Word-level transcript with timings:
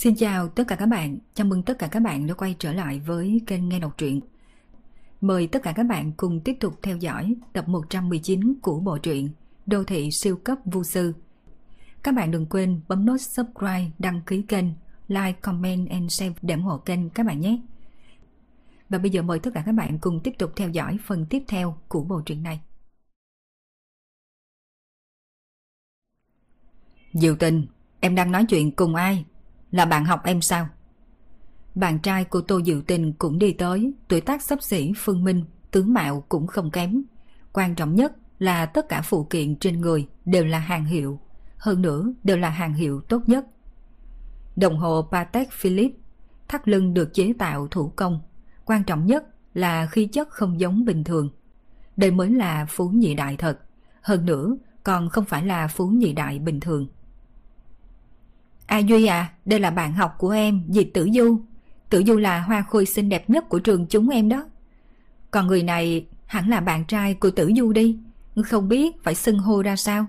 Xin 0.00 0.16
chào 0.16 0.48
tất 0.48 0.64
cả 0.68 0.76
các 0.76 0.86
bạn, 0.86 1.18
chào 1.34 1.46
mừng 1.46 1.62
tất 1.62 1.78
cả 1.78 1.88
các 1.90 2.00
bạn 2.00 2.26
đã 2.26 2.34
quay 2.34 2.56
trở 2.58 2.72
lại 2.72 3.00
với 3.00 3.40
kênh 3.46 3.68
Nghe 3.68 3.78
Đọc 3.78 3.98
Truyện. 3.98 4.20
Mời 5.20 5.46
tất 5.46 5.62
cả 5.62 5.72
các 5.72 5.82
bạn 5.82 6.12
cùng 6.16 6.40
tiếp 6.40 6.56
tục 6.60 6.74
theo 6.82 6.96
dõi 6.96 7.34
tập 7.52 7.68
119 7.68 8.54
của 8.62 8.80
bộ 8.80 8.98
truyện 8.98 9.28
Đô 9.66 9.84
thị 9.84 10.10
siêu 10.10 10.36
cấp 10.36 10.58
vô 10.64 10.84
sư. 10.84 11.14
Các 12.02 12.14
bạn 12.14 12.30
đừng 12.30 12.46
quên 12.46 12.80
bấm 12.88 13.06
nút 13.06 13.20
subscribe, 13.20 13.90
đăng 13.98 14.20
ký 14.26 14.42
kênh, 14.42 14.64
like, 15.08 15.38
comment 15.42 15.88
and 15.88 16.12
share 16.12 16.34
để 16.42 16.54
ủng 16.54 16.64
hộ 16.64 16.78
kênh 16.78 17.10
các 17.10 17.26
bạn 17.26 17.40
nhé. 17.40 17.60
Và 18.88 18.98
bây 18.98 19.10
giờ 19.10 19.22
mời 19.22 19.38
tất 19.38 19.50
cả 19.54 19.62
các 19.66 19.72
bạn 19.72 19.98
cùng 19.98 20.20
tiếp 20.24 20.32
tục 20.38 20.52
theo 20.56 20.68
dõi 20.68 20.98
phần 21.04 21.26
tiếp 21.30 21.42
theo 21.48 21.78
của 21.88 22.04
bộ 22.04 22.20
truyện 22.26 22.42
này. 22.42 22.60
Diệu 27.12 27.36
tình, 27.36 27.66
em 28.00 28.14
đang 28.14 28.32
nói 28.32 28.44
chuyện 28.48 28.72
cùng 28.72 28.94
ai? 28.94 29.24
Là 29.70 29.84
bạn 29.84 30.04
học 30.04 30.20
em 30.24 30.42
sao? 30.42 30.68
Bạn 31.74 31.98
trai 31.98 32.24
của 32.24 32.40
Tô 32.40 32.60
Diệu 32.62 32.82
Tình 32.82 33.12
cũng 33.12 33.38
đi 33.38 33.52
tới, 33.52 33.92
tuổi 34.08 34.20
tác 34.20 34.42
sắp 34.42 34.62
xỉ 34.62 34.92
Phương 34.96 35.24
Minh, 35.24 35.44
tướng 35.70 35.92
mạo 35.92 36.24
cũng 36.28 36.46
không 36.46 36.70
kém. 36.70 37.02
Quan 37.52 37.74
trọng 37.74 37.94
nhất 37.94 38.12
là 38.38 38.66
tất 38.66 38.88
cả 38.88 39.02
phụ 39.02 39.24
kiện 39.24 39.56
trên 39.56 39.80
người 39.80 40.08
đều 40.24 40.44
là 40.44 40.58
hàng 40.58 40.84
hiệu, 40.84 41.20
hơn 41.56 41.82
nữa 41.82 42.12
đều 42.24 42.36
là 42.36 42.50
hàng 42.50 42.74
hiệu 42.74 43.00
tốt 43.00 43.22
nhất. 43.26 43.46
Đồng 44.56 44.76
hồ 44.76 45.08
Patek 45.12 45.52
Philippe, 45.52 45.98
thắt 46.48 46.68
lưng 46.68 46.94
được 46.94 47.14
chế 47.14 47.32
tạo 47.38 47.68
thủ 47.68 47.92
công, 47.96 48.20
quan 48.64 48.84
trọng 48.84 49.06
nhất 49.06 49.24
là 49.54 49.86
khí 49.86 50.06
chất 50.06 50.28
không 50.28 50.60
giống 50.60 50.84
bình 50.84 51.04
thường. 51.04 51.30
Đây 51.96 52.10
mới 52.10 52.30
là 52.30 52.66
phú 52.68 52.88
nhị 52.88 53.14
đại 53.14 53.36
thật, 53.36 53.58
hơn 54.02 54.26
nữa 54.26 54.56
còn 54.84 55.08
không 55.08 55.24
phải 55.24 55.46
là 55.46 55.68
phú 55.68 55.88
nhị 55.88 56.12
đại 56.12 56.38
bình 56.38 56.60
thường. 56.60 56.88
A 58.70 58.78
Duy 58.78 59.06
à, 59.06 59.32
đây 59.44 59.60
là 59.60 59.70
bạn 59.70 59.94
học 59.94 60.14
của 60.18 60.30
em, 60.30 60.62
Diệp 60.68 60.86
Tử 60.94 61.08
Du. 61.14 61.40
Tử 61.88 62.02
Du 62.06 62.16
là 62.16 62.40
hoa 62.40 62.62
khôi 62.62 62.86
xinh 62.86 63.08
đẹp 63.08 63.30
nhất 63.30 63.48
của 63.48 63.58
trường 63.58 63.86
chúng 63.86 64.08
em 64.08 64.28
đó. 64.28 64.44
Còn 65.30 65.46
người 65.46 65.62
này 65.62 66.06
hẳn 66.26 66.48
là 66.48 66.60
bạn 66.60 66.84
trai 66.84 67.14
của 67.14 67.30
Tử 67.30 67.52
Du 67.56 67.72
đi, 67.72 67.98
không 68.44 68.68
biết 68.68 69.02
phải 69.02 69.14
xưng 69.14 69.38
hô 69.38 69.62
ra 69.62 69.76
sao. 69.76 70.06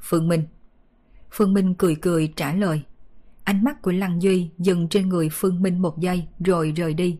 Phương 0.00 0.28
Minh 0.28 0.44
Phương 1.30 1.54
Minh 1.54 1.74
cười 1.74 1.94
cười 1.94 2.32
trả 2.36 2.52
lời. 2.52 2.82
Ánh 3.44 3.64
mắt 3.64 3.82
của 3.82 3.92
Lăng 3.92 4.22
Duy 4.22 4.50
dừng 4.58 4.88
trên 4.88 5.08
người 5.08 5.28
Phương 5.32 5.62
Minh 5.62 5.82
một 5.82 5.98
giây 5.98 6.26
rồi 6.44 6.72
rời 6.76 6.94
đi. 6.94 7.18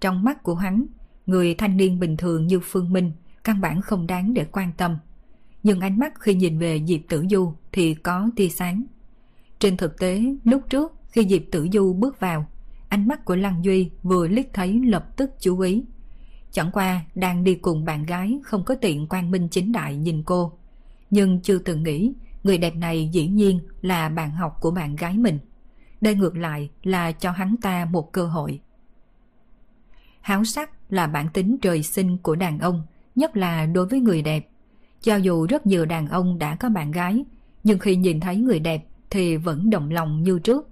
Trong 0.00 0.24
mắt 0.24 0.42
của 0.42 0.54
hắn, 0.54 0.86
người 1.26 1.54
thanh 1.54 1.76
niên 1.76 2.00
bình 2.00 2.16
thường 2.16 2.46
như 2.46 2.60
Phương 2.60 2.92
Minh 2.92 3.12
căn 3.44 3.60
bản 3.60 3.80
không 3.80 4.06
đáng 4.06 4.34
để 4.34 4.44
quan 4.52 4.72
tâm. 4.76 4.98
Nhưng 5.62 5.80
ánh 5.80 5.98
mắt 5.98 6.20
khi 6.20 6.34
nhìn 6.34 6.58
về 6.58 6.82
Diệp 6.86 7.00
Tử 7.08 7.24
Du 7.30 7.52
thì 7.72 7.94
có 7.94 8.28
tia 8.36 8.48
sáng. 8.48 8.82
Trên 9.58 9.76
thực 9.76 9.98
tế, 9.98 10.22
lúc 10.44 10.62
trước 10.70 10.92
khi 11.08 11.28
Diệp 11.28 11.42
Tử 11.50 11.68
Du 11.72 11.92
bước 11.92 12.20
vào, 12.20 12.46
ánh 12.88 13.08
mắt 13.08 13.24
của 13.24 13.36
Lăng 13.36 13.64
Duy 13.64 13.90
vừa 14.02 14.28
liếc 14.28 14.46
thấy 14.52 14.80
lập 14.84 15.16
tức 15.16 15.30
chú 15.40 15.60
ý. 15.60 15.84
Chẳng 16.52 16.70
qua 16.72 17.00
đang 17.14 17.44
đi 17.44 17.54
cùng 17.54 17.84
bạn 17.84 18.06
gái 18.06 18.38
không 18.44 18.64
có 18.64 18.74
tiện 18.74 19.06
quan 19.10 19.30
minh 19.30 19.48
chính 19.48 19.72
đại 19.72 19.96
nhìn 19.96 20.22
cô. 20.22 20.52
Nhưng 21.10 21.40
chưa 21.40 21.58
từng 21.58 21.82
nghĩ 21.82 22.12
người 22.42 22.58
đẹp 22.58 22.76
này 22.76 23.08
dĩ 23.12 23.26
nhiên 23.26 23.60
là 23.82 24.08
bạn 24.08 24.30
học 24.30 24.56
của 24.60 24.70
bạn 24.70 24.96
gái 24.96 25.18
mình. 25.18 25.38
Đây 26.00 26.14
ngược 26.14 26.36
lại 26.36 26.70
là 26.82 27.12
cho 27.12 27.30
hắn 27.30 27.56
ta 27.62 27.84
một 27.84 28.12
cơ 28.12 28.26
hội. 28.26 28.60
Háo 30.20 30.44
sắc 30.44 30.70
là 30.92 31.06
bản 31.06 31.28
tính 31.32 31.56
trời 31.62 31.82
sinh 31.82 32.18
của 32.18 32.34
đàn 32.34 32.58
ông, 32.58 32.82
nhất 33.14 33.36
là 33.36 33.66
đối 33.66 33.86
với 33.86 34.00
người 34.00 34.22
đẹp. 34.22 34.48
Cho 35.00 35.16
dù 35.16 35.46
rất 35.46 35.66
nhiều 35.66 35.84
đàn 35.84 36.08
ông 36.08 36.38
đã 36.38 36.56
có 36.56 36.68
bạn 36.68 36.90
gái, 36.90 37.24
nhưng 37.64 37.78
khi 37.78 37.96
nhìn 37.96 38.20
thấy 38.20 38.36
người 38.36 38.60
đẹp 38.60 38.84
thì 39.10 39.36
vẫn 39.36 39.70
động 39.70 39.90
lòng 39.90 40.22
như 40.22 40.38
trước. 40.38 40.68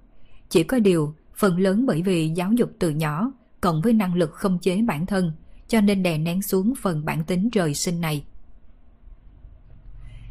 Chỉ 0.49 0.63
có 0.63 0.79
điều, 0.79 1.15
phần 1.35 1.59
lớn 1.59 1.85
bởi 1.85 2.01
vì 2.01 2.29
giáo 2.29 2.51
dục 2.51 2.71
từ 2.79 2.89
nhỏ, 2.89 3.31
cộng 3.61 3.81
với 3.81 3.93
năng 3.93 4.13
lực 4.13 4.31
không 4.31 4.59
chế 4.59 4.81
bản 4.81 5.05
thân, 5.05 5.31
cho 5.67 5.81
nên 5.81 6.03
đè 6.03 6.17
nén 6.17 6.41
xuống 6.41 6.73
phần 6.81 7.05
bản 7.05 7.23
tính 7.23 7.49
trời 7.51 7.73
sinh 7.73 8.01
này. 8.01 8.25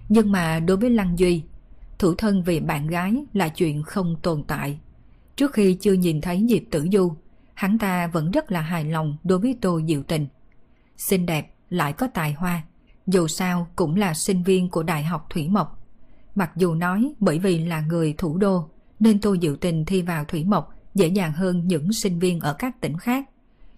Nhưng 0.09 0.33
mà 0.33 0.61
đối 0.61 0.77
với 0.77 0.91
Lăng 0.91 1.19
Duy, 1.19 1.43
thủ 1.99 2.15
thân 2.15 2.43
vì 2.43 2.61
bạn 2.61 2.87
gái 2.87 3.15
là 3.33 3.49
chuyện 3.49 3.83
không 3.83 4.17
tồn 4.23 4.45
tại. 4.45 4.79
Trước 5.37 5.53
khi 5.53 5.75
chưa 5.75 5.93
nhìn 5.93 6.21
thấy 6.21 6.47
Diệp 6.49 6.63
Tử 6.71 6.87
Du, 6.93 7.15
hắn 7.55 7.79
ta 7.79 8.07
vẫn 8.07 8.31
rất 8.31 8.53
là 8.53 8.61
hài 8.61 8.85
lòng 8.85 9.17
đối 9.25 9.39
với 9.39 9.59
Tô 9.61 9.81
Diệu 9.89 10.03
Tình. 10.03 10.27
Xinh 10.97 11.27
đẹp, 11.27 11.55
lại 11.71 11.93
có 11.93 12.09
tài 12.15 12.33
hoa, 12.33 12.63
dù 13.07 13.27
sao 13.27 13.69
cũng 13.77 13.97
là 13.97 14.15
sinh 14.15 14.43
viên 14.43 14.71
của 14.71 14.83
Đại 14.83 15.05
học 15.05 15.27
Thủy 15.31 15.49
Mộc. 15.49 15.76
Mặc 16.37 16.51
dù 16.57 16.75
nói 16.75 17.15
bởi 17.21 17.39
vì 17.39 17.59
là 17.59 17.81
người 17.81 18.15
thủ 18.19 18.39
đô, 18.39 18.69
nên 19.01 19.21
tôi 19.21 19.39
dự 19.39 19.57
Tình 19.61 19.85
thi 19.85 20.03
vào 20.03 20.25
Thủy 20.25 20.45
Mộc 20.45 20.75
dễ 20.95 21.09
dàng 21.09 21.33
hơn 21.33 21.67
những 21.67 21.93
sinh 21.93 22.19
viên 22.19 22.41
ở 22.41 22.53
các 22.53 22.81
tỉnh 22.81 22.99
khác. 22.99 23.31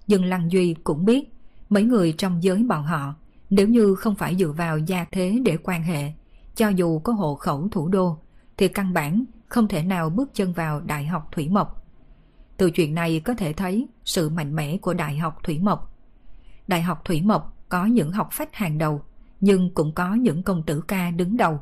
Nhưng 0.06 0.24
Lăng 0.24 0.52
Duy 0.52 0.74
cũng 0.84 1.04
biết, 1.04 1.34
mấy 1.68 1.82
người 1.82 2.12
trong 2.12 2.42
giới 2.42 2.62
bọn 2.62 2.84
họ, 2.84 3.14
nếu 3.50 3.68
như 3.68 3.94
không 3.94 4.14
phải 4.14 4.36
dựa 4.36 4.52
vào 4.52 4.78
gia 4.78 5.04
thế 5.12 5.38
để 5.44 5.56
quan 5.62 5.82
hệ, 5.82 6.12
cho 6.54 6.68
dù 6.68 6.98
có 6.98 7.12
hộ 7.12 7.34
khẩu 7.34 7.68
thủ 7.68 7.88
đô, 7.88 8.18
thì 8.56 8.68
căn 8.68 8.92
bản 8.92 9.24
không 9.46 9.68
thể 9.68 9.82
nào 9.82 10.10
bước 10.10 10.30
chân 10.34 10.52
vào 10.52 10.80
Đại 10.80 11.06
học 11.06 11.28
Thủy 11.32 11.48
Mộc. 11.48 11.86
Từ 12.56 12.70
chuyện 12.70 12.94
này 12.94 13.20
có 13.20 13.34
thể 13.34 13.52
thấy 13.52 13.88
sự 14.04 14.28
mạnh 14.28 14.54
mẽ 14.54 14.76
của 14.76 14.94
Đại 14.94 15.18
học 15.18 15.38
Thủy 15.42 15.58
Mộc. 15.58 15.94
Đại 16.66 16.82
học 16.82 17.04
Thủy 17.04 17.22
Mộc 17.22 17.56
có 17.68 17.86
những 17.86 18.12
học 18.12 18.28
phách 18.32 18.54
hàng 18.54 18.78
đầu, 18.78 19.02
nhưng 19.40 19.74
cũng 19.74 19.92
có 19.92 20.14
những 20.14 20.42
công 20.42 20.62
tử 20.62 20.80
ca 20.88 21.10
đứng 21.10 21.36
đầu. 21.36 21.60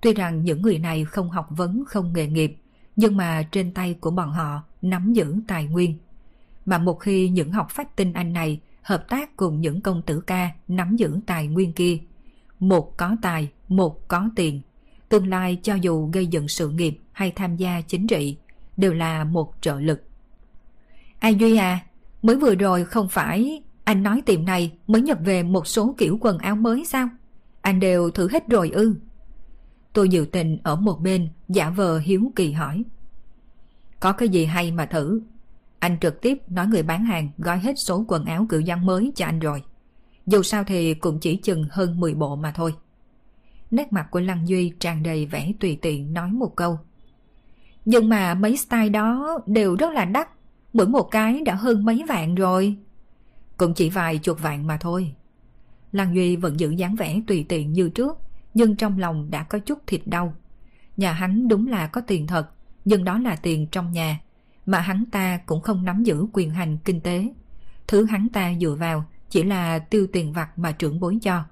Tuy 0.00 0.14
rằng 0.14 0.44
những 0.44 0.62
người 0.62 0.78
này 0.78 1.04
không 1.04 1.30
học 1.30 1.46
vấn 1.50 1.84
không 1.86 2.12
nghề 2.12 2.26
nghiệp, 2.26 2.56
nhưng 2.96 3.16
mà 3.16 3.42
trên 3.42 3.72
tay 3.72 3.94
của 4.00 4.10
bọn 4.10 4.30
họ 4.30 4.62
nắm 4.82 5.12
giữ 5.12 5.34
tài 5.48 5.64
nguyên. 5.64 5.98
Mà 6.66 6.78
một 6.78 7.00
khi 7.00 7.28
những 7.28 7.52
học 7.52 7.66
phách 7.70 7.96
tinh 7.96 8.12
anh 8.12 8.32
này 8.32 8.60
hợp 8.82 9.08
tác 9.08 9.36
cùng 9.36 9.60
những 9.60 9.80
công 9.80 10.02
tử 10.02 10.20
ca 10.20 10.50
nắm 10.68 10.96
giữ 10.96 11.20
tài 11.26 11.46
nguyên 11.46 11.72
kia, 11.72 11.98
một 12.58 12.96
có 12.96 13.16
tài, 13.22 13.50
một 13.68 14.08
có 14.08 14.28
tiền, 14.36 14.60
tương 15.08 15.28
lai 15.28 15.58
cho 15.62 15.74
dù 15.74 16.10
gây 16.12 16.26
dựng 16.26 16.48
sự 16.48 16.68
nghiệp 16.68 16.98
hay 17.12 17.30
tham 17.30 17.56
gia 17.56 17.80
chính 17.80 18.06
trị 18.06 18.36
đều 18.76 18.94
là 18.94 19.24
một 19.24 19.54
trợ 19.60 19.80
lực. 19.80 20.02
Ai 21.18 21.34
Duy 21.34 21.56
à, 21.56 21.80
mới 22.22 22.36
vừa 22.36 22.54
rồi 22.54 22.84
không 22.84 23.08
phải 23.08 23.62
anh 23.84 24.02
nói 24.02 24.22
tiệm 24.26 24.44
này 24.44 24.72
mới 24.86 25.02
nhập 25.02 25.18
về 25.24 25.42
một 25.42 25.66
số 25.66 25.94
kiểu 25.98 26.18
quần 26.20 26.38
áo 26.38 26.56
mới 26.56 26.84
sao? 26.84 27.08
Anh 27.60 27.80
đều 27.80 28.10
thử 28.10 28.28
hết 28.28 28.48
rồi 28.48 28.70
ư? 28.70 28.94
Tôi 29.96 30.08
dự 30.08 30.26
tình 30.32 30.58
ở 30.62 30.76
một 30.76 31.00
bên, 31.02 31.28
giả 31.48 31.70
vờ 31.70 31.98
hiếu 31.98 32.32
kỳ 32.36 32.52
hỏi. 32.52 32.84
Có 34.00 34.12
cái 34.12 34.28
gì 34.28 34.44
hay 34.44 34.72
mà 34.72 34.86
thử. 34.86 35.20
Anh 35.78 35.98
trực 36.00 36.20
tiếp 36.20 36.38
nói 36.48 36.66
người 36.66 36.82
bán 36.82 37.04
hàng 37.04 37.30
gói 37.38 37.58
hết 37.58 37.74
số 37.78 38.04
quần 38.08 38.24
áo 38.24 38.46
cựu 38.48 38.60
dân 38.60 38.86
mới 38.86 39.12
cho 39.16 39.26
anh 39.26 39.38
rồi. 39.38 39.62
Dù 40.26 40.42
sao 40.42 40.64
thì 40.64 40.94
cũng 40.94 41.18
chỉ 41.20 41.36
chừng 41.36 41.64
hơn 41.70 42.00
10 42.00 42.14
bộ 42.14 42.36
mà 42.36 42.52
thôi. 42.52 42.74
Nét 43.70 43.92
mặt 43.92 44.06
của 44.10 44.20
Lăng 44.20 44.48
Duy 44.48 44.72
tràn 44.80 45.02
đầy 45.02 45.26
vẻ 45.26 45.52
tùy 45.60 45.78
tiện 45.82 46.12
nói 46.14 46.30
một 46.30 46.56
câu. 46.56 46.78
Nhưng 47.84 48.08
mà 48.08 48.34
mấy 48.34 48.56
style 48.56 48.88
đó 48.88 49.38
đều 49.46 49.76
rất 49.76 49.92
là 49.92 50.04
đắt. 50.04 50.28
Mỗi 50.72 50.88
một 50.88 51.08
cái 51.10 51.40
đã 51.40 51.54
hơn 51.54 51.84
mấy 51.84 52.02
vạn 52.08 52.34
rồi. 52.34 52.76
Cũng 53.56 53.74
chỉ 53.74 53.90
vài 53.90 54.18
chục 54.18 54.42
vạn 54.42 54.66
mà 54.66 54.76
thôi. 54.80 55.14
Lăng 55.92 56.14
Duy 56.14 56.36
vẫn 56.36 56.60
giữ 56.60 56.70
dáng 56.70 56.96
vẻ 56.96 57.20
tùy 57.26 57.46
tiện 57.48 57.72
như 57.72 57.88
trước 57.88 58.25
nhưng 58.56 58.76
trong 58.76 58.98
lòng 58.98 59.30
đã 59.30 59.42
có 59.42 59.58
chút 59.58 59.78
thịt 59.86 60.00
đau. 60.06 60.34
Nhà 60.96 61.12
hắn 61.12 61.48
đúng 61.48 61.66
là 61.66 61.86
có 61.86 62.00
tiền 62.00 62.26
thật, 62.26 62.50
nhưng 62.84 63.04
đó 63.04 63.18
là 63.18 63.36
tiền 63.36 63.66
trong 63.66 63.92
nhà, 63.92 64.20
mà 64.66 64.80
hắn 64.80 65.04
ta 65.10 65.38
cũng 65.46 65.60
không 65.60 65.84
nắm 65.84 66.02
giữ 66.02 66.26
quyền 66.32 66.50
hành 66.50 66.78
kinh 66.84 67.00
tế. 67.00 67.28
Thứ 67.88 68.04
hắn 68.04 68.28
ta 68.32 68.54
dựa 68.60 68.76
vào 68.78 69.04
chỉ 69.30 69.42
là 69.42 69.78
tiêu 69.78 70.06
tiền 70.12 70.32
vặt 70.32 70.58
mà 70.58 70.72
trưởng 70.72 71.00
bối 71.00 71.18
cho. 71.22 71.44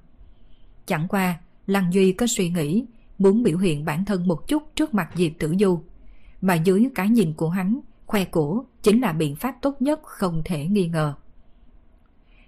Chẳng 0.87 1.09
qua, 1.09 1.39
Lăng 1.67 1.93
Duy 1.93 2.13
có 2.13 2.27
suy 2.27 2.51
nghĩ 2.51 2.87
muốn 3.19 3.43
biểu 3.43 3.59
hiện 3.59 3.85
bản 3.85 4.05
thân 4.05 4.29
một 4.29 4.49
chút 4.49 4.63
trước 4.75 4.95
mặt 4.95 5.11
Diệp 5.15 5.33
Tử 5.39 5.55
Du. 5.61 5.83
Mà 6.41 6.55
dưới 6.55 6.89
cái 6.95 7.09
nhìn 7.09 7.33
của 7.33 7.49
hắn, 7.49 7.81
khoe 8.07 8.25
cổ 8.25 8.65
chính 8.83 9.01
là 9.01 9.13
biện 9.13 9.37
pháp 9.37 9.55
tốt 9.63 9.83
nhất 9.83 10.01
không 10.03 10.43
thể 10.45 10.67
nghi 10.67 10.89
ngờ. 10.89 11.15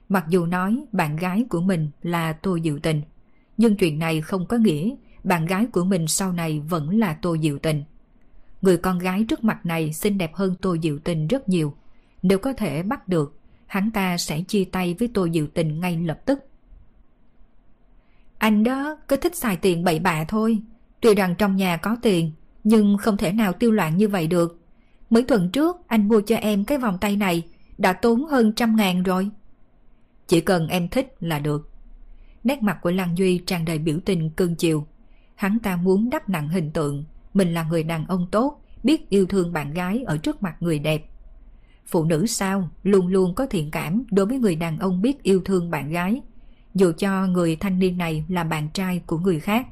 Mặc 0.08 0.24
dù 0.28 0.46
nói 0.46 0.84
bạn 0.92 1.16
gái 1.16 1.44
của 1.48 1.60
mình 1.60 1.90
là 2.02 2.32
Tô 2.32 2.58
Diệu 2.64 2.78
Tình, 2.78 3.02
nhưng 3.56 3.76
chuyện 3.76 3.98
này 3.98 4.20
không 4.20 4.46
có 4.46 4.56
nghĩa 4.56 4.94
bạn 5.24 5.46
gái 5.46 5.66
của 5.66 5.84
mình 5.84 6.06
sau 6.06 6.32
này 6.32 6.60
vẫn 6.68 6.98
là 6.98 7.14
Tô 7.14 7.36
Diệu 7.42 7.58
Tình. 7.58 7.84
Người 8.62 8.76
con 8.76 8.98
gái 8.98 9.24
trước 9.28 9.44
mặt 9.44 9.66
này 9.66 9.92
xinh 9.92 10.18
đẹp 10.18 10.34
hơn 10.34 10.54
Tô 10.60 10.76
Diệu 10.82 10.98
Tình 10.98 11.26
rất 11.26 11.48
nhiều. 11.48 11.74
Nếu 12.22 12.38
có 12.38 12.52
thể 12.52 12.82
bắt 12.82 13.08
được, 13.08 13.38
hắn 13.66 13.90
ta 13.90 14.16
sẽ 14.16 14.42
chia 14.42 14.64
tay 14.64 14.94
với 14.98 15.10
Tô 15.14 15.28
Diệu 15.34 15.46
Tình 15.46 15.80
ngay 15.80 15.98
lập 15.98 16.20
tức. 16.24 16.38
Anh 18.38 18.64
đó 18.64 18.96
cứ 19.08 19.16
thích 19.16 19.36
xài 19.36 19.56
tiền 19.56 19.84
bậy 19.84 19.98
bạ 19.98 20.24
thôi. 20.28 20.58
Tuy 21.00 21.14
rằng 21.14 21.34
trong 21.38 21.56
nhà 21.56 21.76
có 21.76 21.96
tiền, 22.02 22.32
nhưng 22.64 22.98
không 22.98 23.16
thể 23.16 23.32
nào 23.32 23.52
tiêu 23.52 23.72
loạn 23.72 23.96
như 23.96 24.08
vậy 24.08 24.26
được. 24.26 24.60
mấy 25.10 25.22
tuần 25.22 25.50
trước 25.50 25.76
anh 25.86 26.08
mua 26.08 26.20
cho 26.20 26.36
em 26.36 26.64
cái 26.64 26.78
vòng 26.78 26.98
tay 27.00 27.16
này 27.16 27.42
đã 27.78 27.92
tốn 27.92 28.24
hơn 28.24 28.52
trăm 28.52 28.76
ngàn 28.76 29.02
rồi. 29.02 29.30
Chỉ 30.26 30.40
cần 30.40 30.68
em 30.68 30.88
thích 30.88 31.14
là 31.20 31.38
được. 31.38 31.75
Nét 32.46 32.62
mặt 32.62 32.78
của 32.82 32.90
Lan 32.90 33.18
Duy 33.18 33.38
tràn 33.38 33.64
đầy 33.64 33.78
biểu 33.78 33.98
tình 34.04 34.30
cưng 34.30 34.54
chiều. 34.54 34.86
Hắn 35.34 35.58
ta 35.58 35.76
muốn 35.76 36.10
đắp 36.10 36.28
nặng 36.28 36.48
hình 36.48 36.70
tượng, 36.70 37.04
mình 37.34 37.54
là 37.54 37.62
người 37.62 37.82
đàn 37.82 38.06
ông 38.06 38.26
tốt, 38.30 38.60
biết 38.82 39.10
yêu 39.10 39.26
thương 39.26 39.52
bạn 39.52 39.72
gái 39.72 40.04
ở 40.06 40.16
trước 40.16 40.42
mặt 40.42 40.56
người 40.60 40.78
đẹp. 40.78 41.04
Phụ 41.86 42.04
nữ 42.04 42.26
sao 42.26 42.68
luôn 42.82 43.06
luôn 43.06 43.34
có 43.34 43.46
thiện 43.46 43.70
cảm 43.70 44.04
đối 44.10 44.26
với 44.26 44.38
người 44.38 44.56
đàn 44.56 44.78
ông 44.78 45.02
biết 45.02 45.22
yêu 45.22 45.40
thương 45.44 45.70
bạn 45.70 45.90
gái, 45.90 46.20
dù 46.74 46.92
cho 46.98 47.26
người 47.26 47.56
thanh 47.56 47.78
niên 47.78 47.98
này 47.98 48.24
là 48.28 48.44
bạn 48.44 48.68
trai 48.74 49.02
của 49.06 49.18
người 49.18 49.40
khác. 49.40 49.66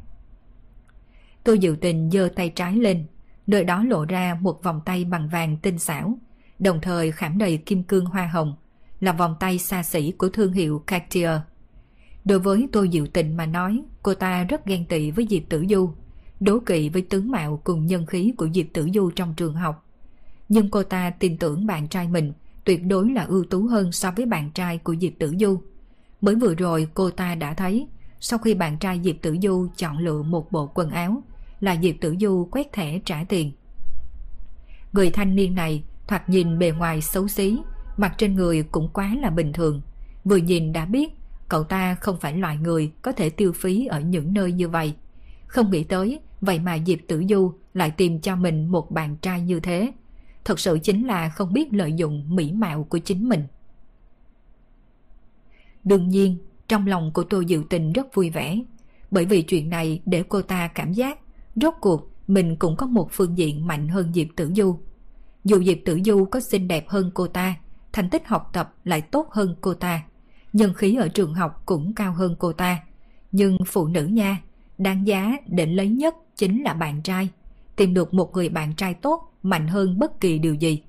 Tôi 1.45 1.59
dự 1.59 1.77
tình 1.81 2.11
giơ 2.11 2.29
tay 2.37 2.49
trái 2.49 2.77
lên, 2.77 3.07
nơi 3.47 3.65
đó 3.65 3.85
lộ 3.85 4.05
ra 4.05 4.39
một 4.41 4.63
vòng 4.63 4.81
tay 4.85 5.05
bằng 5.05 5.29
vàng 5.29 5.57
tinh 5.57 5.79
xảo, 5.79 6.19
đồng 6.59 6.81
thời 6.81 7.13
khảm 7.13 7.39
đầy 7.39 7.57
kim 7.57 7.83
cương 7.83 8.07
hoa 8.07 8.27
hồng, 8.27 8.55
là 9.01 9.13
vòng 9.13 9.37
tay 9.41 9.59
xa 9.59 9.83
xỉ 9.83 10.11
của 10.11 10.29
thương 10.29 10.53
hiệu 10.53 10.83
Cartier. 10.87 11.31
Đối 12.25 12.39
với 12.39 12.69
tôi 12.73 12.91
Diệu 12.93 13.07
Tình 13.07 13.37
mà 13.37 13.47
nói, 13.47 13.83
cô 14.03 14.15
ta 14.15 14.45
rất 14.45 14.67
ghen 14.67 14.85
tị 14.85 15.11
với 15.11 15.27
Diệp 15.31 15.43
Tử 15.49 15.65
Du, 15.71 15.91
đố 16.41 16.59
kỵ 16.67 16.89
với 16.89 17.03
tướng 17.03 17.31
mạo 17.31 17.61
cùng 17.65 17.87
nhân 17.87 18.07
khí 18.07 18.33
của 18.37 18.49
Diệp 18.55 18.67
Tử 18.73 18.89
Du 18.95 19.11
trong 19.11 19.35
trường 19.35 19.55
học. 19.55 19.87
Nhưng 20.49 20.71
cô 20.71 20.83
ta 20.83 21.11
tin 21.11 21.39
tưởng 21.39 21.67
bạn 21.67 21.89
trai 21.89 22.09
mình 22.09 22.33
tuyệt 22.65 22.87
đối 22.87 23.11
là 23.11 23.25
ưu 23.25 23.45
tú 23.45 23.67
hơn 23.67 23.93
so 23.93 24.11
với 24.17 24.27
bạn 24.27 24.51
trai 24.51 24.79
của 24.79 24.95
Diệp 25.01 25.13
Tử 25.19 25.35
Du. 25.41 25.61
Mới 26.21 26.35
vừa 26.35 26.55
rồi 26.55 26.89
cô 26.95 27.11
ta 27.11 27.35
đã 27.35 27.55
thấy, 27.55 27.87
sau 28.21 28.39
khi 28.39 28.55
bạn 28.55 28.79
trai 28.79 29.01
Diệp 29.05 29.17
Tử 29.23 29.37
Du 29.43 29.69
chọn 29.77 29.99
lựa 29.99 30.23
một 30.23 30.53
bộ 30.53 30.67
quần 30.75 30.91
áo, 30.91 31.23
là 31.61 31.77
Diệp 31.83 31.95
Tử 32.01 32.17
Du 32.21 32.49
quét 32.51 32.73
thẻ 32.73 32.99
trả 33.05 33.25
tiền. 33.29 33.53
Người 34.93 35.11
thanh 35.11 35.35
niên 35.35 35.55
này 35.55 35.85
thoạt 36.07 36.29
nhìn 36.29 36.59
bề 36.59 36.71
ngoài 36.71 37.01
xấu 37.01 37.29
xí, 37.29 37.59
mặt 37.97 38.15
trên 38.19 38.35
người 38.35 38.63
cũng 38.63 38.89
quá 38.93 39.17
là 39.21 39.31
bình 39.31 39.53
thường. 39.53 39.81
Vừa 40.25 40.37
nhìn 40.37 40.73
đã 40.73 40.85
biết 40.85 41.11
cậu 41.49 41.65
ta 41.65 41.95
không 41.95 42.21
phải 42.21 42.37
loại 42.37 42.57
người 42.57 42.93
có 43.03 43.13
thể 43.13 43.31
tiêu 43.31 43.53
phí 43.53 43.87
ở 43.87 44.01
những 44.01 44.35
nơi 44.35 44.53
như 44.53 44.69
vậy. 44.69 44.95
Không 45.47 45.71
nghĩ 45.71 45.85
tới, 45.85 46.21
vậy 46.41 46.59
mà 46.59 46.79
Diệp 46.87 46.99
Tử 47.09 47.25
Du 47.29 47.53
lại 47.75 47.91
tìm 47.91 48.21
cho 48.21 48.37
mình 48.37 48.67
một 48.67 48.91
bạn 48.91 49.17
trai 49.17 49.41
như 49.41 49.61
thế. 49.61 49.93
Thật 50.45 50.61
sự 50.61 50.79
chính 50.83 51.07
là 51.07 51.29
không 51.29 51.53
biết 51.53 51.73
lợi 51.73 51.93
dụng 51.93 52.37
mỹ 52.37 52.53
mạo 52.53 52.85
của 52.85 52.99
chính 52.99 53.29
mình. 53.29 53.47
Đương 55.85 56.09
nhiên, 56.09 56.37
trong 56.69 56.87
lòng 56.87 57.11
của 57.13 57.25
tôi 57.25 57.47
Diệu 57.49 57.63
Tình 57.71 57.93
rất 57.93 58.15
vui 58.15 58.31
vẻ, 58.31 58.59
bởi 59.11 59.25
vì 59.25 59.43
chuyện 59.43 59.69
này 59.69 60.03
để 60.07 60.25
cô 60.29 60.43
ta 60.43 60.69
cảm 60.69 60.93
giác 60.93 61.19
rốt 61.57 61.75
cuộc 61.81 62.11
mình 62.27 62.57
cũng 62.57 62.77
có 62.77 62.87
một 62.87 63.09
phương 63.13 63.39
diện 63.39 63.67
mạnh 63.67 63.89
hơn 63.89 64.13
Diệp 64.15 64.27
Tử 64.37 64.53
Du. 64.57 64.79
Dù 65.45 65.65
Diệp 65.65 65.79
Tử 65.85 66.01
Du 66.05 66.25
có 66.25 66.41
xinh 66.41 66.69
đẹp 66.69 66.89
hơn 66.89 67.11
cô 67.15 67.27
ta, 67.27 67.55
thành 67.93 68.11
tích 68.11 68.27
học 68.27 68.51
tập 68.53 68.75
lại 68.85 69.01
tốt 69.01 69.29
hơn 69.31 69.57
cô 69.61 69.75
ta, 69.75 70.03
nhân 70.55 70.75
khí 70.75 70.95
ở 70.95 71.09
trường 71.09 71.35
học 71.35 71.63
cũng 71.67 71.95
cao 71.95 72.13
hơn 72.13 72.37
cô 72.39 72.53
ta. 72.53 72.83
Nhưng 73.33 73.59
phụ 73.67 73.87
nữ 73.87 74.07
nha, 74.07 74.43
đáng 74.79 75.07
giá 75.07 75.33
để 75.47 75.67
lấy 75.67 75.89
nhất 75.89 76.15
chính 76.37 76.63
là 76.63 76.75
bạn 76.75 77.03
trai. 77.03 77.29
Tìm 77.77 77.95
được 77.95 78.15
một 78.15 78.33
người 78.33 78.49
bạn 78.49 78.75
trai 78.75 78.95
tốt 78.95 79.33
mạnh 79.43 79.69
hơn 79.69 79.99
bất 79.99 80.21
kỳ 80.21 80.39
điều 80.39 80.55
gì. 80.55 80.83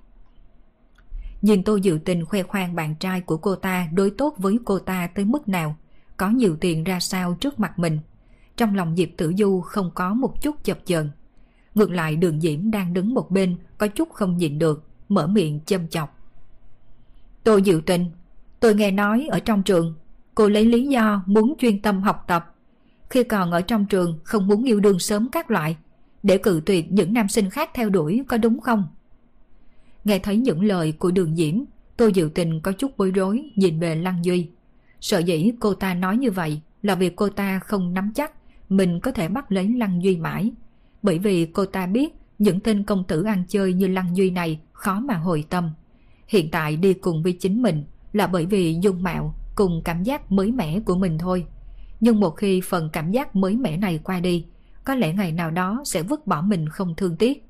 Nhìn 1.42 1.64
tôi 1.64 1.82
dự 1.82 2.00
tình 2.06 2.26
khoe 2.26 2.44
khoang 2.44 2.76
bạn 2.76 2.96
trai 2.96 3.22
của 3.22 3.38
cô 3.38 3.56
ta 3.56 3.88
đối 3.94 4.10
tốt 4.10 4.36
với 4.38 4.60
cô 4.66 4.80
ta 4.80 5.08
tới 5.08 5.26
mức 5.26 5.48
nào, 5.48 5.76
có 6.18 6.30
nhiều 6.30 6.58
tiền 6.62 6.84
ra 6.84 7.00
sao 7.00 7.34
trước 7.34 7.60
mặt 7.60 7.80
mình. 7.80 8.00
Trong 8.58 8.76
lòng 8.76 8.96
Diệp 8.96 9.10
Tử 9.18 9.34
Du 9.38 9.62
không 9.62 9.92
có 9.96 10.14
một 10.14 10.42
chút 10.42 10.64
chập 10.64 10.80
chờn. 10.86 11.12
Ngược 11.76 11.92
lại 11.92 12.16
đường 12.16 12.42
Diễm 12.42 12.72
đang 12.72 12.94
đứng 12.94 13.14
một 13.14 13.32
bên 13.32 13.56
có 13.78 13.88
chút 13.88 14.10
không 14.14 14.38
nhịn 14.38 14.60
được, 14.60 14.88
mở 15.10 15.28
miệng 15.28 15.60
châm 15.66 15.88
chọc. 15.88 16.20
Tôi 17.44 17.62
dự 17.62 17.82
tình, 17.86 18.06
tôi 18.66 18.76
nghe 18.76 18.92
nói 18.92 19.28
ở 19.32 19.40
trong 19.40 19.64
trường, 19.64 19.94
cô 20.36 20.50
lấy 20.50 20.66
lý 20.66 20.88
do 20.88 21.24
muốn 21.26 21.54
chuyên 21.58 21.82
tâm 21.82 22.02
học 22.02 22.24
tập. 22.28 22.56
Khi 23.10 23.24
còn 23.24 23.52
ở 23.52 23.62
trong 23.62 23.86
trường 23.86 24.20
không 24.24 24.48
muốn 24.48 24.64
yêu 24.64 24.80
đương 24.80 25.00
sớm 25.00 25.30
các 25.32 25.52
loại, 25.52 25.78
để 26.24 26.38
cự 26.38 26.62
tuyệt 26.66 26.92
những 26.92 27.14
nam 27.14 27.28
sinh 27.28 27.50
khác 27.50 27.70
theo 27.74 27.90
đuổi 27.90 28.24
có 28.28 28.38
đúng 28.38 28.60
không? 28.60 28.88
Nghe 30.04 30.20
thấy 30.20 30.38
những 30.38 30.64
lời 30.64 30.92
của 30.92 31.12
đường 31.12 31.36
Diễm, 31.36 31.56
tôi 31.98 32.12
dự 32.14 32.30
tình 32.36 32.62
có 32.62 32.72
chút 32.72 32.98
bối 32.98 33.12
rối 33.12 33.52
nhìn 33.56 33.80
về 33.80 33.96
Lăng 33.96 34.26
Duy. 34.26 34.50
Sợ 35.02 35.20
dĩ 35.20 35.52
cô 35.60 35.74
ta 35.74 35.94
nói 35.94 36.18
như 36.18 36.32
vậy 36.32 36.62
là 36.82 36.96
vì 36.96 37.10
cô 37.10 37.30
ta 37.30 37.60
không 37.60 37.94
nắm 37.94 38.12
chắc 38.16 38.32
mình 38.70 39.00
có 39.00 39.12
thể 39.12 39.28
bắt 39.28 39.52
lấy 39.52 39.70
Lăng 39.78 40.04
Duy 40.04 40.18
mãi. 40.18 40.52
Bởi 41.02 41.20
vì 41.20 41.46
cô 41.46 41.66
ta 41.66 41.86
biết 41.88 42.14
những 42.40 42.60
tên 42.60 42.84
công 42.84 43.04
tử 43.04 43.24
ăn 43.24 43.44
chơi 43.48 43.74
như 43.74 43.88
Lăng 43.88 44.18
Duy 44.18 44.30
này 44.30 44.60
khó 44.74 45.00
mà 45.00 45.16
hồi 45.16 45.44
tâm. 45.50 45.70
Hiện 46.28 46.52
tại 46.52 46.78
đi 46.78 46.94
cùng 46.94 47.24
với 47.24 47.34
chính 47.34 47.62
mình 47.62 47.84
là 48.16 48.28
bởi 48.28 48.46
vì 48.46 48.78
dung 48.82 49.04
mạo 49.04 49.36
cùng 49.56 49.82
cảm 49.86 50.04
giác 50.04 50.32
mới 50.32 50.52
mẻ 50.52 50.80
của 50.80 50.96
mình 50.96 51.18
thôi. 51.18 51.46
Nhưng 52.00 52.20
một 52.20 52.30
khi 52.30 52.62
phần 52.62 52.90
cảm 52.94 53.12
giác 53.12 53.36
mới 53.36 53.56
mẻ 53.56 53.78
này 53.78 54.00
qua 54.04 54.20
đi, 54.20 54.46
có 54.84 54.96
lẽ 54.96 55.14
ngày 55.14 55.32
nào 55.32 55.52
đó 55.52 55.82
sẽ 55.86 56.04
vứt 56.04 56.28
bỏ 56.28 56.42
mình 56.42 56.70
không 56.70 56.96
thương 56.96 57.16
tiếc. 57.16 57.46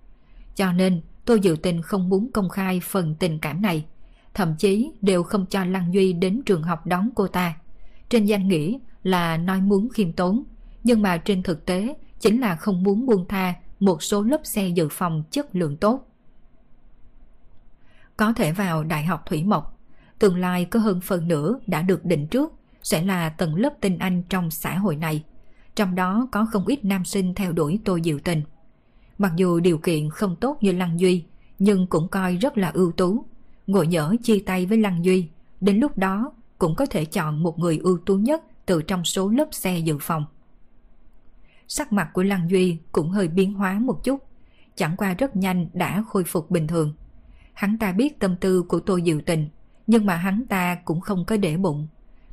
Cho 0.56 0.72
nên 0.72 1.02
tôi 1.26 1.40
dự 1.40 1.56
tình 1.64 1.82
không 1.82 2.10
muốn 2.10 2.32
công 2.32 2.50
khai 2.50 2.80
phần 2.84 3.16
tình 3.20 3.40
cảm 3.40 3.62
này. 3.62 3.86
Thậm 4.34 4.56
chí 4.58 4.92
đều 5.02 5.24
không 5.24 5.46
cho 5.46 5.66
Lăng 5.66 5.94
Duy 5.94 6.14
đến 6.14 6.42
trường 6.46 6.64
học 6.64 6.86
đón 6.86 7.10
cô 7.16 7.28
ta. 7.28 7.54
Trên 8.10 8.26
danh 8.26 8.48
nghĩa 8.48 8.78
là 9.04 9.38
nói 9.38 9.62
muốn 9.62 9.90
khiêm 9.90 10.12
tốn, 10.12 10.44
nhưng 10.84 11.02
mà 11.02 11.18
trên 11.18 11.44
thực 11.44 11.66
tế 11.66 11.96
chính 12.20 12.42
là 12.42 12.56
không 12.56 12.84
muốn 12.84 13.06
buông 13.06 13.28
tha 13.28 13.54
một 13.80 14.04
số 14.04 14.22
lớp 14.22 14.42
xe 14.44 14.68
dự 14.68 14.88
phòng 14.92 15.24
chất 15.32 15.56
lượng 15.56 15.78
tốt. 15.78 16.08
Có 18.18 18.34
thể 18.34 18.52
vào 18.52 18.84
Đại 18.84 19.06
học 19.06 19.24
Thủy 19.26 19.44
Mộc, 19.44 19.75
tương 20.20 20.38
lai 20.38 20.66
có 20.66 20.80
hơn 20.80 21.02
phần 21.02 21.28
nửa 21.28 21.60
đã 21.68 21.82
được 21.82 22.06
định 22.06 22.28
trước 22.28 22.54
sẽ 22.84 23.04
là 23.04 23.30
tầng 23.30 23.56
lớp 23.56 23.74
tinh 23.82 23.98
anh 23.98 24.24
trong 24.30 24.52
xã 24.52 24.78
hội 24.78 24.96
này. 24.96 25.24
Trong 25.76 25.96
đó 25.96 26.28
có 26.32 26.46
không 26.52 26.66
ít 26.68 26.86
nam 26.86 27.06
sinh 27.06 27.34
theo 27.34 27.52
đuổi 27.52 27.80
Tô 27.86 28.00
Diệu 28.04 28.20
Tình. 28.20 28.42
Mặc 29.18 29.32
dù 29.36 29.60
điều 29.60 29.78
kiện 29.78 30.10
không 30.10 30.36
tốt 30.36 30.58
như 30.62 30.72
Lăng 30.72 31.00
Duy, 31.00 31.24
nhưng 31.60 31.88
cũng 31.88 32.08
coi 32.08 32.36
rất 32.36 32.58
là 32.58 32.72
ưu 32.74 32.92
tú. 32.92 33.26
Ngồi 33.68 33.88
nhỡ 33.88 34.16
chia 34.24 34.40
tay 34.46 34.66
với 34.66 34.78
Lăng 34.78 35.06
Duy, 35.06 35.28
đến 35.62 35.80
lúc 35.80 35.98
đó 35.98 36.34
cũng 36.58 36.76
có 36.76 36.86
thể 36.86 37.06
chọn 37.06 37.44
một 37.44 37.60
người 37.60 37.78
ưu 37.78 37.98
tú 38.06 38.16
nhất 38.16 38.44
từ 38.66 38.82
trong 38.82 39.04
số 39.04 39.30
lớp 39.30 39.48
xe 39.52 39.80
dự 39.80 39.98
phòng. 40.02 40.26
Sắc 41.68 41.94
mặt 41.94 42.10
của 42.14 42.24
Lăng 42.24 42.50
Duy 42.50 42.78
cũng 42.92 43.10
hơi 43.10 43.28
biến 43.28 43.54
hóa 43.54 43.80
một 43.80 44.04
chút, 44.04 44.24
chẳng 44.76 44.98
qua 44.98 45.14
rất 45.14 45.36
nhanh 45.36 45.68
đã 45.74 46.04
khôi 46.08 46.24
phục 46.24 46.52
bình 46.52 46.68
thường. 46.68 46.94
Hắn 47.54 47.78
ta 47.78 47.92
biết 47.92 48.20
tâm 48.20 48.36
tư 48.36 48.64
của 48.64 48.80
tôi 48.80 49.02
Diệu 49.06 49.22
Tình, 49.26 49.50
nhưng 49.88 50.06
mà 50.06 50.16
hắn 50.16 50.44
ta 50.50 50.76
cũng 50.76 51.02
không 51.02 51.26
có 51.26 51.38
để 51.38 51.58
bụng, 51.58 51.88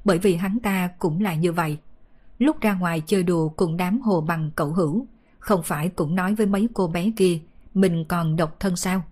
bởi 0.04 0.18
vì 0.18 0.34
hắn 0.34 0.58
ta 0.62 0.88
cũng 0.98 1.20
là 1.20 1.34
như 1.34 1.52
vậy. 1.52 1.78
Lúc 2.38 2.60
ra 2.60 2.74
ngoài 2.74 3.02
chơi 3.06 3.22
đùa 3.22 3.48
cùng 3.48 3.76
đám 3.76 4.00
hồ 4.00 4.20
bằng 4.20 4.50
cậu 4.56 4.72
hữu, 4.72 5.06
không 5.38 5.62
phải 5.62 5.88
cũng 5.88 6.14
nói 6.14 6.34
với 6.34 6.46
mấy 6.46 6.68
cô 6.74 6.88
bé 6.88 7.10
kia 7.16 7.38
mình 7.74 8.04
còn 8.04 8.36
độc 8.36 8.60
thân 8.60 8.76
sao? 8.76 9.02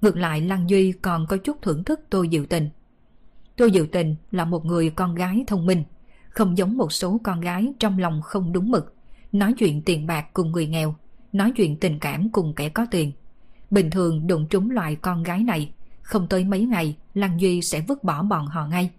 Ngược 0.00 0.16
lại 0.16 0.40
Lăng 0.40 0.70
Duy 0.70 0.92
còn 0.92 1.26
có 1.26 1.36
chút 1.36 1.62
thưởng 1.62 1.84
thức 1.84 2.00
Tô 2.10 2.24
Diệu 2.30 2.46
Tình. 2.46 2.70
Tô 3.56 3.68
Diệu 3.74 3.86
Tình 3.92 4.16
là 4.30 4.44
một 4.44 4.64
người 4.64 4.90
con 4.90 5.14
gái 5.14 5.44
thông 5.46 5.66
minh, 5.66 5.84
không 6.28 6.58
giống 6.58 6.76
một 6.76 6.92
số 6.92 7.20
con 7.22 7.40
gái 7.40 7.72
trong 7.78 7.98
lòng 7.98 8.22
không 8.22 8.52
đúng 8.52 8.70
mực, 8.70 8.94
nói 9.32 9.54
chuyện 9.58 9.82
tiền 9.82 10.06
bạc 10.06 10.26
cùng 10.32 10.52
người 10.52 10.66
nghèo, 10.66 10.94
nói 11.32 11.52
chuyện 11.56 11.76
tình 11.76 11.98
cảm 11.98 12.30
cùng 12.30 12.54
kẻ 12.54 12.68
có 12.68 12.86
tiền. 12.90 13.12
Bình 13.70 13.90
thường 13.90 14.26
đụng 14.26 14.46
trúng 14.50 14.70
loại 14.70 14.96
con 14.96 15.22
gái 15.22 15.42
này, 15.42 15.72
không 16.04 16.26
tới 16.28 16.44
mấy 16.44 16.64
ngày 16.64 16.96
Lăng 17.14 17.40
Duy 17.40 17.62
sẽ 17.62 17.80
vứt 17.80 18.04
bỏ 18.04 18.22
bọn 18.22 18.46
họ 18.46 18.66
ngay. 18.66 18.90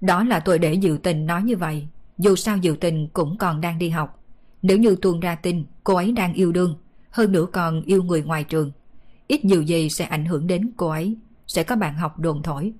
Đó 0.00 0.24
là 0.24 0.40
tôi 0.40 0.58
để 0.58 0.80
Diệu 0.82 0.98
Tình 0.98 1.26
nói 1.26 1.42
như 1.42 1.56
vậy, 1.56 1.88
dù 2.18 2.36
sao 2.36 2.58
Diệu 2.62 2.76
Tình 2.76 3.08
cũng 3.12 3.38
còn 3.38 3.60
đang 3.60 3.78
đi 3.78 3.88
học. 3.88 4.24
Nếu 4.62 4.78
như 4.78 4.96
tuôn 5.02 5.20
ra 5.20 5.34
tin 5.34 5.64
cô 5.84 5.94
ấy 5.94 6.12
đang 6.12 6.34
yêu 6.34 6.52
đương, 6.52 6.76
hơn 7.10 7.32
nữa 7.32 7.46
còn 7.52 7.82
yêu 7.82 8.02
người 8.02 8.22
ngoài 8.22 8.44
trường, 8.44 8.72
ít 9.28 9.44
nhiều 9.44 9.62
gì 9.62 9.90
sẽ 9.90 10.04
ảnh 10.04 10.24
hưởng 10.24 10.46
đến 10.46 10.70
cô 10.76 10.88
ấy, 10.88 11.16
sẽ 11.46 11.62
có 11.62 11.76
bạn 11.76 11.94
học 11.94 12.18
đồn 12.18 12.42
thổi. 12.42 12.72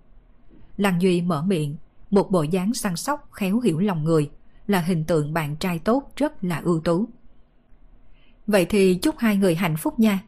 Lăng 0.76 1.02
Duy 1.02 1.22
mở 1.22 1.42
miệng, 1.42 1.76
một 2.10 2.30
bộ 2.30 2.42
dáng 2.42 2.74
săn 2.74 2.96
sóc 2.96 3.28
khéo 3.32 3.60
hiểu 3.60 3.78
lòng 3.78 4.04
người, 4.04 4.30
là 4.66 4.80
hình 4.80 5.04
tượng 5.04 5.32
bạn 5.32 5.56
trai 5.56 5.78
tốt 5.78 6.12
rất 6.16 6.44
là 6.44 6.60
ưu 6.64 6.80
tú. 6.80 7.08
Vậy 8.46 8.66
thì 8.68 8.94
chúc 8.94 9.18
hai 9.18 9.36
người 9.36 9.54
hạnh 9.54 9.76
phúc 9.76 10.00
nha. 10.00 10.20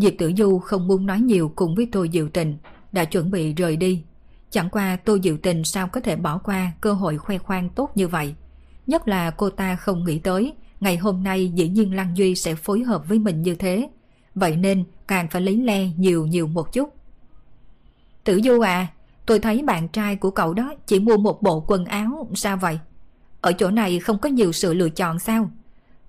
Diệp 0.00 0.12
Tử 0.18 0.32
Du 0.36 0.58
không 0.58 0.86
muốn 0.86 1.06
nói 1.06 1.20
nhiều 1.20 1.52
cùng 1.56 1.74
với 1.74 1.88
Tô 1.92 2.06
Diệu 2.12 2.28
Tình, 2.28 2.56
đã 2.92 3.04
chuẩn 3.04 3.30
bị 3.30 3.54
rời 3.54 3.76
đi. 3.76 4.02
Chẳng 4.50 4.70
qua 4.70 4.96
Tô 4.96 5.18
Diệu 5.22 5.36
Tình 5.36 5.64
sao 5.64 5.88
có 5.88 6.00
thể 6.00 6.16
bỏ 6.16 6.38
qua 6.38 6.72
cơ 6.80 6.92
hội 6.92 7.18
khoe 7.18 7.38
khoang 7.38 7.68
tốt 7.68 7.90
như 7.94 8.08
vậy. 8.08 8.34
Nhất 8.86 9.08
là 9.08 9.30
cô 9.30 9.50
ta 9.50 9.76
không 9.76 10.04
nghĩ 10.04 10.18
tới 10.18 10.54
ngày 10.80 10.96
hôm 10.96 11.22
nay 11.22 11.52
dĩ 11.54 11.68
nhiên 11.68 11.94
Lăng 11.94 12.16
Duy 12.16 12.34
sẽ 12.34 12.54
phối 12.54 12.82
hợp 12.82 13.08
với 13.08 13.18
mình 13.18 13.42
như 13.42 13.54
thế. 13.54 13.88
Vậy 14.34 14.56
nên 14.56 14.84
càng 15.08 15.28
phải 15.30 15.42
lấy 15.42 15.56
le 15.56 15.86
nhiều 15.96 16.26
nhiều 16.26 16.46
một 16.46 16.72
chút. 16.72 16.94
Tử 18.24 18.40
Du 18.44 18.60
à, 18.60 18.86
tôi 19.26 19.38
thấy 19.38 19.62
bạn 19.62 19.88
trai 19.88 20.16
của 20.16 20.30
cậu 20.30 20.54
đó 20.54 20.74
chỉ 20.86 21.00
mua 21.00 21.16
một 21.16 21.42
bộ 21.42 21.64
quần 21.66 21.84
áo, 21.84 22.28
sao 22.34 22.56
vậy? 22.56 22.78
Ở 23.40 23.52
chỗ 23.52 23.70
này 23.70 23.98
không 23.98 24.18
có 24.18 24.28
nhiều 24.28 24.52
sự 24.52 24.74
lựa 24.74 24.88
chọn 24.88 25.18
sao? 25.18 25.50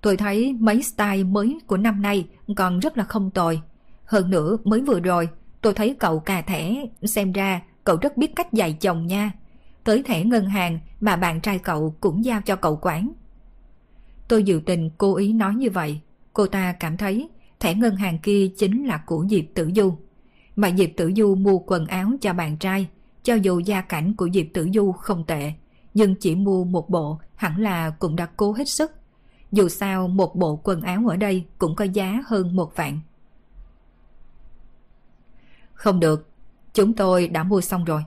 Tôi 0.02 0.18
thấy 0.18 0.54
mấy 0.60 0.84
style 0.84 1.24
mới 1.24 1.60
của 1.68 1.78
năm 1.78 2.02
nay 2.02 2.28
còn 2.56 2.80
rất 2.80 2.98
là 2.98 3.04
không 3.04 3.32
tồi. 3.32 3.62
Hơn 4.12 4.30
nữa 4.30 4.58
mới 4.64 4.82
vừa 4.82 5.00
rồi 5.00 5.30
tôi 5.62 5.74
thấy 5.74 5.96
cậu 6.00 6.20
cà 6.20 6.42
thẻ, 6.42 6.86
xem 7.04 7.32
ra 7.32 7.62
cậu 7.84 7.98
rất 8.02 8.18
biết 8.18 8.36
cách 8.36 8.54
dạy 8.54 8.74
chồng 8.74 9.08
nha. 9.08 9.32
Tới 9.84 10.04
thẻ 10.04 10.24
ngân 10.24 10.46
hàng 10.46 10.80
mà 11.00 11.16
bạn 11.16 11.42
trai 11.42 11.60
cậu 11.60 11.96
cũng 12.00 12.26
giao 12.26 12.42
cho 12.42 12.56
cậu 12.56 12.80
quản. 12.82 13.12
Tôi 14.28 14.44
dự 14.44 14.62
tình 14.66 14.90
cố 14.98 15.16
ý 15.16 15.34
nói 15.34 15.56
như 15.56 15.70
vậy, 15.70 16.02
Cô 16.34 16.48
ta 16.48 16.72
cảm 16.72 16.98
thấy 16.98 17.30
thẻ 17.60 17.76
ngân 17.76 17.96
hàng 17.96 18.20
kia 18.20 18.48
chính 18.58 18.86
là 18.86 18.98
của 19.06 19.26
Diệp 19.30 19.46
Tử 19.54 19.72
Du. 19.76 19.94
Mà 20.56 20.72
Diệp 20.78 20.90
Tử 20.98 21.12
Du 21.18 21.36
mua 21.36 21.60
quần 21.60 21.86
áo 21.88 22.12
cho 22.22 22.34
bạn 22.34 22.58
trai, 22.58 22.88
cho 23.24 23.36
dù 23.36 23.60
gia 23.60 23.82
cảnh 23.82 24.14
của 24.16 24.30
Diệp 24.34 24.46
Tử 24.54 24.70
Du 24.74 24.92
không 24.92 25.26
tệ, 25.26 25.54
nhưng 25.94 26.16
chỉ 26.16 26.36
mua 26.36 26.64
một 26.64 26.90
bộ 26.90 27.20
hẳn 27.36 27.62
là 27.62 27.90
cũng 27.90 28.16
đã 28.16 28.26
cố 28.38 28.54
hết 28.54 28.70
sức. 28.70 28.92
Dù 29.52 29.70
sao 29.70 30.08
một 30.08 30.36
bộ 30.36 30.62
quần 30.64 30.82
áo 30.82 31.08
ở 31.08 31.16
đây 31.16 31.46
cũng 31.58 31.76
có 31.76 31.86
giá 31.86 32.24
hơn 32.28 32.56
một 32.56 32.76
vạn. 32.76 33.00
Không 35.82 36.00
được, 36.00 36.30
chúng 36.74 36.94
tôi 36.94 37.28
đã 37.28 37.44
mua 37.44 37.62
xong 37.62 37.86
rồi. 37.86 38.04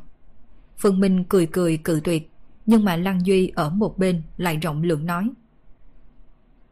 Phương 0.79 1.01
Minh 1.01 1.25
cười 1.25 1.47
cười 1.47 1.77
cự 1.77 2.01
tuyệt, 2.05 2.31
nhưng 2.67 2.85
mà 2.85 2.97
Lăng 2.97 3.27
Duy 3.27 3.53
ở 3.55 3.71
một 3.71 3.99
bên 3.99 4.23
lại 4.37 4.57
rộng 4.57 4.83
lượng 4.83 5.07
nói. 5.07 5.31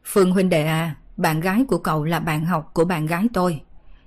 Phương 0.04 0.30
huynh 0.30 0.49
đệ 0.49 0.66
à, 0.66 0.97
bạn 1.16 1.40
gái 1.40 1.64
của 1.68 1.78
cậu 1.78 2.04
là 2.04 2.21
bạn 2.21 2.44
học 2.44 2.71
của 2.75 2.85
bạn 2.85 3.06
gái 3.06 3.26
tôi. 3.32 3.61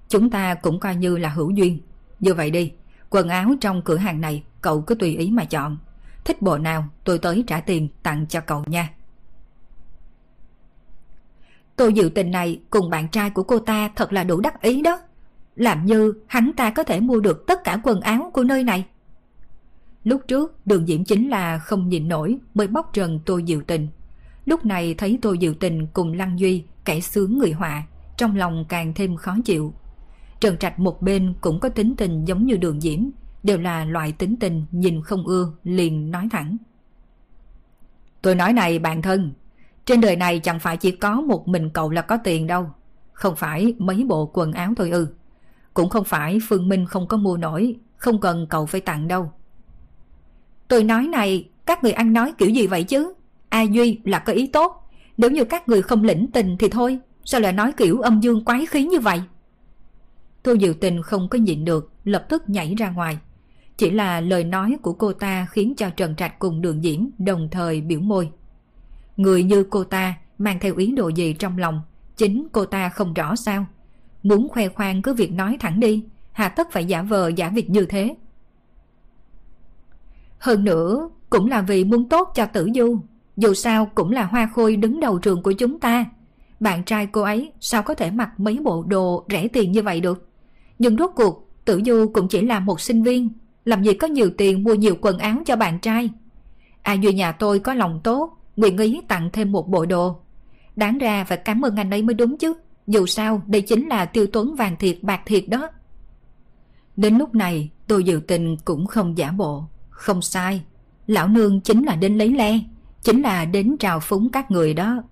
Chúng 0.09 0.29
ta 0.29 0.53
cũng 0.53 0.79
coi 0.79 0.95
như 0.95 1.17
là 1.17 1.29
hữu 1.29 1.49
duyên. 1.49 1.79
Như 2.19 2.33
vậy 2.33 2.51
đi, 2.51 2.71
quần 3.09 3.29
áo 3.29 3.51
trong 3.61 3.81
cửa 3.81 3.97
hàng 3.97 4.21
này 4.21 4.43
cậu 4.61 4.81
cứ 4.81 4.95
tùy 4.95 5.17
ý 5.17 5.31
mà 5.31 5.45
chọn. 5.45 5.77
Thích 6.25 6.41
bộ 6.41 6.57
nào 6.57 6.87
tôi 7.03 7.19
tới 7.19 7.43
trả 7.47 7.59
tiền 7.59 7.89
tặng 8.03 8.25
cho 8.27 8.41
cậu 8.41 8.63
nha. 8.67 8.89
Tôi 11.75 11.93
dự 11.93 12.09
tình 12.15 12.31
này 12.31 12.61
cùng 12.69 12.89
bạn 12.89 13.09
trai 13.09 13.29
của 13.29 13.43
cô 13.43 13.59
ta 13.59 13.89
thật 13.95 14.13
là 14.13 14.23
đủ 14.23 14.41
đắc 14.41 14.61
ý 14.61 14.81
đó. 14.81 14.99
Làm 15.55 15.85
như 15.85 16.13
hắn 16.27 16.51
ta 16.57 16.69
có 16.69 16.83
thể 16.83 16.99
mua 16.99 17.19
được 17.19 17.47
tất 17.47 17.63
cả 17.63 17.79
quần 17.83 18.01
áo 18.01 18.31
của 18.33 18.43
nơi 18.43 18.63
này. 18.63 18.85
Lúc 20.03 20.21
trước 20.27 20.67
đường 20.67 20.85
diễm 20.85 21.03
chính 21.03 21.29
là 21.29 21.59
không 21.59 21.89
nhìn 21.89 22.07
nổi 22.07 22.37
mới 22.53 22.67
bóc 22.67 22.89
trần 22.93 23.19
tôi 23.25 23.43
diệu 23.47 23.61
tình. 23.67 23.87
Lúc 24.45 24.65
này 24.65 24.95
thấy 24.97 25.19
tôi 25.21 25.37
diệu 25.41 25.53
tình 25.53 25.87
cùng 25.93 26.13
Lăng 26.13 26.39
Duy 26.39 26.63
kẻ 26.85 26.99
sướng 26.99 27.37
người 27.37 27.51
họa, 27.51 27.83
trong 28.17 28.35
lòng 28.35 28.65
càng 28.69 28.93
thêm 28.93 29.15
khó 29.15 29.35
chịu. 29.45 29.73
Trần 30.39 30.57
Trạch 30.57 30.79
một 30.79 31.01
bên 31.01 31.33
cũng 31.41 31.59
có 31.59 31.69
tính 31.69 31.95
tình 31.97 32.25
giống 32.25 32.45
như 32.45 32.57
đường 32.57 32.81
diễm, 32.81 32.99
đều 33.43 33.57
là 33.57 33.85
loại 33.85 34.11
tính 34.11 34.35
tình 34.39 34.65
nhìn 34.71 35.01
không 35.01 35.27
ưa, 35.27 35.51
liền 35.63 36.11
nói 36.11 36.27
thẳng. 36.31 36.57
Tôi 38.21 38.35
nói 38.35 38.53
này 38.53 38.79
bạn 38.79 39.01
thân, 39.01 39.33
trên 39.85 40.01
đời 40.01 40.15
này 40.15 40.39
chẳng 40.39 40.59
phải 40.59 40.77
chỉ 40.77 40.91
có 40.91 41.21
một 41.21 41.47
mình 41.47 41.69
cậu 41.69 41.89
là 41.89 42.01
có 42.01 42.17
tiền 42.17 42.47
đâu. 42.47 42.69
Không 43.13 43.35
phải 43.35 43.73
mấy 43.77 44.03
bộ 44.07 44.31
quần 44.33 44.51
áo 44.51 44.73
thôi 44.77 44.89
ư. 44.89 45.07
Cũng 45.75 45.89
không 45.89 46.03
phải 46.03 46.39
Phương 46.47 46.69
Minh 46.69 46.85
không 46.85 47.07
có 47.07 47.17
mua 47.17 47.37
nổi, 47.37 47.75
không 47.97 48.21
cần 48.21 48.47
cậu 48.49 48.65
phải 48.65 48.81
tặng 48.81 49.07
đâu. 49.07 49.31
Tôi 50.67 50.83
nói 50.83 51.07
này, 51.07 51.49
các 51.65 51.83
người 51.83 51.91
ăn 51.91 52.13
nói 52.13 52.33
kiểu 52.37 52.49
gì 52.49 52.67
vậy 52.67 52.83
chứ? 52.83 53.13
A 53.49 53.61
Duy 53.61 53.99
là 54.03 54.19
có 54.19 54.33
ý 54.33 54.47
tốt. 54.47 54.89
Nếu 55.17 55.31
như 55.31 55.43
các 55.43 55.69
người 55.69 55.81
không 55.81 56.03
lĩnh 56.03 56.27
tình 56.31 56.57
thì 56.57 56.69
thôi, 56.69 56.99
sao 57.25 57.41
lại 57.41 57.53
nói 57.53 57.71
kiểu 57.77 58.01
âm 58.01 58.19
dương 58.21 58.45
quái 58.45 58.65
khí 58.65 58.83
như 58.83 58.99
vậy? 58.99 59.21
Tô 60.43 60.55
Diệu 60.61 60.73
Tình 60.73 61.01
không 61.01 61.29
có 61.29 61.37
nhịn 61.37 61.65
được, 61.65 61.91
lập 62.03 62.25
tức 62.29 62.49
nhảy 62.49 62.75
ra 62.75 62.89
ngoài. 62.89 63.17
Chỉ 63.77 63.91
là 63.91 64.21
lời 64.21 64.43
nói 64.43 64.77
của 64.81 64.93
cô 64.93 65.13
ta 65.13 65.47
khiến 65.51 65.73
cho 65.77 65.89
Trần 65.89 66.15
Trạch 66.15 66.39
cùng 66.39 66.61
đường 66.61 66.81
diễm 66.81 66.99
đồng 67.17 67.49
thời 67.51 67.81
biểu 67.81 67.99
môi. 67.99 68.29
Người 69.17 69.43
như 69.43 69.63
cô 69.69 69.83
ta 69.83 70.13
mang 70.37 70.59
theo 70.59 70.75
ý 70.75 70.91
đồ 70.91 71.09
gì 71.09 71.33
trong 71.33 71.57
lòng, 71.57 71.81
chính 72.17 72.47
cô 72.51 72.65
ta 72.65 72.89
không 72.89 73.13
rõ 73.13 73.35
sao. 73.35 73.65
Muốn 74.25 74.49
khoe 74.49 74.67
khoang 74.67 75.01
cứ 75.01 75.13
việc 75.13 75.31
nói 75.31 75.57
thẳng 75.59 75.79
đi, 75.79 76.03
hà 76.31 76.49
tất 76.49 76.71
phải 76.71 76.85
giả 76.85 77.01
vờ 77.01 77.27
giả 77.27 77.49
việc 77.49 77.69
như 77.69 77.85
thế. 77.85 78.15
Hơn 80.37 80.63
nữa, 80.63 81.09
cũng 81.29 81.47
là 81.47 81.61
vì 81.61 81.83
muốn 81.83 82.09
tốt 82.09 82.31
cho 82.35 82.45
tử 82.45 82.69
du. 82.75 82.97
Dù 83.37 83.53
sao 83.53 83.85
cũng 83.95 84.11
là 84.11 84.23
hoa 84.23 84.49
khôi 84.53 84.75
đứng 84.75 84.99
đầu 84.99 85.19
trường 85.19 85.43
của 85.43 85.51
chúng 85.51 85.79
ta. 85.79 86.05
Bạn 86.59 86.83
trai 86.83 87.07
cô 87.07 87.21
ấy 87.21 87.51
sao 87.59 87.83
có 87.83 87.93
thể 87.93 88.11
mặc 88.11 88.29
mấy 88.37 88.59
bộ 88.63 88.83
đồ 88.87 89.25
rẻ 89.29 89.47
tiền 89.47 89.71
như 89.71 89.83
vậy 89.83 90.01
được? 90.01 90.29
Nhưng 90.79 90.97
rốt 90.97 91.11
cuộc, 91.15 91.49
tử 91.65 91.81
du 91.85 92.11
cũng 92.13 92.27
chỉ 92.27 92.41
là 92.41 92.59
một 92.59 92.81
sinh 92.81 93.03
viên. 93.03 93.29
Làm 93.65 93.83
gì 93.83 93.93
có 93.93 94.07
nhiều 94.07 94.29
tiền 94.37 94.63
mua 94.63 94.73
nhiều 94.73 94.95
quần 95.01 95.17
áo 95.17 95.37
cho 95.45 95.55
bạn 95.55 95.79
trai? 95.79 96.09
À 96.81 96.93
Duy 96.93 97.13
nhà 97.13 97.31
tôi 97.31 97.59
có 97.59 97.73
lòng 97.73 98.01
tốt, 98.03 98.37
nguyện 98.55 98.77
ý 98.77 99.01
tặng 99.07 99.29
thêm 99.33 99.51
một 99.51 99.69
bộ 99.69 99.85
đồ. 99.85 100.15
Đáng 100.75 100.97
ra 100.97 101.23
phải 101.23 101.37
cảm 101.37 101.65
ơn 101.65 101.75
anh 101.75 101.89
ấy 101.89 102.01
mới 102.01 102.13
đúng 102.13 102.37
chứ. 102.37 102.53
Dù 102.87 103.05
sao, 103.05 103.41
đây 103.47 103.61
chính 103.61 103.87
là 103.87 104.05
tiêu 104.05 104.27
tốn 104.33 104.55
vàng 104.55 104.75
thiệt 104.77 104.97
bạc 105.01 105.21
thiệt 105.25 105.43
đó. 105.47 105.69
Đến 106.95 107.17
lúc 107.17 107.35
này, 107.35 107.69
tôi 107.87 108.03
dự 108.03 108.21
tình 108.27 108.57
cũng 108.65 108.87
không 108.87 109.17
giả 109.17 109.31
bộ. 109.31 109.65
Không 109.89 110.21
sai, 110.21 110.61
lão 111.07 111.27
nương 111.27 111.61
chính 111.61 111.83
là 111.83 111.95
đến 111.95 112.17
lấy 112.17 112.29
le, 112.29 112.59
chính 113.01 113.21
là 113.21 113.45
đến 113.45 113.75
trào 113.79 113.99
phúng 113.99 114.29
các 114.29 114.51
người 114.51 114.73
đó. 114.73 115.03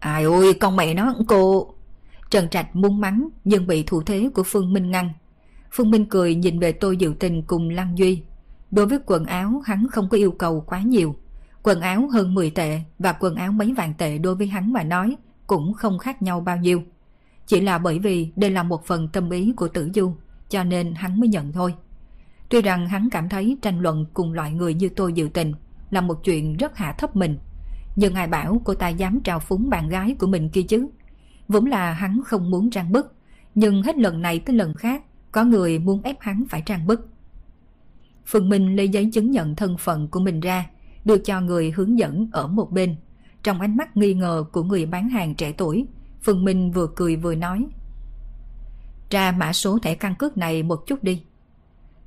Ai 0.00 0.24
ôi, 0.24 0.54
con 0.54 0.76
mẹ 0.76 0.94
nó 0.94 1.14
cô... 1.28 1.70
Trần 2.30 2.48
Trạch 2.48 2.76
muốn 2.76 3.00
mắng 3.00 3.28
nhưng 3.44 3.66
bị 3.66 3.82
thủ 3.82 4.02
thế 4.02 4.30
của 4.34 4.42
Phương 4.42 4.72
Minh 4.72 4.90
ngăn. 4.90 5.12
Phương 5.72 5.90
Minh 5.90 6.06
cười 6.06 6.34
nhìn 6.34 6.58
về 6.58 6.72
tôi 6.72 6.96
dự 6.96 7.14
tình 7.20 7.42
cùng 7.42 7.68
Lăng 7.68 7.98
Duy. 7.98 8.22
Đối 8.70 8.86
với 8.86 8.98
quần 9.06 9.24
áo 9.24 9.62
hắn 9.64 9.86
không 9.90 10.08
có 10.08 10.16
yêu 10.16 10.30
cầu 10.30 10.60
quá 10.60 10.80
nhiều. 10.80 11.16
Quần 11.62 11.80
áo 11.80 12.08
hơn 12.12 12.34
10 12.34 12.50
tệ 12.50 12.80
và 12.98 13.12
quần 13.12 13.34
áo 13.34 13.52
mấy 13.52 13.72
vạn 13.72 13.94
tệ 13.98 14.18
đối 14.18 14.34
với 14.34 14.46
hắn 14.46 14.72
mà 14.72 14.82
nói 14.82 15.16
cũng 15.46 15.74
không 15.74 15.98
khác 15.98 16.22
nhau 16.22 16.40
bao 16.40 16.56
nhiêu. 16.56 16.82
Chỉ 17.46 17.60
là 17.60 17.78
bởi 17.78 17.98
vì 17.98 18.32
đây 18.36 18.50
là 18.50 18.62
một 18.62 18.86
phần 18.86 19.08
tâm 19.08 19.30
ý 19.30 19.52
của 19.56 19.68
tử 19.68 19.90
du 19.94 20.14
cho 20.48 20.64
nên 20.64 20.94
hắn 20.94 21.20
mới 21.20 21.28
nhận 21.28 21.52
thôi. 21.52 21.74
Tuy 22.48 22.62
rằng 22.62 22.88
hắn 22.88 23.08
cảm 23.10 23.28
thấy 23.28 23.56
tranh 23.62 23.80
luận 23.80 24.06
cùng 24.14 24.32
loại 24.32 24.52
người 24.52 24.74
như 24.74 24.88
tôi 24.88 25.12
dự 25.12 25.28
tình 25.34 25.52
là 25.90 26.00
một 26.00 26.24
chuyện 26.24 26.56
rất 26.56 26.76
hạ 26.76 26.94
thấp 26.98 27.16
mình. 27.16 27.38
Nhưng 27.96 28.14
ai 28.14 28.26
bảo 28.26 28.60
cô 28.64 28.74
ta 28.74 28.88
dám 28.88 29.20
trào 29.20 29.40
phúng 29.40 29.70
bạn 29.70 29.88
gái 29.88 30.16
của 30.18 30.26
mình 30.26 30.48
kia 30.48 30.62
chứ. 30.62 30.88
Vốn 31.48 31.66
là 31.66 31.92
hắn 31.92 32.20
không 32.24 32.50
muốn 32.50 32.70
trang 32.70 32.92
bức, 32.92 33.14
nhưng 33.54 33.82
hết 33.82 33.96
lần 33.98 34.22
này 34.22 34.38
tới 34.38 34.56
lần 34.56 34.74
khác 34.74 35.02
có 35.32 35.44
người 35.44 35.78
muốn 35.78 36.02
ép 36.02 36.20
hắn 36.20 36.44
phải 36.50 36.62
trang 36.66 36.86
bức. 36.86 37.08
Phương 38.26 38.48
Minh 38.48 38.76
lấy 38.76 38.88
giấy 38.88 39.10
chứng 39.12 39.30
nhận 39.30 39.56
thân 39.56 39.76
phận 39.78 40.08
của 40.08 40.20
mình 40.20 40.40
ra, 40.40 40.66
đưa 41.04 41.18
cho 41.18 41.40
người 41.40 41.70
hướng 41.70 41.98
dẫn 41.98 42.28
ở 42.32 42.46
một 42.46 42.72
bên. 42.72 42.96
Trong 43.44 43.60
ánh 43.60 43.76
mắt 43.76 43.96
nghi 43.96 44.14
ngờ 44.14 44.44
của 44.52 44.62
người 44.62 44.86
bán 44.86 45.08
hàng 45.08 45.34
trẻ 45.34 45.52
tuổi, 45.52 45.86
Phương 46.22 46.44
Minh 46.44 46.72
vừa 46.72 46.86
cười 46.96 47.16
vừa 47.16 47.34
nói. 47.34 47.66
Ra 49.10 49.32
mã 49.32 49.52
số 49.52 49.78
thẻ 49.78 49.94
căn 49.94 50.14
cước 50.14 50.36
này 50.36 50.62
một 50.62 50.86
chút 50.86 51.02
đi. 51.04 51.22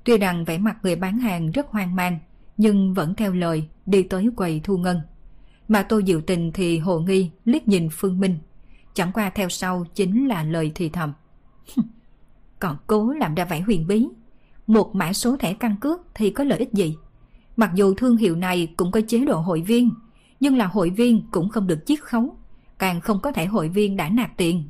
Tuy 0.03 0.17
rằng 0.17 0.45
vẻ 0.45 0.57
mặt 0.57 0.77
người 0.83 0.95
bán 0.95 1.17
hàng 1.17 1.51
rất 1.51 1.67
hoang 1.69 1.95
mang, 1.95 2.19
nhưng 2.57 2.93
vẫn 2.93 3.15
theo 3.15 3.33
lời 3.33 3.67
đi 3.85 4.03
tới 4.03 4.29
quầy 4.35 4.61
thu 4.63 4.77
ngân. 4.77 5.01
Mà 5.67 5.83
tôi 5.83 6.03
Diệu 6.07 6.21
Tình 6.21 6.51
thì 6.53 6.79
hồ 6.79 6.99
nghi 6.99 7.31
liếc 7.45 7.67
nhìn 7.67 7.89
Phương 7.91 8.19
Minh. 8.19 8.37
Chẳng 8.93 9.11
qua 9.13 9.29
theo 9.29 9.49
sau 9.49 9.85
chính 9.95 10.27
là 10.27 10.43
lời 10.43 10.71
thì 10.75 10.89
thầm. 10.89 11.13
Còn 12.59 12.77
cố 12.87 13.11
làm 13.11 13.35
ra 13.35 13.45
vẻ 13.45 13.61
huyền 13.61 13.87
bí. 13.87 14.07
Một 14.67 14.95
mã 14.95 15.13
số 15.13 15.37
thẻ 15.37 15.53
căn 15.53 15.75
cước 15.81 16.01
thì 16.13 16.29
có 16.29 16.43
lợi 16.43 16.59
ích 16.59 16.73
gì? 16.73 16.95
Mặc 17.57 17.71
dù 17.75 17.93
thương 17.93 18.17
hiệu 18.17 18.35
này 18.35 18.73
cũng 18.77 18.91
có 18.91 19.01
chế 19.07 19.25
độ 19.25 19.39
hội 19.39 19.61
viên, 19.61 19.89
nhưng 20.39 20.57
là 20.57 20.67
hội 20.67 20.89
viên 20.89 21.21
cũng 21.31 21.49
không 21.49 21.67
được 21.67 21.85
chiết 21.85 22.03
khấu, 22.03 22.37
càng 22.79 23.01
không 23.01 23.19
có 23.19 23.31
thể 23.31 23.45
hội 23.45 23.69
viên 23.69 23.97
đã 23.97 24.09
nạp 24.09 24.37
tiền. 24.37 24.63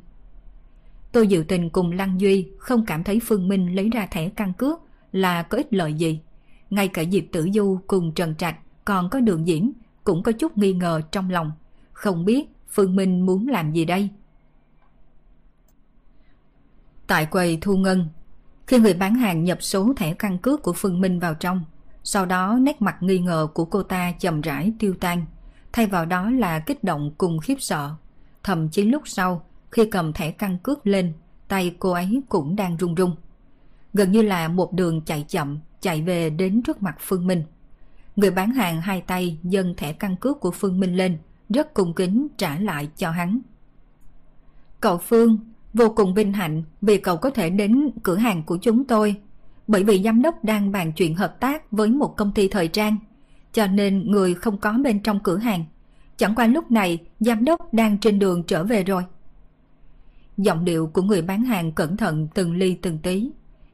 Tôi 1.12 1.26
dự 1.26 1.44
tình 1.48 1.70
cùng 1.70 1.92
Lăng 1.92 2.20
Duy 2.20 2.48
không 2.58 2.86
cảm 2.86 3.04
thấy 3.04 3.20
Phương 3.22 3.48
Minh 3.48 3.74
lấy 3.74 3.90
ra 3.90 4.06
thẻ 4.06 4.28
căn 4.28 4.52
cước 4.52 4.80
là 5.12 5.42
có 5.42 5.58
ích 5.58 5.74
lợi 5.74 5.94
gì. 5.94 6.20
Ngay 6.70 6.88
cả 6.88 7.04
Diệp 7.12 7.24
Tử 7.32 7.48
Du 7.54 7.80
cùng 7.86 8.12
Trần 8.14 8.34
Trạch 8.34 8.56
còn 8.84 9.10
có 9.10 9.20
đường 9.20 9.46
diễn 9.46 9.72
cũng 10.04 10.22
có 10.22 10.32
chút 10.32 10.58
nghi 10.58 10.72
ngờ 10.72 11.00
trong 11.10 11.30
lòng. 11.30 11.52
Không 11.92 12.24
biết 12.24 12.48
Phương 12.70 12.96
Minh 12.96 13.26
muốn 13.26 13.48
làm 13.48 13.72
gì 13.72 13.84
đây? 13.84 14.08
Tại 17.06 17.26
quầy 17.26 17.58
thu 17.60 17.76
ngân, 17.76 18.08
khi 18.66 18.78
người 18.78 18.94
bán 18.94 19.14
hàng 19.14 19.44
nhập 19.44 19.58
số 19.60 19.92
thẻ 19.96 20.14
căn 20.14 20.38
cước 20.38 20.62
của 20.62 20.72
Phương 20.72 21.00
Minh 21.00 21.18
vào 21.18 21.34
trong, 21.34 21.64
sau 22.04 22.26
đó 22.26 22.58
nét 22.60 22.82
mặt 22.82 22.96
nghi 23.00 23.18
ngờ 23.18 23.48
của 23.54 23.64
cô 23.64 23.82
ta 23.82 24.12
chậm 24.12 24.40
rãi 24.40 24.72
tiêu 24.78 24.94
tan, 25.00 25.26
thay 25.72 25.86
vào 25.86 26.06
đó 26.06 26.30
là 26.30 26.58
kích 26.58 26.84
động 26.84 27.12
cùng 27.18 27.38
khiếp 27.38 27.56
sợ. 27.58 27.90
Thậm 28.42 28.68
chí 28.68 28.82
lúc 28.82 29.02
sau, 29.08 29.44
khi 29.70 29.86
cầm 29.90 30.12
thẻ 30.12 30.30
căn 30.30 30.58
cước 30.58 30.86
lên, 30.86 31.12
tay 31.48 31.76
cô 31.78 31.90
ấy 31.90 32.20
cũng 32.28 32.56
đang 32.56 32.76
run 32.76 32.94
run 32.94 33.16
gần 33.92 34.12
như 34.12 34.22
là 34.22 34.48
một 34.48 34.72
đường 34.72 35.00
chạy 35.00 35.24
chậm, 35.28 35.58
chạy 35.80 36.02
về 36.02 36.30
đến 36.30 36.62
trước 36.62 36.82
mặt 36.82 36.96
Phương 37.00 37.26
Minh. 37.26 37.42
Người 38.16 38.30
bán 38.30 38.50
hàng 38.50 38.80
hai 38.80 39.00
tay 39.00 39.38
dâng 39.42 39.74
thẻ 39.76 39.92
căn 39.92 40.16
cước 40.16 40.40
của 40.40 40.50
Phương 40.50 40.80
Minh 40.80 40.96
lên, 40.96 41.18
rất 41.48 41.74
cung 41.74 41.94
kính 41.94 42.26
trả 42.36 42.58
lại 42.58 42.88
cho 42.96 43.10
hắn. 43.10 43.38
Cậu 44.80 44.98
Phương, 44.98 45.38
vô 45.74 45.92
cùng 45.96 46.14
vinh 46.14 46.32
hạnh 46.32 46.62
vì 46.82 46.98
cậu 46.98 47.16
có 47.16 47.30
thể 47.30 47.50
đến 47.50 47.90
cửa 48.02 48.16
hàng 48.16 48.42
của 48.42 48.58
chúng 48.62 48.84
tôi, 48.84 49.16
bởi 49.66 49.84
vì 49.84 50.02
giám 50.02 50.22
đốc 50.22 50.44
đang 50.44 50.72
bàn 50.72 50.92
chuyện 50.92 51.14
hợp 51.14 51.40
tác 51.40 51.72
với 51.72 51.88
một 51.88 52.16
công 52.16 52.32
ty 52.32 52.48
thời 52.48 52.68
trang, 52.68 52.96
cho 53.52 53.66
nên 53.66 54.10
người 54.10 54.34
không 54.34 54.58
có 54.58 54.72
bên 54.72 55.02
trong 55.02 55.20
cửa 55.20 55.36
hàng. 55.36 55.64
Chẳng 56.16 56.34
qua 56.34 56.46
lúc 56.46 56.70
này 56.70 56.98
giám 57.20 57.44
đốc 57.44 57.74
đang 57.74 57.98
trên 57.98 58.18
đường 58.18 58.42
trở 58.42 58.64
về 58.64 58.84
rồi. 58.84 59.02
Giọng 60.36 60.64
điệu 60.64 60.86
của 60.86 61.02
người 61.02 61.22
bán 61.22 61.42
hàng 61.42 61.72
cẩn 61.72 61.96
thận 61.96 62.28
từng 62.34 62.52
ly 62.52 62.74
từng 62.82 62.98
tí, 62.98 63.30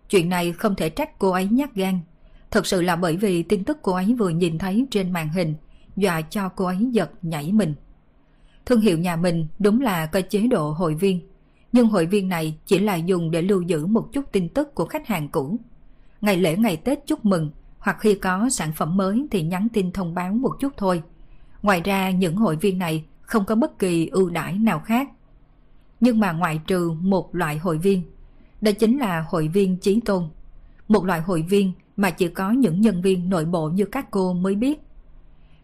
Chuyện 0.09 0.28
này 0.28 0.52
không 0.52 0.75
thể 0.75 0.90
trách 0.90 1.19
cô 1.19 1.31
ấy 1.31 1.49
nhát 1.49 1.75
gan. 1.75 2.00
Thật 2.50 2.66
sự 2.66 2.83
là 2.83 2.97
bởi 2.97 3.16
vì 3.16 3.43
tin 3.43 3.64
tức 3.64 3.78
cô 3.83 3.93
ấy 3.93 4.14
vừa 4.19 4.28
nhìn 4.28 4.59
thấy 4.59 4.87
trên 4.90 5.12
màn 5.12 5.28
hình, 5.28 5.54
dọa 5.97 6.21
cho 6.21 6.49
cô 6.49 6.64
ấy 6.64 6.88
giật 6.93 7.11
nhảy 7.23 7.52
mình. 7.52 7.75
Thương 8.66 8.81
hiệu 8.81 8.99
nhà 8.99 9.16
mình 9.16 9.47
đúng 9.59 9.81
là 9.81 10.07
có 10.07 10.21
chế 10.21 10.47
độ 10.47 10.71
hội 10.71 10.95
viên, 10.95 11.21
nhưng 11.73 11.87
hội 11.87 12.07
viên 12.07 12.28
này 12.28 12.59
chỉ 12.66 12.78
là 12.78 12.97
dùng 12.97 13.31
để 13.31 13.43
lưu 13.43 13.62
giữ 13.62 13.87
một 13.87 14.09
chút 14.12 14.33
tin 14.33 14.49
tức 14.49 14.75
của 14.75 14.85
khách 14.85 15.07
hàng 15.07 15.28
cũ. 15.28 15.57
Ngày 16.21 16.37
lễ 16.37 16.57
ngày 16.57 16.76
Tết 16.76 17.07
chúc 17.07 17.25
mừng 17.25 17.50
hoặc 17.85 17.97
khi 18.00 18.14
có 18.14 18.49
sản 18.50 18.73
phẩm 18.73 18.97
mới 18.97 19.26
thì 19.31 19.43
nhắn 19.43 19.69
tin 19.73 19.93
thông 19.93 20.14
báo 20.14 20.33
một 20.33 20.57
chút 20.61 20.73
thôi. 20.76 21.03
Ngoài 21.62 21.81
ra 21.85 22.11
những 22.11 22.37
hội 22.37 22.57
viên 22.57 22.79
này 22.79 23.05
không 23.21 23.45
có 23.45 23.55
bất 23.55 23.79
kỳ 23.79 24.07
ưu 24.07 24.31
đãi 24.31 24.59
nào 24.59 24.81
khác. 24.81 25.09
Nhưng 26.00 26.21
mà 26.21 26.33
ngoại 26.33 26.61
trừ 26.67 26.91
một 26.91 27.35
loại 27.35 27.59
hội 27.59 27.79
viên, 27.79 28.03
đó 28.61 28.73
chính 28.79 28.99
là 28.99 29.25
hội 29.29 29.49
viên 29.49 29.76
trí 29.76 30.00
tôn. 30.00 30.29
Một 30.88 31.05
loại 31.05 31.21
hội 31.21 31.43
viên 31.43 31.73
mà 31.97 32.11
chỉ 32.11 32.29
có 32.29 32.50
những 32.50 32.81
nhân 32.81 33.03
viên 33.03 33.31
nội 33.31 33.45
bộ 33.45 33.69
như 33.69 33.85
các 33.85 34.11
cô 34.11 34.33
mới 34.33 34.55
biết. 34.55 34.81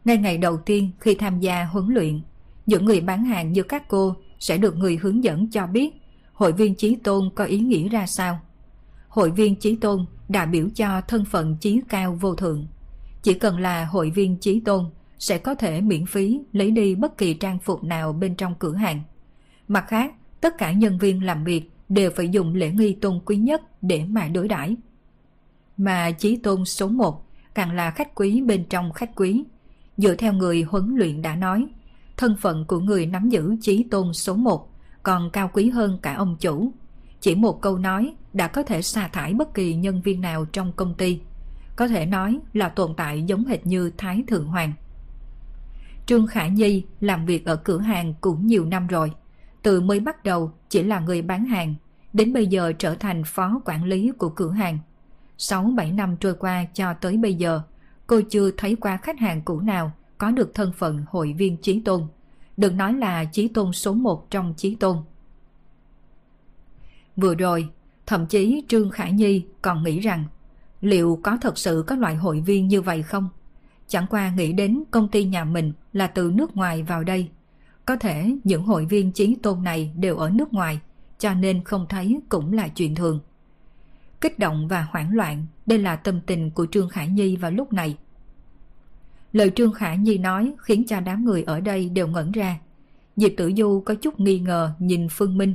Ngay 0.04 0.16
ngày 0.16 0.38
đầu 0.38 0.56
tiên 0.56 0.90
khi 1.00 1.14
tham 1.14 1.40
gia 1.40 1.64
huấn 1.64 1.86
luyện, 1.88 2.20
những 2.66 2.84
người 2.84 3.00
bán 3.00 3.24
hàng 3.24 3.52
như 3.52 3.62
các 3.62 3.88
cô 3.88 4.16
sẽ 4.38 4.58
được 4.58 4.76
người 4.76 4.96
hướng 4.96 5.24
dẫn 5.24 5.50
cho 5.50 5.66
biết 5.66 5.94
hội 6.32 6.52
viên 6.52 6.74
trí 6.74 6.94
tôn 6.94 7.30
có 7.34 7.44
ý 7.44 7.58
nghĩa 7.58 7.88
ra 7.88 8.06
sao. 8.06 8.40
Hội 9.08 9.30
viên 9.30 9.56
trí 9.56 9.76
tôn 9.76 10.06
đại 10.30 10.46
biểu 10.46 10.68
cho 10.74 11.00
thân 11.00 11.24
phận 11.24 11.56
trí 11.60 11.80
cao 11.88 12.18
vô 12.20 12.34
thượng. 12.34 12.66
Chỉ 13.22 13.34
cần 13.34 13.58
là 13.58 13.84
hội 13.84 14.10
viên 14.10 14.36
trí 14.36 14.60
tôn 14.60 14.84
sẽ 15.18 15.38
có 15.38 15.54
thể 15.54 15.80
miễn 15.80 16.06
phí 16.06 16.40
lấy 16.52 16.70
đi 16.70 16.94
bất 16.94 17.18
kỳ 17.18 17.34
trang 17.34 17.58
phục 17.58 17.84
nào 17.84 18.12
bên 18.12 18.34
trong 18.34 18.54
cửa 18.58 18.74
hàng. 18.74 19.02
Mặt 19.68 19.84
khác, 19.88 20.14
tất 20.40 20.58
cả 20.58 20.72
nhân 20.72 20.98
viên 20.98 21.24
làm 21.24 21.44
việc 21.44 21.70
đều 21.88 22.10
phải 22.10 22.28
dùng 22.28 22.54
lễ 22.54 22.70
nghi 22.70 22.92
tôn 22.92 23.20
quý 23.24 23.36
nhất 23.36 23.62
để 23.82 24.04
mà 24.08 24.28
đối 24.28 24.48
đãi. 24.48 24.76
Mà 25.76 26.10
trí 26.10 26.36
tôn 26.36 26.64
số 26.64 26.88
1 26.88 27.26
càng 27.54 27.72
là 27.72 27.90
khách 27.90 28.14
quý 28.14 28.42
bên 28.42 28.64
trong 28.64 28.92
khách 28.92 29.10
quý. 29.16 29.44
Dựa 29.96 30.14
theo 30.14 30.32
người 30.32 30.62
huấn 30.62 30.96
luyện 30.96 31.22
đã 31.22 31.36
nói, 31.36 31.66
thân 32.16 32.36
phận 32.40 32.64
của 32.64 32.80
người 32.80 33.06
nắm 33.06 33.28
giữ 33.28 33.56
trí 33.60 33.82
tôn 33.82 34.12
số 34.12 34.34
1 34.34 34.70
còn 35.02 35.30
cao 35.30 35.50
quý 35.52 35.70
hơn 35.70 35.98
cả 36.02 36.14
ông 36.14 36.36
chủ. 36.40 36.72
Chỉ 37.20 37.34
một 37.34 37.60
câu 37.60 37.78
nói 37.78 38.14
đã 38.32 38.46
có 38.48 38.62
thể 38.62 38.82
sa 38.82 39.08
thải 39.08 39.34
bất 39.34 39.54
kỳ 39.54 39.74
nhân 39.74 40.02
viên 40.02 40.20
nào 40.20 40.44
trong 40.44 40.72
công 40.72 40.94
ty. 40.94 41.20
Có 41.76 41.88
thể 41.88 42.06
nói 42.06 42.38
là 42.52 42.68
tồn 42.68 42.94
tại 42.96 43.22
giống 43.22 43.44
hệt 43.44 43.66
như 43.66 43.90
Thái 43.98 44.24
Thượng 44.26 44.46
Hoàng. 44.46 44.72
Trương 46.06 46.26
Khả 46.26 46.46
Nhi 46.46 46.84
làm 47.00 47.26
việc 47.26 47.46
ở 47.46 47.56
cửa 47.56 47.78
hàng 47.78 48.14
cũng 48.20 48.46
nhiều 48.46 48.64
năm 48.64 48.86
rồi. 48.86 49.12
Từ 49.62 49.80
mới 49.80 50.00
bắt 50.00 50.24
đầu 50.24 50.52
chỉ 50.68 50.82
là 50.82 51.00
người 51.00 51.22
bán 51.22 51.44
hàng, 51.44 51.74
đến 52.12 52.32
bây 52.32 52.46
giờ 52.46 52.72
trở 52.78 52.94
thành 52.94 53.24
phó 53.24 53.60
quản 53.64 53.84
lý 53.84 54.12
của 54.18 54.28
cửa 54.28 54.50
hàng. 54.50 54.78
6-7 55.38 55.94
năm 55.94 56.16
trôi 56.20 56.34
qua 56.34 56.64
cho 56.74 56.94
tới 56.94 57.16
bây 57.16 57.34
giờ, 57.34 57.62
cô 58.06 58.20
chưa 58.30 58.50
thấy 58.50 58.76
qua 58.76 58.96
khách 58.96 59.18
hàng 59.18 59.42
cũ 59.42 59.60
nào 59.60 59.92
có 60.18 60.30
được 60.30 60.54
thân 60.54 60.72
phận 60.72 61.04
hội 61.08 61.34
viên 61.38 61.56
chí 61.56 61.80
tôn. 61.80 62.06
Đừng 62.56 62.76
nói 62.76 62.94
là 62.94 63.24
chí 63.24 63.48
tôn 63.48 63.72
số 63.72 63.92
1 63.92 64.30
trong 64.30 64.54
chí 64.56 64.74
tôn. 64.74 64.96
Vừa 67.16 67.34
rồi, 67.34 67.68
thậm 68.06 68.26
chí 68.26 68.62
Trương 68.68 68.90
Khả 68.90 69.08
Nhi 69.08 69.44
còn 69.62 69.82
nghĩ 69.82 70.00
rằng 70.00 70.24
liệu 70.80 71.20
có 71.22 71.38
thật 71.40 71.58
sự 71.58 71.84
có 71.86 71.96
loại 71.96 72.14
hội 72.14 72.40
viên 72.40 72.68
như 72.68 72.82
vậy 72.82 73.02
không? 73.02 73.28
Chẳng 73.88 74.06
qua 74.10 74.30
nghĩ 74.30 74.52
đến 74.52 74.82
công 74.90 75.08
ty 75.08 75.24
nhà 75.24 75.44
mình 75.44 75.72
là 75.92 76.06
từ 76.06 76.30
nước 76.34 76.56
ngoài 76.56 76.82
vào 76.82 77.04
đây. 77.04 77.28
Có 77.86 77.96
thể 77.96 78.36
những 78.44 78.62
hội 78.62 78.86
viên 78.86 79.12
chí 79.12 79.34
tôn 79.42 79.64
này 79.64 79.92
đều 79.96 80.16
ở 80.16 80.30
nước 80.30 80.52
ngoài, 80.52 80.80
cho 81.18 81.34
nên 81.34 81.64
không 81.64 81.86
thấy 81.88 82.20
cũng 82.28 82.52
là 82.52 82.68
chuyện 82.68 82.94
thường. 82.94 83.20
Kích 84.20 84.38
động 84.38 84.68
và 84.68 84.82
hoảng 84.90 85.14
loạn, 85.14 85.46
đây 85.66 85.78
là 85.78 85.96
tâm 85.96 86.20
tình 86.26 86.50
của 86.50 86.66
Trương 86.70 86.88
Khả 86.88 87.04
Nhi 87.04 87.36
vào 87.36 87.50
lúc 87.50 87.72
này. 87.72 87.96
Lời 89.32 89.50
Trương 89.56 89.72
Khả 89.72 89.94
Nhi 89.94 90.18
nói 90.18 90.54
khiến 90.58 90.84
cho 90.88 91.00
đám 91.00 91.24
người 91.24 91.42
ở 91.42 91.60
đây 91.60 91.88
đều 91.88 92.06
ngẩn 92.06 92.32
ra. 92.32 92.58
Diệp 93.16 93.30
Tử 93.36 93.52
Du 93.56 93.82
có 93.86 93.94
chút 93.94 94.20
nghi 94.20 94.38
ngờ 94.38 94.72
nhìn 94.78 95.08
Phương 95.10 95.38
Minh, 95.38 95.54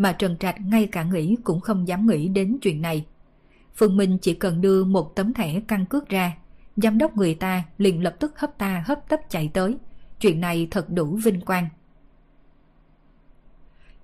mà 0.00 0.12
Trần 0.12 0.36
Trạch 0.36 0.60
ngay 0.60 0.86
cả 0.86 1.02
nghĩ 1.02 1.36
cũng 1.44 1.60
không 1.60 1.88
dám 1.88 2.06
nghĩ 2.06 2.28
đến 2.28 2.58
chuyện 2.62 2.82
này. 2.82 3.06
Phương 3.74 3.96
Minh 3.96 4.18
chỉ 4.22 4.34
cần 4.34 4.60
đưa 4.60 4.84
một 4.84 5.16
tấm 5.16 5.34
thẻ 5.34 5.60
căn 5.68 5.86
cước 5.86 6.08
ra, 6.08 6.36
giám 6.76 6.98
đốc 6.98 7.16
người 7.16 7.34
ta 7.34 7.64
liền 7.78 8.02
lập 8.02 8.16
tức 8.18 8.38
hấp 8.38 8.58
ta 8.58 8.84
hấp 8.86 9.08
tấp 9.08 9.20
chạy 9.28 9.50
tới. 9.54 9.76
Chuyện 10.20 10.40
này 10.40 10.68
thật 10.70 10.90
đủ 10.90 11.18
vinh 11.24 11.40
quang. 11.40 11.68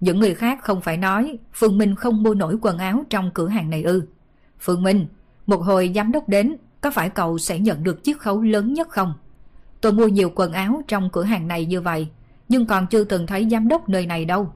Những 0.00 0.20
người 0.20 0.34
khác 0.34 0.58
không 0.62 0.80
phải 0.80 0.96
nói 0.96 1.38
Phương 1.52 1.78
Minh 1.78 1.94
không 1.94 2.22
mua 2.22 2.34
nổi 2.34 2.58
quần 2.60 2.78
áo 2.78 3.04
trong 3.10 3.30
cửa 3.34 3.48
hàng 3.48 3.70
này 3.70 3.82
ư. 3.82 4.02
Phương 4.60 4.82
Minh, 4.82 5.06
một 5.46 5.62
hồi 5.62 5.92
giám 5.94 6.12
đốc 6.12 6.28
đến, 6.28 6.56
có 6.80 6.90
phải 6.90 7.10
cậu 7.10 7.38
sẽ 7.38 7.58
nhận 7.58 7.82
được 7.82 8.04
chiếc 8.04 8.18
khấu 8.18 8.42
lớn 8.42 8.72
nhất 8.72 8.88
không? 8.88 9.14
Tôi 9.80 9.92
mua 9.92 10.08
nhiều 10.08 10.32
quần 10.34 10.52
áo 10.52 10.82
trong 10.88 11.10
cửa 11.12 11.24
hàng 11.24 11.48
này 11.48 11.66
như 11.66 11.80
vậy, 11.80 12.08
nhưng 12.48 12.66
còn 12.66 12.86
chưa 12.86 13.04
từng 13.04 13.26
thấy 13.26 13.48
giám 13.50 13.68
đốc 13.68 13.88
nơi 13.88 14.06
này 14.06 14.24
đâu. 14.24 14.52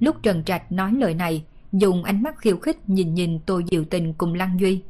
Lúc 0.00 0.16
Trần 0.22 0.44
Trạch 0.44 0.72
nói 0.72 0.92
lời 0.92 1.14
này, 1.14 1.44
dùng 1.72 2.04
ánh 2.04 2.22
mắt 2.22 2.38
khiêu 2.38 2.56
khích 2.56 2.88
nhìn 2.88 3.14
nhìn 3.14 3.38
Tô 3.38 3.60
Diệu 3.70 3.84
Tình 3.84 4.14
cùng 4.14 4.34
Lăng 4.34 4.60
Duy. 4.60 4.82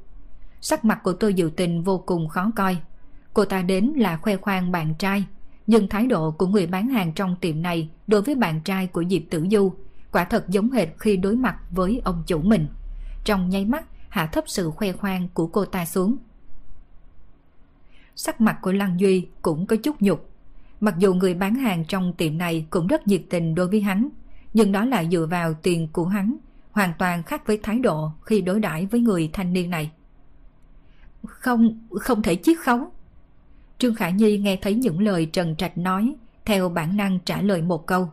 Sắc 0.60 0.84
mặt 0.84 1.00
của 1.02 1.12
Tô 1.12 1.30
Diệu 1.36 1.50
Tình 1.50 1.82
vô 1.82 2.02
cùng 2.06 2.28
khó 2.28 2.50
coi. 2.56 2.76
Cô 3.34 3.44
ta 3.44 3.62
đến 3.62 3.92
là 3.96 4.16
khoe 4.16 4.36
khoang 4.36 4.72
bạn 4.72 4.94
trai, 4.98 5.24
nhưng 5.66 5.88
thái 5.88 6.06
độ 6.06 6.30
của 6.30 6.46
người 6.46 6.66
bán 6.66 6.88
hàng 6.88 7.12
trong 7.12 7.36
tiệm 7.40 7.62
này 7.62 7.88
đối 8.06 8.22
với 8.22 8.34
bạn 8.34 8.60
trai 8.60 8.86
của 8.86 9.04
Diệp 9.10 9.22
Tử 9.30 9.46
Du 9.50 9.72
quả 10.12 10.24
thật 10.24 10.48
giống 10.48 10.70
hệt 10.70 10.88
khi 10.98 11.16
đối 11.16 11.36
mặt 11.36 11.56
với 11.70 12.00
ông 12.04 12.22
chủ 12.26 12.38
mình. 12.38 12.66
Trong 13.24 13.48
nháy 13.48 13.64
mắt 13.64 13.84
hạ 14.08 14.26
thấp 14.26 14.44
sự 14.46 14.70
khoe 14.70 14.92
khoang 14.92 15.28
của 15.34 15.46
cô 15.46 15.64
ta 15.64 15.86
xuống. 15.86 16.16
Sắc 18.16 18.40
mặt 18.40 18.58
của 18.62 18.72
Lăng 18.72 19.00
Duy 19.00 19.26
cũng 19.42 19.66
có 19.66 19.76
chút 19.76 20.02
nhục. 20.02 20.30
Mặc 20.80 20.94
dù 20.98 21.14
người 21.14 21.34
bán 21.34 21.54
hàng 21.54 21.84
trong 21.84 22.12
tiệm 22.12 22.38
này 22.38 22.66
cũng 22.70 22.86
rất 22.86 23.06
nhiệt 23.06 23.22
tình 23.30 23.54
đối 23.54 23.68
với 23.68 23.80
hắn, 23.80 24.08
nhưng 24.54 24.72
đó 24.72 24.84
là 24.84 25.04
dựa 25.04 25.26
vào 25.30 25.54
tiền 25.54 25.88
của 25.92 26.06
hắn, 26.06 26.36
hoàn 26.70 26.92
toàn 26.98 27.22
khác 27.22 27.46
với 27.46 27.60
thái 27.62 27.78
độ 27.78 28.10
khi 28.22 28.40
đối 28.40 28.60
đãi 28.60 28.86
với 28.86 29.00
người 29.00 29.30
thanh 29.32 29.52
niên 29.52 29.70
này. 29.70 29.90
Không, 31.24 31.78
không 32.00 32.22
thể 32.22 32.36
chiết 32.36 32.58
khấu. 32.58 32.92
Trương 33.78 33.94
Khả 33.94 34.10
Nhi 34.10 34.38
nghe 34.38 34.56
thấy 34.56 34.74
những 34.74 35.00
lời 35.00 35.26
Trần 35.26 35.56
Trạch 35.56 35.78
nói, 35.78 36.14
theo 36.44 36.68
bản 36.68 36.96
năng 36.96 37.18
trả 37.24 37.42
lời 37.42 37.62
một 37.62 37.86
câu. 37.86 38.10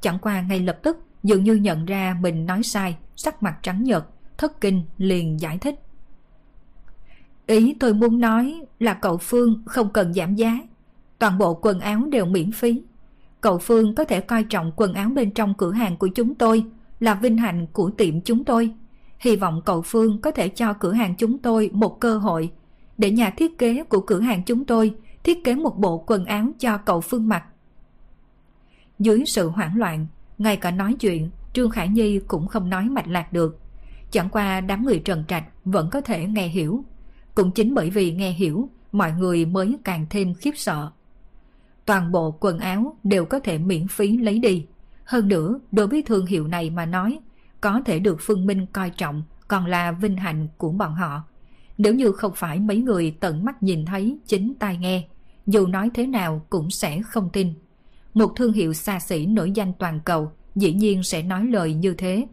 Chẳng 0.00 0.18
qua 0.18 0.40
ngay 0.40 0.60
lập 0.60 0.78
tức 0.82 0.98
dường 1.22 1.44
như 1.44 1.54
nhận 1.54 1.86
ra 1.86 2.16
mình 2.20 2.46
nói 2.46 2.62
sai, 2.62 2.96
sắc 3.16 3.42
mặt 3.42 3.58
trắng 3.62 3.84
nhợt, 3.84 4.04
thất 4.38 4.60
kinh 4.60 4.82
liền 4.98 5.40
giải 5.40 5.58
thích. 5.58 5.80
Ý 7.46 7.76
tôi 7.80 7.94
muốn 7.94 8.20
nói 8.20 8.60
là 8.78 8.94
cậu 8.94 9.18
Phương 9.18 9.62
không 9.66 9.90
cần 9.92 10.14
giảm 10.14 10.34
giá, 10.34 10.58
toàn 11.18 11.38
bộ 11.38 11.54
quần 11.54 11.80
áo 11.80 12.02
đều 12.10 12.24
miễn 12.24 12.52
phí. 12.52 12.82
Cậu 13.46 13.58
Phương 13.58 13.94
có 13.94 14.04
thể 14.04 14.20
coi 14.20 14.44
trọng 14.44 14.72
quần 14.76 14.94
áo 14.94 15.08
bên 15.08 15.30
trong 15.30 15.54
cửa 15.54 15.72
hàng 15.72 15.96
của 15.96 16.06
chúng 16.06 16.34
tôi 16.34 16.64
là 17.00 17.14
vinh 17.14 17.36
hạnh 17.36 17.66
của 17.72 17.90
tiệm 17.90 18.20
chúng 18.20 18.44
tôi. 18.44 18.70
Hy 19.18 19.36
vọng 19.36 19.62
cậu 19.64 19.82
Phương 19.82 20.20
có 20.20 20.30
thể 20.30 20.48
cho 20.48 20.72
cửa 20.72 20.92
hàng 20.92 21.14
chúng 21.18 21.38
tôi 21.38 21.70
một 21.72 22.00
cơ 22.00 22.18
hội 22.18 22.52
để 22.98 23.10
nhà 23.10 23.30
thiết 23.30 23.58
kế 23.58 23.84
của 23.84 24.00
cửa 24.00 24.20
hàng 24.20 24.42
chúng 24.46 24.64
tôi 24.64 24.94
thiết 25.24 25.44
kế 25.44 25.54
một 25.54 25.78
bộ 25.78 26.04
quần 26.06 26.24
áo 26.24 26.48
cho 26.58 26.78
cậu 26.78 27.00
Phương 27.00 27.28
mặc. 27.28 27.44
Dưới 28.98 29.24
sự 29.26 29.48
hoảng 29.48 29.76
loạn, 29.76 30.06
ngay 30.38 30.56
cả 30.56 30.70
nói 30.70 30.94
chuyện, 31.00 31.30
Trương 31.52 31.70
Khải 31.70 31.88
Nhi 31.88 32.18
cũng 32.18 32.48
không 32.48 32.70
nói 32.70 32.84
mạch 32.84 33.08
lạc 33.08 33.32
được. 33.32 33.60
Chẳng 34.10 34.28
qua 34.28 34.60
đám 34.60 34.84
người 34.84 34.98
trần 34.98 35.24
trạch 35.28 35.44
vẫn 35.64 35.90
có 35.90 36.00
thể 36.00 36.26
nghe 36.26 36.48
hiểu. 36.48 36.84
Cũng 37.34 37.50
chính 37.50 37.74
bởi 37.74 37.90
vì 37.90 38.12
nghe 38.12 38.30
hiểu, 38.30 38.68
mọi 38.92 39.12
người 39.12 39.44
mới 39.44 39.76
càng 39.84 40.06
thêm 40.10 40.34
khiếp 40.34 40.52
sợ. 40.56 40.90
Toàn 41.86 42.12
bộ 42.12 42.30
quần 42.40 42.58
áo 42.58 42.96
đều 43.04 43.24
có 43.24 43.40
thể 43.40 43.58
miễn 43.58 43.88
phí 43.88 44.16
lấy 44.16 44.38
đi. 44.38 44.66
Hơn 45.04 45.28
nữa, 45.28 45.60
đối 45.72 45.86
với 45.86 46.02
thương 46.02 46.26
hiệu 46.26 46.48
này 46.48 46.70
mà 46.70 46.86
nói, 46.86 47.18
có 47.60 47.80
thể 47.84 47.98
được 47.98 48.16
Phương 48.20 48.46
Minh 48.46 48.66
coi 48.72 48.90
trọng 48.90 49.22
còn 49.48 49.66
là 49.66 49.92
vinh 49.92 50.16
hạnh 50.16 50.48
của 50.56 50.70
bọn 50.70 50.94
họ. 50.94 51.22
Nếu 51.78 51.94
như 51.94 52.12
không 52.12 52.32
phải 52.34 52.60
mấy 52.60 52.76
người 52.76 53.16
tận 53.20 53.44
mắt 53.44 53.62
nhìn 53.62 53.84
thấy 53.84 54.18
chính 54.26 54.54
tai 54.58 54.76
nghe, 54.76 55.08
dù 55.46 55.66
nói 55.66 55.90
thế 55.94 56.06
nào 56.06 56.46
cũng 56.50 56.70
sẽ 56.70 57.02
không 57.02 57.30
tin. 57.32 57.54
Một 58.14 58.32
thương 58.36 58.52
hiệu 58.52 58.72
xa 58.72 59.00
xỉ 59.00 59.26
nổi 59.26 59.50
danh 59.50 59.72
toàn 59.78 60.00
cầu 60.04 60.32
dĩ 60.54 60.72
nhiên 60.72 61.02
sẽ 61.02 61.22
nói 61.22 61.46
lời 61.46 61.74
như 61.74 61.94
thế. 61.94 62.26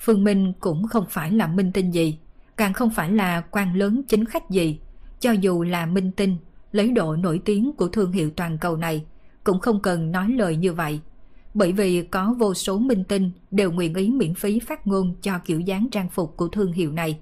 Phương 0.00 0.24
Minh 0.24 0.52
cũng 0.60 0.86
không 0.88 1.04
phải 1.10 1.30
là 1.30 1.46
minh 1.46 1.72
tinh 1.72 1.90
gì, 1.90 2.18
càng 2.56 2.72
không 2.72 2.90
phải 2.90 3.12
là 3.12 3.40
quan 3.40 3.76
lớn 3.76 4.02
chính 4.08 4.24
khách 4.24 4.50
gì. 4.50 4.80
Cho 5.20 5.32
dù 5.32 5.62
là 5.62 5.86
minh 5.86 6.10
tinh, 6.16 6.36
lấy 6.72 6.92
độ 6.92 7.16
nổi 7.16 7.40
tiếng 7.44 7.72
của 7.72 7.88
thương 7.88 8.12
hiệu 8.12 8.30
toàn 8.36 8.58
cầu 8.58 8.76
này, 8.76 9.04
cũng 9.44 9.60
không 9.60 9.80
cần 9.80 10.12
nói 10.12 10.28
lời 10.28 10.56
như 10.56 10.72
vậy. 10.72 11.00
Bởi 11.54 11.72
vì 11.72 12.02
có 12.02 12.34
vô 12.38 12.54
số 12.54 12.78
minh 12.78 13.04
tinh 13.04 13.30
đều 13.50 13.72
nguyện 13.72 13.94
ý 13.94 14.10
miễn 14.10 14.34
phí 14.34 14.60
phát 14.60 14.86
ngôn 14.86 15.14
cho 15.22 15.38
kiểu 15.44 15.60
dáng 15.60 15.88
trang 15.90 16.08
phục 16.08 16.36
của 16.36 16.48
thương 16.48 16.72
hiệu 16.72 16.92
này. 16.92 17.18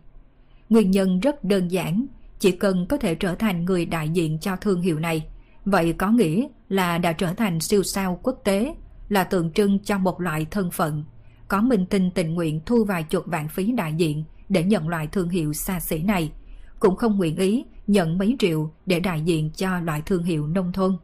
Nguyên 0.68 0.90
nhân 0.90 1.20
rất 1.20 1.44
đơn 1.44 1.68
giản, 1.68 2.06
chỉ 2.38 2.52
cần 2.52 2.86
có 2.86 2.96
thể 2.96 3.14
trở 3.14 3.34
thành 3.34 3.64
người 3.64 3.86
đại 3.86 4.08
diện 4.08 4.38
cho 4.38 4.56
thương 4.56 4.80
hiệu 4.80 4.98
này, 4.98 5.26
vậy 5.64 5.92
có 5.92 6.10
nghĩa 6.10 6.48
là 6.68 6.98
đã 6.98 7.12
trở 7.12 7.34
thành 7.34 7.60
siêu 7.60 7.82
sao 7.82 8.20
quốc 8.22 8.40
tế, 8.44 8.74
là 9.08 9.24
tượng 9.24 9.52
trưng 9.52 9.78
cho 9.78 9.98
một 9.98 10.20
loại 10.20 10.46
thân 10.50 10.70
phận. 10.70 11.04
Có 11.48 11.60
minh 11.60 11.86
tinh 11.86 12.10
tình 12.10 12.34
nguyện 12.34 12.60
thu 12.66 12.84
vài 12.84 13.02
chục 13.02 13.24
vạn 13.26 13.48
phí 13.48 13.72
đại 13.72 13.94
diện 13.96 14.24
để 14.48 14.64
nhận 14.64 14.88
loại 14.88 15.06
thương 15.06 15.28
hiệu 15.28 15.52
xa 15.52 15.80
xỉ 15.80 16.02
này, 16.02 16.32
cũng 16.80 16.96
không 16.96 17.16
nguyện 17.16 17.36
ý 17.36 17.64
nhận 17.88 18.18
mấy 18.18 18.36
triệu 18.38 18.70
để 18.86 19.00
đại 19.00 19.20
diện 19.20 19.50
cho 19.56 19.80
loại 19.80 20.02
thương 20.06 20.22
hiệu 20.22 20.46
nông 20.46 20.72
thôn. 20.72 20.96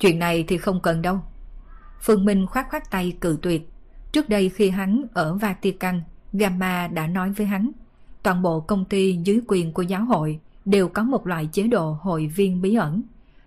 Chuyện 0.00 0.18
này 0.18 0.44
thì 0.48 0.58
không 0.58 0.80
cần 0.80 1.02
đâu. 1.02 1.20
Phương 2.00 2.24
Minh 2.24 2.46
khoát 2.46 2.66
khoát 2.70 2.90
tay 2.90 3.16
cự 3.20 3.38
tuyệt. 3.42 3.68
Trước 4.12 4.28
đây 4.28 4.48
khi 4.48 4.70
hắn 4.70 5.04
ở 5.14 5.34
Vatican, 5.34 6.02
Gamma 6.32 6.88
đã 6.88 7.06
nói 7.06 7.32
với 7.32 7.46
hắn, 7.46 7.70
toàn 8.22 8.42
bộ 8.42 8.60
công 8.60 8.84
ty 8.84 9.18
dưới 9.24 9.40
quyền 9.46 9.72
của 9.72 9.82
giáo 9.82 10.04
hội 10.04 10.40
đều 10.64 10.88
có 10.88 11.02
một 11.02 11.26
loại 11.26 11.48
chế 11.52 11.66
độ 11.66 11.98
hội 12.00 12.26
viên 12.26 12.62
bí 12.62 12.74
ẩn, 12.74 13.02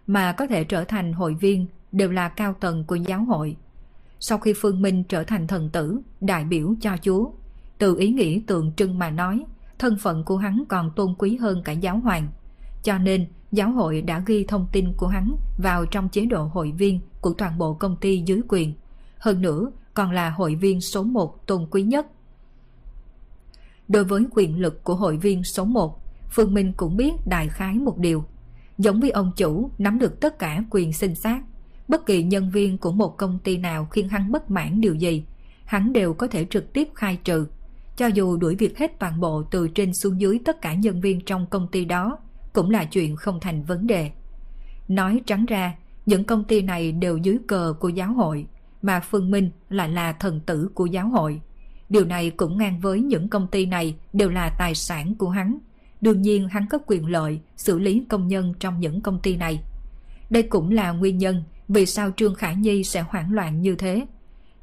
mà 0.08 0.32
có 0.32 0.48
thể 0.48 0.64
trở 0.64 0.84
thành 0.84 1.14
hội 1.14 1.34
viên 1.34 1.68
đều 1.92 2.12
là 2.12 2.30
cao 2.30 2.54
tầng 2.60 2.84
của 2.84 2.96
giáo 2.96 3.24
hội. 3.24 3.58
Sau 4.20 4.38
khi 4.38 4.54
Phương 4.58 4.82
Minh 4.82 5.04
trở 5.04 5.24
thành 5.24 5.48
thần 5.48 5.70
tử, 5.70 6.00
đại 6.22 6.44
biểu 6.44 6.74
cho 6.82 6.98
Chúa, 7.02 7.32
từ 7.78 7.98
ý 7.98 8.10
nghĩ 8.10 8.40
tượng 8.40 8.72
trưng 8.76 9.00
mà 9.00 9.10
nói, 9.10 9.46
thân 9.84 9.98
phận 9.98 10.24
của 10.24 10.38
hắn 10.38 10.64
còn 10.70 10.92
tôn 10.96 11.14
quý 11.18 11.36
hơn 11.36 11.62
cả 11.64 11.72
giáo 11.72 12.00
hoàng. 12.00 12.28
Cho 12.84 12.98
nên, 12.98 13.28
giáo 13.52 13.72
hội 13.72 14.02
đã 14.02 14.24
ghi 14.26 14.46
thông 14.48 14.68
tin 14.72 14.94
của 14.98 15.08
hắn 15.08 15.36
vào 15.58 15.86
trong 15.86 16.10
chế 16.10 16.26
độ 16.26 16.44
hội 16.44 16.72
viên 16.72 17.00
của 17.22 17.34
toàn 17.34 17.58
bộ 17.58 17.74
công 17.74 17.98
ty 17.98 18.24
dưới 18.26 18.42
quyền. 18.48 18.74
Hơn 19.18 19.42
nữa, 19.42 19.72
còn 19.94 20.12
là 20.12 20.30
hội 20.30 20.56
viên 20.56 20.82
số 20.82 21.04
1 21.04 21.48
tôn 21.48 21.68
quý 21.72 21.84
nhất. 21.84 22.08
Đối 23.88 24.04
với 24.04 24.24
quyền 24.32 24.60
lực 24.60 24.84
của 24.84 24.96
hội 24.96 25.18
viên 25.18 25.44
số 25.44 25.66
1, 25.66 26.02
Phương 26.32 26.54
Minh 26.54 26.74
cũng 26.78 26.98
biết 26.98 27.14
đại 27.26 27.48
khái 27.50 27.74
một 27.74 27.98
điều. 27.98 28.24
Giống 28.78 29.00
với 29.00 29.12
ông 29.12 29.32
chủ 29.36 29.70
nắm 29.78 30.00
được 30.00 30.20
tất 30.20 30.40
cả 30.40 30.64
quyền 30.70 30.94
sinh 30.94 31.16
sát, 31.16 31.42
bất 31.88 32.06
kỳ 32.06 32.24
nhân 32.24 32.50
viên 32.50 32.78
của 32.78 32.92
một 32.92 33.18
công 33.18 33.40
ty 33.40 33.58
nào 33.58 33.86
khiến 33.86 34.10
hắn 34.10 34.32
bất 34.32 34.52
mãn 34.52 34.82
điều 34.82 34.96
gì, 34.96 35.26
hắn 35.66 35.94
đều 35.94 36.14
có 36.14 36.28
thể 36.28 36.46
trực 36.50 36.74
tiếp 36.74 36.90
khai 36.96 37.18
trừ. 37.24 37.48
Cho 37.96 38.08
dù 38.08 38.38
đuổi 38.38 38.56
việc 38.56 38.78
hết 38.78 39.00
toàn 39.00 39.20
bộ 39.20 39.44
từ 39.52 39.68
trên 39.68 39.94
xuống 39.94 40.22
dưới 40.22 40.40
tất 40.46 40.62
cả 40.62 40.74
nhân 40.74 41.02
viên 41.02 41.22
trong 41.22 41.48
công 41.48 41.68
ty 41.68 41.86
đó, 41.86 42.18
cũng 42.54 42.70
là 42.70 42.86
chuyện 42.86 43.16
không 43.16 43.40
thành 43.40 43.64
vấn 43.64 43.88
đề. 43.88 44.12
Nói 44.88 45.22
trắng 45.26 45.46
ra, 45.46 45.76
những 46.06 46.24
công 46.24 46.44
ty 46.44 46.62
này 46.62 46.92
đều 46.92 47.18
dưới 47.18 47.38
cờ 47.48 47.74
của 47.80 47.90
giáo 47.90 48.14
hội, 48.14 48.48
mà 48.82 49.00
Phương 49.00 49.32
Minh 49.32 49.50
lại 49.70 49.90
là 49.90 50.14
thần 50.14 50.40
tử 50.40 50.70
của 50.74 50.86
giáo 50.86 51.08
hội. 51.08 51.42
Điều 51.90 52.06
này 52.06 52.30
cũng 52.30 52.58
ngang 52.58 52.80
với 52.80 53.02
những 53.02 53.30
công 53.30 53.48
ty 53.48 53.66
này 53.66 53.96
đều 54.14 54.30
là 54.30 54.50
tài 54.60 54.76
sản 54.76 55.16
của 55.16 55.30
hắn. 55.30 55.58
Đương 56.02 56.22
nhiên 56.22 56.48
hắn 56.48 56.66
có 56.70 56.78
quyền 56.88 57.06
lợi 57.06 57.40
xử 57.58 57.80
lý 57.80 58.06
công 58.10 58.28
nhân 58.28 58.54
trong 58.60 58.80
những 58.80 59.02
công 59.02 59.20
ty 59.20 59.38
này. 59.38 59.64
Đây 60.30 60.44
cũng 60.44 60.72
là 60.72 60.92
nguyên 60.92 61.18
nhân 61.18 61.44
vì 61.68 61.86
sao 61.86 62.12
Trương 62.16 62.36
Khả 62.36 62.52
Nhi 62.52 62.84
sẽ 62.84 63.02
hoảng 63.02 63.34
loạn 63.34 63.62
như 63.62 63.76
thế. 63.76 64.06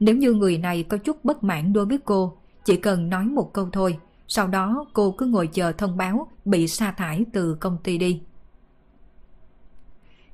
Nếu 0.00 0.16
như 0.16 0.32
người 0.32 0.58
này 0.58 0.82
có 0.82 0.96
chút 0.96 1.24
bất 1.24 1.44
mãn 1.44 1.72
đối 1.72 1.86
với 1.86 1.98
cô, 2.04 2.39
chỉ 2.64 2.76
cần 2.76 3.10
nói 3.10 3.24
một 3.24 3.50
câu 3.52 3.68
thôi, 3.72 3.98
sau 4.28 4.46
đó 4.46 4.86
cô 4.92 5.10
cứ 5.10 5.26
ngồi 5.26 5.46
chờ 5.46 5.72
thông 5.72 5.96
báo 5.96 6.28
bị 6.44 6.68
sa 6.68 6.92
thải 6.92 7.24
từ 7.32 7.54
công 7.54 7.78
ty 7.84 7.98
đi. 7.98 8.22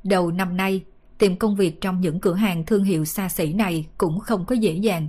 Đầu 0.05 0.31
năm 0.31 0.57
nay, 0.57 0.85
tìm 1.19 1.37
công 1.37 1.57
việc 1.57 1.81
trong 1.81 2.01
những 2.01 2.21
cửa 2.21 2.35
hàng 2.35 2.65
thương 2.65 2.85
hiệu 2.85 3.05
xa 3.05 3.29
xỉ 3.29 3.53
này 3.53 3.87
cũng 3.99 4.21
không 4.21 4.45
có 4.45 4.55
dễ 4.55 4.73
dàng. 4.73 5.09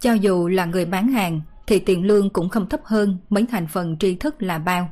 Cho 0.00 0.12
dù 0.12 0.48
là 0.48 0.64
người 0.64 0.84
bán 0.84 1.08
hàng 1.08 1.40
thì 1.66 1.78
tiền 1.78 2.06
lương 2.06 2.30
cũng 2.30 2.48
không 2.48 2.68
thấp 2.68 2.80
hơn 2.84 3.18
mấy 3.30 3.46
thành 3.50 3.66
phần 3.66 3.96
tri 3.98 4.14
thức 4.14 4.42
là 4.42 4.58
bao. 4.58 4.90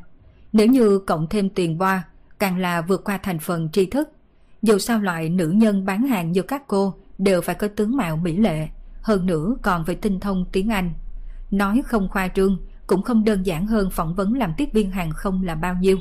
Nếu 0.53 0.67
như 0.67 0.99
cộng 0.99 1.27
thêm 1.31 1.49
tiền 1.49 1.79
boa, 1.79 2.03
càng 2.39 2.59
là 2.59 2.81
vượt 2.81 3.05
qua 3.05 3.19
thành 3.19 3.39
phần 3.39 3.71
tri 3.73 3.87
thức. 3.87 4.09
Dù 4.63 4.79
sao 4.79 5.01
loại 5.01 5.29
nữ 5.29 5.51
nhân 5.51 5.85
bán 5.85 6.07
hàng 6.07 6.33
như 6.33 6.43
các 6.43 6.63
cô 6.67 6.95
đều 7.19 7.41
phải 7.41 7.55
có 7.55 7.69
tướng 7.69 7.97
mạo 7.97 8.17
mỹ 8.17 8.37
lệ, 8.37 8.69
hơn 9.03 9.27
nữa 9.27 9.57
còn 9.63 9.85
phải 9.85 9.95
tinh 9.95 10.21
thông 10.21 10.45
tiếng 10.53 10.69
Anh. 10.69 10.93
Nói 11.51 11.83
không 11.87 12.09
khoa 12.09 12.29
trương, 12.29 12.59
cũng 12.87 13.03
không 13.03 13.25
đơn 13.25 13.47
giản 13.47 13.67
hơn 13.67 13.91
phỏng 13.91 14.15
vấn 14.15 14.35
làm 14.35 14.53
tiếp 14.57 14.69
viên 14.73 14.91
hàng 14.91 15.11
không 15.11 15.43
là 15.43 15.55
bao 15.55 15.75
nhiêu. 15.75 15.99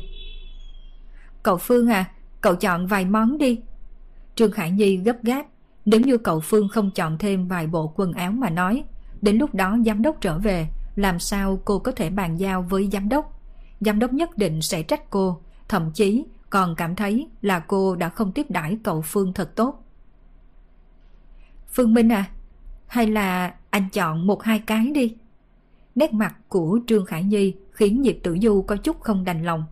Cậu 1.44 1.58
Phương 1.58 1.88
à, 1.88 2.06
cậu 2.42 2.56
chọn 2.56 2.88
vài 2.88 3.06
món 3.06 3.38
đi. 3.38 3.60
Trương 4.36 4.52
Khải 4.52 4.72
Nhi 4.72 4.98
gấp 4.98 5.24
gáp, 5.24 5.46
nếu 5.86 6.02
như 6.02 6.18
cậu 6.18 6.40
Phương 6.40 6.70
không 6.70 6.92
chọn 6.92 7.18
thêm 7.18 7.48
vài 7.48 7.68
bộ 7.68 7.94
quần 7.96 8.14
áo 8.14 8.32
mà 8.32 8.50
nói, 8.50 8.84
đến 9.22 9.38
lúc 9.38 9.56
đó 9.56 9.78
giám 9.86 10.02
đốc 10.02 10.22
trở 10.22 10.38
về, 10.38 10.68
làm 10.96 11.20
sao 11.20 11.62
cô 11.66 11.80
có 11.80 11.92
thể 11.92 12.10
bàn 12.10 12.40
giao 12.40 12.62
với 12.62 12.90
giám 12.92 13.10
đốc? 13.10 13.42
Giám 13.80 14.00
đốc 14.00 14.14
nhất 14.14 14.38
định 14.38 14.62
sẽ 14.62 14.84
trách 14.84 15.10
cô, 15.10 15.42
thậm 15.68 15.92
chí 15.92 16.26
còn 16.50 16.76
cảm 16.76 16.96
thấy 16.96 17.28
là 17.42 17.60
cô 17.60 17.96
đã 17.96 18.10
không 18.10 18.32
tiếp 18.32 18.46
đãi 18.50 18.78
cậu 18.84 19.02
Phương 19.02 19.34
thật 19.34 19.56
tốt. 19.56 19.84
Phương 21.72 21.94
Minh 21.94 22.12
à, 22.12 22.26
hay 22.88 23.08
là 23.08 23.54
anh 23.70 23.90
chọn 23.90 24.28
một 24.28 24.44
hai 24.44 24.60
cái 24.60 24.92
đi. 24.92 25.16
Nét 26.00 26.14
mặt 26.14 26.36
của 26.50 26.80
Trương 26.88 27.06
Khải 27.06 27.24
Nhi 27.24 27.56
khiến 27.72 28.02
Diệp 28.06 28.16
Tử 28.24 28.38
Du 28.42 28.62
có 28.62 28.76
chút 28.76 29.00
không 29.00 29.24
đành 29.24 29.44
lòng. 29.44 29.64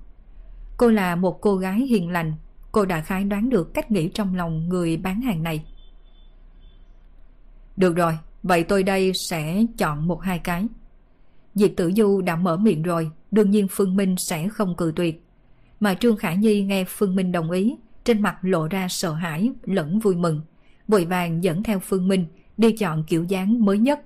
Cô 0.78 0.90
là 0.90 1.16
một 1.16 1.42
cô 1.42 1.56
gái 1.56 1.80
hiền 1.80 2.10
lành, 2.10 2.34
cô 2.72 2.86
đã 2.86 3.02
khái 3.02 3.24
đoán 3.24 3.50
được 3.50 3.74
cách 3.74 3.92
nghĩ 3.92 4.10
trong 4.10 4.36
lòng 4.36 4.70
người 4.70 4.98
bán 4.98 5.22
hàng 5.22 5.44
này. 5.44 5.66
Được 7.78 7.96
rồi, 7.96 8.18
vậy 8.44 8.64
tôi 8.64 8.84
đây 8.84 9.14
sẽ 9.14 9.64
chọn 9.78 10.08
một 10.08 10.22
hai 10.22 10.40
cái. 10.40 10.68
Diệp 11.56 11.72
Tử 11.78 11.92
Du 11.96 12.22
đã 12.22 12.36
mở 12.36 12.58
miệng 12.58 12.84
rồi, 12.84 13.12
đương 13.32 13.52
nhiên 13.52 13.68
Phương 13.72 13.96
Minh 13.96 14.16
sẽ 14.18 14.50
không 14.50 14.76
cự 14.76 14.94
tuyệt. 14.96 15.24
Mà 15.80 15.94
Trương 15.94 16.18
khải 16.18 16.38
Nhi 16.38 16.64
nghe 16.64 16.84
Phương 16.88 17.16
Minh 17.16 17.32
đồng 17.32 17.52
ý, 17.52 17.78
trên 18.04 18.22
mặt 18.22 18.38
lộ 18.42 18.68
ra 18.68 18.88
sợ 18.90 19.14
hãi 19.14 19.52
lẫn 19.64 20.00
vui 20.00 20.16
mừng, 20.16 20.42
vội 20.88 21.06
vàng 21.06 21.44
dẫn 21.44 21.64
theo 21.64 21.80
Phương 21.80 22.08
Minh 22.08 22.26
đi 22.58 22.72
chọn 22.72 23.04
kiểu 23.04 23.24
dáng 23.24 23.66
mới 23.66 23.78
nhất. 23.78 24.02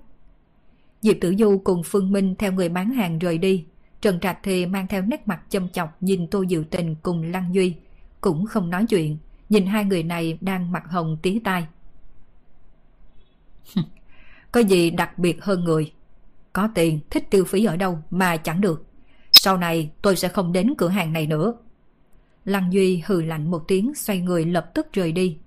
Diệp 1.01 1.17
Tử 1.21 1.35
Du 1.39 1.61
cùng 1.63 1.81
Phương 1.85 2.11
Minh 2.11 2.35
theo 2.35 2.51
người 2.51 2.69
bán 2.69 2.89
hàng 2.89 3.19
rời 3.19 3.37
đi, 3.37 3.65
Trần 4.01 4.19
Trạch 4.19 4.39
thì 4.43 4.65
mang 4.65 4.87
theo 4.87 5.01
nét 5.01 5.27
mặt 5.27 5.41
châm 5.49 5.69
chọc 5.69 6.03
nhìn 6.03 6.27
Tô 6.27 6.45
Diệu 6.49 6.63
Tình 6.63 6.95
cùng 6.95 7.23
Lăng 7.31 7.55
Duy, 7.55 7.75
cũng 8.21 8.45
không 8.45 8.69
nói 8.69 8.85
chuyện, 8.89 9.17
nhìn 9.49 9.65
hai 9.65 9.85
người 9.85 10.03
này 10.03 10.37
đang 10.41 10.71
mặt 10.71 10.83
hồng 10.89 11.17
tí 11.21 11.39
tai. 11.39 11.67
Có 14.51 14.59
gì 14.59 14.91
đặc 14.91 15.17
biệt 15.17 15.43
hơn 15.43 15.63
người? 15.63 15.93
Có 16.53 16.69
tiền, 16.75 16.99
thích 17.09 17.27
tiêu 17.29 17.45
phí 17.45 17.65
ở 17.65 17.77
đâu 17.77 17.99
mà 18.09 18.37
chẳng 18.37 18.61
được. 18.61 18.85
Sau 19.31 19.57
này 19.57 19.91
tôi 20.01 20.15
sẽ 20.15 20.27
không 20.27 20.53
đến 20.53 20.73
cửa 20.77 20.89
hàng 20.89 21.13
này 21.13 21.27
nữa. 21.27 21.53
Lăng 22.45 22.73
Duy 22.73 23.03
hừ 23.05 23.21
lạnh 23.21 23.51
một 23.51 23.63
tiếng 23.67 23.95
xoay 23.95 24.19
người 24.19 24.45
lập 24.45 24.71
tức 24.73 24.87
rời 24.93 25.11
đi. 25.11 25.37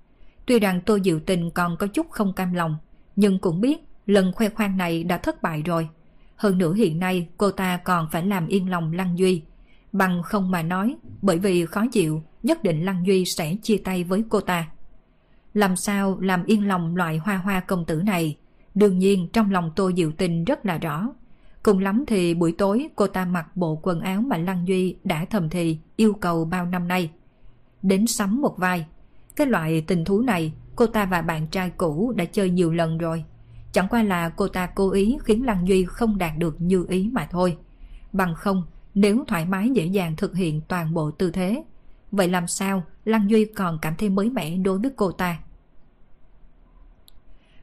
Tuy 0.47 0.59
rằng 0.59 0.81
Tô 0.81 0.99
Diệu 1.05 1.21
Tình 1.21 1.51
còn 1.51 1.77
có 1.77 1.87
chút 1.87 2.11
không 2.11 2.33
cam 2.33 2.53
lòng, 2.53 2.77
nhưng 3.17 3.39
cũng 3.39 3.61
biết 3.61 3.79
lần 4.07 4.33
khoe 4.33 4.49
khoang 4.49 4.77
này 4.77 5.05
đã 5.05 5.19
thất 5.19 5.43
bại 5.43 5.63
rồi. 5.63 5.89
Hơn 6.37 6.59
nữa 6.59 6.75
hiện 6.75 6.99
nay 6.99 7.29
cô 7.37 7.51
ta 7.51 7.77
còn 7.77 8.09
phải 8.13 8.27
làm 8.27 8.47
yên 8.47 8.71
lòng 8.71 8.93
Lăng 8.93 9.19
Duy. 9.19 9.43
Bằng 9.93 10.23
không 10.23 10.51
mà 10.51 10.63
nói, 10.63 10.97
bởi 11.23 11.39
vì 11.39 11.67
khó 11.67 11.87
chịu, 11.93 12.23
nhất 12.43 12.63
định 12.63 12.85
Lăng 12.85 13.07
Duy 13.07 13.25
sẽ 13.25 13.57
chia 13.63 13.77
tay 13.85 14.05
với 14.05 14.25
cô 14.29 14.41
ta. 14.41 14.69
Làm 15.55 15.77
sao 15.77 16.19
làm 16.21 16.45
yên 16.45 16.69
lòng 16.69 16.97
loại 16.97 17.19
hoa 17.19 17.37
hoa 17.37 17.61
công 17.61 17.85
tử 17.85 18.03
này? 18.03 18.37
Đương 18.75 18.99
nhiên 18.99 19.29
trong 19.33 19.51
lòng 19.51 19.73
Tô 19.77 19.91
Diệu 19.97 20.13
Tình 20.13 20.45
rất 20.45 20.67
là 20.67 20.79
rõ. 20.79 21.09
Cùng 21.63 21.79
lắm 21.79 22.05
thì 22.07 22.35
buổi 22.35 22.55
tối 22.59 22.89
cô 22.97 23.07
ta 23.07 23.25
mặc 23.25 23.57
bộ 23.57 23.81
quần 23.83 24.01
áo 24.01 24.21
mà 24.21 24.37
Lăng 24.37 24.69
Duy 24.69 24.97
đã 25.05 25.25
thầm 25.25 25.51
thì 25.51 25.79
yêu 25.97 26.15
cầu 26.15 26.45
bao 26.45 26.67
năm 26.67 26.89
nay. 26.89 27.11
Đến 27.83 28.07
sắm 28.07 28.41
một 28.41 28.59
vai. 28.59 28.87
Cái 29.37 29.47
loại 29.47 29.81
tình 29.81 30.05
thú 30.05 30.21
này 30.21 30.53
cô 30.77 30.87
ta 30.87 31.05
và 31.07 31.23
bạn 31.23 31.47
trai 31.47 31.71
cũ 31.77 32.13
đã 32.17 32.25
chơi 32.25 32.51
nhiều 32.51 32.73
lần 32.73 32.99
rồi. 32.99 33.25
Chẳng 33.75 33.89
qua 33.89 34.03
là 34.03 34.29
cô 34.29 34.49
ta 34.49 34.67
cố 34.67 34.91
ý 34.91 35.19
khiến 35.25 35.47
Lăng 35.47 35.69
Duy 35.69 35.85
không 35.85 36.19
đạt 36.19 36.39
được 36.39 36.57
như 36.61 36.87
ý 36.89 37.11
mà 37.13 37.29
thôi. 37.31 37.57
Bằng 38.13 38.35
không, 38.35 38.63
nếu 38.95 39.25
thoải 39.29 39.45
mái 39.45 39.71
dễ 39.71 39.87
dàng 39.87 40.17
thực 40.17 40.37
hiện 40.37 40.61
toàn 40.69 40.95
bộ 40.95 41.11
tư 41.11 41.31
thế, 41.31 41.65
vậy 42.13 42.29
làm 42.29 42.47
sao 42.47 42.83
Lăng 43.05 43.31
Duy 43.31 43.45
còn 43.45 43.79
cảm 43.83 43.95
thấy 43.97 44.09
mới 44.09 44.31
mẻ 44.31 44.57
đối 44.57 44.79
với 44.79 44.91
cô 44.97 45.13
ta? 45.13 45.39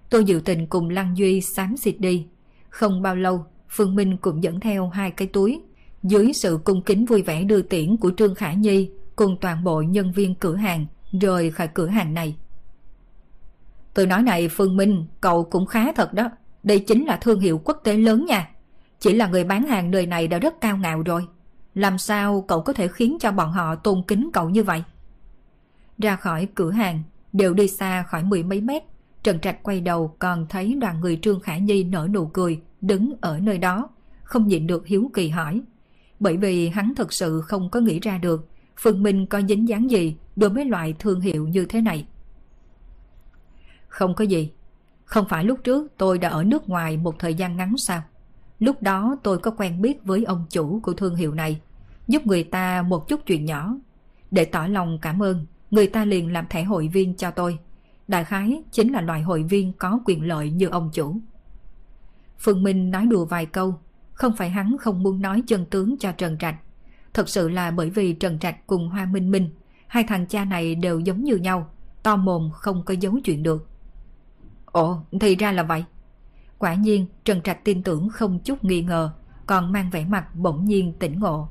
Tôi 0.10 0.26
dự 0.26 0.42
tình 0.46 0.68
cùng 0.68 0.90
Lăng 0.90 1.18
Duy 1.18 1.42
xám 1.42 1.78
xịt 1.78 1.96
đi. 2.00 2.28
Không 2.70 3.02
bao 3.02 3.16
lâu, 3.16 3.46
Phương 3.70 3.96
Minh 3.96 4.18
cũng 4.18 4.44
dẫn 4.44 4.60
theo 4.60 4.90
hai 4.90 5.12
cái 5.12 5.28
túi. 5.28 5.62
Dưới 6.04 6.34
sự 6.34 6.60
cung 6.64 6.82
kính 6.82 7.06
vui 7.06 7.22
vẻ 7.22 7.44
đưa 7.44 7.62
tiễn 7.62 7.98
của 7.98 8.12
Trương 8.18 8.36
Khả 8.36 8.54
Nhi 8.54 8.90
cùng 9.16 9.38
toàn 9.42 9.64
bộ 9.64 9.82
nhân 9.82 10.12
viên 10.12 10.36
cửa 10.36 10.56
hàng 10.56 10.86
rời 11.22 11.52
khỏi 11.52 11.68
cửa 11.68 11.88
hàng 11.88 12.14
này. 12.14 12.36
Tôi 13.94 14.06
nói 14.06 14.24
này 14.24 14.48
Phương 14.48 14.78
Minh, 14.78 15.06
cậu 15.22 15.44
cũng 15.44 15.66
khá 15.66 15.92
thật 15.92 16.14
đó. 16.14 16.30
Đây 16.64 16.80
chính 16.80 17.06
là 17.06 17.18
thương 17.22 17.40
hiệu 17.40 17.62
quốc 17.64 17.82
tế 17.84 17.98
lớn 17.98 18.26
nha. 18.26 18.50
Chỉ 19.00 19.14
là 19.14 19.28
người 19.28 19.44
bán 19.44 19.64
hàng 19.64 19.92
nơi 19.92 20.06
này 20.06 20.28
đã 20.28 20.40
rất 20.40 20.62
cao 20.62 20.78
ngạo 20.78 21.02
rồi. 21.02 21.28
Làm 21.76 21.98
sao 21.98 22.46
cậu 22.48 22.62
có 22.62 22.74
thể 22.74 22.88
khiến 22.88 23.18
cho 23.20 23.32
bọn 23.32 23.52
họ 23.52 23.76
tôn 23.76 24.02
kính 24.08 24.30
cậu 24.34 24.50
như 24.50 24.64
vậy? 24.64 24.84
Ra 25.98 26.16
khỏi 26.16 26.48
cửa 26.56 26.72
hàng, 26.72 27.04
đều 27.34 27.54
đi 27.54 27.68
xa 27.68 28.04
khỏi 28.04 28.24
mười 28.24 28.44
mấy 28.44 28.62
mét. 28.62 28.84
Trần 29.24 29.40
Trạch 29.40 29.64
quay 29.64 29.82
đầu 29.82 30.16
còn 30.20 30.46
thấy 30.50 30.76
đoàn 30.76 31.02
người 31.02 31.20
Trương 31.22 31.40
Khả 31.40 31.58
Nhi 31.58 31.84
nở 31.84 32.08
nụ 32.14 32.26
cười, 32.26 32.62
đứng 32.82 33.14
ở 33.22 33.40
nơi 33.40 33.58
đó, 33.58 33.90
không 34.24 34.48
nhịn 34.48 34.68
được 34.68 34.88
hiếu 34.88 35.12
kỳ 35.14 35.30
hỏi. 35.30 35.62
Bởi 36.20 36.38
vì 36.38 36.70
hắn 36.70 36.94
thật 36.96 37.14
sự 37.14 37.42
không 37.42 37.70
có 37.70 37.80
nghĩ 37.80 38.00
ra 38.00 38.18
được 38.18 38.48
Phương 38.78 39.04
Minh 39.04 39.26
có 39.26 39.42
dính 39.50 39.68
dáng 39.68 39.92
gì 39.92 40.16
đối 40.36 40.50
với 40.50 40.66
loại 40.66 40.94
thương 41.00 41.22
hiệu 41.22 41.48
như 41.48 41.66
thế 41.66 41.82
này. 41.82 42.06
Không 43.92 44.16
có 44.16 44.24
gì. 44.24 44.52
Không 45.06 45.26
phải 45.30 45.44
lúc 45.44 45.60
trước 45.64 45.94
tôi 45.98 46.18
đã 46.18 46.30
ở 46.30 46.44
nước 46.44 46.70
ngoài 46.70 46.98
một 46.98 47.20
thời 47.20 47.34
gian 47.34 47.58
ngắn 47.58 47.78
sao? 47.78 48.02
Lúc 48.60 48.82
đó 48.82 49.18
tôi 49.24 49.38
có 49.38 49.52
quen 49.52 49.82
biết 49.82 50.04
với 50.04 50.24
ông 50.24 50.46
chủ 50.50 50.80
của 50.84 50.94
thương 50.94 51.16
hiệu 51.16 51.34
này, 51.34 51.62
giúp 52.08 52.28
người 52.28 52.44
ta 52.44 52.82
một 52.82 53.08
chút 53.08 53.20
chuyện 53.26 53.46
nhỏ. 53.46 53.76
Để 54.32 54.46
tỏ 54.46 54.68
lòng 54.68 55.00
cảm 55.02 55.24
ơn, 55.24 55.46
người 55.72 55.88
ta 55.88 56.06
liền 56.06 56.34
làm 56.34 56.48
thẻ 56.48 56.64
hội 56.64 56.88
viên 56.88 57.16
cho 57.16 57.32
tôi. 57.32 57.60
Đại 58.08 58.24
khái 58.26 58.64
chính 58.72 58.94
là 58.94 59.02
loại 59.02 59.22
hội 59.22 59.44
viên 59.44 59.74
có 59.74 60.00
quyền 60.06 60.28
lợi 60.28 60.52
như 60.52 60.68
ông 60.68 60.90
chủ. 60.94 61.16
Phương 62.40 62.64
Minh 62.64 62.92
nói 62.92 63.06
đùa 63.06 63.26
vài 63.26 63.46
câu, 63.46 63.76
không 64.14 64.36
phải 64.36 64.50
hắn 64.50 64.76
không 64.80 65.04
muốn 65.04 65.22
nói 65.22 65.44
chân 65.48 65.66
tướng 65.66 65.98
cho 65.98 66.12
Trần 66.12 66.38
Trạch. 66.38 66.56
Thật 67.14 67.30
sự 67.30 67.50
là 67.50 67.72
bởi 67.72 67.90
vì 67.90 68.14
Trần 68.14 68.40
Trạch 68.40 68.68
cùng 68.68 68.90
Hoa 68.90 69.06
Minh 69.06 69.32
Minh, 69.32 69.50
hai 69.88 70.04
thằng 70.04 70.28
cha 70.28 70.46
này 70.46 70.76
đều 70.76 71.00
giống 71.00 71.24
như 71.24 71.36
nhau, 71.36 71.70
to 72.04 72.16
mồm 72.16 72.50
không 72.54 72.84
có 72.86 72.94
giấu 72.94 73.20
chuyện 73.24 73.44
được. 73.44 73.71
Ồ, 74.72 75.02
thì 75.20 75.36
ra 75.36 75.52
là 75.52 75.64
vậy. 75.64 75.86
Quả 76.58 76.74
nhiên, 76.74 77.06
Trần 77.24 77.42
Trạch 77.42 77.64
tin 77.64 77.84
tưởng 77.84 78.10
không 78.10 78.40
chút 78.40 78.64
nghi 78.64 78.82
ngờ, 78.82 79.12
còn 79.46 79.72
mang 79.72 79.90
vẻ 79.90 80.06
mặt 80.06 80.36
bỗng 80.36 80.66
nhiên 80.66 80.94
tỉnh 81.00 81.20
ngộ. 81.20 81.48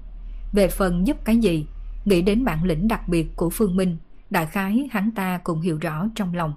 Về 0.53 0.69
phần 0.69 1.07
giúp 1.07 1.17
cái 1.25 1.37
gì, 1.37 1.67
nghĩ 2.05 2.23
đến 2.23 2.45
bản 2.45 2.65
lĩnh 2.65 2.89
đặc 2.89 3.09
biệt 3.09 3.37
của 3.37 3.51
Phương 3.51 3.77
Minh, 3.77 3.97
đại 4.31 4.47
khái 4.47 4.89
hắn 4.91 5.11
ta 5.11 5.39
cũng 5.45 5.61
hiểu 5.61 5.79
rõ 5.79 6.07
trong 6.15 6.35
lòng. 6.35 6.55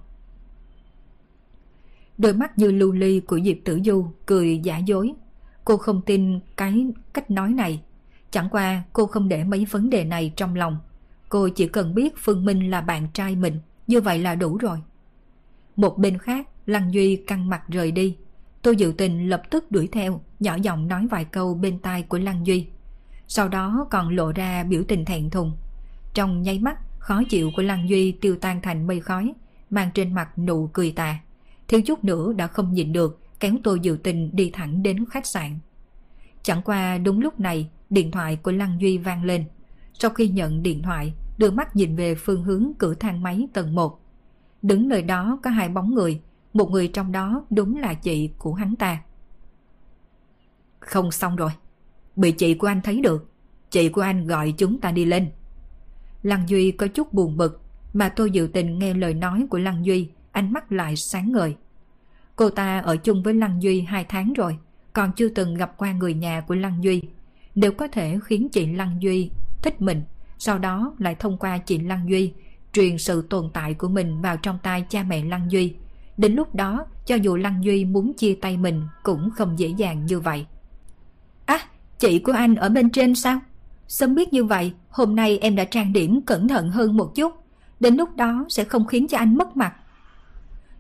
Đôi 2.18 2.34
mắt 2.34 2.58
như 2.58 2.72
lưu 2.72 2.92
ly 2.92 3.20
của 3.20 3.40
Diệp 3.46 3.58
Tử 3.66 3.80
Du 3.86 4.06
cười 4.26 4.60
giả 4.64 4.78
dối. 4.78 5.14
Cô 5.66 5.78
không 5.78 6.02
tin 6.02 6.40
cái 6.58 6.88
cách 7.14 7.32
nói 7.32 7.54
này. 7.54 7.82
Chẳng 8.32 8.50
qua 8.52 8.84
cô 8.94 9.06
không 9.06 9.30
để 9.30 9.44
mấy 9.44 9.66
vấn 9.66 9.90
đề 9.90 10.04
này 10.04 10.34
trong 10.36 10.56
lòng. 10.56 10.78
Cô 11.30 11.50
chỉ 11.50 11.68
cần 11.68 11.96
biết 11.96 12.14
Phương 12.18 12.46
Minh 12.46 12.72
là 12.72 12.82
bạn 12.82 13.08
trai 13.14 13.36
mình, 13.36 13.60
như 13.88 14.02
vậy 14.02 14.20
là 14.20 14.36
đủ 14.36 14.58
rồi. 14.58 14.78
Một 15.76 15.98
bên 15.98 16.18
khác, 16.18 16.48
Lăng 16.66 16.94
Duy 16.94 17.16
căng 17.16 17.50
mặt 17.50 17.64
rời 17.68 17.92
đi. 17.92 18.18
Tô 18.62 18.72
Dự 18.72 18.94
Tình 18.98 19.30
lập 19.30 19.42
tức 19.50 19.72
đuổi 19.72 19.90
theo, 19.92 20.22
nhỏ 20.40 20.56
giọng 20.62 20.88
nói 20.88 21.08
vài 21.08 21.26
câu 21.26 21.54
bên 21.54 21.80
tai 21.80 22.04
của 22.04 22.18
Lăng 22.18 22.48
Duy. 22.48 22.68
Sau 23.28 23.48
đó 23.48 23.88
còn 23.92 24.10
lộ 24.10 24.32
ra 24.32 24.64
biểu 24.64 24.84
tình 24.88 25.06
thẹn 25.06 25.30
thùng. 25.30 25.52
Trong 26.14 26.42
nháy 26.42 26.60
mắt, 26.60 26.78
khó 27.00 27.22
chịu 27.30 27.52
của 27.56 27.62
Lăng 27.62 27.90
Duy 27.90 28.12
tiêu 28.12 28.36
tan 28.42 28.62
thành 28.62 28.88
mây 28.88 29.00
khói, 29.00 29.34
mang 29.70 29.90
trên 29.94 30.14
mặt 30.14 30.38
nụ 30.38 30.70
cười 30.74 30.92
tà. 30.92 31.20
Thiếu 31.68 31.82
chút 31.82 32.04
nữa 32.04 32.34
đã 32.34 32.48
không 32.48 32.74
nhìn 32.74 32.94
được, 32.94 33.20
kéo 33.40 33.54
Tô 33.64 33.76
Dự 33.76 33.98
Tình 34.04 34.30
đi 34.34 34.50
thẳng 34.54 34.84
đến 34.84 35.06
khách 35.10 35.26
sạn. 35.26 35.60
Chẳng 36.44 36.62
qua 36.62 36.98
đúng 36.98 37.22
lúc 37.22 37.40
này, 37.40 37.70
điện 37.90 38.12
thoại 38.12 38.36
của 38.36 38.52
Lăng 38.52 38.82
Duy 38.82 38.98
vang 38.98 39.24
lên. 39.24 39.46
Sau 39.94 40.12
khi 40.12 40.28
nhận 40.28 40.64
điện 40.64 40.82
thoại, 40.82 41.14
đưa 41.38 41.52
mắt 41.52 41.76
nhìn 41.76 41.96
về 41.96 42.16
phương 42.16 42.44
hướng 42.44 42.72
cửa 42.78 42.94
thang 42.94 43.24
máy 43.24 43.48
tầng 43.54 43.76
1. 43.76 44.00
Đứng 44.62 44.90
nơi 44.90 45.02
đó 45.02 45.40
có 45.44 45.50
hai 45.50 45.70
bóng 45.70 45.96
người, 45.96 46.22
một 46.54 46.72
người 46.72 46.88
trong 46.88 47.12
đó 47.12 47.46
đúng 47.50 47.78
là 47.78 47.94
chị 47.94 48.30
của 48.38 48.54
hắn 48.54 48.76
ta. 48.76 49.02
Không 50.80 51.12
xong 51.12 51.36
rồi. 51.36 51.52
Bị 52.16 52.32
chị 52.32 52.54
của 52.54 52.68
anh 52.68 52.82
thấy 52.82 53.02
được. 53.02 53.30
Chị 53.70 53.90
của 53.90 54.02
anh 54.02 54.28
gọi 54.28 54.54
chúng 54.58 54.82
ta 54.82 54.92
đi 54.92 55.06
lên. 55.06 55.32
Lăng 56.24 56.50
Duy 56.50 56.72
có 56.72 56.88
chút 56.88 57.14
buồn 57.14 57.38
bực, 57.38 57.62
mà 57.94 58.10
tôi 58.10 58.32
dự 58.32 58.50
tình 58.54 58.80
nghe 58.80 58.94
lời 58.94 59.14
nói 59.14 59.46
của 59.50 59.58
Lăng 59.58 59.86
Duy, 59.86 60.10
ánh 60.32 60.54
mắt 60.54 60.72
lại 60.72 60.96
sáng 60.96 61.32
ngời. 61.32 61.56
Cô 62.36 62.50
ta 62.50 62.80
ở 62.80 62.98
chung 62.98 63.24
với 63.24 63.34
Lăng 63.34 63.62
Duy 63.62 63.82
hai 63.82 64.04
tháng 64.04 64.34
rồi, 64.34 64.58
còn 64.94 65.12
chưa 65.16 65.30
từng 65.30 65.56
gặp 65.56 65.78
qua 65.78 65.92
người 65.92 66.14
nhà 66.14 66.42
của 66.42 66.56
Lăng 66.56 66.84
Duy. 66.84 67.02
Nếu 67.56 67.72
có 67.72 67.88
thể 67.88 68.20
khiến 68.24 68.50
chị 68.50 68.66
Lăng 68.66 68.98
Duy 69.02 69.32
thích 69.62 69.82
mình, 69.82 70.04
sau 70.38 70.60
đó 70.60 70.96
lại 71.00 71.16
thông 71.16 71.38
qua 71.38 71.58
chị 71.58 71.80
Lăng 71.80 72.10
Duy 72.10 72.34
truyền 72.74 72.98
sự 72.98 73.28
tồn 73.30 73.50
tại 73.54 73.74
của 73.74 73.88
mình 73.88 74.22
vào 74.22 74.38
trong 74.38 74.58
tay 74.64 74.86
cha 74.90 75.04
mẹ 75.04 75.24
Lăng 75.24 75.52
Duy. 75.52 75.76
Đến 76.18 76.36
lúc 76.36 76.56
đó, 76.56 76.86
cho 77.06 77.16
dù 77.16 77.36
Lăng 77.36 77.64
Duy 77.64 77.86
muốn 77.86 78.14
chia 78.14 78.36
tay 78.42 78.58
mình 78.58 78.82
cũng 79.04 79.30
không 79.32 79.60
dễ 79.60 79.68
dàng 79.68 80.06
như 80.06 80.20
vậy. 80.20 80.46
À, 81.46 81.60
chị 82.00 82.20
của 82.20 82.32
anh 82.32 82.56
ở 82.56 82.70
bên 82.70 82.90
trên 82.90 83.16
sao? 83.16 83.40
Sớm 83.88 84.16
biết 84.16 84.34
như 84.34 84.44
vậy, 84.44 84.74
hôm 84.90 85.16
nay 85.16 85.38
em 85.38 85.56
đã 85.56 85.64
trang 85.64 85.94
điểm 85.94 86.22
cẩn 86.22 86.48
thận 86.48 86.70
hơn 86.70 86.98
một 86.98 87.16
chút. 87.16 87.34
Đến 87.80 87.96
lúc 87.96 88.16
đó 88.16 88.46
sẽ 88.50 88.64
không 88.64 88.88
khiến 88.88 89.08
cho 89.08 89.18
anh 89.18 89.38
mất 89.38 89.58
mặt. 89.58 89.74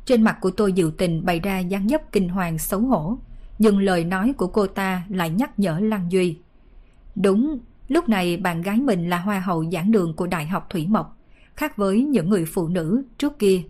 Trên 0.05 0.21
mặt 0.21 0.37
của 0.41 0.51
tôi 0.51 0.73
dự 0.73 0.91
tình 0.97 1.25
bày 1.25 1.39
ra 1.39 1.59
dáng 1.59 1.89
dấp 1.89 2.11
kinh 2.11 2.29
hoàng 2.29 2.57
xấu 2.57 2.79
hổ. 2.79 3.17
Nhưng 3.59 3.79
lời 3.79 4.03
nói 4.03 4.33
của 4.37 4.47
cô 4.47 4.67
ta 4.67 5.03
lại 5.09 5.29
nhắc 5.29 5.59
nhở 5.59 5.79
Lăng 5.79 6.11
Duy. 6.11 6.37
Đúng, 7.15 7.59
lúc 7.87 8.09
này 8.09 8.37
bạn 8.37 8.61
gái 8.61 8.77
mình 8.77 9.09
là 9.09 9.17
hoa 9.17 9.39
hậu 9.39 9.71
giảng 9.71 9.91
đường 9.91 10.13
của 10.13 10.27
Đại 10.27 10.45
học 10.45 10.67
Thủy 10.69 10.87
Mộc. 10.87 11.17
Khác 11.55 11.77
với 11.77 12.03
những 12.03 12.29
người 12.29 12.45
phụ 12.45 12.67
nữ 12.67 13.03
trước 13.17 13.39
kia. 13.39 13.61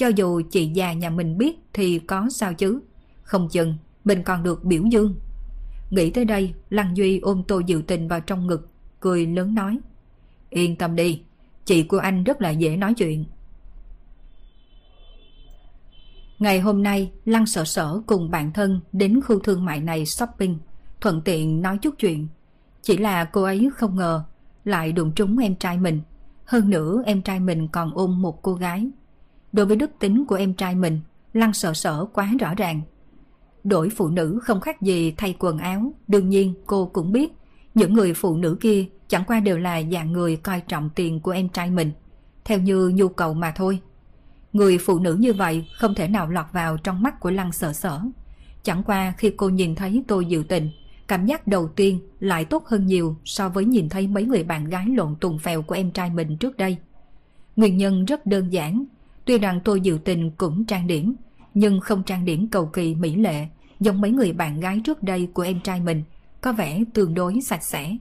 Cho 0.00 0.08
dù 0.08 0.42
chị 0.50 0.66
già 0.66 0.92
nhà 0.92 1.10
mình 1.10 1.38
biết 1.38 1.58
thì 1.72 1.98
có 1.98 2.28
sao 2.30 2.54
chứ. 2.54 2.80
Không 3.22 3.48
chừng, 3.48 3.74
mình 4.04 4.22
còn 4.22 4.42
được 4.42 4.64
biểu 4.64 4.82
dương. 4.82 5.14
Nghĩ 5.90 6.10
tới 6.10 6.24
đây, 6.24 6.54
Lăng 6.70 6.96
Duy 6.96 7.20
ôm 7.20 7.42
tô 7.48 7.62
Diệu 7.68 7.82
tình 7.82 8.08
vào 8.08 8.20
trong 8.20 8.46
ngực, 8.46 8.68
cười 9.00 9.26
lớn 9.26 9.54
nói. 9.54 9.78
Yên 10.50 10.76
tâm 10.76 10.96
đi, 10.96 11.22
chị 11.64 11.82
của 11.82 11.98
anh 11.98 12.24
rất 12.24 12.40
là 12.40 12.50
dễ 12.50 12.76
nói 12.76 12.94
chuyện. 12.94 13.24
Ngày 16.38 16.60
hôm 16.60 16.82
nay, 16.82 17.12
Lăng 17.24 17.46
Sở 17.46 17.64
Sở 17.64 18.00
cùng 18.06 18.30
bạn 18.30 18.52
thân 18.52 18.80
đến 18.92 19.20
khu 19.20 19.38
thương 19.38 19.64
mại 19.64 19.80
này 19.80 20.06
shopping, 20.06 20.58
thuận 21.00 21.22
tiện 21.22 21.62
nói 21.62 21.78
chút 21.78 21.94
chuyện. 21.98 22.28
Chỉ 22.82 22.96
là 22.96 23.24
cô 23.24 23.42
ấy 23.42 23.70
không 23.74 23.96
ngờ 23.96 24.24
lại 24.64 24.92
đụng 24.92 25.12
trúng 25.12 25.38
em 25.38 25.56
trai 25.56 25.78
mình. 25.78 26.00
Hơn 26.44 26.70
nữa 26.70 27.02
em 27.06 27.22
trai 27.22 27.40
mình 27.40 27.68
còn 27.68 27.90
ôm 27.94 28.22
một 28.22 28.42
cô 28.42 28.54
gái. 28.54 28.90
Đối 29.52 29.66
với 29.66 29.76
đức 29.76 29.90
tính 29.98 30.24
của 30.24 30.34
em 30.34 30.54
trai 30.54 30.74
mình, 30.74 31.00
Lăng 31.32 31.52
sợ 31.52 31.74
Sở 31.74 32.04
quá 32.12 32.30
rõ 32.40 32.54
ràng. 32.54 32.80
Đổi 33.64 33.88
phụ 33.90 34.08
nữ 34.08 34.38
không 34.42 34.60
khác 34.60 34.82
gì 34.82 35.14
thay 35.16 35.34
quần 35.38 35.58
áo, 35.58 35.92
đương 36.08 36.28
nhiên 36.28 36.54
cô 36.66 36.86
cũng 36.86 37.12
biết 37.12 37.32
những 37.74 37.94
người 37.94 38.14
phụ 38.14 38.36
nữ 38.36 38.56
kia 38.60 38.84
chẳng 39.08 39.24
qua 39.26 39.40
đều 39.40 39.58
là 39.58 39.82
dạng 39.92 40.12
người 40.12 40.36
coi 40.36 40.60
trọng 40.60 40.90
tiền 40.94 41.20
của 41.20 41.30
em 41.30 41.48
trai 41.48 41.70
mình, 41.70 41.92
theo 42.44 42.58
như 42.58 42.88
nhu 42.88 43.08
cầu 43.08 43.34
mà 43.34 43.52
thôi. 43.56 43.80
Người 44.52 44.78
phụ 44.78 44.98
nữ 44.98 45.14
như 45.14 45.32
vậy 45.32 45.66
không 45.78 45.94
thể 45.94 46.08
nào 46.08 46.28
lọt 46.28 46.46
vào 46.52 46.76
trong 46.76 47.02
mắt 47.02 47.20
của 47.20 47.30
Lăng 47.30 47.52
sợ 47.52 47.72
Sở. 47.72 48.00
Chẳng 48.62 48.82
qua 48.82 49.14
khi 49.18 49.32
cô 49.36 49.48
nhìn 49.48 49.74
thấy 49.74 50.02
tôi 50.08 50.24
dự 50.24 50.42
tình, 50.48 50.70
cảm 51.08 51.26
giác 51.26 51.46
đầu 51.46 51.68
tiên 51.68 52.00
lại 52.20 52.44
tốt 52.44 52.66
hơn 52.66 52.86
nhiều 52.86 53.16
so 53.24 53.48
với 53.48 53.64
nhìn 53.64 53.88
thấy 53.88 54.06
mấy 54.06 54.24
người 54.24 54.42
bạn 54.42 54.64
gái 54.64 54.86
lộn 54.88 55.16
tùng 55.20 55.38
phèo 55.38 55.62
của 55.62 55.74
em 55.74 55.90
trai 55.90 56.10
mình 56.10 56.36
trước 56.36 56.56
đây. 56.56 56.76
Nguyên 57.56 57.76
nhân 57.76 58.04
rất 58.04 58.26
đơn 58.26 58.52
giản, 58.52 58.84
tuy 59.24 59.38
rằng 59.38 59.60
tôi 59.64 59.80
dự 59.80 59.98
tình 60.04 60.30
cũng 60.30 60.64
trang 60.64 60.86
điểm, 60.86 61.14
nhưng 61.54 61.80
không 61.80 62.02
trang 62.02 62.24
điểm 62.24 62.48
cầu 62.48 62.66
kỳ 62.66 62.94
mỹ 62.94 63.16
lệ, 63.16 63.46
giống 63.80 64.00
mấy 64.00 64.10
người 64.10 64.32
bạn 64.32 64.60
gái 64.60 64.80
trước 64.84 65.02
đây 65.02 65.28
của 65.34 65.42
em 65.42 65.60
trai 65.60 65.80
mình, 65.80 66.02
có 66.40 66.52
vẻ 66.52 66.82
tương 66.94 67.14
đối 67.14 67.40
sạch 67.40 67.62
sẽ. 67.62 67.96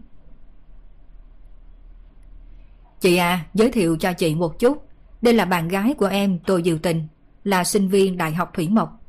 Chị 3.00 3.16
à, 3.16 3.46
giới 3.54 3.72
thiệu 3.72 3.98
cho 4.00 4.14
chị 4.14 4.36
một 4.36 4.60
chút. 4.60 4.86
Đây 5.22 5.34
là 5.34 5.46
bạn 5.46 5.68
gái 5.68 5.94
của 5.94 6.06
em 6.06 6.40
tôi 6.40 6.64
Diệu 6.66 6.78
Tình, 6.78 7.08
là 7.44 7.64
sinh 7.64 7.88
viên 7.88 8.18
Đại 8.18 8.34
học 8.34 8.52
Thủy 8.54 8.68
Mộc. 8.70 9.02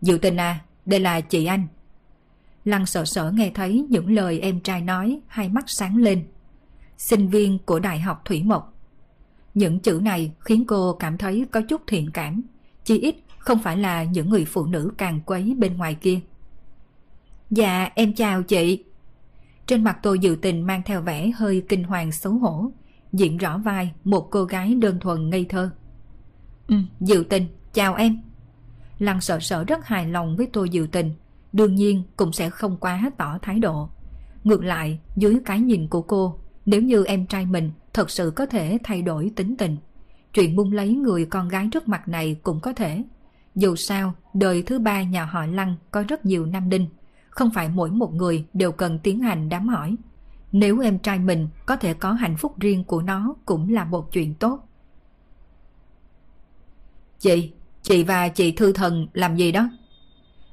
Diệu 0.00 0.18
Tình 0.18 0.36
à, 0.36 0.60
đây 0.86 1.00
là 1.00 1.20
chị 1.20 1.44
anh. 1.44 1.66
Lăng 2.64 2.86
sợ 2.86 3.04
sợ 3.04 3.32
nghe 3.34 3.50
thấy 3.54 3.86
những 3.90 4.14
lời 4.14 4.40
em 4.40 4.60
trai 4.60 4.80
nói, 4.80 5.20
hai 5.26 5.48
mắt 5.48 5.64
sáng 5.66 5.96
lên. 5.96 6.24
Sinh 6.96 7.28
viên 7.28 7.58
của 7.58 7.78
Đại 7.78 8.00
học 8.00 8.22
Thủy 8.24 8.42
Mộc. 8.42 8.77
Những 9.54 9.78
chữ 9.78 10.00
này 10.02 10.32
khiến 10.40 10.64
cô 10.66 10.92
cảm 10.92 11.18
thấy 11.18 11.46
có 11.50 11.60
chút 11.60 11.82
thiện 11.86 12.10
cảm, 12.10 12.42
chỉ 12.84 12.98
ít 12.98 13.16
không 13.38 13.58
phải 13.58 13.76
là 13.76 14.04
những 14.04 14.30
người 14.30 14.44
phụ 14.44 14.66
nữ 14.66 14.92
càng 14.98 15.20
quấy 15.26 15.54
bên 15.58 15.76
ngoài 15.76 15.94
kia. 15.94 16.20
Dạ, 17.50 17.90
em 17.94 18.14
chào 18.14 18.42
chị. 18.42 18.84
Trên 19.66 19.84
mặt 19.84 19.98
tôi 20.02 20.18
dự 20.18 20.36
tình 20.42 20.66
mang 20.66 20.82
theo 20.84 21.02
vẻ 21.02 21.30
hơi 21.36 21.62
kinh 21.68 21.84
hoàng 21.84 22.12
xấu 22.12 22.32
hổ, 22.32 22.70
diện 23.12 23.36
rõ 23.36 23.58
vai 23.58 23.92
một 24.04 24.28
cô 24.30 24.44
gái 24.44 24.74
đơn 24.74 25.00
thuần 25.00 25.30
ngây 25.30 25.46
thơ. 25.48 25.70
Ừ, 26.68 26.76
Diệu 27.00 27.24
Tình, 27.24 27.46
chào 27.72 27.94
em. 27.94 28.20
Lăng 28.98 29.20
sợ 29.20 29.38
sợ 29.40 29.64
rất 29.64 29.86
hài 29.86 30.06
lòng 30.06 30.36
với 30.36 30.48
tôi 30.52 30.68
Diệu 30.72 30.86
Tình, 30.86 31.12
đương 31.52 31.74
nhiên 31.74 32.02
cũng 32.16 32.32
sẽ 32.32 32.50
không 32.50 32.76
quá 32.76 33.10
tỏ 33.18 33.38
thái 33.42 33.58
độ. 33.58 33.88
Ngược 34.44 34.64
lại, 34.64 34.98
dưới 35.16 35.38
cái 35.44 35.60
nhìn 35.60 35.88
của 35.88 36.02
cô, 36.02 36.38
nếu 36.66 36.82
như 36.82 37.04
em 37.04 37.26
trai 37.26 37.46
mình 37.46 37.72
thật 37.98 38.10
sự 38.10 38.32
có 38.36 38.46
thể 38.46 38.78
thay 38.84 39.02
đổi 39.02 39.30
tính 39.36 39.56
tình, 39.56 39.76
chuyện 40.34 40.56
buông 40.56 40.72
lấy 40.72 40.94
người 40.94 41.26
con 41.26 41.48
gái 41.48 41.68
trước 41.72 41.88
mặt 41.88 42.08
này 42.08 42.36
cũng 42.42 42.60
có 42.60 42.72
thể. 42.72 43.04
Dù 43.54 43.76
sao, 43.76 44.14
đời 44.34 44.62
thứ 44.62 44.78
ba 44.78 45.02
nhà 45.02 45.24
họ 45.24 45.46
Lăng 45.46 45.76
có 45.90 46.04
rất 46.08 46.26
nhiều 46.26 46.46
nam 46.46 46.68
đinh, 46.68 46.86
không 47.30 47.50
phải 47.54 47.68
mỗi 47.68 47.90
một 47.90 48.14
người 48.14 48.46
đều 48.54 48.72
cần 48.72 48.98
tiến 48.98 49.20
hành 49.20 49.48
đám 49.48 49.68
hỏi. 49.68 49.96
Nếu 50.52 50.80
em 50.80 50.98
trai 50.98 51.18
mình 51.18 51.48
có 51.66 51.76
thể 51.76 51.94
có 51.94 52.12
hạnh 52.12 52.36
phúc 52.36 52.58
riêng 52.60 52.84
của 52.84 53.02
nó 53.02 53.34
cũng 53.44 53.72
là 53.72 53.84
một 53.84 54.12
chuyện 54.12 54.34
tốt. 54.34 54.68
Chị, 57.18 57.52
chị 57.82 58.04
và 58.04 58.28
chị 58.28 58.52
Thư 58.52 58.72
Thần 58.72 59.08
làm 59.12 59.36
gì 59.36 59.52
đó? 59.52 59.70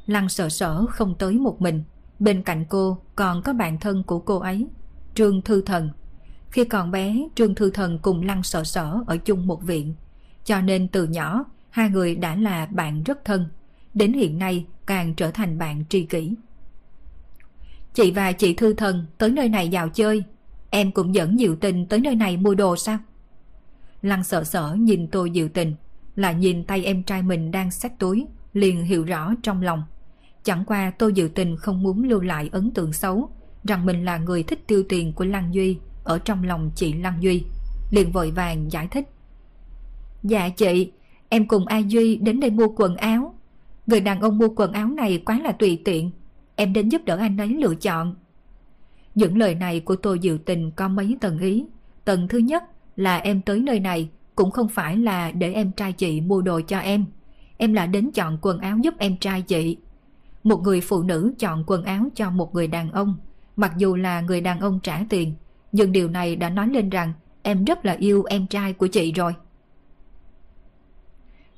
Lăng 0.06 0.30
sợ 0.30 0.50
sở 0.50 0.86
không 0.86 1.16
tới 1.20 1.34
một 1.34 1.62
mình. 1.62 1.84
Bên 2.20 2.44
cạnh 2.44 2.66
cô 2.70 2.98
còn 3.16 3.42
có 3.42 3.54
bạn 3.54 3.80
thân 3.80 4.04
của 4.04 4.20
cô 4.20 4.40
ấy, 4.40 4.68
Trương 5.16 5.42
Thư 5.42 5.62
Thần. 5.62 5.90
Khi 6.52 6.66
còn 6.66 6.92
bé, 6.92 7.28
Trương 7.36 7.56
Thư 7.56 7.70
Thần 7.70 8.00
cùng 8.02 8.22
Lăng 8.22 8.44
sợ 8.44 8.64
sở 8.64 9.00
ở 9.08 9.18
chung 9.18 9.48
một 9.48 9.64
viện. 9.64 9.94
Cho 10.44 10.62
nên 10.62 10.88
từ 10.88 11.08
nhỏ, 11.08 11.46
hai 11.70 11.90
người 11.90 12.16
đã 12.16 12.36
là 12.36 12.66
bạn 12.66 13.04
rất 13.04 13.26
thân. 13.26 13.46
Đến 13.94 14.14
hiện 14.14 14.38
nay 14.38 14.66
càng 14.86 15.16
trở 15.16 15.32
thành 15.32 15.58
bạn 15.58 15.84
tri 15.90 16.04
kỷ. 16.04 16.34
Chị 17.94 18.12
và 18.12 18.32
chị 18.32 18.54
Thư 18.54 18.74
Thần 18.74 19.06
tới 19.18 19.32
nơi 19.32 19.50
này 19.50 19.70
dạo 19.70 19.90
chơi 19.90 20.24
Em 20.70 20.92
cũng 20.92 21.16
dẫn 21.16 21.38
Diệu 21.38 21.56
Tình 21.56 21.86
tới 21.86 22.00
nơi 22.00 22.16
này 22.16 22.38
mua 22.38 22.56
đồ 22.56 22.76
sao 22.76 22.98
Lăng 24.02 24.24
sợ 24.24 24.44
sở 24.44 24.76
nhìn 24.80 25.08
tôi 25.08 25.32
Diệu 25.34 25.48
Tình 25.48 25.76
là 26.16 26.32
nhìn 26.32 26.64
tay 26.64 26.84
em 26.84 27.04
trai 27.04 27.22
mình 27.22 27.52
đang 27.52 27.72
xách 27.72 28.00
túi, 28.00 28.26
liền 28.54 28.86
hiểu 28.86 29.04
rõ 29.04 29.34
trong 29.44 29.62
lòng. 29.62 29.84
Chẳng 30.44 30.64
qua 30.66 30.92
tôi 30.92 31.14
Dự 31.14 31.30
Tình 31.36 31.58
không 31.58 31.84
muốn 31.84 32.04
lưu 32.04 32.22
lại 32.22 32.50
ấn 32.52 32.72
tượng 32.72 32.94
xấu, 32.94 33.30
rằng 33.64 33.86
mình 33.86 34.06
là 34.06 34.18
người 34.18 34.44
thích 34.44 34.68
tiêu 34.68 34.84
tiền 34.90 35.14
của 35.14 35.26
Lăng 35.26 35.54
Duy 35.54 35.78
ở 36.06 36.20
trong 36.20 36.44
lòng 36.44 36.72
chị 36.76 36.94
Lăng 36.94 37.24
Duy. 37.24 37.44
Liền 37.92 38.12
vội 38.12 38.32
vàng 38.32 38.72
giải 38.72 38.88
thích. 38.88 39.10
Dạ 40.24 40.50
chị, 40.50 40.92
em 41.30 41.48
cùng 41.48 41.66
A 41.66 41.78
Duy 41.78 42.16
đến 42.16 42.40
đây 42.40 42.50
mua 42.50 42.68
quần 42.68 42.96
áo. 42.96 43.36
Người 43.88 44.00
đàn 44.02 44.22
ông 44.22 44.38
mua 44.38 44.50
quần 44.56 44.72
áo 44.72 44.88
này 44.88 45.22
quá 45.26 45.40
là 45.40 45.52
tùy 45.52 45.82
tiện. 45.86 46.12
Em 46.56 46.74
đến 46.74 46.90
giúp 46.90 47.02
đỡ 47.06 47.18
anh 47.18 47.38
ấy 47.38 47.48
lựa 47.48 47.76
chọn. 47.76 48.16
Những 49.16 49.38
lời 49.38 49.56
này 49.56 49.80
của 49.80 49.96
tôi 49.96 50.20
Diệu 50.22 50.38
Tình 50.38 50.72
có 50.72 50.88
mấy 50.88 51.18
tầng 51.22 51.40
ý. 51.40 51.66
Tầng 52.06 52.28
thứ 52.28 52.38
nhất 52.38 52.64
là 52.96 53.18
em 53.18 53.42
tới 53.42 53.60
nơi 53.60 53.80
này 53.80 54.10
cũng 54.36 54.52
không 54.52 54.68
phải 54.68 54.98
là 54.98 55.32
để 55.32 55.54
em 55.54 55.72
trai 55.72 55.94
chị 55.94 56.22
mua 56.22 56.42
đồ 56.42 56.62
cho 56.68 56.80
em. 56.80 57.06
Em 57.58 57.74
là 57.74 57.86
đến 57.86 58.12
chọn 58.12 58.38
quần 58.42 58.60
áo 58.60 58.78
giúp 58.78 58.94
em 58.98 59.18
trai 59.18 59.42
chị. 59.42 59.78
Một 60.44 60.62
người 60.62 60.82
phụ 60.82 61.04
nữ 61.04 61.34
chọn 61.40 61.64
quần 61.68 61.84
áo 61.84 62.08
cho 62.16 62.30
một 62.30 62.54
người 62.54 62.68
đàn 62.68 62.92
ông, 62.92 63.16
mặc 63.56 63.72
dù 63.78 63.96
là 63.96 64.22
người 64.22 64.42
đàn 64.42 64.60
ông 64.60 64.80
trả 64.84 65.02
tiền, 65.10 65.34
nhưng 65.76 65.92
điều 65.92 66.10
này 66.10 66.36
đã 66.36 66.50
nói 66.50 66.68
lên 66.68 66.90
rằng 66.90 67.14
em 67.44 67.66
rất 67.66 67.86
là 67.86 67.94
yêu 67.94 68.24
em 68.24 68.48
trai 68.48 68.74
của 68.74 68.88
chị 68.88 69.12
rồi. 69.12 69.34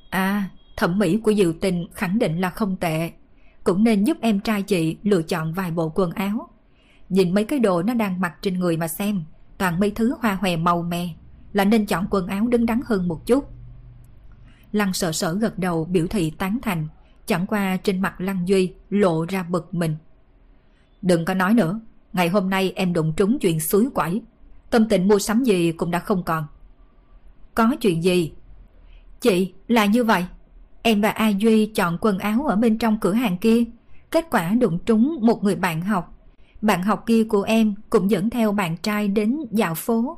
À, 0.10 0.50
thẩm 0.78 1.00
mỹ 1.00 1.18
của 1.24 1.34
Diệu 1.34 1.54
Tình 1.62 1.88
khẳng 1.94 2.20
định 2.20 2.42
là 2.42 2.50
không 2.50 2.76
tệ. 2.76 3.12
Cũng 3.64 3.84
nên 3.84 4.04
giúp 4.04 4.18
em 4.22 4.40
trai 4.40 4.62
chị 4.62 4.98
lựa 5.04 5.22
chọn 5.22 5.54
vài 5.54 5.72
bộ 5.72 5.92
quần 5.96 6.12
áo. 6.12 6.50
Nhìn 7.10 7.34
mấy 7.34 7.44
cái 7.44 7.60
đồ 7.60 7.84
nó 7.84 7.94
đang 7.94 8.22
mặc 8.22 8.34
trên 8.42 8.60
người 8.60 8.78
mà 8.78 8.88
xem, 8.88 9.24
toàn 9.58 9.80
mấy 9.80 9.92
thứ 9.92 10.16
hoa 10.22 10.34
hòe 10.34 10.58
màu 10.58 10.82
mè, 10.82 11.10
là 11.54 11.66
nên 11.66 11.86
chọn 11.86 12.08
quần 12.10 12.28
áo 12.28 12.48
đứng 12.48 12.66
đắn 12.66 12.82
hơn 12.86 13.08
một 13.08 13.26
chút. 13.26 13.50
Lăng 14.72 14.94
sợ 14.94 15.12
sở 15.12 15.34
gật 15.34 15.60
đầu 15.60 15.86
biểu 15.86 16.08
thị 16.08 16.32
tán 16.38 16.60
thành, 16.62 16.88
chẳng 17.26 17.48
qua 17.48 17.78
trên 17.78 18.02
mặt 18.02 18.22
Lăng 18.22 18.48
Duy 18.48 18.74
lộ 18.90 19.26
ra 19.26 19.44
bực 19.44 19.74
mình. 19.74 19.96
Đừng 21.02 21.26
có 21.26 21.34
nói 21.34 21.54
nữa, 21.54 21.80
ngày 22.18 22.30
hôm 22.30 22.50
nay 22.50 22.74
em 22.76 22.94
đụng 22.94 23.14
trúng 23.18 23.40
chuyện 23.40 23.60
suối 23.60 23.88
quẩy, 23.94 24.22
tâm 24.70 24.88
tình 24.90 25.08
mua 25.08 25.20
sắm 25.20 25.44
gì 25.44 25.72
cũng 25.72 25.92
đã 25.92 26.00
không 26.00 26.24
còn. 26.24 26.46
Có 27.56 27.76
chuyện 27.82 28.04
gì? 28.04 28.32
Chị, 29.22 29.54
là 29.68 29.86
như 29.86 30.04
vậy. 30.04 30.26
Em 30.82 31.02
và 31.02 31.10
A 31.10 31.28
Duy 31.30 31.66
chọn 31.66 31.98
quần 32.02 32.20
áo 32.20 32.46
ở 32.48 32.56
bên 32.56 32.78
trong 32.78 32.98
cửa 33.00 33.14
hàng 33.14 33.38
kia, 33.38 33.64
kết 34.12 34.26
quả 34.32 34.50
đụng 34.50 34.80
trúng 34.86 35.20
một 35.22 35.44
người 35.44 35.56
bạn 35.56 35.82
học. 35.82 36.14
Bạn 36.62 36.84
học 36.84 37.04
kia 37.06 37.24
của 37.24 37.42
em 37.42 37.74
cũng 37.90 38.12
dẫn 38.12 38.30
theo 38.30 38.52
bạn 38.52 38.78
trai 38.78 39.08
đến 39.08 39.38
dạo 39.52 39.76
phố. 39.76 40.18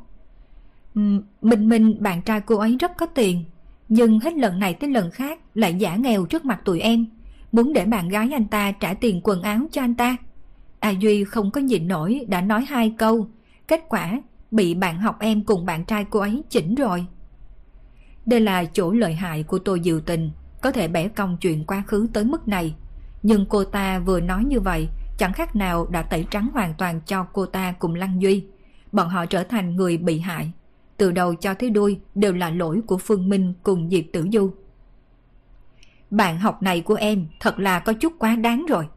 Ừ, 0.96 1.02
Minh 1.42 1.70
Minh 1.70 1.96
bạn 2.00 2.22
trai 2.22 2.42
cô 2.42 2.58
ấy 2.58 2.78
rất 2.80 2.98
có 2.98 3.06
tiền, 3.06 3.44
nhưng 3.90 4.20
hết 4.20 4.34
lần 4.34 4.60
này 4.60 4.74
tới 4.74 4.90
lần 4.90 5.12
khác 5.12 5.40
lại 5.56 5.76
giả 5.76 5.96
nghèo 5.96 6.26
trước 6.26 6.46
mặt 6.46 6.62
tụi 6.66 6.80
em, 6.80 7.06
muốn 7.52 7.74
để 7.74 7.86
bạn 7.86 8.10
gái 8.10 8.30
anh 8.34 8.48
ta 8.48 8.72
trả 8.72 8.94
tiền 8.94 9.22
quần 9.24 9.42
áo 9.42 9.60
cho 9.72 9.82
anh 9.82 9.96
ta. 9.96 10.18
A 10.80 10.90
Duy 10.90 11.24
không 11.24 11.52
có 11.52 11.62
nhịn 11.62 11.88
nổi 11.88 12.26
đã 12.28 12.42
nói 12.42 12.66
hai 12.66 12.94
câu, 12.98 13.28
kết 13.68 13.82
quả 13.90 14.22
bị 14.52 14.74
bạn 14.74 15.00
học 15.00 15.18
em 15.20 15.44
cùng 15.44 15.66
bạn 15.66 15.86
trai 15.86 16.06
cô 16.10 16.20
ấy 16.20 16.44
chỉnh 16.50 16.76
rồi. 16.76 17.06
Đây 18.26 18.40
là 18.40 18.66
chỗ 18.74 18.92
lợi 18.92 19.14
hại 19.14 19.44
của 19.44 19.60
tôi 19.60 19.80
dự 19.80 20.02
Tình, 20.06 20.32
có 20.62 20.72
thể 20.72 20.88
bẻ 20.88 21.08
cong 21.08 21.38
chuyện 21.38 21.66
quá 21.66 21.84
khứ 21.88 22.08
tới 22.14 22.24
mức 22.24 22.48
này. 22.48 22.76
Nhưng 23.24 23.46
cô 23.46 23.64
ta 23.64 24.00
vừa 24.00 24.20
nói 24.20 24.44
như 24.44 24.60
vậy, 24.60 24.88
chẳng 25.18 25.34
khác 25.34 25.56
nào 25.56 25.88
đã 25.92 26.02
tẩy 26.02 26.26
trắng 26.32 26.50
hoàn 26.54 26.74
toàn 26.78 27.02
cho 27.06 27.24
cô 27.24 27.46
ta 27.46 27.72
cùng 27.72 27.96
Lăng 27.96 28.22
Duy. 28.22 28.46
Bọn 28.92 29.10
họ 29.10 29.26
trở 29.26 29.44
thành 29.44 29.76
người 29.76 29.98
bị 29.98 30.20
hại. 30.20 30.52
Từ 30.98 31.12
đầu 31.12 31.36
cho 31.36 31.54
tới 31.54 31.70
đuôi 31.70 32.00
đều 32.16 32.34
là 32.34 32.50
lỗi 32.50 32.82
của 32.88 32.98
Phương 32.98 33.30
Minh 33.30 33.54
cùng 33.64 33.90
Diệp 33.90 34.04
Tử 34.14 34.28
Du. 34.34 34.52
Bạn 36.12 36.40
học 36.40 36.64
này 36.64 36.82
của 36.82 36.94
em 36.94 37.28
thật 37.40 37.60
là 37.60 37.80
có 37.80 37.94
chút 37.94 38.14
quá 38.20 38.36
đáng 38.36 38.66
rồi. 38.70 38.88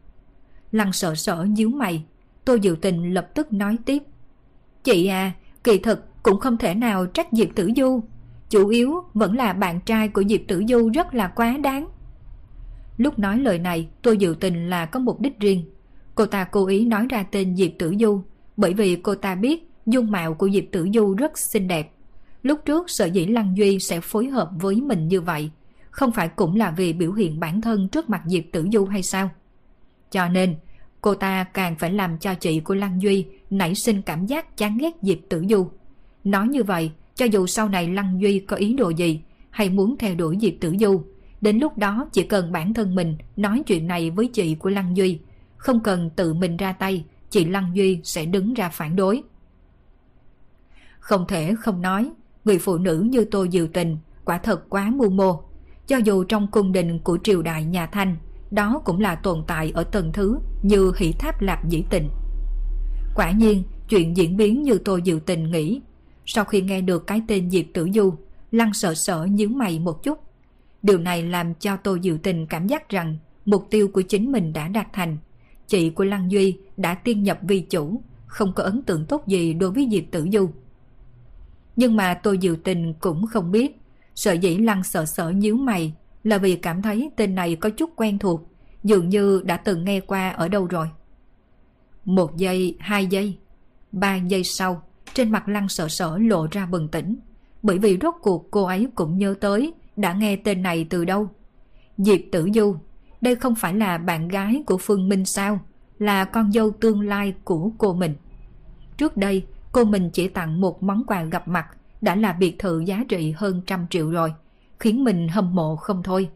Lăng 0.73 0.93
sợ 0.93 1.15
sợ 1.15 1.47
nhíu 1.49 1.69
mày, 1.69 2.03
Tô 2.45 2.57
Diệu 2.63 2.75
Tình 2.75 3.13
lập 3.13 3.29
tức 3.35 3.53
nói 3.53 3.77
tiếp. 3.85 4.03
Chị 4.83 5.07
à, 5.07 5.31
kỳ 5.63 5.77
thực 5.77 6.23
cũng 6.23 6.39
không 6.39 6.57
thể 6.57 6.73
nào 6.73 7.05
trách 7.05 7.27
Diệp 7.31 7.47
Tử 7.55 7.71
Du. 7.75 8.03
Chủ 8.49 8.67
yếu 8.67 9.03
vẫn 9.13 9.35
là 9.35 9.53
bạn 9.53 9.79
trai 9.85 10.07
của 10.07 10.23
Diệp 10.23 10.41
Tử 10.47 10.63
Du 10.69 10.89
rất 10.93 11.13
là 11.13 11.27
quá 11.27 11.57
đáng. 11.57 11.87
Lúc 12.97 13.19
nói 13.19 13.39
lời 13.39 13.59
này, 13.59 13.87
Tô 14.01 14.15
Diệu 14.19 14.33
Tình 14.33 14.69
là 14.69 14.85
có 14.85 14.99
mục 14.99 15.21
đích 15.21 15.39
riêng. 15.39 15.63
Cô 16.15 16.25
ta 16.25 16.43
cố 16.43 16.67
ý 16.67 16.85
nói 16.85 17.07
ra 17.09 17.23
tên 17.31 17.55
Diệp 17.55 17.71
Tử 17.79 17.95
Du, 17.99 18.21
bởi 18.57 18.73
vì 18.73 18.95
cô 18.95 19.15
ta 19.15 19.35
biết 19.35 19.69
dung 19.85 20.11
mạo 20.11 20.33
của 20.33 20.49
Diệp 20.49 20.63
Tử 20.71 20.87
Du 20.93 21.13
rất 21.13 21.37
xinh 21.37 21.67
đẹp. 21.67 21.91
Lúc 22.43 22.59
trước 22.65 22.89
sợ 22.89 23.05
dĩ 23.05 23.25
Lăng 23.25 23.57
Duy 23.57 23.79
sẽ 23.79 23.99
phối 23.99 24.27
hợp 24.27 24.49
với 24.61 24.75
mình 24.75 25.07
như 25.07 25.21
vậy, 25.21 25.51
không 25.89 26.11
phải 26.11 26.27
cũng 26.27 26.55
là 26.55 26.71
vì 26.71 26.93
biểu 26.93 27.13
hiện 27.13 27.39
bản 27.39 27.61
thân 27.61 27.89
trước 27.89 28.09
mặt 28.09 28.21
Diệp 28.25 28.43
Tử 28.51 28.67
Du 28.73 28.85
hay 28.85 29.03
sao? 29.03 29.29
Cho 30.13 30.27
nên, 30.27 30.55
cô 31.01 31.15
ta 31.15 31.43
càng 31.43 31.75
phải 31.75 31.93
làm 31.93 32.17
cho 32.17 32.33
chị 32.33 32.59
của 32.59 32.75
Lăng 32.75 33.01
Duy 33.01 33.25
nảy 33.49 33.75
sinh 33.75 34.01
cảm 34.01 34.25
giác 34.25 34.57
chán 34.57 34.77
ghét 34.77 34.91
Diệp 35.01 35.17
Tử 35.29 35.45
Du. 35.49 35.67
Nói 36.23 36.47
như 36.47 36.63
vậy, 36.63 36.91
cho 37.15 37.25
dù 37.25 37.47
sau 37.47 37.69
này 37.69 37.87
Lăng 37.87 38.21
Duy 38.21 38.39
có 38.39 38.55
ý 38.55 38.73
đồ 38.73 38.89
gì 38.89 39.21
hay 39.49 39.69
muốn 39.69 39.95
theo 39.99 40.15
đuổi 40.15 40.37
Diệp 40.41 40.53
Tử 40.61 40.75
Du, 40.79 41.03
đến 41.41 41.57
lúc 41.57 41.77
đó 41.77 42.09
chỉ 42.11 42.23
cần 42.23 42.51
bản 42.51 42.73
thân 42.73 42.95
mình 42.95 43.17
nói 43.35 43.63
chuyện 43.65 43.87
này 43.87 44.09
với 44.09 44.27
chị 44.27 44.55
của 44.55 44.69
Lăng 44.69 44.97
Duy, 44.97 45.19
không 45.57 45.79
cần 45.79 46.09
tự 46.15 46.33
mình 46.33 46.57
ra 46.57 46.73
tay, 46.73 47.05
chị 47.29 47.45
Lăng 47.45 47.71
Duy 47.75 47.99
sẽ 48.03 48.25
đứng 48.25 48.53
ra 48.53 48.69
phản 48.69 48.95
đối. 48.95 49.23
Không 50.99 51.27
thể 51.27 51.55
không 51.59 51.81
nói, 51.81 52.11
người 52.45 52.59
phụ 52.59 52.77
nữ 52.77 53.07
như 53.09 53.25
Tô 53.25 53.47
Diệu 53.47 53.67
Tình 53.67 53.97
quả 54.25 54.37
thật 54.37 54.69
quá 54.69 54.91
mưu 54.95 55.09
mô. 55.09 55.41
Cho 55.87 55.97
dù 55.97 56.23
trong 56.23 56.47
cung 56.51 56.71
đình 56.71 56.99
của 56.99 57.17
triều 57.23 57.41
đại 57.41 57.65
nhà 57.65 57.85
Thanh, 57.85 58.15
đó 58.53 58.81
cũng 58.85 58.99
là 58.99 59.15
tồn 59.15 59.43
tại 59.47 59.71
ở 59.75 59.83
tầng 59.83 60.11
thứ 60.13 60.39
như 60.63 60.91
hỷ 60.97 61.11
tháp 61.11 61.41
lạp 61.41 61.69
dĩ 61.69 61.83
tình. 61.89 62.09
Quả 63.15 63.31
nhiên, 63.31 63.63
chuyện 63.89 64.17
diễn 64.17 64.37
biến 64.37 64.63
như 64.63 64.77
tôi 64.85 65.01
dự 65.01 65.19
Tình 65.25 65.51
nghĩ. 65.51 65.81
Sau 66.25 66.45
khi 66.45 66.61
nghe 66.61 66.81
được 66.81 67.07
cái 67.07 67.21
tên 67.27 67.49
Diệp 67.49 67.65
Tử 67.73 67.87
Du, 67.93 68.13
Lăng 68.51 68.73
sợ 68.73 68.93
sợ 68.93 69.27
nhíu 69.31 69.49
mày 69.49 69.79
một 69.79 70.03
chút. 70.03 70.19
Điều 70.83 70.97
này 70.97 71.23
làm 71.23 71.53
cho 71.53 71.77
tôi 71.77 71.99
dự 71.99 72.17
Tình 72.23 72.47
cảm 72.47 72.67
giác 72.67 72.89
rằng 72.89 73.17
mục 73.45 73.67
tiêu 73.69 73.87
của 73.87 74.01
chính 74.01 74.31
mình 74.31 74.53
đã 74.53 74.67
đạt 74.67 74.87
thành. 74.93 75.17
Chị 75.67 75.89
của 75.89 76.03
Lăng 76.03 76.31
Duy 76.31 76.57
đã 76.77 76.93
tiên 76.93 77.23
nhập 77.23 77.39
vi 77.41 77.59
chủ, 77.59 78.01
không 78.25 78.53
có 78.53 78.63
ấn 78.63 78.83
tượng 78.83 79.05
tốt 79.05 79.27
gì 79.27 79.53
đối 79.53 79.71
với 79.71 79.87
Diệp 79.91 80.03
Tử 80.11 80.27
Du. 80.33 80.49
Nhưng 81.75 81.95
mà 81.95 82.13
tôi 82.13 82.37
dự 82.37 82.57
Tình 82.63 82.93
cũng 82.93 83.27
không 83.27 83.51
biết, 83.51 83.79
sợ 84.15 84.33
dĩ 84.33 84.57
Lăng 84.57 84.83
sợ 84.83 85.05
sợ 85.05 85.29
nhíu 85.29 85.55
mày 85.55 85.93
là 86.23 86.37
vì 86.37 86.55
cảm 86.55 86.81
thấy 86.81 87.11
tên 87.15 87.35
này 87.35 87.55
có 87.55 87.69
chút 87.69 87.89
quen 87.95 88.17
thuộc, 88.19 88.41
dường 88.83 89.09
như 89.09 89.41
đã 89.45 89.57
từng 89.57 89.85
nghe 89.85 89.99
qua 89.99 90.29
ở 90.29 90.47
đâu 90.47 90.65
rồi. 90.65 90.89
Một 92.05 92.37
giây, 92.37 92.77
hai 92.79 93.05
giây, 93.05 93.37
ba 93.91 94.15
giây 94.15 94.43
sau, 94.43 94.83
trên 95.13 95.31
mặt 95.31 95.49
Lăng 95.49 95.69
sợ 95.69 95.87
sở 95.87 96.17
lộ 96.17 96.47
ra 96.51 96.65
bừng 96.65 96.87
tỉnh, 96.87 97.15
bởi 97.63 97.77
vì 97.77 97.97
rốt 98.01 98.15
cuộc 98.21 98.47
cô 98.51 98.63
ấy 98.63 98.87
cũng 98.95 99.17
nhớ 99.17 99.35
tới 99.41 99.73
đã 99.95 100.13
nghe 100.13 100.35
tên 100.35 100.61
này 100.61 100.87
từ 100.89 101.05
đâu. 101.05 101.29
Diệp 101.97 102.19
Tử 102.31 102.49
Du, 102.53 102.75
đây 103.21 103.35
không 103.35 103.55
phải 103.55 103.73
là 103.73 103.97
bạn 103.97 104.27
gái 104.27 104.63
của 104.65 104.77
Phương 104.77 105.09
Minh 105.09 105.25
sao, 105.25 105.59
là 105.99 106.25
con 106.25 106.51
dâu 106.51 106.71
tương 106.71 107.01
lai 107.01 107.33
của 107.43 107.71
cô 107.77 107.93
mình. 107.93 108.15
Trước 108.97 109.17
đây, 109.17 109.45
cô 109.71 109.83
mình 109.83 110.09
chỉ 110.13 110.27
tặng 110.27 110.61
một 110.61 110.83
món 110.83 111.03
quà 111.07 111.23
gặp 111.23 111.47
mặt 111.47 111.67
đã 112.01 112.15
là 112.15 112.33
biệt 112.33 112.59
thự 112.59 112.79
giá 112.79 113.03
trị 113.09 113.31
hơn 113.31 113.61
trăm 113.65 113.87
triệu 113.89 114.11
rồi, 114.11 114.33
khiến 114.83 115.03
mình 115.03 115.27
hâm 115.27 115.55
mộ 115.55 115.75
không 115.75 116.03
thôi. 116.03 116.29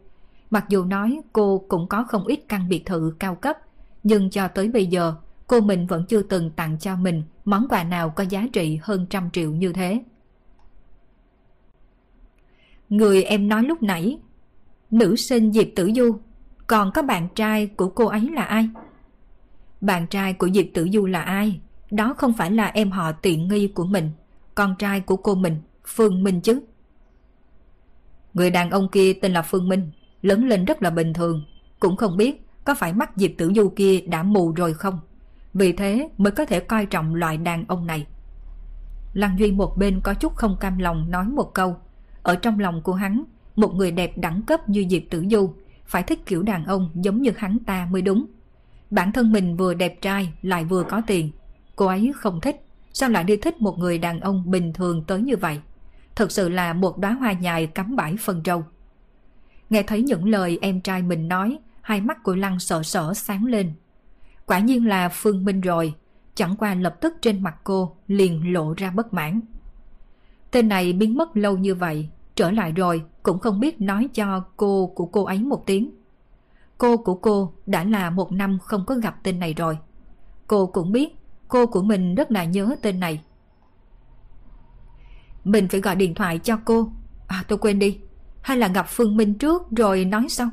Mặc 0.50 0.64
dù 0.68 0.84
nói 0.84 1.20
cô 1.32 1.64
cũng 1.68 1.88
có 1.88 2.04
không 2.04 2.26
ít 2.26 2.40
căn 2.48 2.68
biệt 2.68 2.86
thự 2.86 3.14
cao 3.18 3.34
cấp, 3.34 3.56
nhưng 4.02 4.30
cho 4.30 4.48
tới 4.48 4.68
bây 4.68 4.86
giờ 4.86 5.14
cô 5.46 5.60
mình 5.60 5.86
vẫn 5.86 6.04
chưa 6.08 6.22
từng 6.22 6.50
tặng 6.50 6.78
cho 6.78 6.96
mình 6.96 7.22
món 7.44 7.68
quà 7.68 7.84
nào 7.84 8.10
có 8.10 8.24
giá 8.24 8.46
trị 8.52 8.78
hơn 8.82 9.06
trăm 9.10 9.30
triệu 9.30 9.50
như 9.50 9.72
thế. 9.72 10.02
Người 12.88 13.22
em 13.22 13.48
nói 13.48 13.62
lúc 13.62 13.82
nãy, 13.82 14.18
nữ 14.90 15.16
sinh 15.16 15.52
Diệp 15.52 15.66
Tử 15.76 15.90
Du, 15.96 16.16
còn 16.66 16.90
có 16.94 17.02
bạn 17.02 17.28
trai 17.34 17.66
của 17.66 17.88
cô 17.88 18.06
ấy 18.06 18.30
là 18.34 18.42
ai? 18.42 18.68
Bạn 19.80 20.06
trai 20.06 20.32
của 20.32 20.48
Diệp 20.50 20.66
Tử 20.74 20.88
Du 20.92 21.06
là 21.06 21.20
ai? 21.20 21.60
Đó 21.90 22.14
không 22.18 22.32
phải 22.32 22.50
là 22.50 22.66
em 22.66 22.90
họ 22.90 23.12
tiện 23.12 23.48
nghi 23.48 23.68
của 23.68 23.84
mình, 23.84 24.10
con 24.54 24.74
trai 24.78 25.00
của 25.00 25.16
cô 25.16 25.34
mình, 25.34 25.56
Phương 25.84 26.22
Minh 26.22 26.40
chứ. 26.40 26.60
Người 28.34 28.50
đàn 28.50 28.70
ông 28.70 28.88
kia 28.88 29.12
tên 29.12 29.32
là 29.32 29.42
Phương 29.42 29.68
Minh, 29.68 29.90
lớn 30.22 30.44
lên 30.44 30.64
rất 30.64 30.82
là 30.82 30.90
bình 30.90 31.12
thường, 31.12 31.44
cũng 31.80 31.96
không 31.96 32.16
biết 32.16 32.46
có 32.64 32.74
phải 32.74 32.92
mắt 32.92 33.10
Diệp 33.16 33.30
Tử 33.38 33.52
Du 33.56 33.72
kia 33.76 34.00
đã 34.00 34.22
mù 34.22 34.52
rồi 34.52 34.74
không. 34.74 34.98
Vì 35.54 35.72
thế 35.72 36.08
mới 36.18 36.30
có 36.30 36.44
thể 36.44 36.60
coi 36.60 36.86
trọng 36.86 37.14
loại 37.14 37.36
đàn 37.36 37.64
ông 37.68 37.86
này. 37.86 38.06
Lăng 39.12 39.38
Duy 39.38 39.52
một 39.52 39.76
bên 39.76 40.00
có 40.00 40.14
chút 40.14 40.36
không 40.36 40.56
cam 40.60 40.78
lòng 40.78 41.10
nói 41.10 41.24
một 41.24 41.54
câu. 41.54 41.76
Ở 42.22 42.36
trong 42.36 42.58
lòng 42.58 42.82
của 42.82 42.94
hắn, 42.94 43.24
một 43.56 43.74
người 43.74 43.90
đẹp 43.90 44.12
đẳng 44.18 44.42
cấp 44.42 44.68
như 44.68 44.86
Diệp 44.90 45.02
Tử 45.10 45.24
Du 45.30 45.54
phải 45.86 46.02
thích 46.02 46.26
kiểu 46.26 46.42
đàn 46.42 46.64
ông 46.64 46.90
giống 46.94 47.22
như 47.22 47.30
hắn 47.36 47.58
ta 47.66 47.88
mới 47.90 48.02
đúng. 48.02 48.26
Bản 48.90 49.12
thân 49.12 49.32
mình 49.32 49.56
vừa 49.56 49.74
đẹp 49.74 49.98
trai 50.00 50.32
lại 50.42 50.64
vừa 50.64 50.82
có 50.82 51.02
tiền. 51.06 51.30
Cô 51.76 51.86
ấy 51.86 52.12
không 52.16 52.40
thích, 52.40 52.64
sao 52.92 53.10
lại 53.10 53.24
đi 53.24 53.36
thích 53.36 53.60
một 53.60 53.78
người 53.78 53.98
đàn 53.98 54.20
ông 54.20 54.50
bình 54.50 54.72
thường 54.72 55.04
tới 55.06 55.20
như 55.20 55.36
vậy? 55.36 55.60
Thật 56.18 56.32
sự 56.32 56.48
là 56.48 56.72
một 56.72 56.98
đóa 56.98 57.12
hoa 57.12 57.32
nhài 57.32 57.66
cắm 57.66 57.96
bãi 57.96 58.16
phần 58.20 58.42
râu. 58.44 58.64
Nghe 59.70 59.82
thấy 59.82 60.02
những 60.02 60.28
lời 60.28 60.58
em 60.62 60.80
trai 60.80 61.02
mình 61.02 61.28
nói, 61.28 61.58
hai 61.80 62.00
mắt 62.00 62.22
của 62.22 62.34
Lăng 62.34 62.58
sợ 62.58 62.82
sở 62.82 63.14
sáng 63.14 63.44
lên. 63.44 63.72
Quả 64.46 64.58
nhiên 64.58 64.86
là 64.86 65.08
Phương 65.08 65.44
Minh 65.44 65.60
rồi, 65.60 65.94
chẳng 66.34 66.56
qua 66.56 66.74
lập 66.74 66.96
tức 67.00 67.14
trên 67.22 67.42
mặt 67.42 67.56
cô 67.64 67.96
liền 68.06 68.52
lộ 68.52 68.74
ra 68.76 68.90
bất 68.90 69.14
mãn. 69.14 69.40
Tên 70.50 70.68
này 70.68 70.92
biến 70.92 71.14
mất 71.14 71.36
lâu 71.36 71.58
như 71.58 71.74
vậy, 71.74 72.08
trở 72.34 72.50
lại 72.50 72.72
rồi 72.72 73.04
cũng 73.22 73.38
không 73.38 73.60
biết 73.60 73.80
nói 73.80 74.08
cho 74.14 74.44
cô 74.56 74.92
của 74.94 75.06
cô 75.06 75.24
ấy 75.24 75.38
một 75.38 75.66
tiếng. 75.66 75.90
Cô 76.78 76.96
của 76.96 77.14
cô 77.14 77.52
đã 77.66 77.84
là 77.84 78.10
một 78.10 78.32
năm 78.32 78.58
không 78.62 78.84
có 78.86 78.94
gặp 78.94 79.16
tên 79.22 79.38
này 79.38 79.54
rồi. 79.54 79.78
Cô 80.46 80.66
cũng 80.66 80.92
biết 80.92 81.16
cô 81.48 81.66
của 81.66 81.82
mình 81.82 82.14
rất 82.14 82.30
là 82.30 82.44
nhớ 82.44 82.76
tên 82.82 83.00
này. 83.00 83.22
Mình 85.48 85.68
phải 85.68 85.80
gọi 85.80 85.96
điện 85.96 86.14
thoại 86.14 86.38
cho 86.38 86.58
cô. 86.64 86.92
À 87.26 87.44
tôi 87.48 87.58
quên 87.58 87.78
đi. 87.78 87.98
Hay 88.42 88.56
là 88.56 88.68
gặp 88.68 88.86
Phương 88.88 89.16
Minh 89.16 89.34
trước 89.34 89.62
rồi 89.76 90.04
nói 90.04 90.26
sau? 90.28 90.48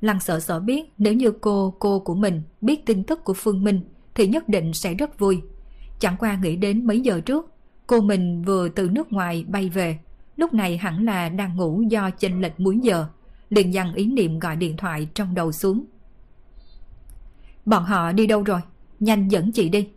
Lăng 0.00 0.20
sợ 0.20 0.40
sợ 0.40 0.60
biết 0.60 0.92
nếu 0.98 1.14
như 1.14 1.32
cô, 1.40 1.74
cô 1.78 2.00
của 2.00 2.14
mình 2.14 2.42
biết 2.60 2.86
tin 2.86 3.04
tức 3.04 3.24
của 3.24 3.34
Phương 3.34 3.64
Minh 3.64 3.80
thì 4.14 4.26
nhất 4.26 4.48
định 4.48 4.72
sẽ 4.72 4.94
rất 4.94 5.18
vui. 5.18 5.42
Chẳng 5.98 6.16
qua 6.18 6.38
nghĩ 6.42 6.56
đến 6.56 6.86
mấy 6.86 7.00
giờ 7.00 7.20
trước, 7.20 7.54
cô 7.86 8.00
mình 8.00 8.42
vừa 8.42 8.68
từ 8.68 8.88
nước 8.88 9.12
ngoài 9.12 9.44
bay 9.48 9.68
về, 9.68 9.98
lúc 10.36 10.54
này 10.54 10.76
hẳn 10.76 11.04
là 11.04 11.28
đang 11.28 11.56
ngủ 11.56 11.82
do 11.88 12.10
chênh 12.10 12.40
lệch 12.40 12.60
múi 12.60 12.78
giờ, 12.82 13.06
liền 13.50 13.74
dằn 13.74 13.94
ý 13.94 14.06
niệm 14.06 14.38
gọi 14.38 14.56
điện 14.56 14.76
thoại 14.76 15.08
trong 15.14 15.34
đầu 15.34 15.52
xuống. 15.52 15.84
Bọn 17.64 17.84
họ 17.84 18.12
đi 18.12 18.26
đâu 18.26 18.42
rồi? 18.42 18.60
Nhanh 19.00 19.28
dẫn 19.28 19.52
chị 19.52 19.68
đi. 19.68 19.88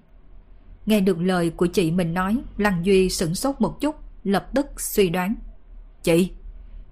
Nghe 0.85 1.01
được 1.01 1.21
lời 1.21 1.49
của 1.49 1.67
chị 1.67 1.91
mình 1.91 2.13
nói, 2.13 2.37
Lăng 2.57 2.85
Duy 2.85 3.09
sửng 3.09 3.35
sốt 3.35 3.55
một 3.59 3.81
chút, 3.81 3.95
lập 4.23 4.47
tức 4.55 4.81
suy 4.81 5.09
đoán. 5.09 5.35
Chị, 6.03 6.31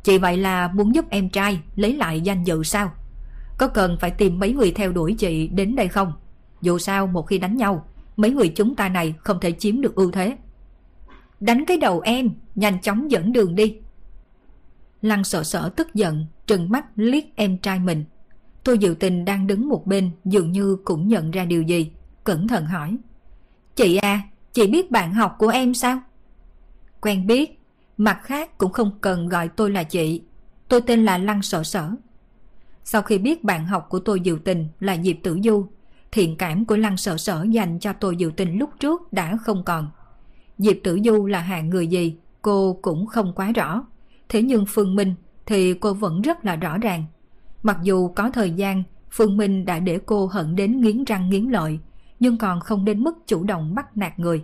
chị 0.03 0.17
vậy 0.17 0.37
là 0.37 0.67
muốn 0.67 0.95
giúp 0.95 1.05
em 1.09 1.29
trai 1.29 1.59
lấy 1.75 1.95
lại 1.95 2.21
danh 2.21 2.43
dự 2.43 2.63
sao? 2.63 2.91
Có 3.57 3.67
cần 3.67 3.97
phải 3.99 4.11
tìm 4.11 4.39
mấy 4.39 4.53
người 4.53 4.71
theo 4.71 4.91
đuổi 4.91 5.15
chị 5.17 5.47
đến 5.47 5.75
đây 5.75 5.87
không? 5.87 6.13
Dù 6.61 6.77
sao 6.77 7.07
một 7.07 7.21
khi 7.21 7.37
đánh 7.37 7.57
nhau, 7.57 7.85
mấy 8.17 8.31
người 8.31 8.49
chúng 8.55 8.75
ta 8.75 8.89
này 8.89 9.15
không 9.17 9.39
thể 9.39 9.51
chiếm 9.51 9.81
được 9.81 9.95
ưu 9.95 10.11
thế. 10.11 10.37
Đánh 11.39 11.65
cái 11.65 11.77
đầu 11.77 11.99
em, 11.99 12.29
nhanh 12.55 12.81
chóng 12.81 13.11
dẫn 13.11 13.31
đường 13.31 13.55
đi. 13.55 13.77
Lăng 15.01 15.23
sợ 15.23 15.43
sợ 15.43 15.69
tức 15.75 15.93
giận, 15.93 16.25
trừng 16.47 16.69
mắt 16.69 16.85
liếc 16.95 17.23
em 17.35 17.57
trai 17.57 17.79
mình. 17.79 18.05
Tôi 18.63 18.77
dự 18.77 18.95
tình 18.99 19.25
đang 19.25 19.47
đứng 19.47 19.69
một 19.69 19.87
bên 19.87 20.11
dường 20.25 20.51
như 20.51 20.77
cũng 20.85 21.07
nhận 21.07 21.31
ra 21.31 21.45
điều 21.45 21.61
gì, 21.61 21.91
cẩn 22.23 22.47
thận 22.47 22.65
hỏi. 22.65 22.97
Chị 23.76 23.97
à, 23.97 24.22
chị 24.53 24.67
biết 24.67 24.91
bạn 24.91 25.13
học 25.13 25.36
của 25.39 25.47
em 25.47 25.74
sao? 25.74 25.99
Quen 27.01 27.28
biết, 27.28 27.59
mặt 27.97 28.19
khác 28.24 28.57
cũng 28.57 28.72
không 28.72 28.91
cần 29.01 29.30
gọi 29.30 29.47
tôi 29.47 29.72
là 29.72 29.84
chị. 29.84 30.22
Tôi 30.67 30.82
tên 30.82 31.05
là 31.05 31.17
Lăng 31.17 31.41
Sở 31.41 31.63
Sở. 31.63 31.91
Sau 32.84 33.01
khi 33.01 33.17
biết 33.17 33.43
bạn 33.43 33.65
học 33.65 33.86
của 33.89 33.99
tôi 33.99 34.22
Diệu 34.26 34.38
Tình 34.38 34.67
là 34.80 34.97
Diệp 35.03 35.15
Tử 35.24 35.39
Du, 35.43 35.65
thiện 36.11 36.36
cảm 36.38 36.65
của 36.65 36.78
Lăng 36.78 36.97
Sở 36.97 37.17
Sở 37.17 37.45
dành 37.49 37.80
cho 37.80 37.93
tôi 37.93 38.15
Diệu 38.19 38.32
Tình 38.32 38.59
lúc 38.59 38.69
trước 38.80 39.13
đã 39.13 39.38
không 39.38 39.63
còn. 39.63 39.89
Diệp 40.57 40.78
Tử 40.84 40.99
Du 41.05 41.26
là 41.26 41.39
hạng 41.39 41.69
người 41.69 41.88
gì, 41.88 42.15
cô 42.41 42.80
cũng 42.82 43.07
không 43.07 43.34
quá 43.36 43.51
rõ. 43.51 43.84
Thế 44.30 44.41
nhưng 44.41 44.65
Phương 44.67 44.95
Minh 44.95 45.15
thì 45.45 45.74
cô 45.74 45.93
vẫn 45.93 46.22
rất 46.22 46.45
là 46.45 46.55
rõ 46.55 46.78
ràng. 46.78 47.05
Mặc 47.63 47.78
dù 47.84 48.07
có 48.07 48.30
thời 48.30 48.51
gian, 48.51 48.84
Phương 49.11 49.38
Minh 49.38 49.65
đã 49.65 49.80
để 49.80 49.99
cô 50.05 50.26
hận 50.26 50.55
đến 50.55 50.82
nghiến 50.82 51.03
răng 51.03 51.30
nghiến 51.30 51.45
lợi, 51.45 51.80
nhưng 52.22 52.38
còn 52.38 52.59
không 52.59 52.86
đến 52.86 53.03
mức 53.03 53.28
chủ 53.28 53.43
động 53.43 53.76
bắt 53.76 53.97
nạt 53.97 54.19
người. 54.19 54.43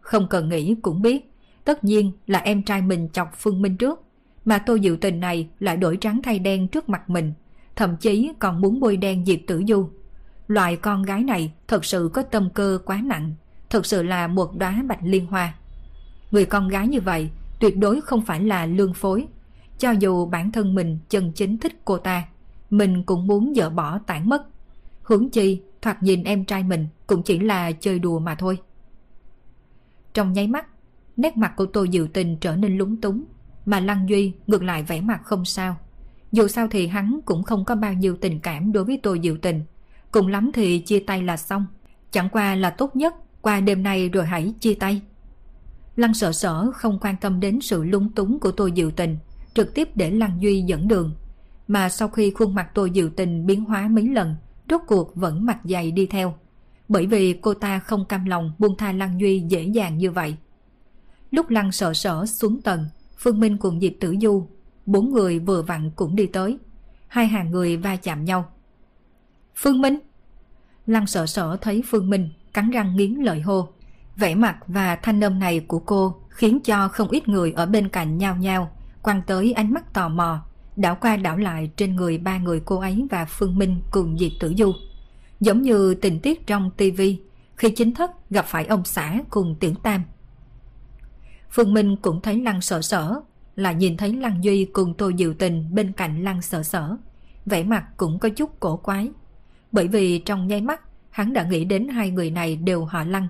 Không 0.00 0.28
cần 0.28 0.48
nghĩ 0.48 0.74
cũng 0.82 1.02
biết, 1.02 1.32
tất 1.64 1.84
nhiên 1.84 2.12
là 2.26 2.38
em 2.38 2.62
trai 2.62 2.82
mình 2.82 3.08
chọc 3.12 3.28
Phương 3.36 3.62
Minh 3.62 3.76
trước, 3.76 4.02
mà 4.44 4.58
tôi 4.58 4.80
Diệu 4.82 4.96
Tình 4.96 5.20
này 5.20 5.48
lại 5.58 5.76
đổi 5.76 5.96
trắng 6.00 6.20
thay 6.22 6.38
đen 6.38 6.68
trước 6.68 6.88
mặt 6.88 7.10
mình, 7.10 7.32
thậm 7.76 7.96
chí 7.96 8.32
còn 8.38 8.60
muốn 8.60 8.80
bôi 8.80 8.96
đen 8.96 9.24
Diệp 9.26 9.38
Tử 9.46 9.62
Du. 9.68 9.88
Loại 10.48 10.76
con 10.76 11.02
gái 11.02 11.22
này 11.22 11.52
thật 11.68 11.84
sự 11.84 12.10
có 12.14 12.22
tâm 12.22 12.50
cơ 12.54 12.78
quá 12.84 13.00
nặng, 13.04 13.34
thật 13.70 13.86
sự 13.86 14.02
là 14.02 14.26
một 14.26 14.56
đóa 14.58 14.82
bạch 14.88 15.02
liên 15.02 15.26
hoa. 15.26 15.54
Người 16.30 16.44
con 16.44 16.68
gái 16.68 16.88
như 16.88 17.00
vậy 17.00 17.30
tuyệt 17.60 17.78
đối 17.78 18.00
không 18.00 18.22
phải 18.22 18.40
là 18.40 18.66
lương 18.66 18.94
phối. 18.94 19.26
Cho 19.78 19.90
dù 19.90 20.26
bản 20.26 20.52
thân 20.52 20.74
mình 20.74 20.98
chân 21.08 21.32
chính 21.32 21.58
thích 21.58 21.80
cô 21.84 21.98
ta, 21.98 22.24
mình 22.70 23.02
cũng 23.02 23.26
muốn 23.26 23.52
dỡ 23.56 23.70
bỏ 23.70 23.98
tản 23.98 24.28
mất. 24.28 24.46
Hướng 25.02 25.30
chi, 25.30 25.60
thoạt 25.82 26.02
nhìn 26.02 26.24
em 26.24 26.44
trai 26.44 26.62
mình 26.62 26.86
cũng 27.06 27.22
chỉ 27.22 27.38
là 27.38 27.72
chơi 27.72 27.98
đùa 27.98 28.18
mà 28.18 28.34
thôi. 28.34 28.58
Trong 30.14 30.32
nháy 30.32 30.46
mắt, 30.46 30.66
nét 31.16 31.36
mặt 31.36 31.52
của 31.56 31.66
tôi 31.66 31.88
Diệu 31.92 32.06
Tình 32.06 32.36
trở 32.40 32.56
nên 32.56 32.78
lúng 32.78 32.96
túng, 32.96 33.24
mà 33.66 33.80
Lăng 33.80 34.08
Duy 34.08 34.32
ngược 34.46 34.62
lại 34.62 34.82
vẻ 34.82 35.00
mặt 35.00 35.20
không 35.24 35.44
sao. 35.44 35.76
Dù 36.32 36.48
sao 36.48 36.68
thì 36.70 36.86
hắn 36.86 37.20
cũng 37.24 37.42
không 37.42 37.64
có 37.64 37.74
bao 37.74 37.92
nhiêu 37.92 38.16
tình 38.20 38.40
cảm 38.40 38.72
đối 38.72 38.84
với 38.84 39.00
tôi 39.02 39.20
Diệu 39.22 39.36
Tình. 39.36 39.62
Cùng 40.10 40.26
lắm 40.26 40.50
thì 40.54 40.78
chia 40.78 41.00
tay 41.00 41.22
là 41.22 41.36
xong. 41.36 41.66
Chẳng 42.10 42.28
qua 42.28 42.54
là 42.54 42.70
tốt 42.70 42.96
nhất, 42.96 43.14
qua 43.40 43.60
đêm 43.60 43.82
nay 43.82 44.08
rồi 44.08 44.26
hãy 44.26 44.54
chia 44.60 44.74
tay. 44.74 45.02
Lăng 45.96 46.14
sợ 46.14 46.32
sở 46.32 46.70
không 46.74 46.98
quan 47.00 47.16
tâm 47.20 47.40
đến 47.40 47.60
sự 47.60 47.84
lúng 47.84 48.12
túng 48.12 48.40
của 48.40 48.50
tôi 48.50 48.72
Diệu 48.76 48.90
Tình, 48.90 49.16
trực 49.54 49.74
tiếp 49.74 49.88
để 49.94 50.10
Lăng 50.10 50.42
Duy 50.42 50.62
dẫn 50.62 50.88
đường. 50.88 51.14
Mà 51.68 51.88
sau 51.88 52.08
khi 52.08 52.30
khuôn 52.30 52.54
mặt 52.54 52.68
tôi 52.74 52.90
Diệu 52.94 53.10
Tình 53.10 53.46
biến 53.46 53.64
hóa 53.64 53.88
mấy 53.88 54.08
lần, 54.08 54.34
rốt 54.70 54.80
cuộc 54.86 55.16
vẫn 55.16 55.46
mặt 55.46 55.58
dày 55.64 55.90
đi 55.90 56.06
theo. 56.06 56.34
Bởi 56.88 57.06
vì 57.06 57.32
cô 57.32 57.54
ta 57.54 57.78
không 57.78 58.04
cam 58.04 58.24
lòng 58.24 58.52
buông 58.58 58.76
tha 58.76 58.92
Lăng 58.92 59.20
Duy 59.20 59.40
dễ 59.40 59.62
dàng 59.62 59.98
như 59.98 60.10
vậy. 60.10 60.36
Lúc 61.30 61.50
Lăng 61.50 61.72
sợ 61.72 61.94
sở 61.94 62.26
xuống 62.26 62.62
tầng, 62.62 62.86
Phương 63.18 63.40
Minh 63.40 63.58
cùng 63.58 63.80
Diệp 63.80 63.92
Tử 64.00 64.16
Du, 64.20 64.46
bốn 64.86 65.12
người 65.12 65.38
vừa 65.38 65.62
vặn 65.62 65.90
cũng 65.96 66.16
đi 66.16 66.26
tới. 66.26 66.58
Hai 67.08 67.26
hàng 67.26 67.50
người 67.50 67.76
va 67.76 67.96
chạm 67.96 68.24
nhau. 68.24 68.44
Phương 69.54 69.80
Minh! 69.80 69.98
Lăng 70.86 71.06
sợ 71.06 71.26
sở 71.26 71.56
thấy 71.60 71.82
Phương 71.86 72.10
Minh 72.10 72.28
cắn 72.52 72.70
răng 72.70 72.96
nghiến 72.96 73.14
lợi 73.14 73.40
hô. 73.40 73.68
Vẻ 74.16 74.34
mặt 74.34 74.56
và 74.66 74.96
thanh 74.96 75.24
âm 75.24 75.38
này 75.38 75.60
của 75.60 75.78
cô 75.78 76.16
khiến 76.28 76.60
cho 76.64 76.88
không 76.88 77.08
ít 77.08 77.28
người 77.28 77.52
ở 77.52 77.66
bên 77.66 77.88
cạnh 77.88 78.18
nhao 78.18 78.36
nhao, 78.36 78.70
quăng 79.02 79.22
tới 79.26 79.52
ánh 79.52 79.72
mắt 79.72 79.92
tò 79.94 80.08
mò, 80.08 80.44
đảo 80.76 80.96
qua 81.00 81.16
đảo 81.16 81.36
lại 81.36 81.70
trên 81.76 81.96
người 81.96 82.18
ba 82.18 82.38
người 82.38 82.60
cô 82.64 82.78
ấy 82.78 83.06
và 83.10 83.24
Phương 83.24 83.58
Minh 83.58 83.80
cùng 83.90 84.18
Diệp 84.18 84.32
Tử 84.40 84.54
Du. 84.58 84.72
Giống 85.40 85.62
như 85.62 85.94
tình 85.94 86.20
tiết 86.20 86.46
trong 86.46 86.70
tivi 86.76 87.20
khi 87.56 87.70
chính 87.70 87.94
thất 87.94 88.30
gặp 88.30 88.44
phải 88.48 88.66
ông 88.66 88.84
xã 88.84 89.18
cùng 89.30 89.56
Tiểu 89.60 89.74
Tam. 89.82 90.02
Phương 91.50 91.74
Minh 91.74 91.96
cũng 91.96 92.20
thấy 92.20 92.42
Lăng 92.42 92.60
sợ 92.60 92.82
sở, 92.82 93.20
là 93.56 93.72
nhìn 93.72 93.96
thấy 93.96 94.12
Lăng 94.12 94.44
Duy 94.44 94.64
cùng 94.64 94.94
Tô 94.94 95.10
Diệu 95.18 95.34
Tình 95.34 95.74
bên 95.74 95.92
cạnh 95.92 96.24
Lăng 96.24 96.42
sợ 96.42 96.62
sở. 96.62 96.96
Vẻ 97.46 97.64
mặt 97.64 97.84
cũng 97.96 98.18
có 98.18 98.28
chút 98.28 98.60
cổ 98.60 98.76
quái. 98.76 99.10
Bởi 99.72 99.88
vì 99.88 100.18
trong 100.18 100.46
nháy 100.46 100.60
mắt, 100.60 100.80
hắn 101.10 101.32
đã 101.32 101.44
nghĩ 101.44 101.64
đến 101.64 101.88
hai 101.88 102.10
người 102.10 102.30
này 102.30 102.56
đều 102.56 102.84
họ 102.84 103.04
Lăng. 103.04 103.28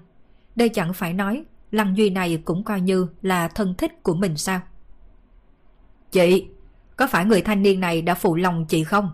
Đây 0.56 0.68
chẳng 0.68 0.92
phải 0.92 1.12
nói 1.12 1.44
Lăng 1.70 1.96
Duy 1.96 2.10
này 2.10 2.42
cũng 2.44 2.64
coi 2.64 2.80
như 2.80 3.06
là 3.22 3.48
thân 3.48 3.74
thích 3.74 4.02
của 4.02 4.14
mình 4.14 4.36
sao? 4.36 4.60
Chị, 6.10 6.46
có 6.96 7.06
phải 7.06 7.24
người 7.24 7.42
thanh 7.42 7.62
niên 7.62 7.80
này 7.80 8.02
đã 8.02 8.14
phụ 8.14 8.34
lòng 8.34 8.64
chị 8.68 8.84
không? 8.84 9.10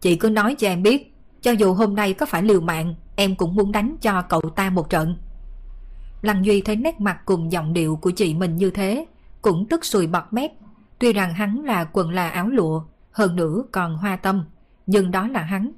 Chị 0.00 0.16
cứ 0.16 0.30
nói 0.30 0.54
cho 0.58 0.68
em 0.68 0.82
biết, 0.82 1.14
cho 1.40 1.50
dù 1.50 1.74
hôm 1.74 1.94
nay 1.94 2.12
có 2.12 2.26
phải 2.26 2.42
liều 2.42 2.60
mạng, 2.60 2.94
em 3.16 3.36
cũng 3.36 3.54
muốn 3.54 3.72
đánh 3.72 3.96
cho 4.00 4.22
cậu 4.22 4.40
ta 4.40 4.70
một 4.70 4.90
trận. 4.90 5.16
Lăng 6.22 6.44
Duy 6.44 6.60
thấy 6.60 6.76
nét 6.76 7.00
mặt 7.00 7.20
cùng 7.24 7.52
giọng 7.52 7.72
điệu 7.72 7.96
của 7.96 8.10
chị 8.10 8.34
mình 8.34 8.56
như 8.56 8.70
thế, 8.70 9.06
cũng 9.42 9.66
tức 9.68 9.84
sùi 9.84 10.06
bọt 10.06 10.24
mép. 10.30 10.52
Tuy 10.98 11.12
rằng 11.12 11.34
hắn 11.34 11.64
là 11.64 11.84
quần 11.84 12.10
là 12.10 12.28
áo 12.28 12.48
lụa, 12.48 12.82
hơn 13.12 13.36
nữa 13.36 13.62
còn 13.72 13.96
hoa 13.96 14.16
tâm, 14.16 14.44
nhưng 14.86 15.10
đó 15.10 15.28
là 15.28 15.42
hắn. 15.42 15.72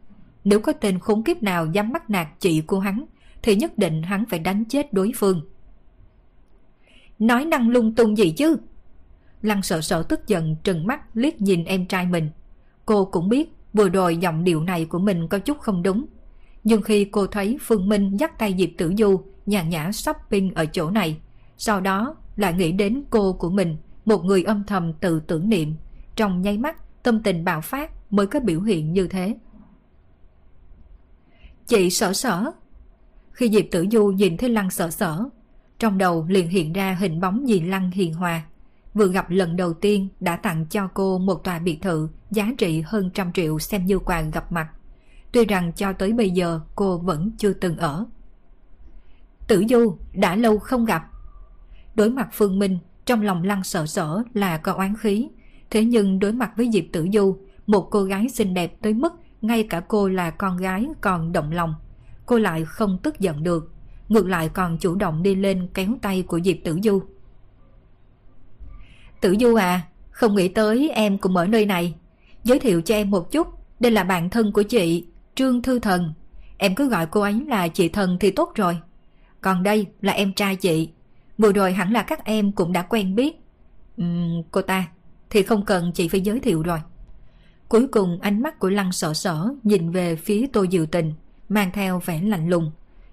Nếu 0.45 0.61
có 0.61 0.73
tên 0.73 0.99
khốn 0.99 1.23
kiếp 1.23 1.43
nào 1.43 1.67
dám 1.67 1.93
bắt 1.93 2.11
nạt 2.11 2.29
chị 2.39 2.61
của 2.61 2.79
hắn, 2.79 3.05
thì 3.43 3.57
nhất 3.57 3.79
định 3.79 4.03
hắn 4.03 4.25
phải 4.27 4.39
đánh 4.39 4.65
chết 4.65 4.93
đối 4.93 5.13
phương. 5.17 5.41
Nói 7.19 7.45
năng 7.45 7.69
lung 7.69 7.95
tung 7.95 8.19
gì 8.19 8.31
chứ? 8.31 8.57
Lăng 9.43 9.62
sợ 9.62 9.80
sợ 9.80 10.03
tức 10.03 10.26
giận 10.26 10.57
trừng 10.64 10.86
mắt 10.86 11.01
liếc 11.14 11.40
nhìn 11.40 11.64
em 11.64 11.86
trai 11.86 12.07
mình. 12.07 12.30
Cô 12.86 13.05
cũng 13.05 13.28
biết 13.28 13.53
vừa 13.72 13.88
rồi 13.88 14.16
giọng 14.16 14.45
điệu 14.45 14.62
này 14.62 14.84
của 14.84 14.99
mình 14.99 15.28
có 15.28 15.38
chút 15.38 15.59
không 15.61 15.82
đúng. 15.82 16.07
Nhưng 16.64 16.82
khi 16.82 17.05
cô 17.05 17.26
thấy 17.26 17.59
Phương 17.61 17.88
Minh 17.88 18.16
dắt 18.16 18.38
tay 18.38 18.55
Diệp 18.59 18.70
Tử 18.78 18.95
Du 18.99 19.20
nhàn 19.47 19.68
nhã 19.68 19.93
shopping 19.93 20.55
ở 20.55 20.66
chỗ 20.66 20.90
này, 20.90 21.20
sau 21.57 21.80
đó 21.80 22.16
lại 22.36 22.53
nghĩ 22.53 22.72
đến 22.72 23.03
cô 23.11 23.32
của 23.32 23.51
mình, 23.51 23.76
một 24.05 24.24
người 24.24 24.43
âm 24.43 24.64
thầm 24.64 24.93
tự 24.93 25.20
tưởng 25.20 25.49
niệm, 25.49 25.74
trong 26.16 26.43
nháy 26.43 26.59
mắt 26.59 27.03
tâm 27.03 27.22
tình 27.22 27.45
bạo 27.45 27.61
phát 27.61 27.90
mới 28.12 28.26
có 28.26 28.40
biểu 28.40 28.61
hiện 28.61 28.93
như 28.93 29.07
thế. 29.07 29.36
Chị 31.66 31.90
sợ 31.90 32.12
sở. 32.12 32.51
Khi 33.32 33.51
Diệp 33.51 33.64
Tử 33.70 33.86
Du 33.93 34.07
nhìn 34.07 34.36
thấy 34.36 34.51
Lăng 34.51 34.70
sợ 34.70 34.90
sở, 34.90 35.24
trong 35.78 35.99
đầu 35.99 36.26
liền 36.28 36.49
hiện 36.49 36.72
ra 36.72 36.97
hình 37.01 37.20
bóng 37.20 37.47
dì 37.47 37.61
Lăng 37.61 37.90
hiền 37.90 38.14
hòa 38.14 38.43
vừa 38.95 39.09
gặp 39.09 39.30
lần 39.30 39.57
đầu 39.57 39.72
tiên 39.72 40.09
đã 40.20 40.36
tặng 40.36 40.66
cho 40.70 40.88
cô 40.95 41.18
một 41.18 41.45
tòa 41.45 41.59
biệt 41.59 41.78
thự 41.82 42.09
giá 42.30 42.53
trị 42.59 42.82
hơn 42.86 43.11
trăm 43.14 43.32
triệu 43.32 43.59
xem 43.59 43.86
như 43.86 43.99
quà 43.99 44.20
gặp 44.20 44.53
mặt. 44.53 44.68
Tuy 45.32 45.45
rằng 45.45 45.72
cho 45.76 45.93
tới 45.93 46.12
bây 46.12 46.30
giờ 46.30 46.61
cô 46.74 46.99
vẫn 46.99 47.30
chưa 47.38 47.53
từng 47.53 47.76
ở. 47.76 48.05
Tử 49.49 49.64
Du 49.70 49.97
đã 50.14 50.36
lâu 50.36 50.59
không 50.59 50.84
gặp. 50.84 51.03
Đối 51.95 52.11
mặt 52.11 52.28
Phương 52.32 52.59
Minh, 52.59 52.78
trong 53.05 53.22
lòng 53.22 53.43
lăng 53.45 53.64
sợ 53.64 53.86
sở 53.86 54.22
là 54.34 54.59
có 54.59 54.72
oán 54.72 54.97
khí, 54.97 55.28
Thế 55.72 55.84
nhưng 55.84 56.18
đối 56.18 56.32
mặt 56.32 56.53
với 56.57 56.70
Diệp 56.72 56.84
Tử 56.93 57.07
Du, 57.12 57.36
một 57.66 57.88
cô 57.90 58.03
gái 58.03 58.28
xinh 58.28 58.55
đẹp 58.55 58.76
tới 58.82 58.95
mức 58.95 59.12
ngay 59.43 59.66
cả 59.70 59.82
cô 59.88 60.09
là 60.09 60.30
con 60.30 60.57
gái 60.57 60.86
còn 61.01 61.32
động 61.32 61.53
lòng. 61.53 61.74
Cô 62.26 62.38
lại 62.38 62.64
không 62.64 62.99
tức 63.03 63.20
giận 63.20 63.43
được, 63.43 63.72
ngược 64.09 64.26
lại 64.26 64.49
còn 64.49 64.78
chủ 64.78 64.95
động 64.95 65.22
đi 65.22 65.34
lên 65.34 65.68
kéo 65.74 65.88
tay 66.03 66.22
của 66.22 66.40
Diệp 66.40 66.57
Tử 66.64 66.78
Du. 66.82 67.03
Tử 69.23 69.37
Du 69.41 69.55
à, 69.55 69.81
không 70.11 70.35
nghĩ 70.35 70.49
tới 70.49 70.91
em 70.95 71.18
cũng 71.18 71.37
ở 71.37 71.47
nơi 71.47 71.66
này. 71.66 71.95
Giới 72.45 72.59
thiệu 72.59 72.81
cho 72.81 72.95
em 72.95 73.11
một 73.11 73.31
chút, 73.31 73.47
đây 73.81 73.93
là 73.93 74.05
bạn 74.05 74.31
thân 74.31 74.53
của 74.53 74.62
chị, 74.62 75.07
Trương 75.35 75.62
Thư 75.62 75.79
Thần. 75.79 76.12
Em 76.59 76.75
cứ 76.75 76.89
gọi 76.89 77.07
cô 77.07 77.20
ấy 77.20 77.41
là 77.47 77.68
chị 77.68 77.89
Thần 77.89 78.16
thì 78.20 78.31
tốt 78.31 78.53
rồi. 78.55 78.79
Còn 79.41 79.62
đây 79.62 79.87
là 80.01 80.12
em 80.12 80.33
trai 80.33 80.57
chị. 80.57 80.89
Vừa 81.39 81.53
rồi 81.53 81.73
hẳn 81.73 81.93
là 81.93 82.03
các 82.03 82.25
em 82.25 82.53
cũng 82.53 82.73
đã 82.73 82.83
quen 82.83 83.14
biết. 83.14 83.37
Uhm, 84.03 84.43
cô 84.51 84.62
ta 84.62 84.89
thì 85.31 85.43
không 85.43 85.64
cần 85.64 85.93
chị 85.95 86.09
phải 86.09 86.20
giới 86.20 86.41
thiệu 86.41 86.62
rồi. 86.62 86.79
Cuối 87.68 87.87
cùng 87.89 88.18
ánh 88.20 88.43
mắt 88.43 88.59
của 88.59 88.70
Lăng 88.70 88.93
sợ 88.93 89.14
sở 89.14 89.49
nhìn 89.62 89.91
về 89.91 90.16
phía 90.16 90.47
Tô 90.53 90.66
Diệu 90.70 90.87
Tình, 90.87 91.12
mang 91.49 91.70
theo 91.73 92.01
vẻ 92.05 92.20
lạnh 92.23 92.49
lùng. 92.49 92.70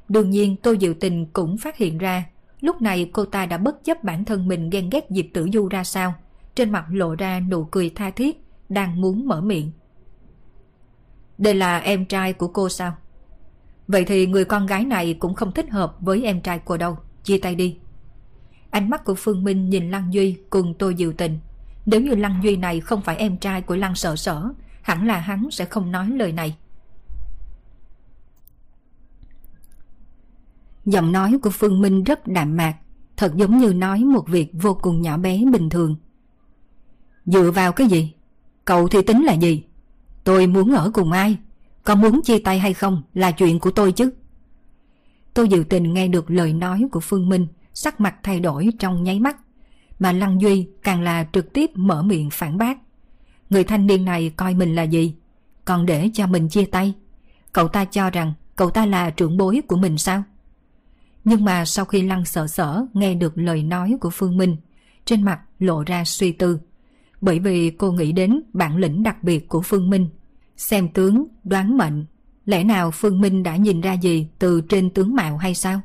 Đương 0.09 0.29
nhiên 0.29 0.55
Tô 0.55 0.75
Diệu 0.81 0.93
Tình 0.93 1.25
cũng 1.25 1.57
phát 1.57 1.77
hiện 1.77 1.97
ra, 1.97 2.23
lúc 2.61 2.81
này 2.81 3.09
cô 3.13 3.25
ta 3.25 3.45
đã 3.45 3.57
bất 3.57 3.83
chấp 3.83 4.03
bản 4.03 4.25
thân 4.25 4.47
mình 4.47 4.69
ghen 4.69 4.89
ghét 4.89 5.05
Diệp 5.09 5.25
Tử 5.33 5.49
Du 5.53 5.67
ra 5.67 5.83
sao. 5.83 6.13
Trên 6.55 6.71
mặt 6.71 6.85
lộ 6.89 7.15
ra 7.15 7.39
nụ 7.39 7.63
cười 7.63 7.89
tha 7.89 8.09
thiết, 8.09 8.43
đang 8.69 9.01
muốn 9.01 9.27
mở 9.27 9.41
miệng. 9.41 9.71
Đây 11.37 11.55
là 11.55 11.77
em 11.77 12.05
trai 12.05 12.33
của 12.33 12.47
cô 12.47 12.69
sao? 12.69 12.95
Vậy 13.87 14.05
thì 14.05 14.27
người 14.27 14.45
con 14.45 14.65
gái 14.65 14.85
này 14.85 15.13
cũng 15.19 15.35
không 15.35 15.51
thích 15.51 15.69
hợp 15.69 15.95
với 15.99 16.23
em 16.23 16.41
trai 16.41 16.59
cô 16.65 16.77
đâu, 16.77 16.97
chia 17.23 17.37
tay 17.37 17.55
đi. 17.55 17.77
Ánh 18.69 18.89
mắt 18.89 19.05
của 19.05 19.15
Phương 19.15 19.43
Minh 19.43 19.69
nhìn 19.69 19.91
Lăng 19.91 20.13
Duy 20.13 20.37
cùng 20.49 20.73
tôi 20.79 20.95
Diệu 20.97 21.13
Tình. 21.13 21.39
Nếu 21.85 22.01
như 22.01 22.15
Lăng 22.15 22.39
Duy 22.43 22.55
này 22.55 22.79
không 22.79 23.01
phải 23.01 23.15
em 23.15 23.37
trai 23.37 23.61
của 23.61 23.75
Lăng 23.75 23.95
Sở 23.95 24.15
Sở, 24.15 24.49
hẳn 24.81 25.07
là 25.07 25.19
hắn 25.19 25.51
sẽ 25.51 25.65
không 25.65 25.91
nói 25.91 26.09
lời 26.09 26.31
này. 26.31 26.57
Giọng 30.89 31.11
nói 31.11 31.37
của 31.41 31.49
Phương 31.49 31.81
Minh 31.81 32.03
rất 32.03 32.27
đạm 32.27 32.57
mạc, 32.57 32.75
thật 33.17 33.35
giống 33.35 33.57
như 33.57 33.73
nói 33.73 34.03
một 34.03 34.27
việc 34.27 34.51
vô 34.53 34.77
cùng 34.81 35.01
nhỏ 35.01 35.17
bé 35.17 35.41
bình 35.51 35.69
thường. 35.69 35.95
Dựa 37.25 37.51
vào 37.51 37.71
cái 37.71 37.87
gì? 37.87 38.13
Cậu 38.65 38.87
thì 38.87 39.01
tính 39.01 39.23
là 39.23 39.33
gì? 39.33 39.63
Tôi 40.23 40.47
muốn 40.47 40.71
ở 40.73 40.91
cùng 40.93 41.11
ai? 41.11 41.37
Có 41.83 41.95
muốn 41.95 42.21
chia 42.21 42.39
tay 42.39 42.59
hay 42.59 42.73
không 42.73 43.01
là 43.13 43.31
chuyện 43.31 43.59
của 43.59 43.71
tôi 43.71 43.91
chứ. 43.91 44.11
Tôi 45.33 45.47
dự 45.47 45.63
tình 45.69 45.93
nghe 45.93 46.07
được 46.07 46.31
lời 46.31 46.53
nói 46.53 46.85
của 46.91 46.99
Phương 46.99 47.29
Minh, 47.29 47.47
sắc 47.73 48.01
mặt 48.01 48.15
thay 48.23 48.39
đổi 48.39 48.69
trong 48.79 49.03
nháy 49.03 49.19
mắt. 49.19 49.37
Mà 49.99 50.11
Lăng 50.11 50.41
Duy 50.41 50.67
càng 50.83 51.01
là 51.01 51.27
trực 51.33 51.53
tiếp 51.53 51.71
mở 51.75 52.03
miệng 52.03 52.29
phản 52.29 52.57
bác. 52.57 52.77
Người 53.49 53.63
thanh 53.63 53.87
niên 53.87 54.05
này 54.05 54.33
coi 54.35 54.53
mình 54.53 54.75
là 54.75 54.83
gì? 54.83 55.15
Còn 55.65 55.85
để 55.85 56.09
cho 56.13 56.27
mình 56.27 56.49
chia 56.49 56.65
tay? 56.65 56.93
Cậu 57.53 57.67
ta 57.67 57.85
cho 57.85 58.09
rằng 58.09 58.33
cậu 58.55 58.69
ta 58.69 58.85
là 58.85 59.09
trưởng 59.09 59.37
bối 59.37 59.61
của 59.67 59.77
mình 59.77 59.97
sao? 59.97 60.23
Nhưng 61.29 61.45
mà 61.45 61.65
sau 61.65 61.85
khi 61.85 62.01
Lăng 62.01 62.25
sợ 62.25 62.47
sở 62.47 62.85
nghe 62.93 63.13
được 63.13 63.37
lời 63.37 63.63
nói 63.63 63.97
của 64.01 64.09
Phương 64.09 64.37
Minh, 64.37 64.57
trên 65.05 65.23
mặt 65.23 65.39
lộ 65.59 65.83
ra 65.83 66.03
suy 66.05 66.31
tư. 66.31 66.59
Bởi 67.21 67.39
vì 67.39 67.69
cô 67.69 67.91
nghĩ 67.91 68.11
đến 68.11 68.41
bản 68.53 68.77
lĩnh 68.77 69.03
đặc 69.03 69.23
biệt 69.23 69.47
của 69.47 69.61
Phương 69.61 69.89
Minh 69.89 70.09
Xem 70.57 70.89
tướng, 70.89 71.27
đoán 71.43 71.77
mệnh, 71.77 72.05
lẽ 72.45 72.63
nào 72.63 72.91
Phương 72.91 73.21
Minh 73.21 73.43
đã 73.43 73.55
nhìn 73.55 73.81
ra 73.81 73.93
gì 73.93 74.27
từ 74.39 74.61
trên 74.61 74.89
tướng 74.89 75.15
mạo 75.15 75.37
hay 75.37 75.55
sao? 75.55 75.81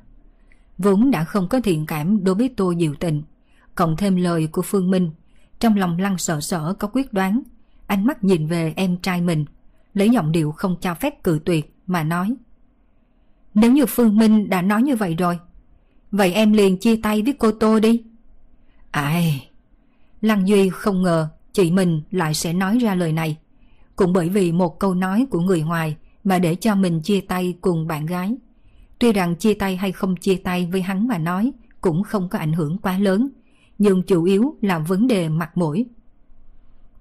Vốn 0.79 1.11
đã 1.11 1.25
không 1.25 1.49
có 1.49 1.61
thiện 1.61 1.87
cảm 1.87 2.25
đối 2.25 2.35
với 2.35 2.49
Tô 2.57 2.75
Diệu 2.79 2.95
Tình, 2.95 3.23
cộng 3.75 3.97
thêm 3.97 4.17
lời 4.17 4.47
của 4.47 4.63
Phương 4.63 4.91
Minh, 4.91 5.11
trong 5.59 5.77
lòng 5.77 5.99
lăng 5.99 6.19
sợ 6.19 6.41
sở 6.41 6.75
có 6.79 6.89
quyết 6.93 7.13
đoán, 7.13 7.43
ánh 7.87 8.07
mắt 8.07 8.25
nhìn 8.25 8.47
về 8.47 8.73
em 8.77 8.97
trai 8.97 9.21
mình, 9.21 9.45
lấy 9.95 10.11
giọng 10.11 10.33
điệu 10.33 10.53
không 10.53 10.77
cho 10.81 10.95
phép 10.95 11.25
cự 11.25 11.41
tuyệt 11.45 11.75
mà 11.87 12.03
nói. 12.03 12.35
Nếu 13.55 13.73
như 13.73 13.87
Phương 13.87 14.17
Minh 14.17 14.51
đã 14.51 14.63
nói 14.63 14.83
như 14.83 14.97
vậy 14.97 15.15
rồi, 15.15 15.39
vậy 16.11 16.33
em 16.33 16.53
liền 16.53 16.79
chia 16.79 16.97
tay 16.97 17.23
với 17.23 17.33
cô 17.33 17.53
Tô 17.53 17.81
đi. 17.81 18.03
Ai... 18.91 19.49
Lăng 20.21 20.49
Duy 20.49 20.69
không 20.69 21.03
ngờ 21.03 21.29
chị 21.53 21.71
mình 21.71 22.03
lại 22.11 22.35
sẽ 22.35 22.53
nói 22.53 22.79
ra 22.79 22.95
lời 22.95 23.13
này. 23.13 23.37
Cũng 23.97 24.13
bởi 24.13 24.29
vì 24.29 24.53
một 24.53 24.79
câu 24.79 24.95
nói 24.95 25.27
của 25.31 25.41
người 25.41 25.63
ngoài 25.63 25.97
mà 26.25 26.39
để 26.39 26.55
cho 26.55 26.75
mình 26.75 27.01
chia 27.01 27.21
tay 27.21 27.55
cùng 27.61 27.87
bạn 27.87 28.07
gái. 28.07 28.35
Tuy 28.99 29.13
rằng 29.13 29.37
chia 29.37 29.55
tay 29.55 29.77
hay 29.77 29.93
không 29.93 30.17
chia 30.17 30.37
tay 30.37 30.69
với 30.73 30.83
hắn 30.83 31.09
mà 31.09 31.19
nói 31.19 31.53
cũng 31.81 32.03
không 32.03 32.29
có 32.29 32.39
ảnh 32.39 32.53
hưởng 32.53 32.79
quá 32.79 32.99
lớn, 32.99 33.29
nhưng 33.79 34.03
chủ 34.03 34.25
yếu 34.25 34.57
là 34.61 34.79
vấn 34.79 35.07
đề 35.07 35.29
mặt 35.29 35.57
mũi. 35.57 35.87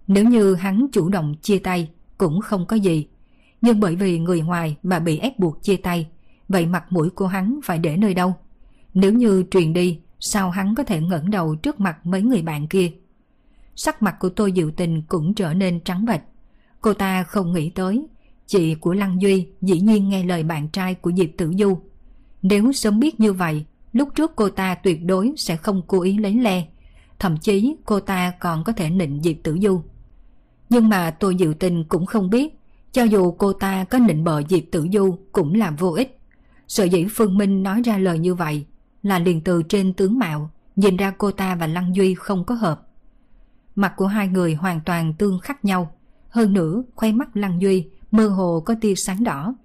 Nếu 0.08 0.24
như 0.24 0.56
hắn 0.56 0.88
chủ 0.92 1.10
động 1.10 1.36
chia 1.42 1.60
tay 1.60 1.90
cũng 2.18 2.42
không 2.42 2.66
có 2.66 2.76
gì, 2.76 3.08
nhưng 3.62 3.80
bởi 3.80 3.96
vì 3.96 4.20
người 4.20 4.42
ngoài 4.42 4.78
mà 4.84 5.00
bị 5.00 5.18
ép 5.18 5.40
buộc 5.40 5.64
chia 5.64 5.76
tay, 5.76 6.08
vậy 6.50 6.66
mặt 6.66 6.86
mũi 6.90 7.10
của 7.10 7.28
hắn 7.28 7.60
phải 7.64 7.80
để 7.80 7.98
nơi 7.98 8.14
đâu? 8.14 8.34
Nếu 8.94 9.14
như 9.14 9.44
truyền 9.52 9.74
đi, 9.74 10.00
sao 10.20 10.50
hắn 10.50 10.76
có 10.76 10.84
thể 10.84 11.02
ngẩng 11.02 11.30
đầu 11.30 11.56
trước 11.56 11.80
mặt 11.80 12.06
mấy 12.06 12.22
người 12.22 12.42
bạn 12.42 12.68
kia? 12.68 12.92
Sắc 13.76 14.02
mặt 14.02 14.16
của 14.20 14.30
tôi 14.30 14.54
Diệu 14.56 14.72
Tình 14.72 15.02
cũng 15.02 15.34
trở 15.34 15.54
nên 15.54 15.80
trắng 15.80 16.06
bệch. 16.06 16.22
Cô 16.82 16.94
ta 16.94 17.24
không 17.24 17.54
nghĩ 17.54 17.70
tới, 17.70 18.06
chị 18.48 18.76
của 18.76 18.94
Lăng 18.94 19.22
Duy 19.22 19.48
dĩ 19.62 19.80
nhiên 19.80 20.10
nghe 20.10 20.24
lời 20.24 20.44
bạn 20.44 20.68
trai 20.68 20.96
của 20.96 21.12
Diệp 21.12 21.30
Tử 21.38 21.54
Du. 21.60 21.78
Nếu 22.42 22.72
sớm 22.72 23.00
biết 23.00 23.20
như 23.20 23.34
vậy, 23.34 23.66
lúc 23.94 24.10
trước 24.16 24.32
cô 24.36 24.50
ta 24.50 24.76
tuyệt 24.76 25.06
đối 25.06 25.34
sẽ 25.38 25.56
không 25.56 25.82
cố 25.88 26.02
ý 26.02 26.18
lấy 26.18 26.34
le. 26.34 26.66
Thậm 27.20 27.38
chí 27.38 27.76
cô 27.86 28.00
ta 28.00 28.34
còn 28.40 28.64
có 28.64 28.74
thể 28.74 28.90
nịnh 28.90 29.22
Diệp 29.24 29.36
Tử 29.44 29.58
Du. 29.62 29.82
Nhưng 30.70 30.90
mà 30.90 31.12
tôi 31.12 31.36
diệu 31.40 31.54
tình 31.54 31.84
cũng 31.84 32.06
không 32.06 32.30
biết, 32.30 32.60
cho 32.92 33.04
dù 33.04 33.32
cô 33.32 33.54
ta 33.54 33.84
có 33.84 34.00
nịnh 34.00 34.24
bợ 34.24 34.42
Diệp 34.50 34.64
Tử 34.72 34.88
Du 34.94 35.18
cũng 35.32 35.54
là 35.54 35.72
vô 35.72 35.92
ích. 35.92 36.20
Sở 36.68 36.84
dĩ 36.84 37.06
Phương 37.10 37.38
Minh 37.38 37.64
nói 37.64 37.82
ra 37.86 37.98
lời 37.98 38.20
như 38.20 38.36
vậy 38.36 38.66
là 39.04 39.20
liền 39.20 39.42
từ 39.42 39.64
trên 39.64 39.94
tướng 39.94 40.20
mạo, 40.20 40.50
nhìn 40.76 40.98
ra 40.98 41.14
cô 41.18 41.32
ta 41.32 41.56
và 41.56 41.68
Lăng 41.68 41.96
Duy 41.96 42.14
không 42.14 42.44
có 42.44 42.56
hợp. 42.56 42.88
Mặt 43.76 43.94
của 43.98 44.08
hai 44.08 44.28
người 44.28 44.54
hoàn 44.54 44.82
toàn 44.86 45.14
tương 45.14 45.40
khắc 45.40 45.66
nhau, 45.66 45.96
hơn 46.30 46.54
nữa, 46.54 46.84
khoay 46.96 47.14
mắt 47.14 47.38
Lăng 47.38 47.62
Duy 47.62 47.88
mơ 48.12 48.28
hồ 48.28 48.60
có 48.66 48.76
tia 48.82 48.96
sáng 48.96 49.24
đỏ. 49.24 49.56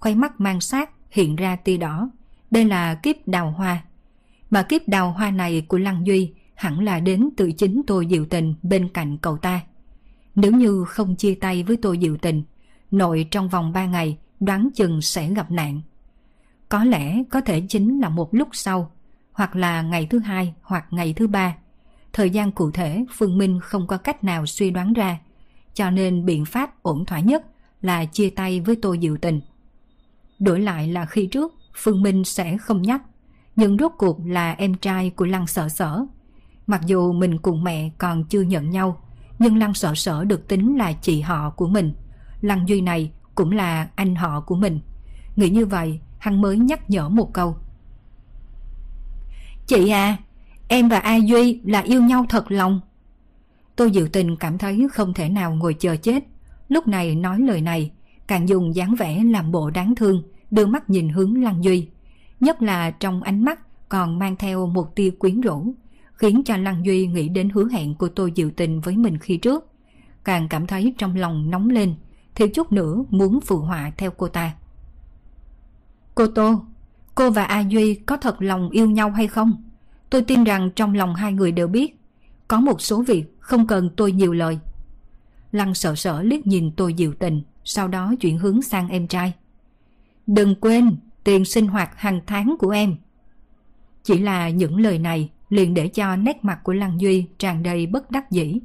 Khoay 0.00 0.14
mắt 0.14 0.40
mang 0.40 0.60
sát 0.60 0.90
hiện 1.10 1.36
ra 1.36 1.56
tia 1.56 1.76
đỏ. 1.76 2.10
Đây 2.50 2.64
là 2.64 2.94
kiếp 2.94 3.28
đào 3.28 3.50
hoa. 3.50 3.82
Mà 4.50 4.62
kiếp 4.62 4.88
đào 4.88 5.12
hoa 5.12 5.30
này 5.30 5.66
của 5.68 5.78
Lăng 5.78 6.06
Duy 6.06 6.32
hẳn 6.54 6.84
là 6.84 7.00
đến 7.00 7.30
từ 7.36 7.52
chính 7.52 7.82
tôi 7.86 8.06
Diệu 8.10 8.24
Tình 8.24 8.54
bên 8.62 8.88
cạnh 8.88 9.18
cậu 9.18 9.36
ta. 9.36 9.60
Nếu 10.34 10.52
như 10.52 10.84
không 10.88 11.16
chia 11.16 11.34
tay 11.34 11.62
với 11.62 11.76
tôi 11.76 11.98
Diệu 12.02 12.16
Tình, 12.16 12.42
nội 12.90 13.26
trong 13.30 13.48
vòng 13.48 13.72
3 13.72 13.86
ngày 13.86 14.18
đoán 14.40 14.68
chừng 14.74 15.02
sẽ 15.02 15.30
gặp 15.30 15.50
nạn. 15.50 15.80
Có 16.74 16.84
lẽ 16.84 17.22
có 17.30 17.40
thể 17.40 17.60
chính 17.60 18.00
là 18.00 18.08
một 18.08 18.34
lúc 18.34 18.48
sau, 18.52 18.90
hoặc 19.32 19.56
là 19.56 19.82
ngày 19.82 20.06
thứ 20.06 20.18
hai 20.18 20.54
hoặc 20.62 20.86
ngày 20.90 21.12
thứ 21.12 21.26
ba. 21.26 21.56
Thời 22.12 22.30
gian 22.30 22.52
cụ 22.52 22.70
thể 22.70 23.04
Phương 23.10 23.38
Minh 23.38 23.60
không 23.62 23.86
có 23.86 23.96
cách 23.96 24.24
nào 24.24 24.46
suy 24.46 24.70
đoán 24.70 24.92
ra, 24.92 25.18
cho 25.74 25.90
nên 25.90 26.24
biện 26.24 26.44
pháp 26.44 26.82
ổn 26.82 27.04
thỏa 27.04 27.20
nhất 27.20 27.44
là 27.82 28.04
chia 28.04 28.30
tay 28.30 28.60
với 28.60 28.76
Tô 28.76 28.96
Diệu 29.02 29.16
Tình. 29.16 29.40
Đổi 30.38 30.60
lại 30.60 30.88
là 30.88 31.06
khi 31.06 31.26
trước, 31.26 31.54
Phương 31.74 32.02
Minh 32.02 32.24
sẽ 32.24 32.56
không 32.58 32.82
nhắc, 32.82 33.02
nhưng 33.56 33.78
rốt 33.78 33.92
cuộc 33.98 34.18
là 34.26 34.52
em 34.52 34.74
trai 34.74 35.10
của 35.10 35.24
Lăng 35.24 35.46
Sở 35.46 35.68
Sở. 35.68 36.04
Mặc 36.66 36.80
dù 36.86 37.12
mình 37.12 37.38
cùng 37.38 37.64
mẹ 37.64 37.90
còn 37.98 38.24
chưa 38.24 38.42
nhận 38.42 38.70
nhau, 38.70 39.00
nhưng 39.38 39.56
Lăng 39.56 39.74
Sở 39.74 39.94
Sở 39.94 40.24
được 40.24 40.48
tính 40.48 40.76
là 40.76 40.92
chị 40.92 41.20
họ 41.20 41.50
của 41.50 41.68
mình. 41.68 41.94
Lăng 42.40 42.68
Duy 42.68 42.80
này 42.80 43.12
cũng 43.34 43.50
là 43.50 43.88
anh 43.94 44.14
họ 44.14 44.40
của 44.40 44.56
mình. 44.56 44.80
Nghĩ 45.36 45.48
như 45.48 45.66
vậy, 45.66 46.00
hắn 46.24 46.40
mới 46.40 46.58
nhắc 46.58 46.90
nhở 46.90 47.08
một 47.08 47.32
câu. 47.32 47.56
Chị 49.66 49.88
à, 49.88 50.16
em 50.68 50.88
và 50.88 50.98
A 50.98 51.16
Duy 51.16 51.60
là 51.64 51.80
yêu 51.80 52.02
nhau 52.02 52.26
thật 52.28 52.52
lòng. 52.52 52.80
Tôi 53.76 53.90
dự 53.90 54.08
tình 54.12 54.36
cảm 54.36 54.58
thấy 54.58 54.86
không 54.92 55.14
thể 55.14 55.28
nào 55.28 55.54
ngồi 55.54 55.74
chờ 55.74 55.96
chết. 55.96 56.24
Lúc 56.68 56.88
này 56.88 57.14
nói 57.14 57.40
lời 57.40 57.60
này, 57.60 57.90
càng 58.26 58.48
dùng 58.48 58.74
dáng 58.74 58.94
vẻ 58.94 59.24
làm 59.24 59.52
bộ 59.52 59.70
đáng 59.70 59.94
thương, 59.94 60.22
đưa 60.50 60.66
mắt 60.66 60.90
nhìn 60.90 61.08
hướng 61.08 61.42
Lăng 61.42 61.64
Duy. 61.64 61.88
Nhất 62.40 62.62
là 62.62 62.90
trong 62.90 63.22
ánh 63.22 63.44
mắt 63.44 63.88
còn 63.88 64.18
mang 64.18 64.36
theo 64.36 64.66
một 64.66 64.94
tia 64.96 65.10
quyến 65.10 65.40
rũ, 65.40 65.74
khiến 66.14 66.42
cho 66.44 66.56
Lăng 66.56 66.86
Duy 66.86 67.06
nghĩ 67.06 67.28
đến 67.28 67.50
hứa 67.50 67.68
hẹn 67.72 67.94
của 67.94 68.08
tôi 68.08 68.32
dự 68.34 68.50
tình 68.56 68.80
với 68.80 68.96
mình 68.96 69.18
khi 69.18 69.36
trước. 69.36 69.66
Càng 70.24 70.48
cảm 70.48 70.66
thấy 70.66 70.94
trong 70.98 71.16
lòng 71.16 71.50
nóng 71.50 71.70
lên, 71.70 71.94
thiếu 72.34 72.48
chút 72.48 72.72
nữa 72.72 73.04
muốn 73.10 73.40
phụ 73.40 73.58
họa 73.58 73.92
theo 73.96 74.10
cô 74.10 74.28
ta. 74.28 74.52
Cô 76.14 76.26
Tô, 76.26 76.64
cô 77.14 77.30
và 77.30 77.44
A 77.44 77.60
Duy 77.60 77.94
có 77.94 78.16
thật 78.16 78.42
lòng 78.42 78.70
yêu 78.70 78.90
nhau 78.90 79.10
hay 79.10 79.28
không? 79.28 79.62
Tôi 80.10 80.22
tin 80.22 80.44
rằng 80.44 80.70
trong 80.76 80.94
lòng 80.94 81.14
hai 81.14 81.32
người 81.32 81.52
đều 81.52 81.68
biết 81.68 82.00
có 82.48 82.60
một 82.60 82.80
số 82.80 83.02
việc 83.02 83.24
không 83.40 83.66
cần 83.66 83.90
tôi 83.96 84.12
nhiều 84.12 84.32
lời. 84.32 84.58
Lăng 85.52 85.74
sợ 85.74 85.94
sợ 85.94 86.22
liếc 86.22 86.46
nhìn 86.46 86.70
tôi 86.76 86.94
dịu 86.94 87.14
tình, 87.14 87.42
sau 87.64 87.88
đó 87.88 88.14
chuyển 88.20 88.38
hướng 88.38 88.62
sang 88.62 88.88
em 88.88 89.08
trai. 89.08 89.32
Đừng 90.26 90.54
quên 90.54 90.96
tiền 91.24 91.44
sinh 91.44 91.66
hoạt 91.66 91.90
hàng 91.96 92.20
tháng 92.26 92.56
của 92.58 92.70
em. 92.70 92.96
Chỉ 94.02 94.18
là 94.18 94.48
những 94.48 94.80
lời 94.80 94.98
này 94.98 95.30
liền 95.48 95.74
để 95.74 95.88
cho 95.88 96.16
nét 96.16 96.44
mặt 96.44 96.60
của 96.62 96.72
Lăng 96.72 97.00
Duy 97.00 97.26
tràn 97.38 97.62
đầy 97.62 97.86
bất 97.86 98.10
đắc 98.10 98.30
dĩ. 98.30 98.60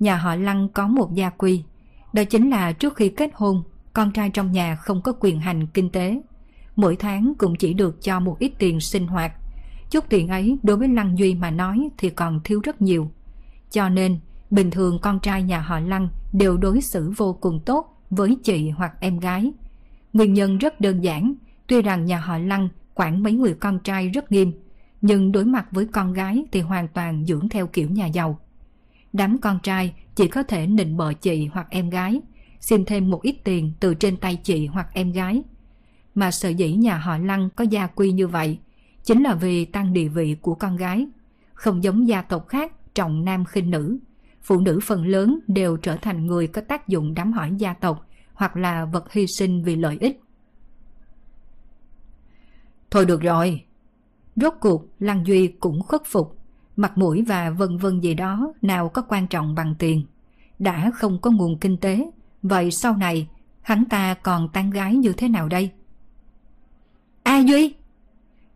nhà 0.00 0.16
họ 0.16 0.34
Lăng 0.34 0.68
có 0.68 0.86
một 0.86 1.14
gia 1.14 1.30
quy. 1.30 1.62
Đó 2.12 2.24
chính 2.24 2.50
là 2.50 2.72
trước 2.72 2.96
khi 2.96 3.08
kết 3.08 3.30
hôn, 3.34 3.62
con 3.92 4.12
trai 4.12 4.30
trong 4.30 4.52
nhà 4.52 4.76
không 4.76 5.02
có 5.02 5.12
quyền 5.20 5.40
hành 5.40 5.66
kinh 5.66 5.90
tế. 5.90 6.20
Mỗi 6.76 6.96
tháng 6.96 7.32
cũng 7.38 7.56
chỉ 7.56 7.74
được 7.74 8.02
cho 8.02 8.20
một 8.20 8.38
ít 8.38 8.52
tiền 8.58 8.80
sinh 8.80 9.06
hoạt. 9.06 9.32
Chút 9.90 10.04
tiền 10.08 10.28
ấy 10.28 10.58
đối 10.62 10.76
với 10.76 10.88
Lăng 10.88 11.18
Duy 11.18 11.34
mà 11.34 11.50
nói 11.50 11.88
thì 11.98 12.10
còn 12.10 12.40
thiếu 12.44 12.60
rất 12.64 12.82
nhiều. 12.82 13.10
Cho 13.70 13.88
nên, 13.88 14.18
bình 14.50 14.70
thường 14.70 14.98
con 15.02 15.20
trai 15.20 15.42
nhà 15.42 15.60
họ 15.60 15.80
Lăng 15.80 16.08
đều 16.32 16.56
đối 16.56 16.80
xử 16.80 17.12
vô 17.16 17.38
cùng 17.40 17.60
tốt 17.60 18.02
với 18.10 18.36
chị 18.42 18.68
hoặc 18.68 18.92
em 19.00 19.18
gái. 19.18 19.52
Nguyên 20.12 20.34
nhân 20.34 20.58
rất 20.58 20.80
đơn 20.80 21.04
giản, 21.04 21.34
tuy 21.66 21.82
rằng 21.82 22.04
nhà 22.04 22.18
họ 22.18 22.38
Lăng 22.38 22.68
quản 22.94 23.22
mấy 23.22 23.32
người 23.32 23.54
con 23.54 23.78
trai 23.78 24.08
rất 24.08 24.32
nghiêm, 24.32 24.52
nhưng 25.00 25.32
đối 25.32 25.44
mặt 25.44 25.66
với 25.70 25.86
con 25.86 26.12
gái 26.12 26.44
thì 26.52 26.60
hoàn 26.60 26.88
toàn 26.88 27.24
dưỡng 27.24 27.48
theo 27.48 27.66
kiểu 27.66 27.90
nhà 27.90 28.06
giàu. 28.06 28.38
Đám 29.12 29.38
con 29.38 29.58
trai 29.62 29.94
chỉ 30.14 30.28
có 30.28 30.42
thể 30.42 30.66
nịnh 30.66 30.96
bợ 30.96 31.12
chị 31.12 31.46
hoặc 31.46 31.66
em 31.70 31.90
gái, 31.90 32.20
xin 32.60 32.84
thêm 32.84 33.10
một 33.10 33.22
ít 33.22 33.36
tiền 33.44 33.72
từ 33.80 33.94
trên 33.94 34.16
tay 34.16 34.36
chị 34.36 34.66
hoặc 34.66 34.88
em 34.92 35.12
gái. 35.12 35.42
Mà 36.14 36.30
sở 36.30 36.48
dĩ 36.48 36.72
nhà 36.72 36.96
họ 36.96 37.18
Lăng 37.18 37.50
có 37.56 37.64
gia 37.64 37.86
quy 37.86 38.12
như 38.12 38.28
vậy, 38.28 38.58
chính 39.04 39.22
là 39.22 39.34
vì 39.34 39.64
tăng 39.64 39.92
địa 39.92 40.08
vị 40.08 40.36
của 40.40 40.54
con 40.54 40.76
gái. 40.76 41.06
Không 41.54 41.84
giống 41.84 42.08
gia 42.08 42.22
tộc 42.22 42.48
khác 42.48 42.94
trọng 42.94 43.24
nam 43.24 43.44
khinh 43.44 43.70
nữ, 43.70 43.98
phụ 44.42 44.60
nữ 44.60 44.80
phần 44.82 45.06
lớn 45.06 45.38
đều 45.46 45.76
trở 45.76 45.96
thành 45.96 46.26
người 46.26 46.46
có 46.46 46.62
tác 46.68 46.88
dụng 46.88 47.14
đám 47.14 47.32
hỏi 47.32 47.50
gia 47.58 47.74
tộc 47.74 48.06
hoặc 48.32 48.56
là 48.56 48.84
vật 48.84 49.12
hy 49.12 49.26
sinh 49.26 49.62
vì 49.64 49.76
lợi 49.76 49.98
ích. 50.00 50.20
Thôi 52.90 53.06
được 53.06 53.22
rồi. 53.22 53.64
Rốt 54.36 54.54
cuộc 54.60 54.86
Lăng 54.98 55.26
Duy 55.26 55.48
cũng 55.48 55.82
khuất 55.82 56.02
phục, 56.04 56.38
mặt 56.76 56.98
mũi 56.98 57.22
và 57.22 57.50
vân 57.50 57.76
vân 57.76 58.00
gì 58.00 58.14
đó 58.14 58.52
nào 58.62 58.88
có 58.88 59.02
quan 59.02 59.26
trọng 59.26 59.54
bằng 59.54 59.74
tiền. 59.78 60.04
Đã 60.58 60.90
không 60.94 61.20
có 61.20 61.30
nguồn 61.30 61.58
kinh 61.58 61.76
tế, 61.76 62.10
vậy 62.42 62.70
sau 62.70 62.96
này 62.96 63.28
hắn 63.62 63.84
ta 63.84 64.14
còn 64.14 64.48
tán 64.48 64.70
gái 64.70 64.94
như 64.94 65.12
thế 65.12 65.28
nào 65.28 65.48
đây? 65.48 65.70
A 67.24 67.38
Duy! 67.38 67.74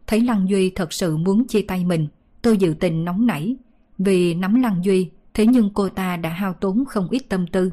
Thấy 0.06 0.20
Lăng 0.20 0.48
Duy 0.48 0.70
thật 0.70 0.92
sự 0.92 1.16
muốn 1.16 1.46
chia 1.46 1.62
tay 1.62 1.84
mình, 1.84 2.08
tôi 2.42 2.56
dự 2.56 2.74
tình 2.80 3.04
nóng 3.04 3.26
nảy. 3.26 3.56
Vì 3.98 4.34
nắm 4.34 4.62
Lăng 4.62 4.84
Duy, 4.84 5.10
thế 5.34 5.46
nhưng 5.46 5.70
cô 5.74 5.88
ta 5.88 6.16
đã 6.16 6.30
hao 6.30 6.52
tốn 6.52 6.84
không 6.84 7.08
ít 7.10 7.22
tâm 7.28 7.46
tư. 7.46 7.70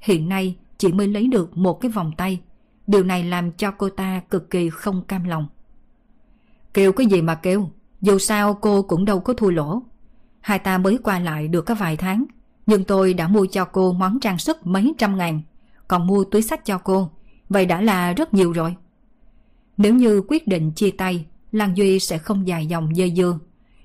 Hiện 0.00 0.28
nay 0.28 0.56
chỉ 0.78 0.92
mới 0.92 1.08
lấy 1.08 1.28
được 1.28 1.56
một 1.56 1.80
cái 1.80 1.90
vòng 1.90 2.12
tay. 2.16 2.40
Điều 2.86 3.02
này 3.04 3.24
làm 3.24 3.52
cho 3.52 3.70
cô 3.70 3.88
ta 3.88 4.20
cực 4.30 4.50
kỳ 4.50 4.70
không 4.70 5.02
cam 5.02 5.24
lòng. 5.24 5.48
Kêu 6.74 6.92
cái 6.92 7.06
gì 7.06 7.22
mà 7.22 7.34
kêu, 7.34 7.70
dù 8.00 8.18
sao 8.18 8.54
cô 8.54 8.82
cũng 8.82 9.04
đâu 9.04 9.20
có 9.20 9.32
thua 9.32 9.50
lỗ. 9.50 9.82
Hai 10.40 10.58
ta 10.58 10.78
mới 10.78 10.98
qua 10.98 11.18
lại 11.18 11.48
được 11.48 11.62
có 11.62 11.74
vài 11.74 11.96
tháng, 11.96 12.24
nhưng 12.66 12.84
tôi 12.84 13.14
đã 13.14 13.28
mua 13.28 13.46
cho 13.46 13.64
cô 13.64 13.92
món 13.92 14.20
trang 14.20 14.38
sức 14.38 14.66
mấy 14.66 14.94
trăm 14.98 15.18
ngàn, 15.18 15.42
còn 15.88 16.06
mua 16.06 16.24
túi 16.24 16.42
sách 16.42 16.64
cho 16.64 16.78
cô, 16.78 17.10
vậy 17.48 17.66
đã 17.66 17.80
là 17.80 18.12
rất 18.12 18.34
nhiều 18.34 18.52
rồi. 18.52 18.76
Nếu 19.78 19.94
như 19.94 20.22
quyết 20.28 20.48
định 20.48 20.72
chia 20.72 20.90
tay, 20.90 21.26
Lăng 21.52 21.76
Duy 21.76 21.98
sẽ 21.98 22.18
không 22.18 22.48
dài 22.48 22.66
dòng 22.66 22.96
dây 22.96 23.12
dưa. 23.16 23.38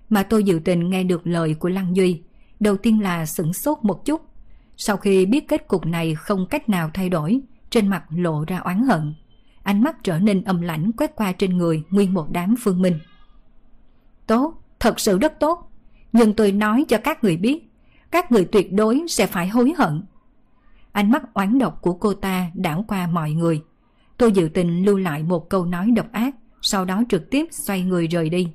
Mà 0.10 0.24
tôi 0.24 0.44
dự 0.44 0.60
tình 0.66 0.90
nghe 0.90 1.04
được 1.04 1.28
lời 1.28 1.54
của 1.54 1.70
Lăng 1.70 1.96
Duy, 1.96 2.22
đầu 2.60 2.78
tiên 2.78 3.02
là 3.02 3.26
sửng 3.26 3.54
sốt 3.54 3.78
một 3.82 4.06
chút. 4.06 4.22
Sau 4.78 4.98
khi 4.98 5.26
biết 5.26 5.48
kết 5.48 5.68
cục 5.68 5.86
này 5.86 6.16
không 6.16 6.48
cách 6.50 6.70
nào 6.70 6.90
thay 6.94 7.10
đổi, 7.10 7.40
trên 7.70 7.88
mặt 7.88 8.04
lộ 8.10 8.44
ra 8.48 8.58
oán 8.58 8.82
hận 8.88 9.14
ánh 9.64 9.84
mắt 9.84 10.04
trở 10.04 10.20
nên 10.20 10.44
âm 10.44 10.62
lãnh 10.62 10.92
quét 10.92 11.16
qua 11.16 11.32
trên 11.32 11.58
người 11.58 11.84
nguyên 11.90 12.14
một 12.14 12.28
đám 12.32 12.56
phương 12.60 12.82
minh. 12.82 13.00
Tốt, 14.28 14.54
thật 14.80 15.00
sự 15.00 15.20
rất 15.20 15.40
tốt. 15.40 15.72
Nhưng 16.14 16.34
tôi 16.34 16.52
nói 16.52 16.86
cho 16.88 16.98
các 17.04 17.24
người 17.24 17.38
biết, 17.38 17.70
các 18.12 18.32
người 18.32 18.46
tuyệt 18.46 18.74
đối 18.74 19.02
sẽ 19.10 19.28
phải 19.28 19.48
hối 19.48 19.74
hận. 19.78 20.04
Ánh 20.92 21.12
mắt 21.12 21.34
oán 21.34 21.60
độc 21.60 21.82
của 21.82 21.94
cô 21.94 22.14
ta 22.14 22.52
đảo 22.54 22.86
qua 22.88 23.08
mọi 23.08 23.32
người. 23.32 23.62
Tôi 24.18 24.32
dự 24.32 24.50
tình 24.54 24.86
lưu 24.86 24.98
lại 24.98 25.24
một 25.24 25.50
câu 25.50 25.66
nói 25.66 25.92
độc 25.96 26.12
ác, 26.12 26.36
sau 26.62 26.86
đó 26.86 27.04
trực 27.10 27.30
tiếp 27.30 27.48
xoay 27.52 27.82
người 27.84 28.08
rời 28.08 28.30
đi. 28.30 28.48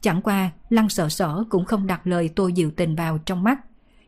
Chẳng 0.00 0.22
qua, 0.22 0.50
Lăng 0.70 0.88
sợ 0.88 1.08
sở 1.08 1.44
cũng 1.48 1.64
không 1.64 1.86
đặt 1.86 2.06
lời 2.06 2.28
tôi 2.28 2.52
diệu 2.56 2.70
tình 2.70 2.96
vào 2.96 3.18
trong 3.18 3.42
mắt. 3.42 3.60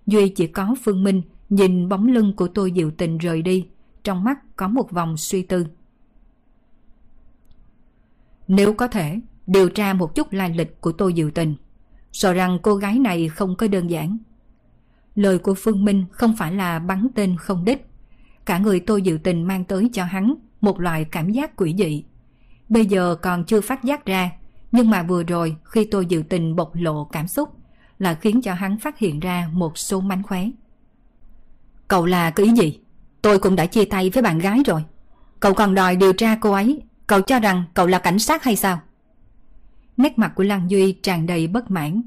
Duy 0.06 0.28
chỉ 0.28 0.46
có 0.46 0.74
Phương 0.84 1.04
Minh 1.04 1.22
nhìn 1.48 1.88
bóng 1.88 2.06
lưng 2.06 2.32
của 2.36 2.48
tôi 2.48 2.72
diệu 2.76 2.90
tình 2.90 3.18
rời 3.18 3.42
đi, 3.42 3.66
trong 4.04 4.24
mắt 4.24 4.56
có 4.56 4.68
một 4.68 4.90
vòng 4.90 5.16
suy 5.16 5.42
tư. 5.42 5.66
Nếu 8.48 8.74
có 8.74 8.88
thể, 8.88 9.20
điều 9.46 9.68
tra 9.68 9.92
một 9.92 10.14
chút 10.14 10.32
lai 10.32 10.54
lịch 10.54 10.80
của 10.80 10.92
tôi 10.92 11.14
Diệu 11.16 11.30
Tình. 11.30 11.54
Sợ 12.12 12.32
rằng 12.32 12.58
cô 12.62 12.74
gái 12.74 12.98
này 12.98 13.28
không 13.28 13.56
có 13.56 13.68
đơn 13.68 13.90
giản. 13.90 14.18
Lời 15.14 15.38
của 15.38 15.54
Phương 15.54 15.84
Minh 15.84 16.04
không 16.10 16.34
phải 16.36 16.52
là 16.52 16.78
bắn 16.78 17.08
tên 17.14 17.36
không 17.36 17.64
đích. 17.64 17.86
Cả 18.46 18.58
người 18.58 18.80
tôi 18.80 19.02
Diệu 19.04 19.18
Tình 19.18 19.42
mang 19.46 19.64
tới 19.64 19.90
cho 19.92 20.04
hắn 20.04 20.34
một 20.64 20.80
loại 20.80 21.04
cảm 21.04 21.30
giác 21.30 21.56
quỷ 21.56 21.74
dị. 21.78 22.04
Bây 22.68 22.86
giờ 22.86 23.16
còn 23.22 23.44
chưa 23.44 23.60
phát 23.60 23.84
giác 23.84 24.06
ra, 24.06 24.30
nhưng 24.72 24.90
mà 24.90 25.02
vừa 25.02 25.22
rồi 25.22 25.56
khi 25.64 25.84
tôi 25.84 26.06
dự 26.06 26.22
Tình 26.28 26.56
bộc 26.56 26.70
lộ 26.74 27.04
cảm 27.04 27.28
xúc 27.28 27.48
là 27.98 28.14
khiến 28.14 28.42
cho 28.42 28.54
hắn 28.54 28.78
phát 28.78 28.98
hiện 28.98 29.20
ra 29.20 29.48
một 29.52 29.78
số 29.78 30.00
mánh 30.00 30.22
khóe. 30.22 30.50
Cậu 31.88 32.06
là 32.06 32.30
cái 32.30 32.46
ý 32.46 32.52
gì? 32.52 32.80
Tôi 33.22 33.38
cũng 33.38 33.56
đã 33.56 33.66
chia 33.66 33.84
tay 33.84 34.10
với 34.10 34.22
bạn 34.22 34.38
gái 34.38 34.62
rồi. 34.66 34.84
Cậu 35.40 35.54
còn 35.54 35.74
đòi 35.74 35.96
điều 35.96 36.12
tra 36.12 36.36
cô 36.40 36.52
ấy 36.52 36.82
Cậu 37.06 37.20
cho 37.20 37.38
rằng 37.38 37.64
cậu 37.74 37.86
là 37.86 37.98
cảnh 37.98 38.18
sát 38.18 38.44
hay 38.44 38.56
sao? 38.56 38.80
Nét 39.96 40.18
mặt 40.18 40.32
của 40.36 40.44
Lăng 40.44 40.70
Duy 40.70 40.92
tràn 40.92 41.26
đầy 41.26 41.46
bất 41.46 41.70
mãn. 41.70 42.02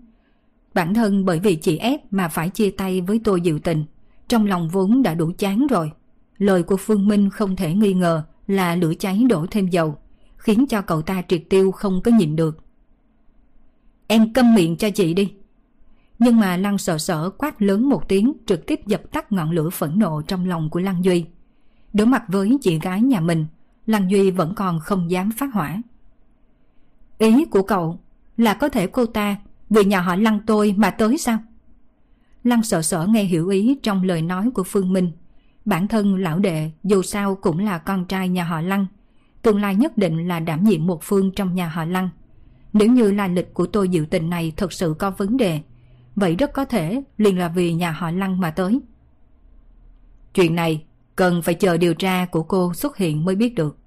Bản 0.73 0.93
thân 0.93 1.25
bởi 1.25 1.39
vì 1.39 1.55
chị 1.55 1.77
ép 1.77 2.13
mà 2.13 2.27
phải 2.27 2.49
chia 2.49 2.71
tay 2.71 3.01
với 3.01 3.21
tôi 3.23 3.41
dự 3.41 3.59
Tình. 3.63 3.85
Trong 4.27 4.45
lòng 4.45 4.69
vốn 4.69 5.03
đã 5.03 5.13
đủ 5.13 5.31
chán 5.37 5.67
rồi. 5.69 5.91
Lời 6.37 6.63
của 6.63 6.77
Phương 6.77 7.07
Minh 7.07 7.29
không 7.29 7.55
thể 7.55 7.73
nghi 7.73 7.93
ngờ 7.93 8.23
là 8.47 8.75
lửa 8.75 8.93
cháy 8.99 9.23
đổ 9.29 9.45
thêm 9.51 9.67
dầu, 9.67 9.97
khiến 10.37 10.65
cho 10.69 10.81
cậu 10.81 11.01
ta 11.01 11.21
triệt 11.27 11.43
tiêu 11.49 11.71
không 11.71 12.01
có 12.03 12.11
nhịn 12.11 12.35
được. 12.35 12.57
Em 14.07 14.33
câm 14.33 14.55
miệng 14.55 14.77
cho 14.77 14.89
chị 14.89 15.13
đi. 15.13 15.33
Nhưng 16.19 16.39
mà 16.39 16.57
Lăng 16.57 16.77
sợ 16.77 16.97
sở 16.97 17.29
quát 17.29 17.61
lớn 17.61 17.89
một 17.89 18.09
tiếng 18.09 18.33
trực 18.45 18.65
tiếp 18.65 18.79
dập 18.85 19.01
tắt 19.11 19.31
ngọn 19.31 19.51
lửa 19.51 19.69
phẫn 19.69 19.99
nộ 19.99 20.21
trong 20.21 20.45
lòng 20.45 20.69
của 20.69 20.79
Lăng 20.79 21.03
Duy. 21.03 21.25
Đối 21.93 22.07
mặt 22.07 22.23
với 22.27 22.57
chị 22.61 22.79
gái 22.79 23.01
nhà 23.01 23.19
mình, 23.19 23.45
Lăng 23.85 24.11
Duy 24.11 24.31
vẫn 24.31 24.53
còn 24.55 24.79
không 24.79 25.11
dám 25.11 25.31
phát 25.31 25.53
hỏa. 25.53 25.81
Ý 27.17 27.45
của 27.45 27.63
cậu 27.63 27.99
là 28.37 28.53
có 28.53 28.69
thể 28.69 28.87
cô 28.87 29.05
ta 29.05 29.35
vì 29.69 29.83
nhà 29.83 30.01
họ 30.01 30.15
Lăng 30.15 30.39
tôi 30.45 30.73
mà 30.77 30.91
tới 30.91 31.17
sao? 31.17 31.37
Lăng 32.43 32.63
sợ 32.63 32.81
sở 32.81 33.07
nghe 33.09 33.23
hiểu 33.23 33.47
ý 33.47 33.79
trong 33.83 34.03
lời 34.03 34.21
nói 34.21 34.49
của 34.53 34.63
Phương 34.63 34.93
Minh. 34.93 35.11
Bản 35.67 35.87
thân 35.87 36.15
lão 36.15 36.39
đệ 36.39 36.71
dù 36.83 37.01
sao 37.01 37.35
cũng 37.35 37.59
là 37.59 37.77
con 37.77 38.05
trai 38.05 38.29
nhà 38.29 38.43
họ 38.43 38.61
Lăng. 38.61 38.85
Tương 39.41 39.61
lai 39.61 39.75
nhất 39.75 39.97
định 39.97 40.27
là 40.27 40.39
đảm 40.39 40.63
nhiệm 40.63 40.87
một 40.87 40.99
phương 41.03 41.31
trong 41.31 41.55
nhà 41.55 41.67
họ 41.67 41.85
Lăng. 41.85 42.09
Nếu 42.73 42.91
như 42.91 43.11
là 43.11 43.27
lịch 43.27 43.53
của 43.53 43.65
tôi 43.65 43.89
dự 43.89 44.05
tình 44.09 44.29
này 44.29 44.53
thật 44.57 44.73
sự 44.73 44.95
có 44.99 45.11
vấn 45.11 45.37
đề, 45.37 45.61
vậy 46.15 46.35
rất 46.35 46.53
có 46.53 46.65
thể 46.65 47.01
liền 47.17 47.37
là 47.37 47.47
vì 47.47 47.73
nhà 47.73 47.91
họ 47.91 48.11
Lăng 48.11 48.39
mà 48.39 48.51
tới. 48.51 48.79
Chuyện 50.33 50.55
này 50.55 50.83
cần 51.15 51.41
phải 51.41 51.53
chờ 51.53 51.77
điều 51.77 51.93
tra 51.93 52.25
của 52.25 52.43
cô 52.43 52.73
xuất 52.73 52.97
hiện 52.97 53.25
mới 53.25 53.35
biết 53.35 53.55
được. 53.55 53.77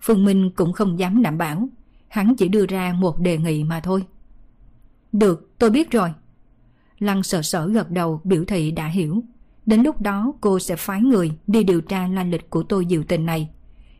Phương 0.00 0.24
Minh 0.24 0.50
cũng 0.56 0.72
không 0.72 0.98
dám 0.98 1.22
đảm 1.22 1.38
bảo, 1.38 1.68
hắn 2.08 2.34
chỉ 2.36 2.48
đưa 2.48 2.66
ra 2.66 2.92
một 2.92 3.20
đề 3.20 3.38
nghị 3.38 3.64
mà 3.64 3.80
thôi. 3.80 4.04
Được, 5.12 5.50
tôi 5.58 5.70
biết 5.70 5.90
rồi. 5.90 6.12
Lăng 6.98 7.22
sợ 7.22 7.42
sở 7.42 7.68
gật 7.68 7.90
đầu 7.90 8.20
biểu 8.24 8.44
thị 8.44 8.70
đã 8.70 8.86
hiểu. 8.86 9.22
Đến 9.68 9.82
lúc 9.82 10.00
đó 10.00 10.32
cô 10.40 10.58
sẽ 10.58 10.76
phái 10.76 11.00
người 11.00 11.32
đi 11.46 11.64
điều 11.64 11.80
tra 11.80 12.08
la 12.08 12.24
lịch 12.24 12.50
của 12.50 12.62
tôi 12.62 12.86
diệu 12.90 13.02
tình 13.08 13.26
này. 13.26 13.48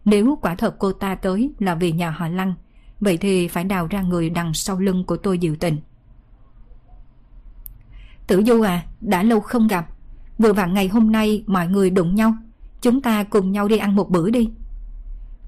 Nếu 0.04 0.38
quả 0.42 0.54
thật 0.54 0.76
cô 0.78 0.92
ta 0.92 1.14
tới 1.14 1.50
là 1.58 1.74
vì 1.74 1.92
nhà 1.92 2.10
họ 2.10 2.28
Lăng, 2.28 2.54
vậy 3.00 3.16
thì 3.16 3.48
phải 3.48 3.64
đào 3.64 3.86
ra 3.86 4.02
người 4.02 4.30
đằng 4.30 4.54
sau 4.54 4.78
lưng 4.78 5.04
của 5.04 5.16
tôi 5.16 5.38
diệu 5.42 5.54
tình. 5.60 5.76
Tử 8.26 8.42
Du 8.46 8.62
à, 8.62 8.86
đã 9.00 9.22
lâu 9.22 9.40
không 9.40 9.68
gặp. 9.68 9.86
Vừa 10.38 10.52
vặn 10.52 10.74
ngày 10.74 10.88
hôm 10.88 11.12
nay 11.12 11.44
mọi 11.46 11.66
người 11.68 11.90
đụng 11.90 12.14
nhau 12.14 12.34
Chúng 12.80 13.02
ta 13.02 13.24
cùng 13.24 13.52
nhau 13.52 13.68
đi 13.68 13.78
ăn 13.78 13.96
một 13.96 14.10
bữa 14.10 14.30
đi 14.30 14.50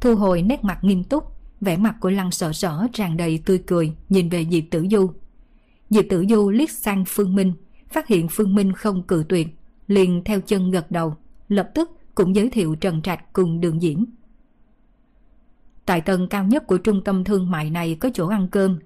Thu 0.01 0.17
hồi 0.17 0.43
nét 0.43 0.65
mặt 0.65 0.79
nghiêm 0.85 1.05
túc 1.05 1.25
vẻ 1.61 1.77
mặt 1.77 1.97
của 2.01 2.11
lăng 2.11 2.31
sợ 2.31 2.53
sở 2.53 2.87
tràn 2.93 3.17
đầy 3.17 3.43
tươi 3.45 3.59
cười 3.67 3.93
Nhìn 4.09 4.29
về 4.29 4.47
Diệp 4.51 4.65
Tử 4.71 4.87
Du 4.91 5.11
Diệp 5.91 6.05
Tử 6.11 6.25
Du 6.29 6.51
liếc 6.51 6.71
sang 6.71 7.05
Phương 7.09 7.35
Minh 7.35 7.53
Phát 7.93 8.07
hiện 8.07 8.29
Phương 8.31 8.55
Minh 8.55 8.73
không 8.73 9.03
cự 9.03 9.25
tuyệt 9.29 9.60
Liền 9.91 10.25
theo 10.25 10.41
chân 10.41 10.71
gật 10.71 10.91
đầu 10.91 11.15
Lập 11.49 11.71
tức 11.75 11.91
cũng 12.15 12.37
giới 12.37 12.51
thiệu 12.51 12.75
Trần 12.75 13.03
Trạch 13.03 13.33
cùng 13.33 13.61
đường 13.61 13.83
diễn 13.83 14.05
Tại 15.87 16.01
tầng 16.01 16.29
cao 16.29 16.45
nhất 16.45 16.67
của 16.67 16.79
trung 16.79 17.05
tâm 17.05 17.25
thương 17.25 17.51
mại 17.51 17.71
này 17.71 17.95
có 17.95 18.11
chỗ 18.15 18.29
ăn 18.29 18.49
cơm 18.49 18.79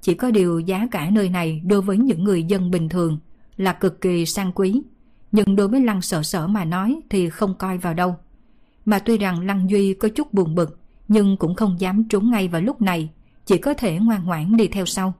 Chỉ 0.00 0.14
có 0.14 0.30
điều 0.30 0.60
giá 0.60 0.88
cả 0.90 1.10
nơi 1.10 1.28
này 1.28 1.62
đối 1.64 1.82
với 1.82 1.98
những 1.98 2.24
người 2.24 2.44
dân 2.44 2.70
bình 2.70 2.88
thường 2.88 3.18
là 3.56 3.72
cực 3.72 4.00
kỳ 4.00 4.26
sang 4.26 4.52
quý 4.52 4.82
nhưng 5.32 5.56
đối 5.56 5.68
với 5.68 5.80
Lăng 5.80 6.02
sợ 6.02 6.22
sở 6.22 6.46
mà 6.46 6.64
nói 6.64 7.00
thì 7.10 7.30
không 7.30 7.54
coi 7.54 7.78
vào 7.78 7.94
đâu. 7.94 8.16
Mà 8.84 8.98
tuy 8.98 9.18
rằng 9.18 9.46
Lăng 9.46 9.70
Duy 9.70 9.94
có 9.94 10.08
chút 10.08 10.34
buồn 10.34 10.54
bực, 10.54 10.78
nhưng 11.08 11.36
cũng 11.36 11.54
không 11.54 11.80
dám 11.80 12.04
trốn 12.08 12.30
ngay 12.30 12.48
vào 12.48 12.62
lúc 12.62 12.82
này, 12.82 13.10
chỉ 13.46 13.58
có 13.58 13.74
thể 13.74 13.98
ngoan 13.98 14.24
ngoãn 14.24 14.56
đi 14.56 14.68
theo 14.68 14.86
sau. 14.86 15.14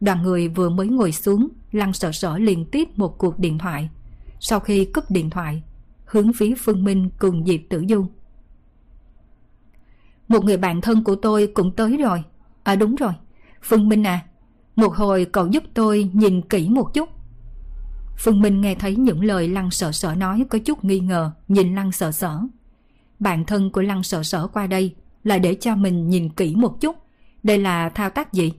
Đoàn 0.00 0.22
người 0.22 0.48
vừa 0.48 0.70
mới 0.70 0.86
ngồi 0.86 1.12
xuống, 1.12 1.48
Lăng 1.76 1.92
sợ 1.92 2.12
sở 2.12 2.38
liên 2.38 2.64
tiếp 2.64 2.88
một 2.96 3.18
cuộc 3.18 3.38
điện 3.38 3.58
thoại. 3.58 3.90
Sau 4.40 4.60
khi 4.60 4.84
cúp 4.84 5.10
điện 5.10 5.30
thoại, 5.30 5.62
hướng 6.04 6.32
phía 6.32 6.54
Phương 6.58 6.84
Minh 6.84 7.10
cùng 7.18 7.46
Diệp 7.46 7.60
Tử 7.68 7.84
Du. 7.88 8.06
Một 10.28 10.44
người 10.44 10.56
bạn 10.56 10.80
thân 10.80 11.04
của 11.04 11.16
tôi 11.16 11.46
cũng 11.46 11.72
tới 11.72 11.96
rồi. 11.96 12.22
À 12.62 12.76
đúng 12.76 12.96
rồi, 12.96 13.12
Phương 13.62 13.88
Minh 13.88 14.06
à, 14.06 14.26
một 14.76 14.94
hồi 14.94 15.24
cậu 15.24 15.46
giúp 15.46 15.62
tôi 15.74 16.10
nhìn 16.12 16.42
kỹ 16.42 16.68
một 16.68 16.94
chút. 16.94 17.08
Phương 18.18 18.40
Minh 18.40 18.60
nghe 18.60 18.74
thấy 18.74 18.96
những 18.96 19.24
lời 19.24 19.48
Lăng 19.48 19.70
sợ 19.70 19.92
sở 19.92 20.14
nói 20.14 20.44
có 20.50 20.58
chút 20.58 20.84
nghi 20.84 21.00
ngờ, 21.00 21.30
nhìn 21.48 21.74
Lăng 21.74 21.92
sợ 21.92 22.12
sở. 22.12 22.40
Bạn 23.18 23.44
thân 23.44 23.70
của 23.70 23.82
Lăng 23.82 24.02
sợ 24.02 24.22
sở 24.22 24.46
qua 24.46 24.66
đây 24.66 24.94
là 25.24 25.38
để 25.38 25.54
cho 25.54 25.76
mình 25.76 26.08
nhìn 26.08 26.28
kỹ 26.28 26.54
một 26.56 26.80
chút. 26.80 26.96
Đây 27.42 27.58
là 27.58 27.88
thao 27.88 28.10
tác 28.10 28.32
gì? 28.32 28.52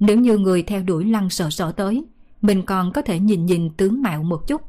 Nếu 0.00 0.16
như 0.16 0.38
người 0.38 0.62
theo 0.62 0.82
đuổi 0.82 1.04
Lăng 1.04 1.30
sợ 1.30 1.50
sở 1.50 1.72
tới, 1.72 2.04
mình 2.42 2.62
còn 2.62 2.92
có 2.92 3.02
thể 3.02 3.18
nhìn 3.18 3.46
nhìn 3.46 3.70
tướng 3.76 4.02
mạo 4.02 4.22
một 4.22 4.46
chút. 4.46 4.62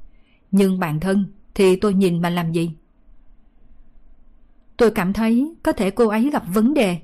Nhưng 0.52 0.80
bạn 0.80 1.00
thân 1.00 1.26
thì 1.56 1.76
tôi 1.76 1.94
nhìn 1.94 2.22
mà 2.22 2.30
làm 2.30 2.52
gì? 2.52 2.72
Tôi 4.78 4.92
cảm 4.92 5.14
thấy 5.14 5.56
có 5.64 5.72
thể 5.72 5.92
cô 5.92 6.08
ấy 6.08 6.30
gặp 6.30 6.44
vấn 6.54 6.74
đề. 6.74 6.98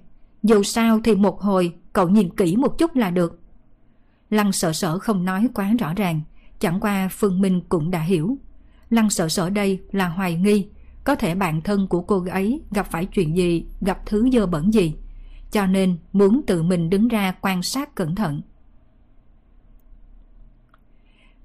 Dù 0.43 0.63
sao 0.63 0.99
thì 1.03 1.15
một 1.15 1.41
hồi 1.41 1.75
cậu 1.93 2.09
nhìn 2.09 2.35
kỹ 2.35 2.55
một 2.55 2.77
chút 2.77 2.95
là 2.95 3.09
được. 3.09 3.39
Lăng 4.29 4.51
sợ 4.51 4.73
sở 4.73 4.99
không 4.99 5.25
nói 5.25 5.49
quá 5.53 5.73
rõ 5.79 5.93
ràng, 5.93 6.21
chẳng 6.59 6.79
qua 6.79 7.09
Phương 7.11 7.41
Minh 7.41 7.61
cũng 7.69 7.91
đã 7.91 7.99
hiểu. 7.99 8.37
Lăng 8.89 9.09
sợ 9.09 9.29
sở 9.29 9.49
đây 9.49 9.79
là 9.91 10.07
hoài 10.07 10.35
nghi, 10.35 10.67
có 11.03 11.15
thể 11.15 11.35
bạn 11.35 11.61
thân 11.61 11.87
của 11.87 12.01
cô 12.01 12.25
ấy 12.31 12.61
gặp 12.71 12.87
phải 12.91 13.05
chuyện 13.05 13.37
gì, 13.37 13.65
gặp 13.81 14.05
thứ 14.05 14.29
dơ 14.33 14.45
bẩn 14.45 14.73
gì. 14.73 14.93
Cho 15.51 15.65
nên 15.65 15.97
muốn 16.13 16.41
tự 16.47 16.63
mình 16.63 16.89
đứng 16.89 17.07
ra 17.07 17.31
quan 17.41 17.63
sát 17.63 17.95
cẩn 17.95 18.15
thận. 18.15 18.41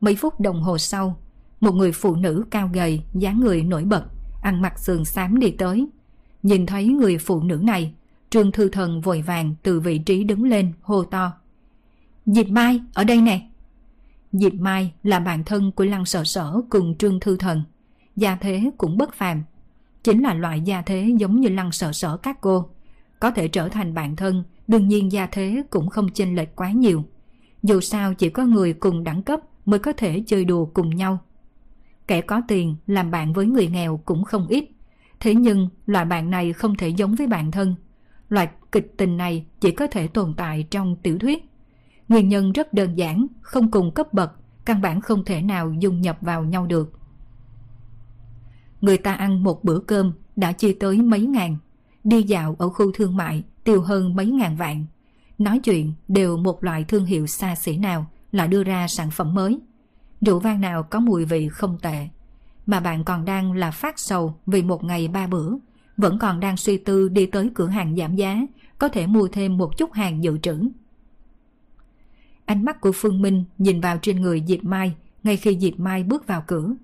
Mấy 0.05 0.16
phút 0.16 0.40
đồng 0.40 0.62
hồ 0.62 0.78
sau, 0.78 1.16
một 1.61 1.72
người 1.72 1.92
phụ 1.92 2.16
nữ 2.16 2.44
cao 2.50 2.70
gầy, 2.72 3.02
dáng 3.14 3.40
người 3.40 3.62
nổi 3.62 3.84
bật, 3.84 4.05
ăn 4.42 4.62
mặc 4.62 4.78
sườn 4.78 5.05
xám 5.05 5.38
đi 5.38 5.50
tới. 5.50 5.86
Nhìn 6.42 6.66
thấy 6.66 6.86
người 6.86 7.18
phụ 7.18 7.42
nữ 7.42 7.57
này, 7.57 7.94
Trương 8.30 8.52
Thư 8.52 8.68
Thần 8.68 9.00
vội 9.00 9.22
vàng 9.22 9.55
từ 9.62 9.80
vị 9.80 9.98
trí 9.98 10.24
đứng 10.24 10.44
lên 10.44 10.72
hô 10.82 11.05
to. 11.05 11.32
Diệp 12.26 12.46
Mai, 12.48 12.80
ở 12.94 13.05
đây 13.05 13.20
nè. 13.20 13.48
Diệp 14.32 14.55
Mai 14.55 14.92
là 15.02 15.18
bạn 15.20 15.44
thân 15.44 15.72
của 15.72 15.84
Lăng 15.84 16.05
Sở 16.05 16.24
Sở 16.24 16.61
cùng 16.70 16.94
Trương 16.98 17.20
Thư 17.20 17.36
Thần. 17.36 17.62
Gia 18.16 18.36
thế 18.36 18.70
cũng 18.78 18.98
bất 18.98 19.14
phàm. 19.14 19.42
Chính 20.02 20.22
là 20.22 20.34
loại 20.34 20.61
gia 20.61 20.82
thế 20.82 21.14
giống 21.18 21.40
như 21.40 21.48
Lăng 21.48 21.72
Sở 21.72 21.92
Sở 21.92 22.16
các 22.16 22.40
cô. 22.40 22.68
Có 23.20 23.30
thể 23.30 23.48
trở 23.48 23.68
thành 23.68 23.94
bạn 23.94 24.16
thân, 24.16 24.44
đương 24.68 24.88
nhiên 24.88 25.12
gia 25.12 25.26
thế 25.26 25.62
cũng 25.70 25.88
không 25.88 26.09
chênh 26.09 26.36
lệch 26.36 26.57
quá 26.57 26.70
nhiều. 26.70 27.05
Dù 27.62 27.80
sao 27.80 28.14
chỉ 28.14 28.28
có 28.28 28.44
người 28.44 28.72
cùng 28.72 29.05
đẳng 29.05 29.22
cấp 29.22 29.40
mới 29.64 29.78
có 29.78 29.92
thể 29.92 30.22
chơi 30.26 30.44
đùa 30.44 30.64
cùng 30.64 30.96
nhau. 30.96 31.18
Kẻ 32.06 32.20
có 32.20 32.42
tiền 32.48 32.76
làm 32.86 33.10
bạn 33.10 33.32
với 33.32 33.46
người 33.46 33.66
nghèo 33.66 34.00
cũng 34.04 34.24
không 34.24 34.46
ít. 34.48 34.64
Thế 35.20 35.34
nhưng 35.34 35.68
loại 35.86 36.04
bạn 36.04 36.30
này 36.30 36.52
không 36.52 36.76
thể 36.76 36.88
giống 36.88 37.14
với 37.14 37.26
bạn 37.26 37.50
thân. 37.50 37.74
Loại 38.28 38.48
kịch 38.72 38.94
tình 38.96 39.16
này 39.16 39.46
chỉ 39.60 39.70
có 39.70 39.86
thể 39.86 40.06
tồn 40.06 40.34
tại 40.36 40.66
trong 40.70 40.96
tiểu 40.96 41.18
thuyết. 41.18 41.44
Nguyên 42.08 42.28
nhân 42.28 42.52
rất 42.52 42.72
đơn 42.72 42.98
giản, 42.98 43.26
không 43.40 43.70
cùng 43.70 43.90
cấp 43.90 44.12
bậc, 44.12 44.32
căn 44.64 44.80
bản 44.80 45.00
không 45.00 45.24
thể 45.24 45.42
nào 45.42 45.72
dung 45.78 46.00
nhập 46.00 46.18
vào 46.20 46.44
nhau 46.44 46.66
được. 46.66 46.92
Người 48.80 48.98
ta 48.98 49.14
ăn 49.14 49.44
một 49.44 49.64
bữa 49.64 49.78
cơm 49.78 50.12
đã 50.36 50.52
chia 50.52 50.76
tới 50.80 51.02
mấy 51.02 51.20
ngàn, 51.20 51.56
đi 52.04 52.22
dạo 52.22 52.56
ở 52.58 52.68
khu 52.68 52.92
thương 52.92 53.16
mại 53.16 53.42
tiêu 53.64 53.82
hơn 53.82 54.16
mấy 54.16 54.26
ngàn 54.26 54.56
vạn. 54.56 54.86
Nói 55.38 55.58
chuyện 55.58 55.92
đều 56.08 56.36
một 56.36 56.64
loại 56.64 56.84
thương 56.84 57.04
hiệu 57.04 57.26
xa 57.26 57.54
xỉ 57.54 57.76
nào 57.76 58.06
là 58.35 58.47
đưa 58.47 58.64
ra 58.64 58.89
sản 58.89 59.11
phẩm 59.11 59.35
mới. 59.35 59.59
Rượu 60.20 60.39
vang 60.39 60.61
nào 60.61 60.82
có 60.82 61.01
mùi 61.01 61.24
vị 61.24 61.49
không 61.49 61.78
tệ. 61.82 62.09
Mà 62.66 62.80
bạn 62.80 63.05
còn 63.05 63.24
đang 63.24 63.53
là 63.53 63.70
phát 63.70 63.99
sầu 63.99 64.35
vì 64.47 64.62
một 64.62 64.85
ngày 64.85 65.09
ba 65.09 65.26
bữa, 65.26 65.51
vẫn 65.97 66.18
còn 66.18 66.41
đang 66.41 66.57
suy 66.57 66.76
tư 66.76 67.09
đi 67.09 67.26
tới 67.26 67.51
cửa 67.55 67.66
hàng 67.66 67.97
giảm 67.97 68.16
giá, 68.16 68.47
có 68.78 68.89
thể 68.89 69.07
mua 69.07 69.28
thêm 69.28 69.59
một 69.59 69.78
chút 69.78 69.93
hàng 69.93 70.24
dự 70.24 70.39
trữ. 70.39 70.68
Ánh 72.45 72.64
mắt 72.64 72.80
của 72.80 72.93
Phương 72.95 73.22
Minh 73.22 73.45
nhìn 73.59 73.80
vào 73.80 73.99
trên 74.03 74.20
người 74.20 74.43
Diệp 74.47 74.64
Mai 74.64 74.95
ngay 75.22 75.37
khi 75.37 75.59
Diệp 75.61 75.80
Mai 75.80 76.03
bước 76.03 76.26
vào 76.26 76.45
cửa. 76.47 76.74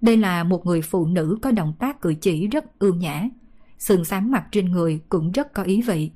Đây 0.00 0.16
là 0.16 0.44
một 0.44 0.66
người 0.66 0.82
phụ 0.82 1.06
nữ 1.06 1.38
có 1.42 1.50
động 1.50 1.72
tác 1.78 2.00
cử 2.00 2.14
chỉ 2.14 2.46
rất 2.46 2.78
ưu 2.78 2.94
nhã, 2.94 3.28
sườn 3.78 4.04
sáng 4.04 4.30
mặt 4.30 4.44
trên 4.52 4.72
người 4.72 5.00
cũng 5.08 5.32
rất 5.32 5.52
có 5.52 5.62
ý 5.62 5.82
vị. 5.82 6.10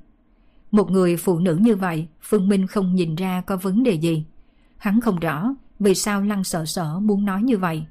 Một 0.71 0.91
người 0.91 1.17
phụ 1.17 1.39
nữ 1.39 1.57
như 1.61 1.75
vậy, 1.75 2.07
Phương 2.21 2.49
Minh 2.49 2.67
không 2.67 2.95
nhìn 2.95 3.15
ra 3.15 3.41
có 3.41 3.57
vấn 3.57 3.83
đề 3.83 3.93
gì. 3.93 4.25
Hắn 4.79 5.01
không 5.01 5.19
rõ 5.19 5.53
vì 5.79 5.95
sao 5.95 6.21
Lăng 6.21 6.43
sợ 6.43 6.65
sợ 6.65 6.99
muốn 6.99 7.25
nói 7.25 7.43
như 7.43 7.57
vậy. 7.57 7.85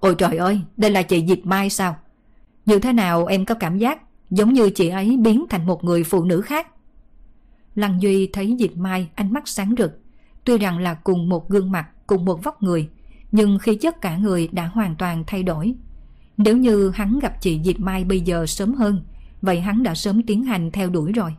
Ôi 0.00 0.14
trời 0.18 0.36
ơi, 0.36 0.60
đây 0.76 0.90
là 0.90 1.02
chị 1.02 1.26
Diệp 1.28 1.46
Mai 1.46 1.70
sao? 1.70 1.96
Như 2.66 2.78
thế 2.78 2.92
nào 2.92 3.26
em 3.26 3.44
có 3.44 3.54
cảm 3.54 3.78
giác 3.78 4.00
giống 4.30 4.52
như 4.52 4.70
chị 4.70 4.88
ấy 4.88 5.16
biến 5.16 5.46
thành 5.50 5.66
một 5.66 5.84
người 5.84 6.04
phụ 6.04 6.24
nữ 6.24 6.40
khác? 6.40 6.68
Lăng 7.74 8.02
Duy 8.02 8.30
thấy 8.32 8.56
Diệp 8.58 8.76
Mai 8.76 9.08
ánh 9.14 9.32
mắt 9.32 9.48
sáng 9.48 9.74
rực. 9.78 10.00
Tuy 10.44 10.58
rằng 10.58 10.78
là 10.78 10.94
cùng 10.94 11.28
một 11.28 11.48
gương 11.48 11.72
mặt, 11.72 11.88
cùng 12.06 12.24
một 12.24 12.44
vóc 12.44 12.62
người, 12.62 12.88
nhưng 13.32 13.58
khi 13.58 13.76
chất 13.76 14.00
cả 14.00 14.16
người 14.16 14.48
đã 14.52 14.66
hoàn 14.66 14.96
toàn 14.96 15.24
thay 15.26 15.42
đổi. 15.42 15.74
Nếu 16.36 16.56
như 16.56 16.90
hắn 16.90 17.18
gặp 17.18 17.40
chị 17.40 17.60
Diệp 17.64 17.80
Mai 17.80 18.04
bây 18.04 18.20
giờ 18.20 18.46
sớm 18.46 18.74
hơn, 18.74 19.04
vậy 19.42 19.60
hắn 19.60 19.82
đã 19.82 19.94
sớm 19.94 20.22
tiến 20.22 20.42
hành 20.44 20.70
theo 20.70 20.90
đuổi 20.90 21.12
rồi. 21.12 21.34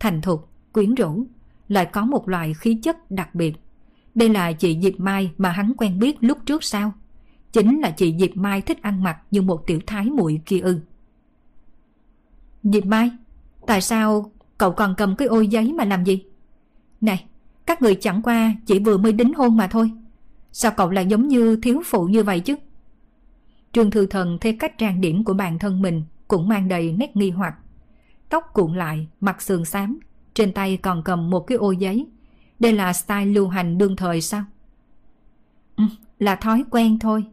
Thành 0.00 0.20
thục, 0.20 0.48
quyến 0.72 0.94
rũ, 0.94 1.24
lại 1.70 1.86
có 1.86 2.04
một 2.04 2.28
loại 2.28 2.54
khí 2.54 2.78
chất 2.82 3.10
đặc 3.10 3.34
biệt. 3.34 3.52
Đây 4.14 4.28
là 4.28 4.52
chị 4.52 4.78
Diệp 4.82 5.00
Mai 5.00 5.30
mà 5.38 5.50
hắn 5.50 5.72
quen 5.76 5.98
biết 5.98 6.16
lúc 6.20 6.38
trước 6.46 6.64
sao? 6.64 6.92
Chính 7.52 7.80
là 7.80 7.90
chị 7.90 8.14
Diệp 8.18 8.36
Mai 8.36 8.60
thích 8.60 8.82
ăn 8.82 9.02
mặc 9.02 9.18
như 9.30 9.42
một 9.42 9.66
tiểu 9.66 9.80
thái 9.86 10.04
muội 10.04 10.40
kia 10.46 10.60
ư. 10.60 10.80
Diệp 12.62 12.86
Mai, 12.86 13.10
tại 13.66 13.80
sao 13.80 14.32
cậu 14.58 14.72
còn 14.72 14.94
cầm 14.96 15.16
cái 15.16 15.28
ô 15.28 15.40
giấy 15.40 15.72
mà 15.72 15.84
làm 15.84 16.04
gì? 16.04 16.24
Này, 17.00 17.24
các 17.66 17.82
người 17.82 17.94
chẳng 17.94 18.22
qua 18.22 18.54
chỉ 18.66 18.78
vừa 18.78 18.98
mới 18.98 19.12
đính 19.12 19.34
hôn 19.34 19.56
mà 19.56 19.66
thôi. 19.66 19.90
Sao 20.52 20.72
cậu 20.76 20.90
lại 20.90 21.06
giống 21.06 21.28
như 21.28 21.56
thiếu 21.56 21.82
phụ 21.84 22.04
như 22.04 22.22
vậy 22.22 22.40
chứ? 22.40 22.56
Trương 23.72 23.90
Thư 23.90 24.06
Thần 24.06 24.38
theo 24.40 24.52
cách 24.58 24.78
trang 24.78 25.00
điểm 25.00 25.24
của 25.24 25.34
bản 25.34 25.58
thân 25.58 25.82
mình 25.82 26.02
cũng 26.28 26.48
mang 26.48 26.68
đầy 26.68 26.92
nét 26.92 27.16
nghi 27.16 27.30
hoặc. 27.30 27.54
Tóc 28.28 28.44
cuộn 28.52 28.74
lại, 28.74 29.08
mặt 29.20 29.42
sườn 29.42 29.64
xám, 29.64 30.00
trên 30.34 30.52
tay 30.52 30.76
còn 30.76 31.02
cầm 31.02 31.30
một 31.30 31.40
cái 31.40 31.58
ô 31.58 31.70
giấy. 31.70 32.06
Đây 32.58 32.72
là 32.72 32.92
style 32.92 33.24
lưu 33.24 33.48
hành 33.48 33.78
đương 33.78 33.96
thời 33.96 34.20
sao? 34.20 34.44
Ừ, 35.76 35.84
là 36.18 36.36
thói 36.36 36.64
quen 36.70 36.98
thôi. 36.98 37.24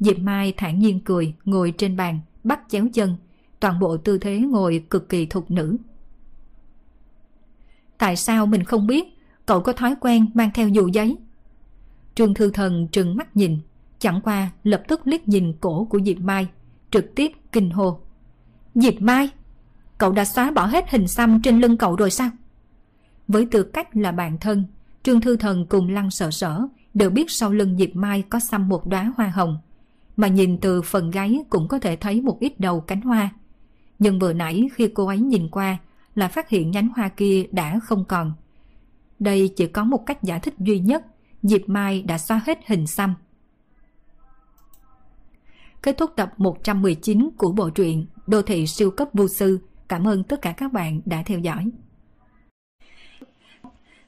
Diệp 0.00 0.18
Mai 0.18 0.54
thản 0.56 0.78
nhiên 0.78 1.00
cười, 1.00 1.34
ngồi 1.44 1.74
trên 1.78 1.96
bàn, 1.96 2.20
bắt 2.44 2.60
chéo 2.68 2.86
chân, 2.92 3.16
toàn 3.60 3.78
bộ 3.80 3.96
tư 3.96 4.18
thế 4.18 4.38
ngồi 4.38 4.84
cực 4.90 5.08
kỳ 5.08 5.26
thục 5.26 5.50
nữ. 5.50 5.76
Tại 7.98 8.16
sao 8.16 8.46
mình 8.46 8.64
không 8.64 8.86
biết 8.86 9.04
cậu 9.46 9.60
có 9.60 9.72
thói 9.72 9.94
quen 10.00 10.26
mang 10.34 10.50
theo 10.54 10.68
dù 10.68 10.88
giấy? 10.88 11.16
Trương 12.14 12.34
Thư 12.34 12.50
Thần 12.50 12.88
trừng 12.88 13.16
mắt 13.16 13.36
nhìn, 13.36 13.58
chẳng 13.98 14.20
qua 14.20 14.50
lập 14.64 14.82
tức 14.88 15.00
liếc 15.04 15.28
nhìn 15.28 15.52
cổ 15.60 15.84
của 15.84 16.00
Diệp 16.06 16.18
Mai, 16.18 16.48
trực 16.90 17.14
tiếp 17.14 17.32
kinh 17.52 17.70
hô. 17.70 18.00
Diệp 18.74 18.94
Mai, 19.00 19.28
cậu 20.02 20.12
đã 20.12 20.24
xóa 20.24 20.50
bỏ 20.50 20.66
hết 20.66 20.90
hình 20.90 21.08
xăm 21.08 21.42
trên 21.42 21.60
lưng 21.60 21.76
cậu 21.76 21.96
rồi 21.96 22.10
sao? 22.10 22.30
Với 23.28 23.46
tư 23.50 23.62
cách 23.62 23.96
là 23.96 24.12
bạn 24.12 24.38
thân, 24.38 24.64
Trương 25.02 25.20
Thư 25.20 25.36
Thần 25.36 25.66
cùng 25.66 25.88
Lăng 25.88 26.10
Sở 26.10 26.30
Sở 26.30 26.62
đều 26.94 27.10
biết 27.10 27.30
sau 27.30 27.52
lưng 27.52 27.76
Diệp 27.78 27.96
Mai 27.96 28.22
có 28.22 28.40
xăm 28.40 28.68
một 28.68 28.86
đóa 28.86 29.12
hoa 29.16 29.28
hồng, 29.28 29.58
mà 30.16 30.28
nhìn 30.28 30.58
từ 30.58 30.82
phần 30.82 31.10
gáy 31.10 31.44
cũng 31.50 31.68
có 31.68 31.78
thể 31.78 31.96
thấy 31.96 32.20
một 32.20 32.40
ít 32.40 32.60
đầu 32.60 32.80
cánh 32.80 33.00
hoa. 33.00 33.30
Nhưng 33.98 34.18
vừa 34.18 34.32
nãy 34.32 34.68
khi 34.74 34.88
cô 34.94 35.06
ấy 35.06 35.18
nhìn 35.18 35.48
qua 35.48 35.78
là 36.14 36.28
phát 36.28 36.48
hiện 36.48 36.70
nhánh 36.70 36.88
hoa 36.96 37.08
kia 37.08 37.44
đã 37.52 37.78
không 37.84 38.04
còn. 38.04 38.32
Đây 39.18 39.52
chỉ 39.56 39.66
có 39.66 39.84
một 39.84 40.06
cách 40.06 40.22
giải 40.22 40.40
thích 40.40 40.54
duy 40.58 40.78
nhất, 40.78 41.06
Diệp 41.42 41.60
Mai 41.66 42.02
đã 42.02 42.18
xóa 42.18 42.40
hết 42.46 42.58
hình 42.66 42.86
xăm. 42.86 43.14
Kết 45.82 45.98
thúc 45.98 46.10
tập 46.16 46.32
119 46.36 47.30
của 47.36 47.52
bộ 47.52 47.70
truyện 47.70 48.06
Đô 48.26 48.42
thị 48.42 48.66
siêu 48.66 48.90
cấp 48.90 49.08
vô 49.12 49.28
sư. 49.28 49.60
Cảm 49.88 50.08
ơn 50.08 50.24
tất 50.24 50.42
cả 50.42 50.54
các 50.56 50.72
bạn 50.72 51.00
đã 51.04 51.22
theo 51.26 51.38
dõi. 51.38 51.70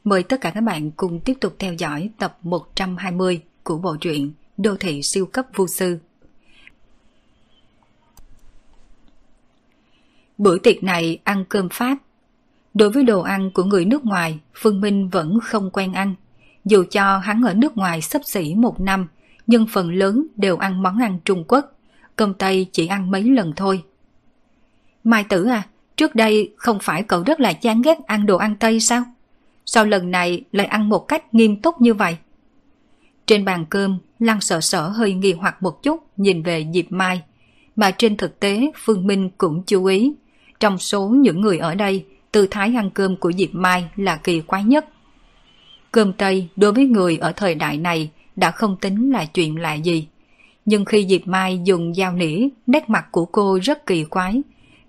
Mời 0.05 0.23
tất 0.23 0.41
cả 0.41 0.51
các 0.51 0.61
bạn 0.61 0.91
cùng 0.91 1.21
tiếp 1.21 1.35
tục 1.41 1.57
theo 1.59 1.75
dõi 1.75 2.11
tập 2.19 2.39
120 2.43 3.43
của 3.63 3.79
bộ 3.79 3.97
truyện 3.97 4.33
Đô 4.57 4.77
thị 4.77 5.03
siêu 5.03 5.27
cấp 5.27 5.47
vô 5.55 5.67
sư. 5.67 5.99
Bữa 10.39 10.59
tiệc 10.59 10.83
này 10.83 11.19
ăn 11.25 11.45
cơm 11.49 11.69
Pháp. 11.73 11.99
Đối 12.75 12.91
với 12.91 13.05
đồ 13.05 13.21
ăn 13.21 13.51
của 13.55 13.65
người 13.65 13.85
nước 13.85 14.05
ngoài, 14.05 14.39
Phương 14.55 14.81
Minh 14.81 15.09
vẫn 15.09 15.39
không 15.43 15.71
quen 15.71 15.93
ăn. 15.93 16.15
Dù 16.65 16.85
cho 16.91 17.19
hắn 17.19 17.43
ở 17.43 17.55
nước 17.55 17.77
ngoài 17.77 18.01
sắp 18.01 18.23
xỉ 18.25 18.55
một 18.55 18.81
năm, 18.81 19.09
nhưng 19.47 19.67
phần 19.73 19.93
lớn 19.93 20.27
đều 20.37 20.57
ăn 20.57 20.83
món 20.83 21.03
ăn 21.03 21.19
Trung 21.25 21.45
Quốc. 21.49 21.79
Cơm 22.17 22.35
Tây 22.35 22.67
chỉ 22.73 22.87
ăn 22.87 23.11
mấy 23.11 23.23
lần 23.23 23.53
thôi. 23.57 23.83
Mai 25.05 25.25
tử 25.25 25.45
à, 25.47 25.63
trước 25.97 26.15
đây 26.15 26.53
không 26.57 26.79
phải 26.83 27.03
cậu 27.03 27.23
rất 27.23 27.41
là 27.41 27.53
chán 27.53 27.83
ghét 27.83 27.99
ăn 28.07 28.27
đồ 28.27 28.37
ăn 28.37 28.57
Tây 28.57 28.81
sao? 28.81 29.05
sao 29.67 29.85
lần 29.85 30.11
này 30.11 30.43
lại 30.53 30.67
ăn 30.67 30.89
một 30.89 31.09
cách 31.09 31.35
nghiêm 31.35 31.61
túc 31.61 31.81
như 31.81 31.95
vậy? 31.95 32.17
Trên 33.27 33.45
bàn 33.45 33.65
cơm, 33.71 33.99
Lăng 34.19 34.41
sợ 34.41 34.61
sở 34.61 34.89
hơi 34.89 35.13
nghi 35.13 35.33
hoặc 35.33 35.63
một 35.63 35.83
chút 35.83 36.07
nhìn 36.17 36.43
về 36.43 36.67
Diệp 36.75 36.85
Mai, 36.93 37.23
mà 37.77 37.91
trên 37.91 38.17
thực 38.17 38.41
tế 38.41 38.73
Phương 38.77 39.07
Minh 39.07 39.31
cũng 39.39 39.63
chú 39.67 39.85
ý. 39.85 40.13
Trong 40.61 40.79
số 40.79 41.09
những 41.09 41.41
người 41.41 41.59
ở 41.59 41.75
đây, 41.75 42.05
tư 42.33 42.47
thái 42.51 42.75
ăn 42.77 42.91
cơm 42.91 43.17
của 43.17 43.33
Diệp 43.33 43.49
Mai 43.53 43.85
là 43.97 44.17
kỳ 44.17 44.41
quái 44.41 44.65
nhất. 44.65 44.87
Cơm 45.93 46.13
Tây 46.13 46.49
đối 46.57 46.73
với 46.73 46.87
người 46.87 47.17
ở 47.17 47.33
thời 47.33 47.55
đại 47.55 47.79
này 47.79 48.11
đã 48.37 48.51
không 48.51 48.77
tính 48.81 49.13
là 49.13 49.25
chuyện 49.25 49.61
lạ 49.61 49.75
gì. 49.75 50.07
Nhưng 50.65 50.85
khi 50.85 51.07
Diệp 51.09 51.27
Mai 51.27 51.61
dùng 51.65 51.95
dao 51.95 52.13
nỉ, 52.13 52.49
nét 52.67 52.91
mặt 52.91 53.07
của 53.11 53.25
cô 53.25 53.59
rất 53.63 53.87
kỳ 53.87 54.05
quái, 54.05 54.43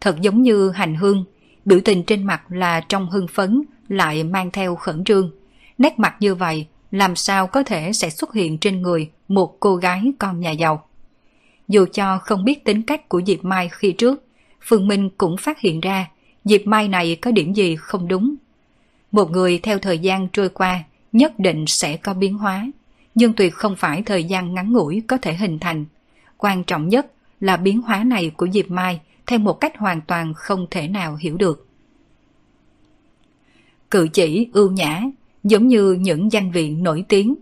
thật 0.06 0.22
giống 0.22 0.42
như 0.42 0.70
hành 0.70 0.96
hương, 0.96 1.26
biểu 1.66 1.80
tình 1.86 2.04
trên 2.04 2.24
mặt 2.24 2.42
là 2.50 2.82
trong 2.90 3.10
hưng 3.10 3.28
phấn, 3.28 3.62
lại 3.88 4.24
mang 4.24 4.52
theo 4.52 4.76
khẩn 4.76 5.04
trương. 5.04 5.32
Nét 5.78 6.00
mặt 6.00 6.16
như 6.20 6.36
vậy, 6.36 6.68
làm 6.92 7.16
sao 7.16 7.48
có 7.48 7.64
thể 7.64 7.94
sẽ 7.94 8.10
xuất 8.10 8.34
hiện 8.34 8.58
trên 8.58 8.82
người 8.82 9.10
một 9.28 9.60
cô 9.60 9.76
gái 9.76 10.14
con 10.20 10.40
nhà 10.40 10.52
giàu. 10.52 10.88
Dù 11.68 11.86
cho 11.94 12.18
không 12.18 12.46
biết 12.46 12.64
tính 12.64 12.82
cách 12.82 13.10
của 13.10 13.22
Diệp 13.28 13.44
Mai 13.46 13.70
khi 13.72 13.92
trước, 13.92 14.24
Phương 14.62 14.88
Minh 14.88 15.10
cũng 15.18 15.38
phát 15.38 15.60
hiện 15.60 15.80
ra 15.80 16.10
Diệp 16.44 16.62
Mai 16.66 16.88
này 16.88 17.16
có 17.16 17.32
điểm 17.32 17.54
gì 17.54 17.76
không 17.76 18.08
đúng. 18.08 18.36
Một 19.12 19.32
người 19.32 19.60
theo 19.64 19.80
thời 19.80 20.00
gian 20.00 20.28
trôi 20.34 20.50
qua 20.50 20.84
nhất 21.12 21.40
định 21.40 21.66
sẽ 21.68 21.98
có 21.98 22.14
biến 22.14 22.38
hóa, 22.38 22.72
nhưng 23.16 23.34
tuyệt 23.34 23.54
không 23.54 23.76
phải 23.76 24.04
thời 24.04 24.24
gian 24.24 24.54
ngắn 24.54 24.74
ngủi 24.74 25.04
có 25.08 25.18
thể 25.18 25.34
hình 25.34 25.60
thành. 25.60 25.86
Quan 26.38 26.64
trọng 26.64 26.88
nhất 26.90 27.12
là 27.40 27.58
biến 27.58 27.82
hóa 27.82 28.04
này 28.04 28.32
của 28.38 28.48
Diệp 28.54 28.72
Mai 28.72 29.00
theo 29.28 29.40
một 29.40 29.54
cách 29.54 29.78
hoàn 29.78 30.02
toàn 30.02 30.34
không 30.34 30.68
thể 30.72 30.88
nào 30.88 31.16
hiểu 31.16 31.38
được. 31.38 31.68
Cự 33.92 34.08
chỉ 34.14 34.50
ưu 34.54 34.72
nhã, 34.72 35.02
giống 35.44 35.68
như 35.68 35.94
những 35.94 36.32
danh 36.32 36.52
viện 36.52 36.84
nổi 36.84 37.06
tiếng. 37.10 37.36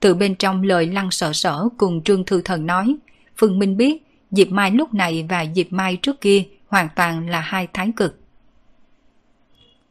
Từ 0.00 0.14
bên 0.14 0.34
trong 0.34 0.62
lời 0.62 0.86
lăng 0.86 1.10
sợ 1.10 1.32
sở 1.32 1.68
cùng 1.78 2.02
Trương 2.02 2.24
Thư 2.24 2.42
Thần 2.42 2.66
nói, 2.66 2.96
Phương 3.36 3.58
Minh 3.58 3.76
biết 3.76 4.02
Diệp 4.30 4.48
Mai 4.48 4.70
lúc 4.70 4.94
này 4.94 5.26
và 5.28 5.46
Diệp 5.54 5.66
Mai 5.70 5.96
trước 5.96 6.20
kia 6.20 6.44
hoàn 6.68 6.88
toàn 6.96 7.28
là 7.28 7.40
hai 7.40 7.68
thái 7.72 7.92
cực. 7.96 8.20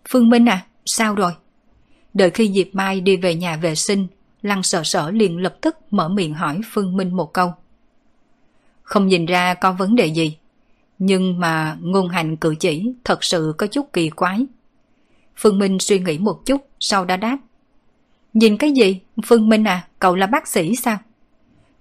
Phương 0.10 0.30
Minh 0.30 0.50
à, 0.50 0.66
sao 0.86 1.16
rồi? 1.16 1.32
Đợi 2.14 2.30
khi 2.30 2.52
Diệp 2.54 2.68
Mai 2.74 3.02
đi 3.02 3.18
về 3.18 3.36
nhà 3.36 3.58
vệ 3.58 3.76
sinh, 3.76 4.08
Lăng 4.42 4.64
sợ 4.64 4.84
sở 4.84 5.12
liền 5.12 5.38
lập 5.38 5.58
tức 5.62 5.78
mở 5.92 6.10
miệng 6.10 6.34
hỏi 6.34 6.62
Phương 6.72 6.98
Minh 6.98 7.16
một 7.16 7.34
câu. 7.34 7.54
Không 8.84 9.08
nhìn 9.08 9.26
ra 9.26 9.54
có 9.54 9.72
vấn 9.72 9.96
đề 9.96 10.06
gì, 10.06 10.38
nhưng 11.00 11.39
mà 11.39 11.78
ngôn 11.82 12.10
hành 12.10 12.38
cử 12.38 12.56
chỉ 12.60 12.93
thật 13.04 13.24
sự 13.24 13.54
có 13.58 13.68
chút 13.68 13.93
kỳ 13.93 14.10
quái. 14.10 14.45
Phương 15.36 15.60
Minh 15.60 15.80
suy 15.80 16.00
nghĩ 16.00 16.18
một 16.18 16.45
chút, 16.45 16.62
sau 16.80 17.06
đã 17.06 17.18
đáp. 17.18 17.38
Nhìn 18.34 18.58
cái 18.58 18.72
gì? 18.72 19.00
Phương 19.26 19.50
Minh 19.50 19.64
à, 19.64 19.88
cậu 20.00 20.16
là 20.16 20.28
bác 20.28 20.48
sĩ 20.48 20.76
sao? 20.76 20.98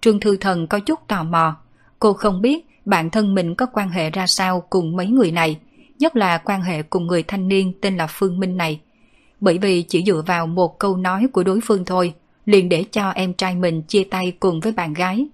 Trương 0.01 0.21
Thư 0.21 0.37
Thần 0.37 0.67
có 0.67 0.81
chút 0.81 1.01
tò 1.09 1.25
mò. 1.25 1.57
Cô 1.99 2.13
không 2.13 2.43
biết 2.43 2.67
bản 2.85 3.11
thân 3.11 3.35
mình 3.35 3.55
có 3.55 3.67
quan 3.67 3.89
hệ 3.91 4.11
ra 4.11 4.27
sao 4.27 4.61
cùng 4.71 4.97
mấy 4.97 5.07
người 5.07 5.31
này, 5.31 5.59
nhất 5.99 6.17
là 6.17 6.39
quan 6.39 6.63
hệ 6.63 6.83
cùng 6.83 7.07
người 7.07 7.23
thanh 7.23 7.49
niên 7.49 7.73
tên 7.81 7.97
là 7.97 8.07
Phương 8.07 8.39
Minh 8.41 8.57
này. 8.57 8.81
Bởi 9.41 9.59
vì 9.59 9.83
chỉ 9.83 10.05
dựa 10.07 10.23
vào 10.27 10.47
một 10.47 10.79
câu 10.79 10.97
nói 10.97 11.27
của 11.33 11.43
đối 11.43 11.61
phương 11.61 11.85
thôi, 11.85 12.15
liền 12.47 12.69
để 12.69 12.85
cho 12.91 13.11
em 13.11 13.35
trai 13.35 13.55
mình 13.55 13.83
chia 13.83 14.05
tay 14.05 14.33
cùng 14.41 14.61
với 14.61 14.73
bạn 14.73 14.93
gái. 14.93 15.27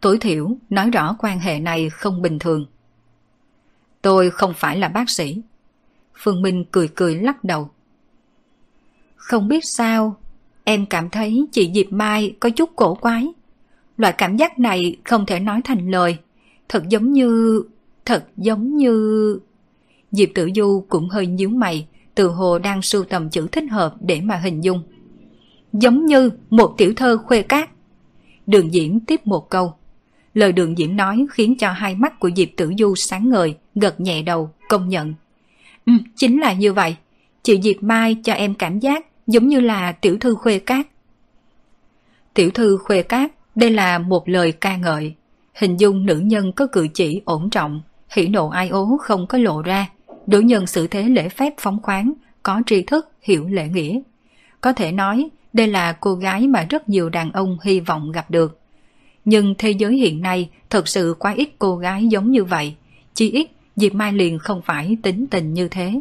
Tối 0.00 0.18
thiểu 0.18 0.50
nói 0.70 0.90
rõ 0.90 1.16
quan 1.18 1.40
hệ 1.40 1.58
này 1.58 1.90
không 1.90 2.22
bình 2.22 2.38
thường. 2.38 2.66
Tôi 4.02 4.30
không 4.30 4.52
phải 4.56 4.78
là 4.78 4.88
bác 4.88 5.10
sĩ. 5.10 5.42
Phương 6.18 6.42
Minh 6.42 6.64
cười 6.70 6.88
cười 6.88 7.14
lắc 7.14 7.44
đầu. 7.44 7.70
Không 9.16 9.48
biết 9.48 9.64
sao, 9.64 10.16
em 10.64 10.86
cảm 10.86 11.10
thấy 11.10 11.46
chị 11.52 11.70
Diệp 11.74 11.92
Mai 11.92 12.36
có 12.40 12.50
chút 12.50 12.70
cổ 12.76 12.94
quái. 12.94 13.28
Loại 13.96 14.12
cảm 14.12 14.36
giác 14.36 14.58
này 14.58 14.96
không 15.04 15.26
thể 15.26 15.40
nói 15.40 15.60
thành 15.64 15.90
lời. 15.90 16.16
Thật 16.68 16.88
giống 16.88 17.12
như... 17.12 17.62
Thật 18.04 18.24
giống 18.36 18.76
như... 18.76 19.38
Diệp 20.12 20.28
Tử 20.34 20.48
Du 20.56 20.84
cũng 20.88 21.08
hơi 21.08 21.26
nhíu 21.26 21.48
mày, 21.48 21.86
từ 22.14 22.28
hồ 22.28 22.58
đang 22.58 22.82
sưu 22.82 23.04
tầm 23.04 23.30
chữ 23.30 23.48
thích 23.52 23.64
hợp 23.70 23.94
để 24.00 24.20
mà 24.20 24.36
hình 24.36 24.64
dung. 24.64 24.82
Giống 25.72 26.06
như 26.06 26.30
một 26.50 26.74
tiểu 26.78 26.92
thơ 26.96 27.16
khuê 27.16 27.42
cát. 27.42 27.70
Đường 28.46 28.70
Diễm 28.70 29.00
tiếp 29.00 29.26
một 29.26 29.50
câu. 29.50 29.74
Lời 30.34 30.52
đường 30.52 30.76
Diễm 30.76 30.96
nói 30.96 31.26
khiến 31.30 31.54
cho 31.58 31.72
hai 31.72 31.94
mắt 31.94 32.20
của 32.20 32.30
Diệp 32.36 32.48
Tử 32.56 32.72
Du 32.78 32.94
sáng 32.94 33.28
ngời, 33.28 33.56
gật 33.74 34.00
nhẹ 34.00 34.22
đầu, 34.22 34.50
công 34.68 34.88
nhận. 34.88 35.14
Ừ, 35.86 35.92
chính 36.16 36.40
là 36.40 36.52
như 36.52 36.72
vậy. 36.72 36.96
Chị 37.42 37.60
Diệp 37.62 37.82
Mai 37.82 38.16
cho 38.24 38.32
em 38.32 38.54
cảm 38.54 38.78
giác 38.78 39.06
giống 39.26 39.48
như 39.48 39.60
là 39.60 39.92
tiểu 39.92 40.18
thư 40.20 40.34
khuê 40.34 40.58
cát. 40.58 40.86
Tiểu 42.34 42.50
thư 42.50 42.76
khuê 42.76 43.02
cát, 43.02 43.30
đây 43.54 43.70
là 43.70 43.98
một 43.98 44.28
lời 44.28 44.52
ca 44.52 44.76
ngợi. 44.76 45.14
Hình 45.54 45.80
dung 45.80 46.06
nữ 46.06 46.18
nhân 46.18 46.52
có 46.52 46.66
cử 46.66 46.88
chỉ 46.94 47.20
ổn 47.24 47.50
trọng, 47.50 47.82
hỉ 48.10 48.26
nộ 48.26 48.48
ai 48.48 48.68
ố 48.68 48.96
không 49.00 49.26
có 49.26 49.38
lộ 49.38 49.62
ra, 49.62 49.86
đối 50.26 50.44
nhân 50.44 50.66
xử 50.66 50.86
thế 50.86 51.02
lễ 51.02 51.28
phép 51.28 51.54
phóng 51.58 51.82
khoáng, 51.82 52.12
có 52.42 52.62
tri 52.66 52.82
thức, 52.82 53.10
hiểu 53.22 53.46
lễ 53.46 53.68
nghĩa. 53.68 54.00
Có 54.60 54.72
thể 54.72 54.92
nói, 54.92 55.28
đây 55.52 55.66
là 55.66 55.92
cô 55.92 56.14
gái 56.14 56.46
mà 56.46 56.66
rất 56.70 56.88
nhiều 56.88 57.08
đàn 57.08 57.32
ông 57.32 57.58
hy 57.62 57.80
vọng 57.80 58.12
gặp 58.12 58.30
được. 58.30 58.58
Nhưng 59.24 59.54
thế 59.58 59.70
giới 59.70 59.96
hiện 59.96 60.22
nay 60.22 60.50
thật 60.70 60.88
sự 60.88 61.14
quá 61.18 61.32
ít 61.32 61.48
cô 61.58 61.76
gái 61.76 62.06
giống 62.06 62.30
như 62.30 62.44
vậy, 62.44 62.74
chỉ 63.14 63.30
ít 63.30 63.50
Diệp 63.80 63.94
Mai 63.94 64.12
liền 64.12 64.38
không 64.38 64.62
phải 64.62 64.96
tính 65.02 65.26
tình 65.30 65.54
như 65.54 65.68
thế. 65.68 66.00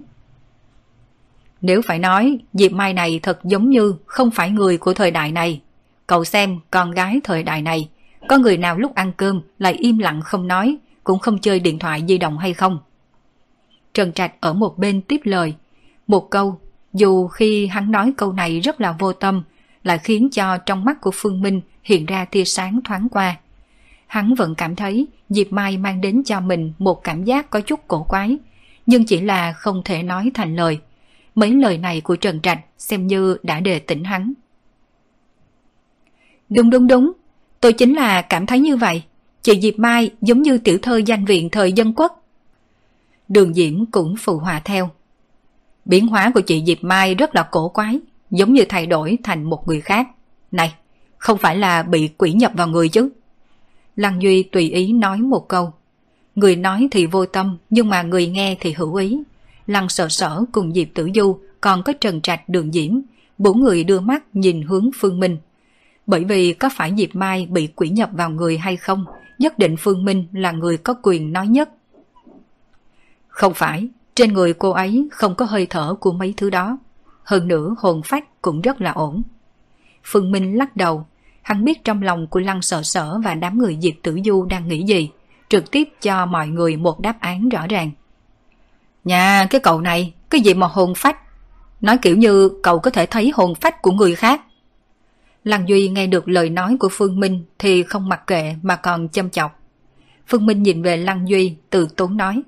Nếu 1.62 1.82
phải 1.82 2.00
nói, 2.00 2.40
Diệp 2.54 2.72
Mai 2.72 2.94
này 2.94 3.20
thật 3.24 3.40
giống 3.44 3.70
như 3.70 3.96
không 4.06 4.32
phải 4.32 4.50
người 4.50 4.78
của 4.78 4.94
thời 4.94 5.12
đại 5.12 5.32
này. 5.32 5.62
Cậu 6.08 6.24
xem 6.26 6.60
con 6.72 6.92
gái 6.92 7.20
thời 7.24 7.44
đại 7.44 7.62
này, 7.62 7.90
có 8.28 8.38
người 8.38 8.58
nào 8.58 8.78
lúc 8.78 8.96
ăn 8.96 9.12
cơm 9.18 9.42
lại 9.60 9.74
im 9.74 9.98
lặng 9.98 10.22
không 10.22 10.48
nói, 10.48 10.78
cũng 11.04 11.20
không 11.20 11.40
chơi 11.40 11.60
điện 11.60 11.80
thoại 11.80 12.04
di 12.08 12.18
động 12.18 12.38
hay 12.38 12.54
không? 12.54 12.80
Trần 13.94 14.14
Trạch 14.14 14.42
ở 14.42 14.54
một 14.54 14.78
bên 14.78 15.02
tiếp 15.02 15.22
lời. 15.24 15.56
Một 16.08 16.30
câu, 16.30 16.60
dù 16.94 17.28
khi 17.28 17.68
hắn 17.68 17.92
nói 17.92 18.14
câu 18.18 18.34
này 18.34 18.60
rất 18.60 18.82
là 18.82 18.96
vô 19.00 19.14
tâm, 19.14 19.44
lại 19.84 19.98
khiến 19.98 20.30
cho 20.30 20.58
trong 20.58 20.86
mắt 20.86 21.02
của 21.02 21.12
Phương 21.14 21.42
Minh 21.42 21.62
hiện 21.84 22.06
ra 22.06 22.26
tia 22.26 22.44
sáng 22.44 22.80
thoáng 22.84 23.08
qua. 23.10 23.38
Hắn 24.10 24.36
vẫn 24.36 24.56
cảm 24.56 24.76
thấy 24.76 25.08
Diệp 25.30 25.52
Mai 25.52 25.78
mang 25.78 26.02
đến 26.02 26.24
cho 26.26 26.40
mình 26.40 26.74
một 26.78 27.04
cảm 27.04 27.24
giác 27.24 27.50
có 27.50 27.62
chút 27.62 27.80
cổ 27.88 28.04
quái, 28.04 28.38
nhưng 28.86 29.06
chỉ 29.06 29.22
là 29.22 29.54
không 29.54 29.82
thể 29.86 30.04
nói 30.04 30.32
thành 30.34 30.56
lời. 30.56 30.80
Mấy 31.36 31.54
lời 31.54 31.78
này 31.78 32.02
của 32.02 32.16
Trần 32.16 32.42
Trạch 32.42 32.60
xem 32.78 33.08
như 33.08 33.38
đã 33.44 33.60
đề 33.60 33.80
tỉnh 33.80 34.04
hắn. 34.04 34.34
Đúng 36.50 36.70
đúng 36.70 36.88
đúng, 36.88 37.12
tôi 37.60 37.74
chính 37.74 37.96
là 37.96 38.22
cảm 38.22 38.46
thấy 38.46 38.60
như 38.60 38.78
vậy. 38.78 39.04
Chị 39.42 39.62
Diệp 39.62 39.80
Mai 39.80 40.12
giống 40.22 40.42
như 40.42 40.58
tiểu 40.58 40.78
thơ 40.82 41.02
danh 41.06 41.26
viện 41.26 41.50
thời 41.50 41.74
dân 41.74 41.94
quốc. 41.96 42.24
Đường 43.28 43.54
Diễm 43.54 43.86
cũng 43.86 44.16
phụ 44.20 44.38
hòa 44.38 44.62
theo. 44.66 44.90
Biến 45.86 46.08
hóa 46.08 46.32
của 46.34 46.42
chị 46.42 46.64
Diệp 46.68 46.84
Mai 46.84 47.16
rất 47.16 47.36
là 47.36 47.48
cổ 47.52 47.70
quái, 47.70 48.00
giống 48.32 48.54
như 48.54 48.66
thay 48.70 48.86
đổi 48.86 49.18
thành 49.24 49.44
một 49.44 49.68
người 49.68 49.82
khác. 49.82 50.08
Này, 50.52 50.74
không 51.18 51.38
phải 51.38 51.58
là 51.58 51.84
bị 51.84 52.10
quỷ 52.18 52.34
nhập 52.34 52.52
vào 52.56 52.68
người 52.68 52.90
chứ? 52.90 53.10
Lăng 54.00 54.22
Duy 54.22 54.44
tùy 54.44 54.70
ý 54.70 54.94
nói 54.94 55.18
một 55.18 55.48
câu. 55.48 55.74
Người 56.36 56.56
nói 56.56 56.88
thì 56.92 57.06
vô 57.06 57.26
tâm, 57.26 57.58
nhưng 57.70 57.90
mà 57.90 58.02
người 58.02 58.28
nghe 58.28 58.58
thì 58.60 58.72
hữu 58.72 58.96
ý. 58.96 59.24
Lăng 59.68 59.90
sợ 59.90 60.08
sở 60.10 60.44
cùng 60.52 60.74
Diệp 60.74 60.88
Tử 60.94 61.10
Du 61.16 61.40
còn 61.62 61.84
có 61.84 61.94
Trần 62.02 62.22
Trạch 62.22 62.50
đường 62.50 62.72
Diễm, 62.72 63.00
bốn 63.38 63.62
người 63.62 63.84
đưa 63.84 64.00
mắt 64.00 64.24
nhìn 64.34 64.62
hướng 64.62 64.90
Phương 65.00 65.20
Minh. 65.20 65.38
Bởi 66.08 66.24
vì 66.24 66.54
có 66.54 66.70
phải 66.76 66.94
Diệp 66.98 67.16
Mai 67.16 67.46
bị 67.46 67.68
quỷ 67.76 67.90
nhập 67.90 68.10
vào 68.14 68.30
người 68.30 68.58
hay 68.58 68.78
không, 68.78 69.06
nhất 69.40 69.60
định 69.60 69.76
Phương 69.80 70.06
Minh 70.06 70.28
là 70.34 70.52
người 70.52 70.78
có 70.78 70.96
quyền 71.04 71.34
nói 71.34 71.48
nhất. 71.48 71.70
Không 73.28 73.54
phải, 73.54 73.88
trên 74.16 74.34
người 74.34 74.54
cô 74.54 74.70
ấy 74.70 75.08
không 75.12 75.36
có 75.36 75.46
hơi 75.46 75.68
thở 75.70 75.96
của 76.00 76.12
mấy 76.12 76.34
thứ 76.38 76.50
đó. 76.50 76.78
Hơn 77.24 77.48
nữa 77.48 77.76
hồn 77.80 78.02
phách 78.06 78.42
cũng 78.42 78.62
rất 78.62 78.82
là 78.82 78.92
ổn. 78.92 79.22
Phương 80.04 80.32
Minh 80.32 80.58
lắc 80.58 80.76
đầu, 80.76 81.06
hắn 81.42 81.66
biết 81.66 81.84
trong 81.84 82.02
lòng 82.02 82.28
của 82.28 82.40
Lăng 82.40 82.62
Sợ 82.62 82.84
Sở 82.84 83.20
và 83.24 83.34
đám 83.36 83.58
người 83.58 83.78
Diệp 83.82 83.94
Tử 84.04 84.20
Du 84.26 84.46
đang 84.46 84.68
nghĩ 84.68 84.84
gì, 84.84 85.10
trực 85.50 85.72
tiếp 85.72 85.90
cho 86.02 86.26
mọi 86.26 86.48
người 86.48 86.78
một 86.78 87.00
đáp 87.00 87.20
án 87.20 87.50
rõ 87.50 87.68
ràng. 87.68 87.92
Nhà 89.04 89.48
cái 89.50 89.62
cậu 89.62 89.82
này, 89.82 90.14
cái 90.30 90.42
gì 90.42 90.54
mà 90.54 90.68
hồn 90.68 90.94
phách? 90.96 91.18
Nói 91.82 91.98
kiểu 92.02 92.18
như 92.18 92.50
cậu 92.64 92.80
có 92.80 92.92
thể 92.92 93.06
thấy 93.06 93.32
hồn 93.36 93.56
phách 93.56 93.82
của 93.82 93.92
người 93.92 94.16
khác. 94.16 94.42
Lăng 95.44 95.70
Duy 95.70 95.90
nghe 95.90 96.08
được 96.08 96.28
lời 96.28 96.50
nói 96.50 96.78
của 96.80 96.90
Phương 96.92 97.20
Minh 97.20 97.44
thì 97.60 97.84
không 97.84 98.10
mặc 98.10 98.28
kệ 98.28 98.56
mà 98.62 98.76
còn 98.76 99.10
châm 99.10 99.30
chọc. 99.30 99.60
Phương 100.28 100.46
Minh 100.46 100.64
nhìn 100.64 100.82
về 100.82 100.98
Lăng 100.98 101.30
Duy 101.30 101.56
từ 101.70 101.88
tốn 101.96 102.18
nói. 102.18 102.42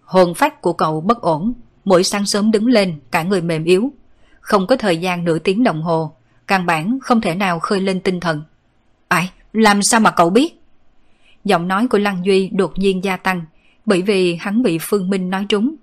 Hồn 0.00 0.34
phách 0.34 0.60
của 0.60 0.72
cậu 0.72 1.00
bất 1.00 1.20
ổn, 1.20 1.52
mỗi 1.84 2.04
sáng 2.04 2.26
sớm 2.26 2.50
đứng 2.50 2.66
lên 2.66 3.00
cả 3.10 3.22
người 3.22 3.40
mềm 3.40 3.64
yếu. 3.64 3.92
Không 4.40 4.66
có 4.66 4.76
thời 4.76 4.96
gian 4.96 5.24
nửa 5.24 5.38
tiếng 5.38 5.64
đồng 5.64 5.82
hồ, 5.82 6.16
căn 6.46 6.66
bản 6.66 6.98
không 7.02 7.20
thể 7.20 7.34
nào 7.34 7.60
khơi 7.60 7.80
lên 7.80 8.00
tinh 8.00 8.20
thần. 8.20 8.42
Ai, 9.08 9.30
làm 9.52 9.82
sao 9.82 10.00
mà 10.00 10.10
cậu 10.10 10.30
biết? 10.30 10.60
Giọng 11.44 11.68
nói 11.68 11.88
của 11.88 11.98
Lăng 11.98 12.26
Duy 12.26 12.48
đột 12.48 12.78
nhiên 12.78 13.04
gia 13.04 13.16
tăng, 13.16 13.44
bởi 13.86 14.02
vì 14.02 14.34
hắn 14.34 14.62
bị 14.62 14.78
Phương 14.80 15.10
Minh 15.10 15.30
nói 15.30 15.46
trúng. 15.48 15.74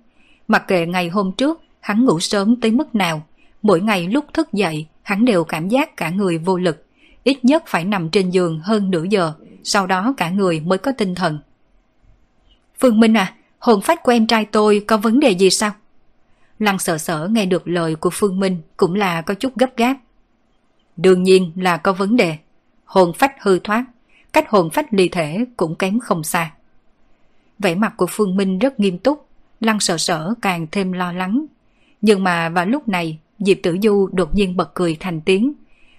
Mặc 0.48 0.64
kệ 0.68 0.86
ngày 0.86 1.08
hôm 1.08 1.32
trước 1.32 1.60
hắn 1.80 2.04
ngủ 2.04 2.20
sớm 2.20 2.60
tới 2.60 2.70
mức 2.70 2.94
nào, 2.94 3.22
Mỗi 3.62 3.80
ngày 3.80 4.08
lúc 4.08 4.24
thức 4.32 4.52
dậy, 4.52 4.86
hắn 5.02 5.24
đều 5.24 5.44
cảm 5.44 5.68
giác 5.68 5.96
cả 5.96 6.10
người 6.10 6.38
vô 6.38 6.58
lực, 6.58 6.86
ít 7.24 7.44
nhất 7.44 7.64
phải 7.66 7.84
nằm 7.84 8.10
trên 8.10 8.30
giường 8.30 8.60
hơn 8.60 8.90
nửa 8.90 9.04
giờ, 9.10 9.32
sau 9.64 9.86
đó 9.86 10.14
cả 10.16 10.30
người 10.30 10.60
mới 10.60 10.78
có 10.78 10.92
tinh 10.98 11.14
thần. 11.14 11.38
Phương 12.80 13.00
Minh 13.00 13.16
à, 13.16 13.34
hồn 13.58 13.80
phách 13.80 14.02
của 14.02 14.12
em 14.12 14.26
trai 14.26 14.44
tôi 14.44 14.84
có 14.86 14.96
vấn 14.96 15.20
đề 15.20 15.30
gì 15.30 15.50
sao? 15.50 15.72
Lăng 16.58 16.78
sợ 16.78 16.98
sở 16.98 17.28
nghe 17.32 17.46
được 17.46 17.68
lời 17.68 17.94
của 17.94 18.10
Phương 18.12 18.40
Minh 18.40 18.62
cũng 18.76 18.94
là 18.94 19.22
có 19.22 19.34
chút 19.34 19.56
gấp 19.56 19.76
gáp. 19.76 19.96
Đương 20.96 21.22
nhiên 21.22 21.52
là 21.56 21.76
có 21.76 21.92
vấn 21.92 22.16
đề. 22.16 22.36
Hồn 22.84 23.12
phách 23.12 23.32
hư 23.40 23.58
thoát, 23.58 23.84
cách 24.32 24.50
hồn 24.50 24.70
phách 24.70 24.94
ly 24.94 25.08
thể 25.08 25.44
cũng 25.56 25.74
kém 25.74 26.00
không 26.00 26.24
xa. 26.24 26.52
Vẻ 27.58 27.74
mặt 27.74 27.94
của 27.96 28.06
Phương 28.10 28.36
Minh 28.36 28.58
rất 28.58 28.80
nghiêm 28.80 28.98
túc, 28.98 29.26
Lăng 29.60 29.80
sợ 29.80 29.98
sở 29.98 30.34
càng 30.42 30.66
thêm 30.72 30.92
lo 30.92 31.12
lắng. 31.12 31.46
Nhưng 32.00 32.24
mà 32.24 32.48
vào 32.48 32.66
lúc 32.66 32.88
này, 32.88 33.18
Diệp 33.38 33.56
Tử 33.62 33.78
Du 33.82 34.08
đột 34.12 34.34
nhiên 34.34 34.56
bật 34.56 34.74
cười 34.74 34.96
thành 35.00 35.20
tiếng. 35.20 35.52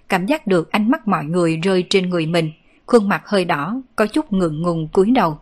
Cảm 0.08 0.26
giác 0.26 0.46
được 0.46 0.72
ánh 0.72 0.90
mắt 0.90 1.08
mọi 1.08 1.24
người 1.24 1.56
rơi 1.56 1.86
trên 1.90 2.10
người 2.10 2.26
mình, 2.26 2.52
khuôn 2.86 3.08
mặt 3.08 3.22
hơi 3.26 3.44
đỏ, 3.44 3.80
có 3.96 4.06
chút 4.06 4.32
ngượng 4.32 4.62
ngùng 4.62 4.88
cúi 4.88 5.10
đầu. 5.10 5.38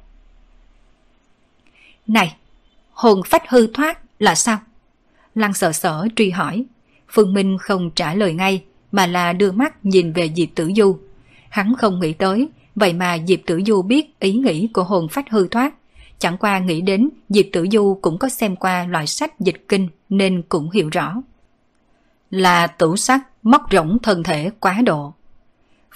Này, 2.07 2.37
hồn 2.93 3.21
phách 3.27 3.49
hư 3.49 3.67
thoát 3.67 3.99
là 4.19 4.35
sao? 4.35 4.59
Lăng 5.35 5.55
sợ 5.55 5.73
sở 5.73 6.07
truy 6.17 6.31
hỏi. 6.31 6.65
Phương 7.09 7.35
Minh 7.35 7.59
không 7.61 7.91
trả 7.91 8.15
lời 8.15 8.35
ngay, 8.35 8.65
mà 8.93 9.07
là 9.07 9.33
đưa 9.33 9.53
mắt 9.53 9.87
nhìn 9.87 10.13
về 10.13 10.31
Diệp 10.37 10.49
Tử 10.55 10.73
Du. 10.77 10.97
Hắn 11.49 11.75
không 11.77 12.01
nghĩ 12.01 12.13
tới, 12.13 12.49
vậy 12.75 12.93
mà 12.93 13.19
Diệp 13.27 13.39
Tử 13.47 13.63
Du 13.67 13.83
biết 13.83 14.21
ý 14.21 14.33
nghĩ 14.33 14.69
của 14.73 14.85
hồn 14.85 15.09
phách 15.09 15.31
hư 15.31 15.49
thoát. 15.49 15.75
Chẳng 16.19 16.39
qua 16.39 16.59
nghĩ 16.59 16.81
đến 16.81 17.09
Diệp 17.29 17.47
Tử 17.53 17.67
Du 17.73 17.99
cũng 18.03 18.19
có 18.19 18.29
xem 18.29 18.57
qua 18.57 18.87
loại 18.87 19.07
sách 19.07 19.41
dịch 19.41 19.69
kinh 19.69 19.89
nên 20.09 20.43
cũng 20.49 20.71
hiểu 20.71 20.89
rõ. 20.93 21.23
Là 22.31 22.67
tử 22.67 22.97
sắc 22.97 23.21
móc 23.43 23.63
rỗng 23.73 23.99
thân 24.03 24.23
thể 24.23 24.51
quá 24.61 24.83
độ. 24.87 25.15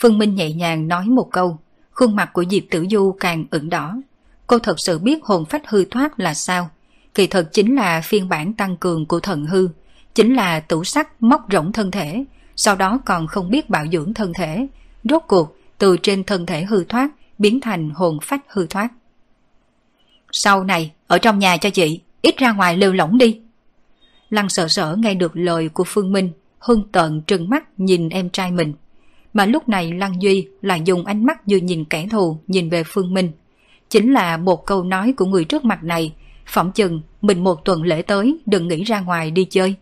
Phương 0.00 0.18
Minh 0.18 0.34
nhẹ 0.34 0.52
nhàng 0.52 0.88
nói 0.88 1.06
một 1.06 1.28
câu, 1.32 1.58
khuôn 1.90 2.16
mặt 2.16 2.30
của 2.32 2.44
Diệp 2.50 2.62
Tử 2.70 2.86
Du 2.90 3.16
càng 3.20 3.44
ửng 3.50 3.70
đỏ. 3.70 3.96
Cô 4.46 4.58
thật 4.58 4.80
sự 4.80 4.98
biết 4.98 5.24
hồn 5.24 5.44
phách 5.44 5.68
hư 5.68 5.84
thoát 5.84 6.20
là 6.20 6.34
sao. 6.34 6.70
Kỳ 7.14 7.26
thật 7.26 7.48
chính 7.52 7.74
là 7.74 8.00
phiên 8.00 8.28
bản 8.28 8.52
tăng 8.52 8.76
cường 8.76 9.06
của 9.06 9.20
thần 9.20 9.46
hư, 9.46 9.68
chính 10.14 10.34
là 10.34 10.60
tủ 10.60 10.84
sắc 10.84 11.22
móc 11.22 11.46
rỗng 11.52 11.72
thân 11.72 11.90
thể, 11.90 12.24
sau 12.56 12.76
đó 12.76 13.00
còn 13.04 13.26
không 13.26 13.50
biết 13.50 13.70
bảo 13.70 13.86
dưỡng 13.92 14.14
thân 14.14 14.32
thể. 14.32 14.66
Rốt 15.04 15.22
cuộc, 15.28 15.56
từ 15.78 15.96
trên 16.02 16.24
thân 16.24 16.46
thể 16.46 16.64
hư 16.64 16.84
thoát, 16.84 17.08
biến 17.38 17.60
thành 17.60 17.90
hồn 17.90 18.18
phách 18.22 18.42
hư 18.48 18.66
thoát. 18.66 18.88
Sau 20.32 20.64
này, 20.64 20.92
ở 21.06 21.18
trong 21.18 21.38
nhà 21.38 21.56
cho 21.56 21.70
chị, 21.70 22.00
ít 22.22 22.36
ra 22.36 22.52
ngoài 22.52 22.76
lưu 22.76 22.92
lỏng 22.92 23.18
đi. 23.18 23.40
Lăng 24.30 24.48
sợ 24.48 24.68
sở 24.68 24.96
nghe 24.98 25.14
được 25.14 25.36
lời 25.36 25.68
của 25.68 25.84
Phương 25.86 26.12
Minh, 26.12 26.30
hưng 26.58 26.88
tợn 26.92 27.22
trừng 27.26 27.50
mắt 27.50 27.64
nhìn 27.80 28.08
em 28.08 28.30
trai 28.30 28.50
mình. 28.50 28.72
Mà 29.34 29.46
lúc 29.46 29.68
này 29.68 29.92
Lăng 29.92 30.22
Duy 30.22 30.48
lại 30.62 30.82
dùng 30.84 31.06
ánh 31.06 31.24
mắt 31.24 31.48
như 31.48 31.56
nhìn 31.56 31.84
kẻ 31.84 32.06
thù 32.10 32.38
nhìn 32.46 32.70
về 32.70 32.82
Phương 32.86 33.14
Minh. 33.14 33.32
Chính 33.90 34.12
là 34.12 34.36
một 34.36 34.66
câu 34.66 34.84
nói 34.84 35.14
của 35.16 35.24
người 35.26 35.44
trước 35.44 35.64
mặt 35.64 35.84
này, 35.84 36.14
phỏng 36.46 36.72
chừng 36.72 37.00
mình 37.20 37.44
một 37.44 37.64
tuần 37.64 37.82
lễ 37.82 38.02
tới 38.02 38.38
đừng 38.46 38.68
nghĩ 38.68 38.84
ra 38.84 39.00
ngoài 39.00 39.30
đi 39.30 39.46
chơi. 39.50 39.74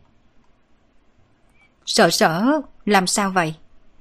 Sợ 1.87 2.11
sở, 2.11 2.61
làm 2.85 3.07
sao 3.07 3.31
vậy? 3.31 3.55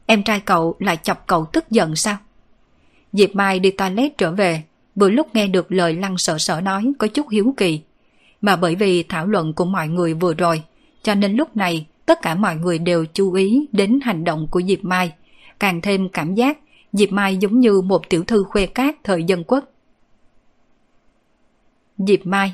Em 0.06 0.24
trai 0.24 0.40
cậu 0.40 0.76
lại 0.80 0.98
chọc 1.04 1.28
cậu 1.28 1.46
tức 1.46 1.70
giận 1.70 1.96
sao? 1.96 2.18
Diệp 3.14 3.36
Mai 3.36 3.60
đi 3.60 3.72
toilet 3.72 4.18
trở 4.18 4.32
về, 4.32 4.64
vừa 4.96 5.10
lúc 5.10 5.36
nghe 5.36 5.48
được 5.48 5.72
lời 5.72 5.94
lăng 5.94 6.18
sợ 6.18 6.38
sở 6.38 6.62
nói 6.62 6.94
có 7.00 7.08
chút 7.08 7.30
hiếu 7.30 7.54
kỳ. 7.58 7.82
Mà 8.42 8.56
bởi 8.56 8.76
vì 8.76 9.04
thảo 9.04 9.28
luận 9.28 9.54
của 9.54 9.66
mọi 9.66 9.88
người 9.88 10.14
vừa 10.14 10.34
rồi, 10.34 10.64
cho 11.04 11.16
nên 11.16 11.36
lúc 11.36 11.58
này 11.58 11.88
tất 12.06 12.22
cả 12.22 12.36
mọi 12.36 12.56
người 12.56 12.80
đều 12.80 13.06
chú 13.14 13.34
ý 13.34 13.68
đến 13.72 14.00
hành 14.04 14.24
động 14.24 14.48
của 14.52 14.62
Diệp 14.62 14.84
Mai, 14.84 15.14
càng 15.60 15.82
thêm 15.82 16.10
cảm 16.10 16.36
giác 16.36 16.58
Diệp 16.94 17.12
Mai 17.12 17.38
giống 17.38 17.60
như 17.60 17.82
một 17.82 18.10
tiểu 18.10 18.24
thư 18.24 18.44
khuê 18.44 18.66
cát 18.66 18.96
thời 19.04 19.24
dân 19.24 19.44
quốc. 19.44 19.64
Diệp 21.98 22.26
Mai, 22.26 22.54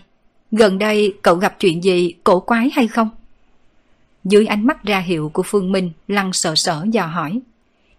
gần 0.51 0.77
đây 0.77 1.13
cậu 1.21 1.35
gặp 1.35 1.55
chuyện 1.59 1.83
gì 1.83 2.13
cổ 2.23 2.39
quái 2.39 2.69
hay 2.73 2.87
không? 2.87 3.09
Dưới 4.29 4.45
ánh 4.45 4.67
mắt 4.67 4.83
ra 4.83 4.99
hiệu 4.99 5.31
của 5.33 5.43
Phương 5.43 5.71
Minh, 5.71 5.91
Lăng 6.07 6.33
sợ 6.33 6.55
sở 6.55 6.85
dò 6.91 7.05
hỏi. 7.05 7.39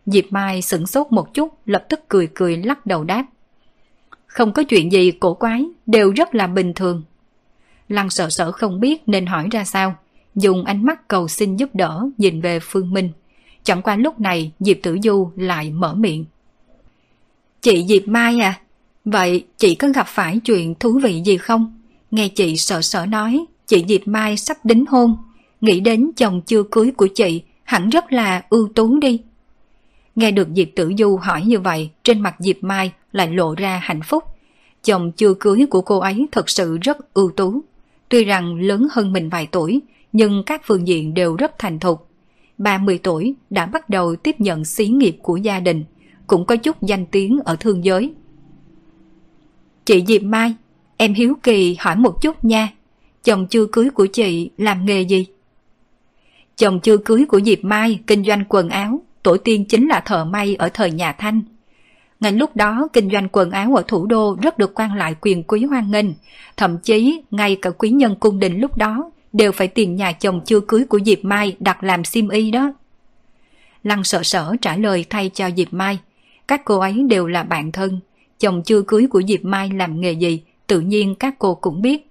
Diệp 0.06 0.24
Mai 0.30 0.62
sửng 0.62 0.86
sốt 0.86 1.06
một 1.10 1.34
chút, 1.34 1.58
lập 1.66 1.84
tức 1.88 2.00
cười 2.08 2.28
cười 2.34 2.56
lắc 2.56 2.86
đầu 2.86 3.04
đáp. 3.04 3.24
Không 4.26 4.52
có 4.52 4.62
chuyện 4.62 4.92
gì 4.92 5.10
cổ 5.10 5.34
quái, 5.34 5.64
đều 5.86 6.12
rất 6.12 6.34
là 6.34 6.46
bình 6.46 6.74
thường. 6.74 7.02
Lăng 7.88 8.10
sợ 8.10 8.30
sở 8.30 8.52
không 8.52 8.80
biết 8.80 9.02
nên 9.06 9.26
hỏi 9.26 9.48
ra 9.50 9.64
sao, 9.64 9.94
dùng 10.34 10.64
ánh 10.64 10.84
mắt 10.84 11.08
cầu 11.08 11.28
xin 11.28 11.56
giúp 11.56 11.74
đỡ 11.74 12.08
nhìn 12.18 12.40
về 12.40 12.58
Phương 12.60 12.92
Minh. 12.92 13.10
Chẳng 13.64 13.82
qua 13.82 13.96
lúc 13.96 14.20
này 14.20 14.52
Diệp 14.60 14.76
Tử 14.82 14.98
Du 15.02 15.30
lại 15.36 15.70
mở 15.70 15.94
miệng. 15.94 16.24
Chị 17.60 17.86
Diệp 17.88 18.08
Mai 18.08 18.40
à, 18.40 18.60
vậy 19.04 19.44
chị 19.56 19.74
có 19.74 19.88
gặp 19.88 20.06
phải 20.08 20.40
chuyện 20.44 20.74
thú 20.74 21.00
vị 21.02 21.22
gì 21.24 21.36
không? 21.36 21.80
Nghe 22.10 22.28
chị 22.28 22.56
sợ 22.56 22.82
sợ 22.82 23.06
nói, 23.06 23.44
chị 23.66 23.84
Diệp 23.88 24.08
Mai 24.08 24.36
sắp 24.36 24.64
đính 24.64 24.86
hôn, 24.86 25.16
nghĩ 25.60 25.80
đến 25.80 26.10
chồng 26.16 26.40
chưa 26.46 26.62
cưới 26.62 26.92
của 26.96 27.08
chị 27.14 27.42
hẳn 27.64 27.88
rất 27.88 28.12
là 28.12 28.42
ưu 28.50 28.68
tú 28.74 28.98
đi. 28.98 29.20
Nghe 30.14 30.30
được 30.30 30.48
Diệp 30.56 30.68
Tử 30.76 30.92
Du 30.98 31.16
hỏi 31.16 31.42
như 31.46 31.60
vậy, 31.60 31.90
trên 32.04 32.20
mặt 32.20 32.34
Diệp 32.38 32.56
Mai 32.60 32.92
lại 33.12 33.28
lộ 33.34 33.54
ra 33.54 33.80
hạnh 33.82 34.00
phúc. 34.04 34.24
Chồng 34.84 35.12
chưa 35.12 35.34
cưới 35.34 35.66
của 35.70 35.80
cô 35.80 35.98
ấy 35.98 36.26
thật 36.32 36.50
sự 36.50 36.78
rất 36.78 37.14
ưu 37.14 37.30
tú. 37.30 37.60
Tuy 38.08 38.24
rằng 38.24 38.54
lớn 38.60 38.86
hơn 38.90 39.12
mình 39.12 39.28
vài 39.28 39.46
tuổi, 39.46 39.80
nhưng 40.12 40.42
các 40.46 40.62
phương 40.64 40.88
diện 40.88 41.14
đều 41.14 41.36
rất 41.36 41.58
thành 41.58 41.78
thục. 41.78 42.08
30 42.58 43.00
tuổi 43.02 43.34
đã 43.50 43.66
bắt 43.66 43.90
đầu 43.90 44.16
tiếp 44.16 44.36
nhận 44.38 44.64
xí 44.64 44.88
nghiệp 44.88 45.16
của 45.22 45.36
gia 45.36 45.60
đình, 45.60 45.84
cũng 46.26 46.46
có 46.46 46.56
chút 46.56 46.82
danh 46.82 47.06
tiếng 47.06 47.38
ở 47.44 47.56
thương 47.60 47.84
giới. 47.84 48.12
Chị 49.84 50.04
Diệp 50.06 50.22
Mai, 50.22 50.54
em 50.96 51.14
hiếu 51.14 51.34
kỳ 51.42 51.76
hỏi 51.78 51.96
một 51.96 52.22
chút 52.22 52.44
nha, 52.44 52.68
chồng 53.24 53.46
chưa 53.46 53.66
cưới 53.66 53.90
của 53.90 54.06
chị 54.06 54.50
làm 54.56 54.84
nghề 54.84 55.02
gì? 55.02 55.26
Chồng 56.60 56.80
chưa 56.80 56.96
cưới 56.96 57.24
của 57.28 57.40
Diệp 57.40 57.58
Mai 57.62 58.00
kinh 58.06 58.24
doanh 58.24 58.44
quần 58.48 58.68
áo, 58.68 59.00
tổ 59.22 59.36
tiên 59.36 59.64
chính 59.64 59.88
là 59.88 60.00
thợ 60.00 60.24
may 60.24 60.54
ở 60.54 60.68
thời 60.74 60.90
nhà 60.90 61.12
Thanh. 61.12 61.42
ngành 62.20 62.38
lúc 62.38 62.56
đó 62.56 62.88
kinh 62.92 63.10
doanh 63.10 63.28
quần 63.32 63.50
áo 63.50 63.74
ở 63.76 63.84
thủ 63.88 64.06
đô 64.06 64.36
rất 64.42 64.58
được 64.58 64.74
quan 64.74 64.94
lại 64.94 65.14
quyền 65.20 65.42
quý 65.42 65.64
hoan 65.64 65.90
nghênh, 65.90 66.06
thậm 66.56 66.78
chí 66.78 67.20
ngay 67.30 67.56
cả 67.62 67.70
quý 67.70 67.90
nhân 67.90 68.16
cung 68.20 68.38
đình 68.38 68.60
lúc 68.60 68.76
đó 68.76 69.10
đều 69.32 69.52
phải 69.52 69.68
tiền 69.68 69.96
nhà 69.96 70.12
chồng 70.12 70.40
chưa 70.44 70.60
cưới 70.60 70.84
của 70.84 71.00
Diệp 71.06 71.18
Mai 71.22 71.56
đặt 71.60 71.84
làm 71.84 72.04
sim 72.04 72.28
y 72.28 72.50
đó. 72.50 72.72
Lăng 73.84 74.04
sợ 74.04 74.22
sở 74.22 74.56
trả 74.60 74.76
lời 74.76 75.04
thay 75.10 75.30
cho 75.34 75.50
Diệp 75.56 75.72
Mai. 75.72 75.98
Các 76.48 76.64
cô 76.64 76.78
ấy 76.78 77.02
đều 77.08 77.26
là 77.26 77.42
bạn 77.42 77.72
thân. 77.72 78.00
Chồng 78.38 78.62
chưa 78.62 78.82
cưới 78.82 79.06
của 79.10 79.22
Diệp 79.28 79.44
Mai 79.44 79.70
làm 79.74 80.00
nghề 80.00 80.12
gì, 80.12 80.42
tự 80.66 80.80
nhiên 80.80 81.14
các 81.14 81.34
cô 81.38 81.54
cũng 81.54 81.82
biết. 81.82 82.09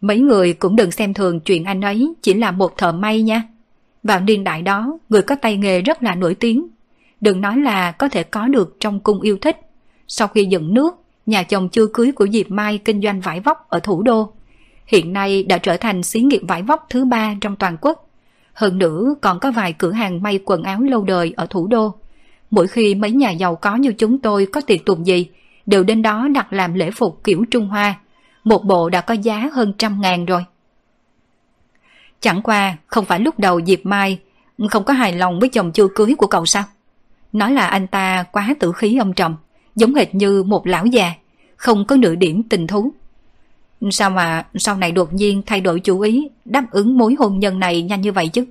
Mấy 0.00 0.18
người 0.18 0.52
cũng 0.52 0.76
đừng 0.76 0.90
xem 0.90 1.14
thường 1.14 1.40
chuyện 1.40 1.64
anh 1.64 1.80
ấy 1.80 2.14
chỉ 2.22 2.34
là 2.34 2.50
một 2.50 2.76
thợ 2.76 2.92
may 2.92 3.22
nha. 3.22 3.42
Vào 4.02 4.20
niên 4.20 4.44
đại 4.44 4.62
đó, 4.62 4.98
người 5.08 5.22
có 5.22 5.34
tay 5.34 5.56
nghề 5.56 5.80
rất 5.80 6.02
là 6.02 6.14
nổi 6.14 6.34
tiếng. 6.34 6.68
Đừng 7.20 7.40
nói 7.40 7.56
là 7.56 7.92
có 7.92 8.08
thể 8.08 8.22
có 8.22 8.48
được 8.48 8.76
trong 8.80 9.00
cung 9.00 9.20
yêu 9.20 9.38
thích. 9.40 9.60
Sau 10.08 10.28
khi 10.28 10.44
dựng 10.44 10.74
nước, 10.74 10.94
nhà 11.26 11.42
chồng 11.42 11.68
chưa 11.68 11.86
cưới 11.86 12.12
của 12.12 12.26
Diệp 12.32 12.50
Mai 12.50 12.78
kinh 12.78 13.02
doanh 13.02 13.20
vải 13.20 13.40
vóc 13.40 13.68
ở 13.68 13.80
thủ 13.80 14.02
đô. 14.02 14.32
Hiện 14.86 15.12
nay 15.12 15.42
đã 15.42 15.58
trở 15.58 15.76
thành 15.76 16.02
xí 16.02 16.20
nghiệp 16.20 16.40
vải 16.48 16.62
vóc 16.62 16.86
thứ 16.90 17.04
ba 17.04 17.34
trong 17.40 17.56
toàn 17.56 17.76
quốc. 17.80 18.10
Hơn 18.52 18.78
nữa 18.78 19.14
còn 19.20 19.40
có 19.40 19.50
vài 19.50 19.72
cửa 19.72 19.92
hàng 19.92 20.22
may 20.22 20.40
quần 20.44 20.62
áo 20.62 20.80
lâu 20.80 21.04
đời 21.04 21.32
ở 21.36 21.46
thủ 21.50 21.66
đô. 21.66 21.94
Mỗi 22.50 22.66
khi 22.66 22.94
mấy 22.94 23.10
nhà 23.10 23.30
giàu 23.30 23.56
có 23.56 23.76
như 23.76 23.92
chúng 23.92 24.18
tôi 24.18 24.46
có 24.46 24.60
tiệc 24.60 24.84
tùng 24.84 25.06
gì, 25.06 25.26
đều 25.66 25.84
đến 25.84 26.02
đó 26.02 26.28
đặt 26.34 26.52
làm 26.52 26.74
lễ 26.74 26.90
phục 26.90 27.24
kiểu 27.24 27.44
Trung 27.50 27.68
Hoa. 27.68 27.94
Một 28.46 28.64
bộ 28.64 28.88
đã 28.88 29.00
có 29.00 29.14
giá 29.14 29.50
hơn 29.52 29.72
trăm 29.78 30.00
ngàn 30.00 30.24
rồi. 30.24 30.44
Chẳng 32.20 32.42
qua, 32.42 32.76
không 32.86 33.04
phải 33.04 33.20
lúc 33.20 33.38
đầu 33.38 33.60
Diệp 33.66 33.80
Mai 33.82 34.18
không 34.70 34.84
có 34.84 34.92
hài 34.92 35.12
lòng 35.12 35.40
với 35.40 35.48
chồng 35.48 35.72
chưa 35.72 35.88
cưới 35.94 36.14
của 36.18 36.26
cậu 36.26 36.46
sao? 36.46 36.64
Nói 37.32 37.52
là 37.52 37.66
anh 37.66 37.86
ta 37.86 38.22
quá 38.22 38.54
tử 38.60 38.72
khí 38.72 38.96
ông 38.96 39.12
trầm, 39.12 39.36
giống 39.76 39.94
hệt 39.94 40.14
như 40.14 40.42
một 40.42 40.66
lão 40.66 40.86
già, 40.86 41.12
không 41.56 41.84
có 41.86 41.96
nửa 41.96 42.14
điểm 42.14 42.42
tình 42.42 42.66
thú. 42.66 42.92
Sao 43.90 44.10
mà 44.10 44.46
sau 44.54 44.76
này 44.76 44.92
đột 44.92 45.12
nhiên 45.12 45.42
thay 45.46 45.60
đổi 45.60 45.80
chủ 45.80 46.00
ý 46.00 46.28
đáp 46.44 46.64
ứng 46.70 46.98
mối 46.98 47.16
hôn 47.18 47.38
nhân 47.38 47.58
này 47.58 47.82
nhanh 47.82 48.00
như 48.00 48.12
vậy 48.12 48.28
chứ? 48.28 48.46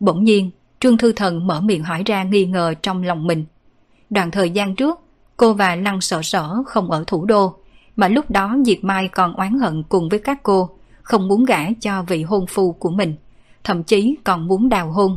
Bỗng 0.00 0.24
nhiên, 0.24 0.50
Trương 0.80 0.96
Thư 0.96 1.12
Thần 1.12 1.46
mở 1.46 1.60
miệng 1.60 1.84
hỏi 1.84 2.02
ra 2.06 2.22
nghi 2.22 2.44
ngờ 2.44 2.74
trong 2.82 3.02
lòng 3.02 3.26
mình. 3.26 3.44
Đoạn 4.10 4.30
thời 4.30 4.50
gian 4.50 4.74
trước, 4.74 5.00
cô 5.36 5.52
và 5.52 5.76
Lăng 5.76 6.00
Sở 6.00 6.22
Sở 6.22 6.62
không 6.66 6.90
ở 6.90 7.04
thủ 7.06 7.24
đô, 7.24 7.59
mà 8.00 8.08
lúc 8.08 8.30
đó 8.30 8.56
Diệp 8.64 8.78
Mai 8.82 9.08
còn 9.08 9.34
oán 9.34 9.58
hận 9.58 9.82
cùng 9.82 10.08
với 10.08 10.18
các 10.18 10.42
cô, 10.42 10.70
không 11.02 11.28
muốn 11.28 11.44
gả 11.44 11.58
cho 11.80 12.02
vị 12.02 12.22
hôn 12.22 12.46
phu 12.46 12.72
của 12.72 12.90
mình, 12.90 13.16
thậm 13.64 13.82
chí 13.82 14.16
còn 14.24 14.48
muốn 14.48 14.68
đào 14.68 14.92
hôn. 14.92 15.16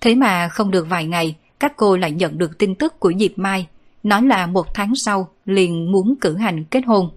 Thế 0.00 0.14
mà 0.14 0.48
không 0.48 0.70
được 0.70 0.86
vài 0.88 1.04
ngày, 1.06 1.36
các 1.60 1.72
cô 1.76 1.96
lại 1.96 2.12
nhận 2.12 2.38
được 2.38 2.58
tin 2.58 2.74
tức 2.74 3.00
của 3.00 3.12
Diệp 3.18 3.30
Mai, 3.36 3.66
nói 4.02 4.22
là 4.22 4.46
một 4.46 4.74
tháng 4.74 4.94
sau 4.94 5.28
liền 5.44 5.92
muốn 5.92 6.14
cử 6.20 6.36
hành 6.36 6.64
kết 6.64 6.86
hôn. 6.86 7.10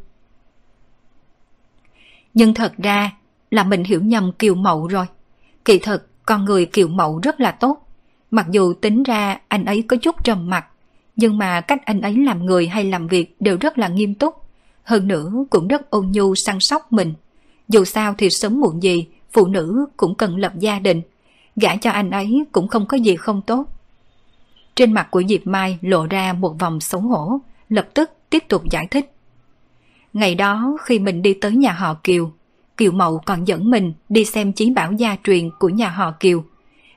Nhưng 2.34 2.54
thật 2.54 2.74
ra, 2.78 3.12
là 3.52 3.64
mình 3.64 3.84
hiểu 3.84 4.02
nhầm 4.02 4.32
Kiều 4.40 4.56
Mậu 4.56 4.88
rồi. 4.88 5.06
Kỳ 5.66 5.80
thật, 5.80 6.06
con 6.26 6.46
người 6.46 6.66
Kiều 6.66 6.88
Mậu 6.88 7.20
rất 7.24 7.40
là 7.40 7.52
tốt. 7.52 7.88
Mặc 8.32 8.46
dù 8.52 8.74
tính 8.74 9.04
ra 9.04 9.40
anh 9.48 9.66
ấy 9.66 9.82
có 9.88 9.98
chút 9.98 10.24
trầm 10.24 10.50
mặc, 10.50 10.66
nhưng 11.16 11.38
mà 11.38 11.62
cách 11.62 11.86
anh 11.86 12.02
ấy 12.02 12.18
làm 12.18 12.46
người 12.46 12.68
hay 12.68 12.84
làm 12.84 13.08
việc 13.08 13.36
đều 13.40 13.58
rất 13.62 13.78
là 13.78 13.88
nghiêm 13.88 14.16
túc. 14.16 14.49
Hơn 14.90 15.08
nữa 15.08 15.46
cũng 15.50 15.68
rất 15.68 15.90
ôn 15.90 16.12
nhu 16.12 16.36
săn 16.36 16.60
sóc 16.60 16.94
mình. 16.94 17.14
Dù 17.68 17.86
sao 17.86 18.14
thì 18.18 18.30
sớm 18.30 18.60
muộn 18.60 18.84
gì, 18.84 19.08
phụ 19.32 19.48
nữ 19.48 19.86
cũng 19.98 20.16
cần 20.16 20.38
lập 20.38 20.54
gia 20.60 20.80
đình. 20.80 21.02
Gả 21.56 21.76
cho 21.76 21.92
anh 21.92 22.10
ấy 22.10 22.44
cũng 22.52 22.68
không 22.68 22.86
có 22.86 22.98
gì 22.98 23.16
không 23.16 23.42
tốt. 23.42 23.66
Trên 24.76 24.94
mặt 24.94 25.08
của 25.12 25.24
Diệp 25.30 25.48
Mai 25.48 25.78
lộ 25.82 26.06
ra 26.06 26.34
một 26.34 26.60
vòng 26.60 26.80
xấu 26.80 27.02
hổ, 27.02 27.40
lập 27.70 27.90
tức 27.94 28.12
tiếp 28.30 28.44
tục 28.50 28.64
giải 28.72 28.88
thích. 28.88 29.12
Ngày 30.14 30.36
đó 30.36 30.78
khi 30.82 31.00
mình 31.00 31.22
đi 31.22 31.34
tới 31.34 31.52
nhà 31.52 31.72
họ 31.72 31.94
Kiều, 32.04 32.32
Kiều 32.78 32.92
Mậu 32.92 33.22
còn 33.26 33.48
dẫn 33.48 33.70
mình 33.70 33.94
đi 34.10 34.26
xem 34.26 34.54
chí 34.54 34.70
bảo 34.70 34.92
gia 34.92 35.18
truyền 35.24 35.50
của 35.60 35.70
nhà 35.70 35.90
họ 35.90 36.14
Kiều. 36.20 36.44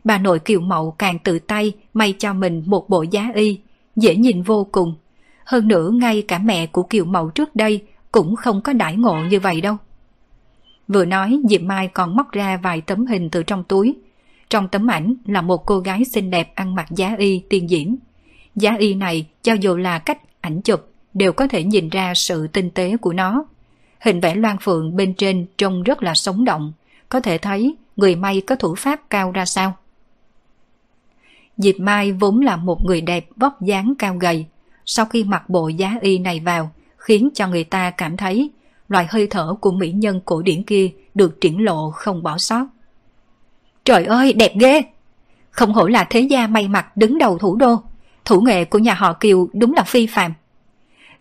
Bà 0.04 0.18
nội 0.18 0.38
Kiều 0.38 0.60
Mậu 0.60 0.90
càng 0.90 1.18
tự 1.18 1.38
tay 1.38 1.72
may 1.94 2.14
cho 2.18 2.34
mình 2.34 2.62
một 2.66 2.88
bộ 2.88 3.02
giá 3.02 3.30
y, 3.34 3.60
dễ 3.96 4.16
nhìn 4.16 4.42
vô 4.42 4.64
cùng. 4.72 4.94
Hơn 5.44 5.68
nữa 5.68 5.90
ngay 5.90 6.22
cả 6.22 6.38
mẹ 6.38 6.66
của 6.66 6.82
Kiều 6.82 7.04
Mậu 7.04 7.30
trước 7.30 7.56
đây 7.56 7.82
cũng 8.12 8.36
không 8.36 8.60
có 8.60 8.72
đãi 8.72 8.96
ngộ 8.96 9.16
như 9.30 9.40
vậy 9.40 9.60
đâu. 9.60 9.76
Vừa 10.88 11.04
nói 11.04 11.40
Diệp 11.48 11.60
Mai 11.60 11.88
còn 11.88 12.16
móc 12.16 12.32
ra 12.32 12.56
vài 12.56 12.80
tấm 12.80 13.06
hình 13.06 13.30
từ 13.30 13.42
trong 13.42 13.64
túi. 13.64 13.94
Trong 14.50 14.68
tấm 14.68 14.90
ảnh 14.90 15.14
là 15.26 15.40
một 15.40 15.66
cô 15.66 15.78
gái 15.78 16.04
xinh 16.04 16.30
đẹp 16.30 16.52
ăn 16.54 16.74
mặc 16.74 16.86
giá 16.90 17.14
y 17.18 17.42
tiên 17.48 17.68
diễm. 17.68 17.88
Giá 18.56 18.76
y 18.78 18.94
này 18.94 19.26
cho 19.42 19.52
dù 19.52 19.76
là 19.76 19.98
cách 19.98 20.18
ảnh 20.40 20.62
chụp 20.62 20.92
đều 21.14 21.32
có 21.32 21.46
thể 21.46 21.64
nhìn 21.64 21.88
ra 21.88 22.14
sự 22.14 22.46
tinh 22.46 22.70
tế 22.70 22.96
của 22.96 23.12
nó. 23.12 23.44
Hình 24.00 24.20
vẽ 24.20 24.34
loan 24.34 24.56
phượng 24.60 24.96
bên 24.96 25.14
trên 25.14 25.46
trông 25.58 25.82
rất 25.82 26.02
là 26.02 26.14
sống 26.14 26.44
động, 26.44 26.72
có 27.08 27.20
thể 27.20 27.38
thấy 27.38 27.76
người 27.96 28.16
may 28.16 28.40
có 28.40 28.56
thủ 28.56 28.74
pháp 28.74 29.10
cao 29.10 29.32
ra 29.32 29.44
sao. 29.44 29.76
Diệp 31.56 31.74
Mai 31.78 32.12
vốn 32.12 32.40
là 32.40 32.56
một 32.56 32.84
người 32.84 33.00
đẹp 33.00 33.26
vóc 33.36 33.62
dáng 33.62 33.94
cao 33.98 34.16
gầy, 34.16 34.46
sau 34.86 35.06
khi 35.06 35.24
mặc 35.24 35.48
bộ 35.48 35.68
giá 35.68 35.96
y 36.00 36.18
này 36.18 36.40
vào, 36.40 36.70
khiến 36.96 37.28
cho 37.34 37.48
người 37.48 37.64
ta 37.64 37.90
cảm 37.90 38.16
thấy 38.16 38.50
loại 38.88 39.06
hơi 39.10 39.26
thở 39.26 39.54
của 39.60 39.70
mỹ 39.70 39.92
nhân 39.92 40.20
cổ 40.24 40.42
điển 40.42 40.62
kia 40.62 40.90
được 41.14 41.40
triển 41.40 41.64
lộ 41.64 41.90
không 41.90 42.22
bỏ 42.22 42.38
sót. 42.38 42.66
Trời 43.84 44.04
ơi, 44.04 44.32
đẹp 44.32 44.52
ghê! 44.60 44.82
Không 45.50 45.72
hổ 45.72 45.86
là 45.86 46.04
thế 46.04 46.20
gia 46.20 46.46
may 46.46 46.68
mặc 46.68 46.96
đứng 46.96 47.18
đầu 47.18 47.38
thủ 47.38 47.56
đô. 47.56 47.82
Thủ 48.24 48.40
nghệ 48.40 48.64
của 48.64 48.78
nhà 48.78 48.94
họ 48.94 49.12
Kiều 49.12 49.48
đúng 49.52 49.74
là 49.74 49.82
phi 49.82 50.06
phàm. 50.06 50.32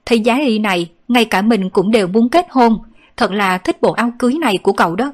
Thấy 0.05 0.19
giá 0.19 0.39
y 0.39 0.59
này, 0.59 0.91
ngay 1.07 1.25
cả 1.25 1.41
mình 1.41 1.69
cũng 1.69 1.91
đều 1.91 2.07
muốn 2.07 2.29
kết 2.29 2.45
hôn. 2.49 2.77
Thật 3.17 3.31
là 3.31 3.57
thích 3.57 3.81
bộ 3.81 3.91
áo 3.91 4.11
cưới 4.19 4.33
này 4.33 4.57
của 4.63 4.73
cậu 4.73 4.95
đó. 4.95 5.13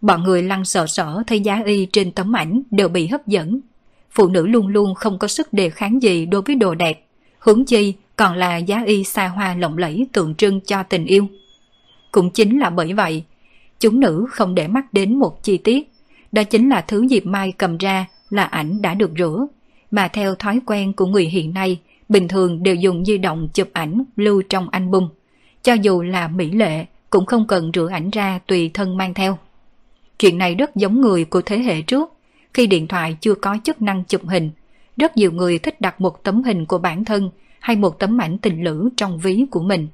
Bọn 0.00 0.22
người 0.22 0.42
lăng 0.42 0.64
sợ 0.64 0.86
sở 0.86 1.22
thấy 1.26 1.40
giá 1.40 1.62
y 1.64 1.86
trên 1.92 2.12
tấm 2.12 2.36
ảnh 2.36 2.62
đều 2.70 2.88
bị 2.88 3.06
hấp 3.06 3.26
dẫn. 3.26 3.60
Phụ 4.12 4.28
nữ 4.28 4.46
luôn 4.46 4.68
luôn 4.68 4.94
không 4.94 5.18
có 5.18 5.28
sức 5.28 5.52
đề 5.52 5.70
kháng 5.70 6.02
gì 6.02 6.26
đối 6.26 6.42
với 6.42 6.56
đồ 6.56 6.74
đẹp. 6.74 7.06
Hướng 7.38 7.64
chi 7.64 7.94
còn 8.16 8.36
là 8.36 8.56
giá 8.56 8.82
y 8.86 9.04
xa 9.04 9.28
hoa 9.28 9.54
lộng 9.54 9.78
lẫy 9.78 10.06
tượng 10.12 10.34
trưng 10.34 10.60
cho 10.60 10.82
tình 10.82 11.06
yêu. 11.06 11.26
Cũng 12.12 12.30
chính 12.30 12.58
là 12.58 12.70
bởi 12.70 12.92
vậy, 12.92 13.24
chúng 13.80 14.00
nữ 14.00 14.26
không 14.30 14.54
để 14.54 14.68
mắt 14.68 14.92
đến 14.92 15.18
một 15.18 15.42
chi 15.42 15.58
tiết. 15.58 15.90
Đó 16.32 16.42
chính 16.42 16.68
là 16.68 16.80
thứ 16.80 17.06
Diệp 17.08 17.26
Mai 17.26 17.52
cầm 17.52 17.78
ra 17.78 18.06
là 18.30 18.44
ảnh 18.44 18.82
đã 18.82 18.94
được 18.94 19.10
rửa, 19.18 19.46
mà 19.90 20.08
theo 20.08 20.34
thói 20.34 20.60
quen 20.66 20.92
của 20.92 21.06
người 21.06 21.24
hiện 21.24 21.54
nay, 21.54 21.80
bình 22.08 22.28
thường 22.28 22.62
đều 22.62 22.74
dùng 22.74 23.04
di 23.04 23.18
động 23.18 23.48
chụp 23.54 23.68
ảnh 23.72 24.04
lưu 24.16 24.42
trong 24.48 24.68
album. 24.68 25.08
Cho 25.62 25.72
dù 25.72 26.02
là 26.02 26.28
mỹ 26.28 26.50
lệ, 26.50 26.84
cũng 27.10 27.26
không 27.26 27.46
cần 27.46 27.70
rửa 27.74 27.88
ảnh 27.92 28.10
ra 28.10 28.40
tùy 28.46 28.70
thân 28.74 28.96
mang 28.96 29.14
theo. 29.14 29.38
Chuyện 30.18 30.38
này 30.38 30.54
rất 30.54 30.76
giống 30.76 31.00
người 31.00 31.24
của 31.24 31.42
thế 31.42 31.58
hệ 31.58 31.82
trước, 31.82 32.12
khi 32.54 32.66
điện 32.66 32.88
thoại 32.88 33.16
chưa 33.20 33.34
có 33.34 33.56
chức 33.64 33.82
năng 33.82 34.04
chụp 34.04 34.28
hình. 34.28 34.50
Rất 34.96 35.16
nhiều 35.16 35.32
người 35.32 35.58
thích 35.58 35.80
đặt 35.80 36.00
một 36.00 36.24
tấm 36.24 36.42
hình 36.42 36.66
của 36.66 36.78
bản 36.78 37.04
thân 37.04 37.30
hay 37.60 37.76
một 37.76 37.98
tấm 37.98 38.20
ảnh 38.20 38.38
tình 38.38 38.64
lữ 38.64 38.88
trong 38.96 39.18
ví 39.18 39.44
của 39.50 39.62
mình. 39.62 39.88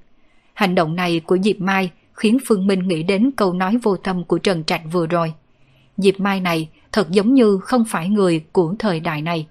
Hành 0.54 0.74
động 0.74 0.96
này 0.96 1.20
của 1.20 1.38
Diệp 1.38 1.61
Mai 1.61 1.90
khiến 2.12 2.38
Phương 2.46 2.66
Minh 2.66 2.88
nghĩ 2.88 3.02
đến 3.02 3.30
câu 3.36 3.52
nói 3.52 3.76
vô 3.82 3.96
tâm 3.96 4.24
của 4.24 4.38
Trần 4.38 4.64
Trạch 4.64 4.82
vừa 4.92 5.07
rồi. 5.07 5.32
Diệp 5.96 6.20
Mai 6.20 6.40
này 6.40 6.68
thật 6.92 7.11
giống 7.11 7.34
như 7.34 7.59
không 7.62 7.84
phải 7.88 8.09
người 8.09 8.44
của 8.52 8.74
thời 8.78 9.00
đại 9.00 9.22
này. 9.22 9.46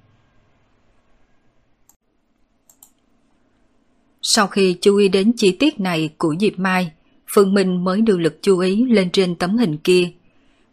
Sau 4.22 4.48
khi 4.48 4.78
chú 4.82 4.98
ý 4.98 5.08
đến 5.08 5.34
chi 5.38 5.52
tiết 5.52 5.80
này 5.80 6.10
của 6.18 6.36
Diệp 6.40 6.60
Mai, 6.60 6.92
Phương 7.28 7.54
Minh 7.54 7.84
mới 7.84 8.02
đưa 8.02 8.18
lực 8.18 8.40
chú 8.42 8.60
ý 8.60 8.86
lên 8.86 9.10
trên 9.12 9.36
tấm 9.36 9.58
hình 9.58 9.78
kia. 9.78 10.12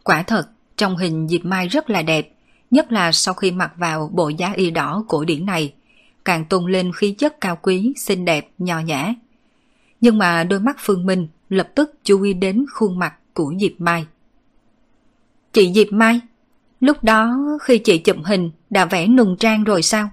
Quả 0.03 0.23
thật, 0.23 0.49
trong 0.83 0.97
hình 0.97 1.29
Diệp 1.29 1.45
Mai 1.45 1.69
rất 1.69 1.91
là 1.91 2.03
đẹp, 2.03 2.33
nhất 2.71 2.93
là 2.93 3.13
sau 3.13 3.35
khi 3.35 3.51
mặc 3.51 3.73
vào 3.77 4.11
bộ 4.13 4.29
giá 4.29 4.53
y 4.53 4.71
đỏ 4.71 5.05
cổ 5.09 5.25
điển 5.25 5.47
này, 5.47 5.75
càng 6.25 6.45
tôn 6.45 6.73
lên 6.73 6.93
khí 6.93 7.13
chất 7.19 7.41
cao 7.41 7.59
quý, 7.63 7.93
xinh 7.97 8.25
đẹp, 8.25 8.51
nho 8.59 8.81
nhã. 8.81 9.15
Nhưng 10.01 10.19
mà 10.19 10.45
đôi 10.45 10.61
mắt 10.61 10.77
Phương 10.81 11.07
Minh 11.07 11.29
lập 11.49 11.69
tức 11.75 11.95
chú 12.05 12.23
ý 12.23 12.35
đến 12.35 12.65
khuôn 12.73 12.99
mặt 12.99 13.15
của 13.35 13.55
Diệp 13.61 13.73
Mai. 13.79 14.07
Chị 15.53 15.73
Diệp 15.73 15.93
Mai, 15.93 16.21
lúc 16.81 17.05
đó 17.05 17.37
khi 17.63 17.79
chị 17.79 17.99
chụp 17.99 18.17
hình 18.25 18.51
đã 18.71 18.85
vẽ 18.85 19.07
nùng 19.07 19.37
trang 19.37 19.65
rồi 19.65 19.83
sao? 19.83 20.11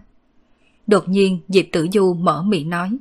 Đột 0.88 1.10
nhiên 1.10 1.40
Diệp 1.48 1.66
Tử 1.72 1.88
Du 1.94 2.14
mở 2.14 2.44
miệng 2.44 2.70
nói. 2.70 2.98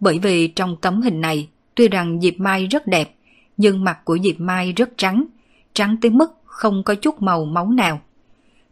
Bởi 0.00 0.18
vì 0.18 0.48
trong 0.48 0.76
tấm 0.80 1.02
hình 1.02 1.20
này, 1.20 1.48
tuy 1.74 1.88
rằng 1.88 2.20
Diệp 2.20 2.34
Mai 2.38 2.66
rất 2.66 2.86
đẹp, 2.86 3.14
nhưng 3.56 3.84
mặt 3.84 3.98
của 4.04 4.18
Diệp 4.24 4.40
Mai 4.40 4.72
rất 4.72 4.90
trắng, 4.96 5.24
trắng 5.72 5.96
tới 6.00 6.10
mức 6.10 6.37
không 6.58 6.82
có 6.82 6.94
chút 6.94 7.22
màu 7.22 7.44
máu 7.44 7.70
nào. 7.70 8.00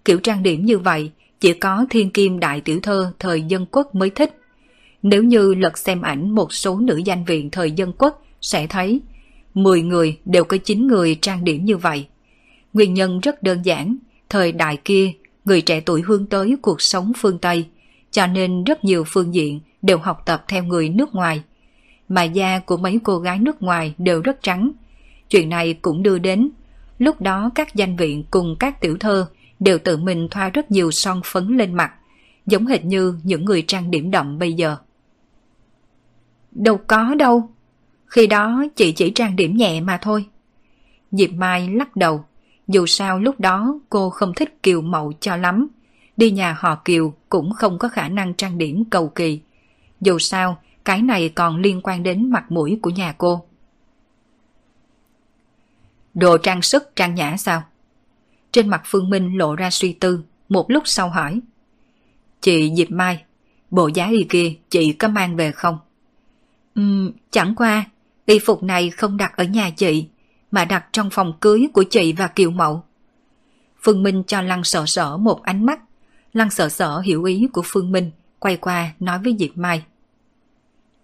Kiểu 0.04 0.18
trang 0.18 0.42
điểm 0.42 0.64
như 0.64 0.78
vậy 0.78 1.10
chỉ 1.40 1.52
có 1.52 1.86
thiên 1.90 2.10
kim 2.10 2.40
đại 2.40 2.60
tiểu 2.60 2.80
thơ 2.82 3.12
thời 3.18 3.42
dân 3.42 3.66
quốc 3.70 3.94
mới 3.94 4.10
thích. 4.10 4.38
Nếu 5.02 5.22
như 5.22 5.54
lật 5.54 5.78
xem 5.78 6.02
ảnh 6.02 6.30
một 6.30 6.52
số 6.52 6.78
nữ 6.78 6.96
danh 7.04 7.24
viện 7.24 7.50
thời 7.50 7.70
dân 7.70 7.92
quốc 7.98 8.24
sẽ 8.40 8.66
thấy 8.66 9.00
10 9.54 9.82
người 9.82 10.18
đều 10.24 10.44
có 10.44 10.56
9 10.56 10.86
người 10.86 11.18
trang 11.20 11.44
điểm 11.44 11.64
như 11.64 11.76
vậy. 11.76 12.06
Nguyên 12.72 12.94
nhân 12.94 13.20
rất 13.20 13.42
đơn 13.42 13.62
giản, 13.62 13.96
thời 14.28 14.52
đại 14.52 14.76
kia 14.84 15.10
người 15.44 15.60
trẻ 15.60 15.80
tuổi 15.80 16.02
hướng 16.02 16.26
tới 16.26 16.56
cuộc 16.62 16.82
sống 16.82 17.12
phương 17.16 17.38
Tây, 17.38 17.66
cho 18.10 18.26
nên 18.26 18.64
rất 18.64 18.84
nhiều 18.84 19.04
phương 19.06 19.34
diện 19.34 19.60
đều 19.82 19.98
học 19.98 20.22
tập 20.26 20.44
theo 20.48 20.64
người 20.64 20.88
nước 20.88 21.14
ngoài. 21.14 21.42
Mà 22.08 22.22
da 22.22 22.58
của 22.58 22.76
mấy 22.76 22.98
cô 23.04 23.18
gái 23.18 23.38
nước 23.38 23.62
ngoài 23.62 23.94
đều 23.98 24.20
rất 24.20 24.42
trắng. 24.42 24.70
Chuyện 25.30 25.48
này 25.48 25.74
cũng 25.74 26.02
đưa 26.02 26.18
đến 26.18 26.50
lúc 26.98 27.20
đó 27.20 27.50
các 27.54 27.74
danh 27.74 27.96
viện 27.96 28.24
cùng 28.30 28.56
các 28.58 28.80
tiểu 28.80 28.96
thơ 29.00 29.26
đều 29.60 29.78
tự 29.78 29.96
mình 29.96 30.28
thoa 30.30 30.48
rất 30.48 30.70
nhiều 30.70 30.90
son 30.90 31.20
phấn 31.24 31.56
lên 31.56 31.74
mặt, 31.74 31.92
giống 32.46 32.66
hệt 32.66 32.84
như 32.84 33.14
những 33.22 33.44
người 33.44 33.62
trang 33.62 33.90
điểm 33.90 34.10
đậm 34.10 34.38
bây 34.38 34.52
giờ. 34.52 34.76
Đâu 36.52 36.80
có 36.86 37.14
đâu, 37.14 37.50
khi 38.06 38.26
đó 38.26 38.64
chị 38.76 38.92
chỉ 38.92 39.10
trang 39.10 39.36
điểm 39.36 39.56
nhẹ 39.56 39.80
mà 39.80 39.98
thôi. 40.02 40.26
Diệp 41.12 41.30
Mai 41.32 41.68
lắc 41.68 41.96
đầu, 41.96 42.24
dù 42.68 42.86
sao 42.86 43.18
lúc 43.18 43.40
đó 43.40 43.78
cô 43.90 44.10
không 44.10 44.34
thích 44.34 44.62
Kiều 44.62 44.80
Mậu 44.80 45.12
cho 45.20 45.36
lắm, 45.36 45.68
đi 46.16 46.30
nhà 46.30 46.56
họ 46.58 46.74
Kiều 46.84 47.14
cũng 47.28 47.52
không 47.52 47.78
có 47.78 47.88
khả 47.88 48.08
năng 48.08 48.34
trang 48.34 48.58
điểm 48.58 48.84
cầu 48.90 49.08
kỳ. 49.08 49.40
Dù 50.00 50.18
sao, 50.18 50.58
cái 50.84 51.02
này 51.02 51.28
còn 51.28 51.56
liên 51.56 51.80
quan 51.82 52.02
đến 52.02 52.30
mặt 52.30 52.52
mũi 52.52 52.78
của 52.82 52.90
nhà 52.90 53.14
cô. 53.18 53.44
Đồ 56.16 56.38
trang 56.38 56.62
sức 56.62 56.96
trang 56.96 57.14
nhã 57.14 57.36
sao? 57.36 57.62
Trên 58.52 58.68
mặt 58.68 58.82
Phương 58.84 59.10
Minh 59.10 59.38
lộ 59.38 59.54
ra 59.54 59.70
suy 59.70 59.92
tư, 59.92 60.20
một 60.48 60.70
lúc 60.70 60.82
sau 60.86 61.08
hỏi. 61.08 61.40
Chị 62.40 62.72
Diệp 62.76 62.90
Mai, 62.90 63.24
bộ 63.70 63.90
giá 63.94 64.06
y 64.06 64.26
kia 64.28 64.52
chị 64.70 64.92
có 64.92 65.08
mang 65.08 65.36
về 65.36 65.52
không? 65.52 65.78
Uhm, 66.80 67.12
chẳng 67.30 67.54
qua, 67.54 67.84
y 68.26 68.38
phục 68.38 68.62
này 68.62 68.90
không 68.90 69.16
đặt 69.16 69.36
ở 69.36 69.44
nhà 69.44 69.70
chị, 69.70 70.06
mà 70.50 70.64
đặt 70.64 70.86
trong 70.92 71.10
phòng 71.10 71.32
cưới 71.40 71.66
của 71.72 71.84
chị 71.90 72.12
và 72.12 72.26
Kiều 72.26 72.50
Mậu. 72.50 72.84
Phương 73.82 74.02
Minh 74.02 74.22
cho 74.26 74.40
Lăng 74.40 74.64
sợ 74.64 74.84
sợ 74.86 75.16
một 75.16 75.42
ánh 75.42 75.66
mắt. 75.66 75.80
Lăng 76.32 76.50
sợ 76.50 76.68
sợ 76.68 77.00
hiểu 77.00 77.24
ý 77.24 77.48
của 77.52 77.62
Phương 77.64 77.92
Minh, 77.92 78.10
quay 78.38 78.56
qua 78.56 78.92
nói 79.00 79.18
với 79.18 79.36
Diệp 79.38 79.56
Mai. 79.56 79.82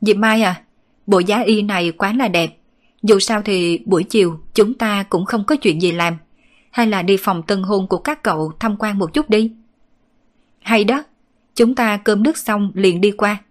Diệp 0.01 0.17
Mai 0.17 0.43
à, 0.43 0.63
bộ 1.07 1.19
giá 1.19 1.41
y 1.41 1.63
này 1.63 1.93
quá 1.93 2.13
là 2.13 2.29
đẹp. 2.29 2.59
Dù 3.03 3.19
sao 3.19 3.43
thì 3.43 3.83
buổi 3.87 4.05
chiều 4.05 4.41
chúng 4.55 4.75
ta 4.75 5.03
cũng 5.03 5.25
không 5.25 5.45
có 5.45 5.57
chuyện 5.57 5.83
gì 5.83 5.93
làm 5.93 6.19
hay 6.71 6.87
là 6.87 7.03
đi 7.03 7.17
phòng 7.17 7.43
tân 7.43 7.63
hôn 7.63 7.87
của 7.87 7.99
các 7.99 8.23
cậu 8.23 8.53
tham 8.61 8.77
quan 8.79 8.99
một 8.99 9.15
chút 9.15 9.31
đi. 9.31 9.53
Hay 10.61 10.85
đó, 10.85 11.05
chúng 11.55 11.75
ta 11.75 11.97
cơm 11.97 12.23
nước 12.23 12.39
xong 12.39 12.73
liền 12.75 13.01
đi 13.01 13.11
qua. 13.11 13.43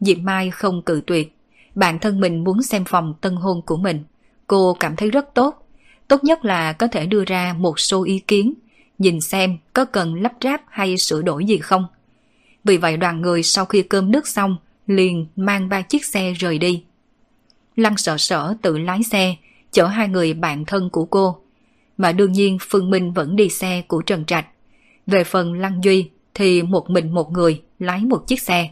Diệp 0.00 0.18
Mai 0.18 0.50
không 0.50 0.82
cự 0.82 1.02
tuyệt, 1.06 1.36
bản 1.74 1.98
thân 1.98 2.20
mình 2.20 2.44
muốn 2.44 2.62
xem 2.62 2.84
phòng 2.84 3.14
tân 3.20 3.36
hôn 3.36 3.62
của 3.66 3.76
mình. 3.76 4.04
Cô 4.46 4.76
cảm 4.80 4.96
thấy 4.96 5.10
rất 5.10 5.34
tốt, 5.34 5.68
tốt 6.08 6.24
nhất 6.24 6.44
là 6.44 6.72
có 6.72 6.86
thể 6.86 7.06
đưa 7.06 7.24
ra 7.24 7.54
một 7.58 7.80
số 7.80 8.04
ý 8.04 8.18
kiến, 8.18 8.54
nhìn 8.98 9.20
xem 9.20 9.58
có 9.72 9.84
cần 9.84 10.14
lắp 10.22 10.32
ráp 10.44 10.62
hay 10.68 10.98
sửa 10.98 11.22
đổi 11.22 11.44
gì 11.44 11.58
không. 11.58 11.86
Vì 12.64 12.76
vậy 12.76 12.96
đoàn 12.96 13.20
người 13.20 13.42
sau 13.42 13.64
khi 13.64 13.82
cơm 13.82 14.10
nước 14.10 14.28
xong 14.28 14.56
liền 14.86 15.26
mang 15.36 15.68
ba 15.68 15.82
chiếc 15.82 16.04
xe 16.04 16.32
rời 16.32 16.58
đi. 16.58 16.84
Lăng 17.76 17.96
sợ 17.96 18.18
sở 18.18 18.54
tự 18.62 18.78
lái 18.78 19.02
xe, 19.02 19.36
chở 19.72 19.86
hai 19.86 20.08
người 20.08 20.34
bạn 20.34 20.64
thân 20.64 20.90
của 20.90 21.04
cô. 21.04 21.38
Mà 21.96 22.12
đương 22.12 22.32
nhiên 22.32 22.58
Phương 22.60 22.90
Minh 22.90 23.12
vẫn 23.12 23.36
đi 23.36 23.48
xe 23.48 23.82
của 23.88 24.02
Trần 24.02 24.24
Trạch. 24.24 24.46
Về 25.06 25.24
phần 25.24 25.52
Lăng 25.54 25.84
Duy 25.84 26.10
thì 26.34 26.62
một 26.62 26.90
mình 26.90 27.14
một 27.14 27.32
người 27.32 27.62
lái 27.78 28.04
một 28.04 28.26
chiếc 28.26 28.42
xe. 28.42 28.70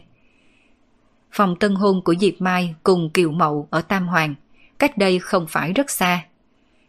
Phòng 1.31 1.55
tân 1.55 1.75
hôn 1.75 2.01
của 2.01 2.15
Diệp 2.19 2.33
Mai 2.39 2.75
cùng 2.83 3.09
Kiều 3.09 3.31
Mậu 3.31 3.67
ở 3.69 3.81
Tam 3.81 4.07
Hoàng, 4.07 4.35
cách 4.79 4.97
đây 4.97 5.19
không 5.19 5.45
phải 5.49 5.73
rất 5.73 5.89
xa. 5.89 6.25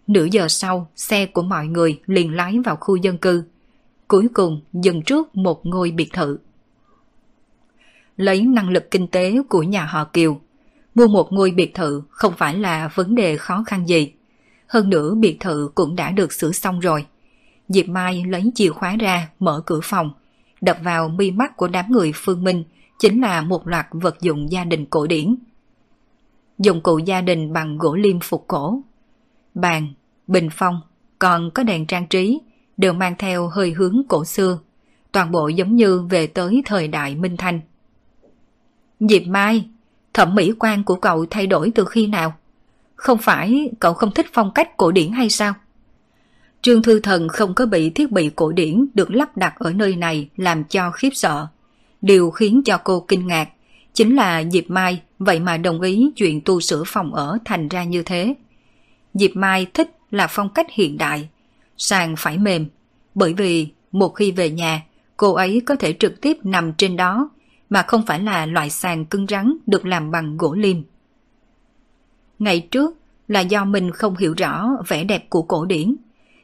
Nửa 0.06 0.24
giờ 0.24 0.48
sau, 0.48 0.90
xe 0.96 1.26
của 1.26 1.42
mọi 1.42 1.66
người 1.66 2.00
liền 2.06 2.34
lái 2.34 2.58
vào 2.64 2.76
khu 2.76 2.96
dân 2.96 3.18
cư. 3.18 3.44
Cuối 4.08 4.28
cùng 4.34 4.60
dừng 4.72 5.02
trước 5.02 5.36
một 5.36 5.66
ngôi 5.66 5.90
biệt 5.90 6.12
thự. 6.12 6.38
Lấy 8.16 8.42
năng 8.42 8.68
lực 8.68 8.90
kinh 8.90 9.06
tế 9.06 9.36
của 9.48 9.62
nhà 9.62 9.84
họ 9.84 10.04
Kiều, 10.04 10.40
mua 10.94 11.06
một 11.06 11.32
ngôi 11.32 11.50
biệt 11.50 11.74
thự 11.74 12.02
không 12.10 12.32
phải 12.36 12.54
là 12.54 12.88
vấn 12.94 13.14
đề 13.14 13.36
khó 13.36 13.64
khăn 13.66 13.88
gì. 13.88 14.12
Hơn 14.66 14.90
nữa 14.90 15.14
biệt 15.14 15.36
thự 15.40 15.70
cũng 15.74 15.96
đã 15.96 16.10
được 16.10 16.32
sửa 16.32 16.52
xong 16.52 16.80
rồi. 16.80 17.06
Diệp 17.68 17.88
Mai 17.88 18.24
lấy 18.28 18.52
chìa 18.54 18.70
khóa 18.70 18.96
ra 18.96 19.28
mở 19.38 19.62
cửa 19.66 19.80
phòng, 19.82 20.10
đập 20.60 20.78
vào 20.84 21.08
mi 21.08 21.30
mắt 21.30 21.56
của 21.56 21.68
đám 21.68 21.92
người 21.92 22.12
Phương 22.14 22.44
Minh 22.44 22.64
chính 22.98 23.20
là 23.20 23.40
một 23.40 23.68
loạt 23.68 23.86
vật 23.90 24.20
dụng 24.20 24.50
gia 24.50 24.64
đình 24.64 24.86
cổ 24.86 25.06
điển. 25.06 25.36
Dụng 26.58 26.80
cụ 26.80 26.98
gia 26.98 27.20
đình 27.20 27.52
bằng 27.52 27.78
gỗ 27.78 27.94
liêm 27.94 28.20
phục 28.20 28.44
cổ. 28.48 28.80
Bàn, 29.54 29.92
bình 30.26 30.48
phong, 30.52 30.80
còn 31.18 31.50
có 31.50 31.62
đèn 31.62 31.86
trang 31.86 32.06
trí, 32.06 32.40
đều 32.76 32.92
mang 32.92 33.14
theo 33.18 33.48
hơi 33.48 33.70
hướng 33.70 34.02
cổ 34.08 34.24
xưa. 34.24 34.58
Toàn 35.12 35.30
bộ 35.30 35.48
giống 35.48 35.76
như 35.76 36.02
về 36.10 36.26
tới 36.26 36.62
thời 36.64 36.88
đại 36.88 37.14
Minh 37.14 37.36
Thanh. 37.36 37.60
Diệp 39.00 39.22
Mai, 39.26 39.68
thẩm 40.14 40.34
mỹ 40.34 40.52
quan 40.58 40.84
của 40.84 40.96
cậu 40.96 41.26
thay 41.30 41.46
đổi 41.46 41.72
từ 41.74 41.84
khi 41.84 42.06
nào? 42.06 42.34
Không 42.94 43.18
phải 43.18 43.70
cậu 43.80 43.94
không 43.94 44.10
thích 44.10 44.26
phong 44.32 44.50
cách 44.54 44.76
cổ 44.76 44.92
điển 44.92 45.12
hay 45.12 45.30
sao? 45.30 45.54
Trương 46.62 46.82
Thư 46.82 47.00
Thần 47.00 47.28
không 47.28 47.54
có 47.54 47.66
bị 47.66 47.90
thiết 47.90 48.10
bị 48.10 48.30
cổ 48.36 48.52
điển 48.52 48.86
được 48.94 49.10
lắp 49.10 49.36
đặt 49.36 49.54
ở 49.58 49.72
nơi 49.72 49.96
này 49.96 50.28
làm 50.36 50.64
cho 50.64 50.90
khiếp 50.90 51.10
sợ. 51.12 51.46
Điều 52.02 52.30
khiến 52.30 52.62
cho 52.64 52.78
cô 52.84 53.04
kinh 53.08 53.26
ngạc 53.26 53.48
chính 53.94 54.16
là 54.16 54.44
Diệp 54.52 54.64
Mai 54.70 55.02
vậy 55.18 55.40
mà 55.40 55.56
đồng 55.56 55.80
ý 55.80 56.10
chuyện 56.16 56.40
tu 56.40 56.60
sửa 56.60 56.82
phòng 56.86 57.14
ở 57.14 57.38
thành 57.44 57.68
ra 57.68 57.84
như 57.84 58.02
thế. 58.02 58.34
Diệp 59.14 59.30
Mai 59.34 59.66
thích 59.74 59.90
là 60.10 60.26
phong 60.26 60.48
cách 60.48 60.66
hiện 60.72 60.98
đại, 60.98 61.28
sàn 61.76 62.14
phải 62.18 62.38
mềm, 62.38 62.66
bởi 63.14 63.32
vì 63.32 63.68
một 63.92 64.08
khi 64.08 64.32
về 64.32 64.50
nhà, 64.50 64.82
cô 65.16 65.32
ấy 65.32 65.62
có 65.66 65.76
thể 65.76 65.94
trực 65.98 66.20
tiếp 66.20 66.36
nằm 66.42 66.72
trên 66.72 66.96
đó 66.96 67.30
mà 67.72 67.82
không 67.82 68.06
phải 68.06 68.20
là 68.20 68.46
loại 68.46 68.70
sàn 68.70 69.04
cứng 69.04 69.26
rắn 69.26 69.56
được 69.66 69.86
làm 69.86 70.10
bằng 70.10 70.36
gỗ 70.36 70.54
liêm. 70.54 70.76
Ngày 72.38 72.60
trước 72.60 72.98
là 73.28 73.40
do 73.40 73.64
mình 73.64 73.90
không 73.90 74.16
hiểu 74.16 74.34
rõ 74.36 74.68
vẻ 74.88 75.04
đẹp 75.04 75.30
của 75.30 75.42
cổ 75.42 75.64
điển. 75.64 75.96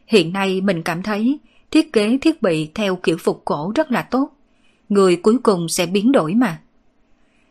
Hiện 0.07 0.33
nay 0.33 0.61
mình 0.61 0.83
cảm 0.83 1.03
thấy 1.03 1.39
thiết 1.71 1.93
kế 1.93 2.19
thiết 2.19 2.43
bị 2.43 2.71
theo 2.75 2.97
kiểu 2.97 3.17
phục 3.21 3.43
cổ 3.45 3.73
rất 3.75 3.93
là 3.93 4.03
tốt. 4.03 4.31
Người 4.89 5.17
cuối 5.17 5.39
cùng 5.43 5.69
sẽ 5.69 5.87
biến 5.87 6.13
đổi 6.13 6.35
mà. 6.35 6.61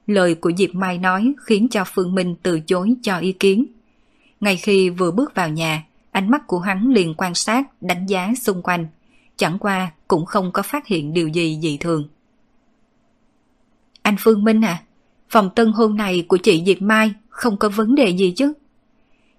Lời 0.08 0.36
của 0.36 0.52
Diệp 0.58 0.76
Mai 0.76 0.98
nói 0.98 1.34
khiến 1.46 1.68
cho 1.70 1.84
Phương 1.88 2.16
Minh 2.16 2.36
từ 2.44 2.60
chối 2.60 2.94
cho 3.02 3.20
ý 3.20 3.32
kiến. 3.32 3.66
Ngay 4.40 4.56
khi 4.56 4.90
vừa 4.90 5.12
bước 5.12 5.36
vào 5.36 5.50
nhà, 5.50 5.84
ánh 6.12 6.32
mắt 6.32 6.48
của 6.48 6.60
hắn 6.60 6.90
liền 6.90 7.14
quan 7.18 7.36
sát, 7.36 7.82
đánh 7.82 8.06
giá 8.06 8.34
xung 8.42 8.62
quanh. 8.62 8.88
Chẳng 9.36 9.60
qua 9.60 9.92
cũng 10.08 10.26
không 10.26 10.52
có 10.52 10.62
phát 10.62 10.88
hiện 10.88 11.14
điều 11.14 11.28
gì 11.28 11.60
dị 11.62 11.78
thường. 11.78 12.08
Anh 14.08 14.16
Phương 14.20 14.44
Minh 14.44 14.62
à, 14.62 14.84
phòng 15.30 15.50
tân 15.56 15.72
hôn 15.72 15.98
này 15.98 16.26
của 16.28 16.38
chị 16.38 16.64
Diệp 16.66 16.82
Mai 16.82 17.14
không 17.30 17.58
có 17.58 17.70
vấn 17.70 17.96
đề 17.96 18.10
gì 18.10 18.34
chứ? 18.36 18.54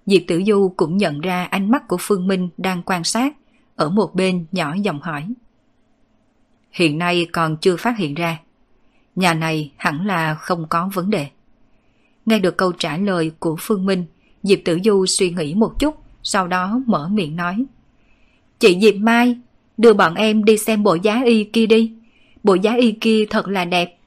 Diệp 0.07 0.23
Tử 0.27 0.43
Du 0.47 0.75
cũng 0.77 0.97
nhận 0.97 1.21
ra 1.21 1.45
ánh 1.45 1.71
mắt 1.71 1.89
của 1.89 1.97
Phương 2.01 2.27
Minh 2.27 2.49
đang 2.57 2.83
quan 2.83 3.05
sát, 3.05 3.37
ở 3.77 3.91
một 3.91 4.15
bên 4.15 4.47
nhỏ 4.53 4.75
giọng 4.83 5.01
hỏi. 5.01 5.27
Hiện 6.71 6.99
nay 6.99 7.27
còn 7.33 7.57
chưa 7.57 7.77
phát 7.77 7.99
hiện 7.99 8.15
ra. 8.15 8.39
Nhà 9.17 9.35
này 9.35 9.73
hẳn 9.77 10.07
là 10.07 10.35
không 10.35 10.69
có 10.69 10.91
vấn 10.95 11.11
đề. 11.11 11.27
Nghe 12.27 12.39
được 12.39 12.57
câu 12.57 12.73
trả 12.73 12.97
lời 12.97 13.33
của 13.39 13.57
Phương 13.59 13.87
Minh, 13.87 14.05
Diệp 14.43 14.59
Tử 14.65 14.79
Du 14.85 15.07
suy 15.07 15.31
nghĩ 15.31 15.55
một 15.55 15.73
chút, 15.79 15.97
sau 16.23 16.47
đó 16.47 16.81
mở 16.87 17.09
miệng 17.09 17.37
nói. 17.37 17.65
Chị 18.59 18.79
Diệp 18.81 18.95
Mai, 18.95 19.37
đưa 19.77 19.95
bọn 19.95 20.15
em 20.15 20.45
đi 20.45 20.59
xem 20.59 20.83
bộ 20.83 20.95
giá 20.95 21.23
y 21.25 21.45
kia 21.45 21.67
đi. 21.67 21.93
Bộ 22.43 22.55
giá 22.55 22.75
y 22.77 22.93
kia 22.93 23.25
thật 23.31 23.49
là 23.49 23.65
đẹp. 23.65 23.98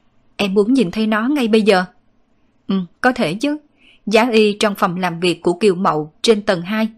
Em 0.43 0.53
muốn 0.53 0.73
nhìn 0.73 0.91
thấy 0.91 1.07
nó 1.07 1.27
ngay 1.27 1.47
bây 1.47 1.61
giờ. 1.61 1.85
Ừ, 2.67 2.75
có 3.01 3.11
thể 3.11 3.33
chứ. 3.33 3.57
Giá 4.05 4.29
y 4.31 4.57
trong 4.59 4.75
phòng 4.75 4.97
làm 4.97 5.19
việc 5.19 5.41
của 5.41 5.53
Kiều 5.53 5.75
Mậu 5.75 6.13
trên 6.21 6.41
tầng 6.41 6.61
2. 6.61 6.89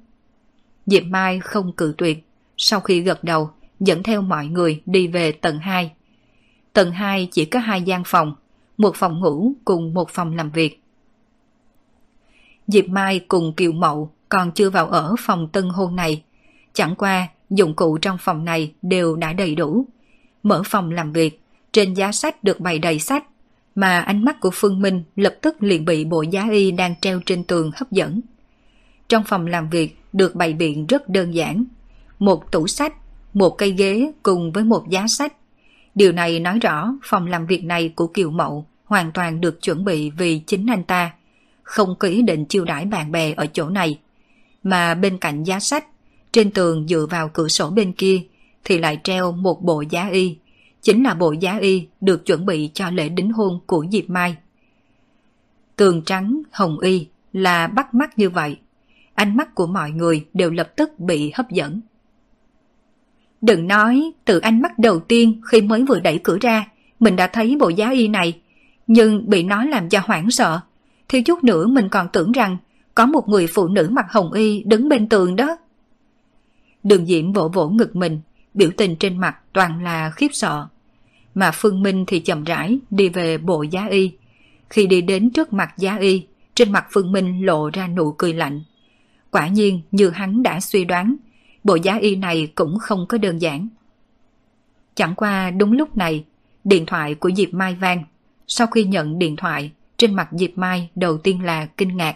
Diệp 0.86 1.04
Mai 1.04 1.40
không 1.40 1.72
cự 1.74 1.94
tuyệt. 1.98 2.28
Sau 2.58 2.80
khi 2.80 3.02
gật 3.02 3.24
đầu, 3.24 3.50
dẫn 3.80 4.04
theo 4.04 4.22
mọi 4.22 4.48
người 4.48 4.82
đi 4.86 5.08
về 5.08 5.32
tầng 5.32 5.60
2. 5.60 5.92
Tầng 6.74 6.92
2 6.92 7.30
chỉ 7.32 7.46
có 7.46 7.60
hai 7.60 7.82
gian 7.82 8.04
phòng, 8.06 8.36
một 8.78 8.96
phòng 8.96 9.20
ngủ 9.20 9.54
cùng 9.66 9.94
một 9.94 10.10
phòng 10.10 10.36
làm 10.36 10.52
việc. 10.52 10.82
Diệp 12.68 12.86
Mai 12.88 13.20
cùng 13.20 13.54
Kiều 13.54 13.72
Mậu 13.72 14.12
còn 14.30 14.52
chưa 14.52 14.70
vào 14.70 14.88
ở 14.88 15.16
phòng 15.20 15.48
tân 15.48 15.70
hôn 15.70 15.96
này. 15.96 16.24
Chẳng 16.74 16.96
qua, 16.96 17.28
dụng 17.50 17.74
cụ 17.76 17.98
trong 17.98 18.18
phòng 18.20 18.46
này 18.46 18.74
đều 18.82 19.16
đã 19.16 19.34
đầy 19.34 19.56
đủ. 19.56 19.86
Mở 20.44 20.62
phòng 20.66 20.92
làm 20.92 21.14
việc, 21.14 21.42
trên 21.72 21.94
giá 21.94 22.12
sách 22.12 22.44
được 22.44 22.60
bày 22.60 22.80
đầy 22.80 23.00
sách, 23.00 23.26
mà 23.76 24.00
ánh 24.00 24.26
mắt 24.26 24.40
của 24.40 24.50
Phương 24.54 24.82
Minh 24.82 25.04
lập 25.16 25.36
tức 25.42 25.64
liền 25.64 25.86
bị 25.86 26.06
bộ 26.06 26.22
giá 26.22 26.48
y 26.52 26.72
đang 26.72 26.96
treo 27.02 27.20
trên 27.26 27.44
tường 27.44 27.72
hấp 27.76 27.92
dẫn. 27.92 28.22
Trong 29.10 29.24
phòng 29.24 29.48
làm 29.48 29.70
việc 29.70 29.98
được 30.14 30.36
bày 30.36 30.54
biện 30.54 30.88
rất 30.88 31.10
đơn 31.10 31.34
giản. 31.34 31.66
Một 32.20 32.52
tủ 32.52 32.68
sách, 32.68 32.94
một 33.34 33.50
cây 33.50 33.72
ghế 33.72 34.12
cùng 34.24 34.52
với 34.52 34.64
một 34.64 34.90
giá 34.90 35.08
sách. 35.08 35.34
Điều 35.96 36.12
này 36.12 36.40
nói 36.40 36.60
rõ 36.60 36.96
phòng 37.04 37.28
làm 37.28 37.46
việc 37.46 37.64
này 37.64 37.90
của 37.96 38.08
Kiều 38.08 38.32
Mậu 38.32 38.66
hoàn 38.86 39.12
toàn 39.12 39.42
được 39.42 39.62
chuẩn 39.62 39.86
bị 39.86 40.10
vì 40.10 40.40
chính 40.40 40.66
anh 40.70 40.84
ta, 40.84 41.12
không 41.64 41.96
có 42.00 42.08
ý 42.08 42.22
định 42.22 42.46
chiêu 42.46 42.66
đãi 42.66 42.86
bạn 42.86 43.12
bè 43.12 43.34
ở 43.34 43.46
chỗ 43.54 43.70
này. 43.70 44.00
Mà 44.64 44.96
bên 44.96 45.18
cạnh 45.18 45.44
giá 45.44 45.60
sách, 45.60 45.86
trên 46.32 46.52
tường 46.52 46.88
dựa 46.88 47.06
vào 47.10 47.30
cửa 47.34 47.48
sổ 47.48 47.70
bên 47.70 47.94
kia 47.94 48.22
thì 48.64 48.78
lại 48.78 49.00
treo 49.04 49.32
một 49.32 49.64
bộ 49.64 49.84
giá 49.90 50.10
y 50.10 50.38
chính 50.84 51.04
là 51.04 51.14
bộ 51.14 51.32
giá 51.32 51.58
y 51.58 51.88
được 52.02 52.26
chuẩn 52.26 52.46
bị 52.46 52.70
cho 52.74 52.90
lễ 52.90 53.10
đính 53.10 53.32
hôn 53.32 53.60
của 53.66 53.86
Diệp 53.92 54.10
Mai. 54.10 54.38
Tường 55.76 56.02
trắng, 56.06 56.42
hồng 56.52 56.80
y 56.80 57.08
là 57.34 57.68
bắt 57.68 57.94
mắt 57.94 58.18
như 58.18 58.30
vậy. 58.30 58.60
Ánh 59.14 59.38
mắt 59.38 59.56
của 59.56 59.68
mọi 59.68 59.92
người 59.92 60.26
đều 60.34 60.50
lập 60.50 60.72
tức 60.76 61.00
bị 61.00 61.32
hấp 61.36 61.50
dẫn. 61.50 61.82
Đừng 63.42 63.68
nói, 63.68 64.12
từ 64.26 64.40
ánh 64.40 64.62
mắt 64.62 64.80
đầu 64.80 65.00
tiên 65.00 65.42
khi 65.52 65.62
mới 65.62 65.84
vừa 65.84 66.00
đẩy 66.00 66.20
cửa 66.24 66.38
ra, 66.42 66.68
mình 67.00 67.16
đã 67.16 67.28
thấy 67.28 67.56
bộ 67.60 67.70
giá 67.70 67.90
y 67.90 68.08
này, 68.08 68.42
nhưng 68.88 69.30
bị 69.30 69.44
nó 69.44 69.66
làm 69.66 69.90
cho 69.90 70.00
hoảng 70.04 70.32
sợ. 70.32 70.60
Thiếu 71.08 71.22
chút 71.26 71.44
nữa 71.44 71.68
mình 71.68 71.90
còn 71.90 72.08
tưởng 72.14 72.32
rằng 72.32 72.58
có 72.96 73.06
một 73.06 73.30
người 73.30 73.48
phụ 73.48 73.68
nữ 73.68 73.90
mặc 73.92 74.06
hồng 74.10 74.34
y 74.34 74.64
đứng 74.64 74.90
bên 74.90 75.10
tường 75.10 75.36
đó. 75.36 75.58
Đường 76.84 77.06
Diễm 77.06 77.34
vỗ 77.34 77.48
vỗ 77.48 77.70
ngực 77.70 77.96
mình, 77.96 78.22
biểu 78.54 78.70
tình 78.78 78.96
trên 78.96 79.18
mặt 79.18 79.38
toàn 79.54 79.84
là 79.84 80.12
khiếp 80.12 80.30
sợ 80.32 80.68
mà 81.36 81.52
Phương 81.54 81.84
Minh 81.84 82.06
thì 82.08 82.20
chậm 82.20 82.44
rãi 82.44 82.80
đi 82.90 83.10
về 83.10 83.38
bộ 83.38 83.62
giá 83.64 83.88
y. 83.88 84.12
Khi 84.70 84.88
đi 84.88 85.02
đến 85.02 85.30
trước 85.30 85.54
mặt 85.54 85.74
giá 85.78 85.98
y, 85.98 86.26
trên 86.56 86.72
mặt 86.72 86.86
Phương 86.92 87.12
Minh 87.12 87.46
lộ 87.46 87.70
ra 87.70 87.88
nụ 87.88 88.12
cười 88.18 88.34
lạnh. 88.34 88.62
Quả 89.32 89.48
nhiên 89.48 89.82
như 89.92 90.10
hắn 90.10 90.44
đã 90.44 90.60
suy 90.60 90.86
đoán, 90.86 91.16
bộ 91.64 91.76
giá 91.76 91.98
y 91.98 92.16
này 92.16 92.48
cũng 92.56 92.80
không 92.80 93.06
có 93.10 93.18
đơn 93.18 93.42
giản. 93.42 93.68
Chẳng 94.96 95.16
qua 95.16 95.52
đúng 95.52 95.72
lúc 95.72 95.98
này, 95.98 96.26
điện 96.64 96.86
thoại 96.86 97.16
của 97.16 97.32
Diệp 97.38 97.54
Mai 97.54 97.76
vang. 97.76 98.04
Sau 98.48 98.68
khi 98.68 98.84
nhận 98.84 99.20
điện 99.20 99.36
thoại, 99.36 99.72
trên 99.98 100.14
mặt 100.14 100.30
Diệp 100.32 100.50
Mai 100.56 100.90
đầu 100.96 101.18
tiên 101.18 101.44
là 101.44 101.66
kinh 101.66 101.98
ngạc. 101.98 102.16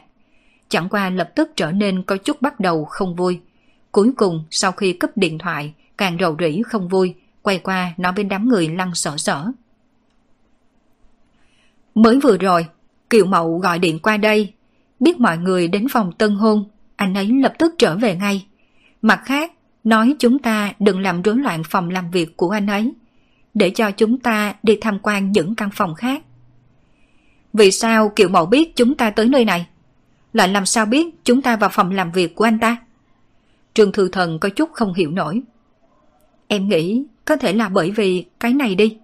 Chẳng 0.70 0.90
qua 0.90 1.10
lập 1.10 1.30
tức 1.36 1.52
trở 1.56 1.72
nên 1.72 2.04
có 2.04 2.18
chút 2.18 2.42
bắt 2.42 2.60
đầu 2.60 2.86
không 2.86 3.16
vui. 3.16 3.40
Cuối 3.92 4.12
cùng 4.18 4.44
sau 4.52 4.72
khi 4.72 4.94
cấp 4.94 5.10
điện 5.16 5.38
thoại, 5.38 5.74
càng 5.98 6.18
rầu 6.20 6.36
rĩ 6.40 6.62
không 6.68 6.88
vui, 6.88 7.16
quay 7.48 7.60
qua 7.60 7.94
nói 7.98 8.14
với 8.16 8.24
đám 8.24 8.50
người 8.50 8.68
lăn 8.68 8.96
sở 8.96 9.18
sở. 9.18 9.52
Mới 11.96 12.20
vừa 12.20 12.38
rồi, 12.38 12.68
Kiều 13.10 13.26
Mậu 13.26 13.58
gọi 13.58 13.80
điện 13.80 14.00
qua 14.00 14.18
đây, 14.18 14.54
biết 15.00 15.20
mọi 15.20 15.38
người 15.38 15.68
đến 15.68 15.88
phòng 15.92 16.12
tân 16.12 16.36
hôn, 16.36 16.70
anh 16.96 17.14
ấy 17.14 17.28
lập 17.42 17.54
tức 17.60 17.76
trở 17.78 17.98
về 17.98 18.16
ngay. 18.16 18.46
Mặt 19.02 19.22
khác, 19.26 19.52
nói 19.84 20.16
chúng 20.20 20.40
ta 20.40 20.74
đừng 20.80 21.00
làm 21.00 21.22
rối 21.22 21.36
loạn 21.36 21.64
phòng 21.64 21.90
làm 21.90 22.12
việc 22.12 22.38
của 22.38 22.50
anh 22.50 22.68
ấy, 22.68 22.94
để 23.54 23.70
cho 23.70 23.92
chúng 23.92 24.20
ta 24.20 24.56
đi 24.64 24.78
tham 24.82 25.00
quan 25.04 25.32
những 25.32 25.56
căn 25.56 25.70
phòng 25.74 25.96
khác. 25.96 26.24
Vì 27.54 27.72
sao 27.72 28.10
Kiều 28.10 28.30
Mậu 28.30 28.46
biết 28.46 28.76
chúng 28.76 28.96
ta 28.96 29.10
tới 29.10 29.28
nơi 29.28 29.46
này? 29.46 29.68
Lại 30.34 30.48
làm 30.48 30.66
sao 30.66 30.86
biết 30.86 31.24
chúng 31.24 31.42
ta 31.42 31.56
vào 31.56 31.70
phòng 31.74 31.92
làm 31.92 32.12
việc 32.12 32.36
của 32.36 32.44
anh 32.44 32.60
ta? 32.60 32.78
Trương 33.74 33.92
Thư 33.92 34.10
Thần 34.10 34.40
có 34.40 34.50
chút 34.50 34.70
không 34.74 34.94
hiểu 34.94 35.12
nổi. 35.12 35.42
Em 36.48 36.70
nghĩ 36.70 37.04
có 37.28 37.36
thể 37.36 37.54
là 37.54 37.70
bởi 37.70 37.92
vì 37.92 38.26
cái 38.40 38.54
này 38.54 38.76
đi. 38.76 38.98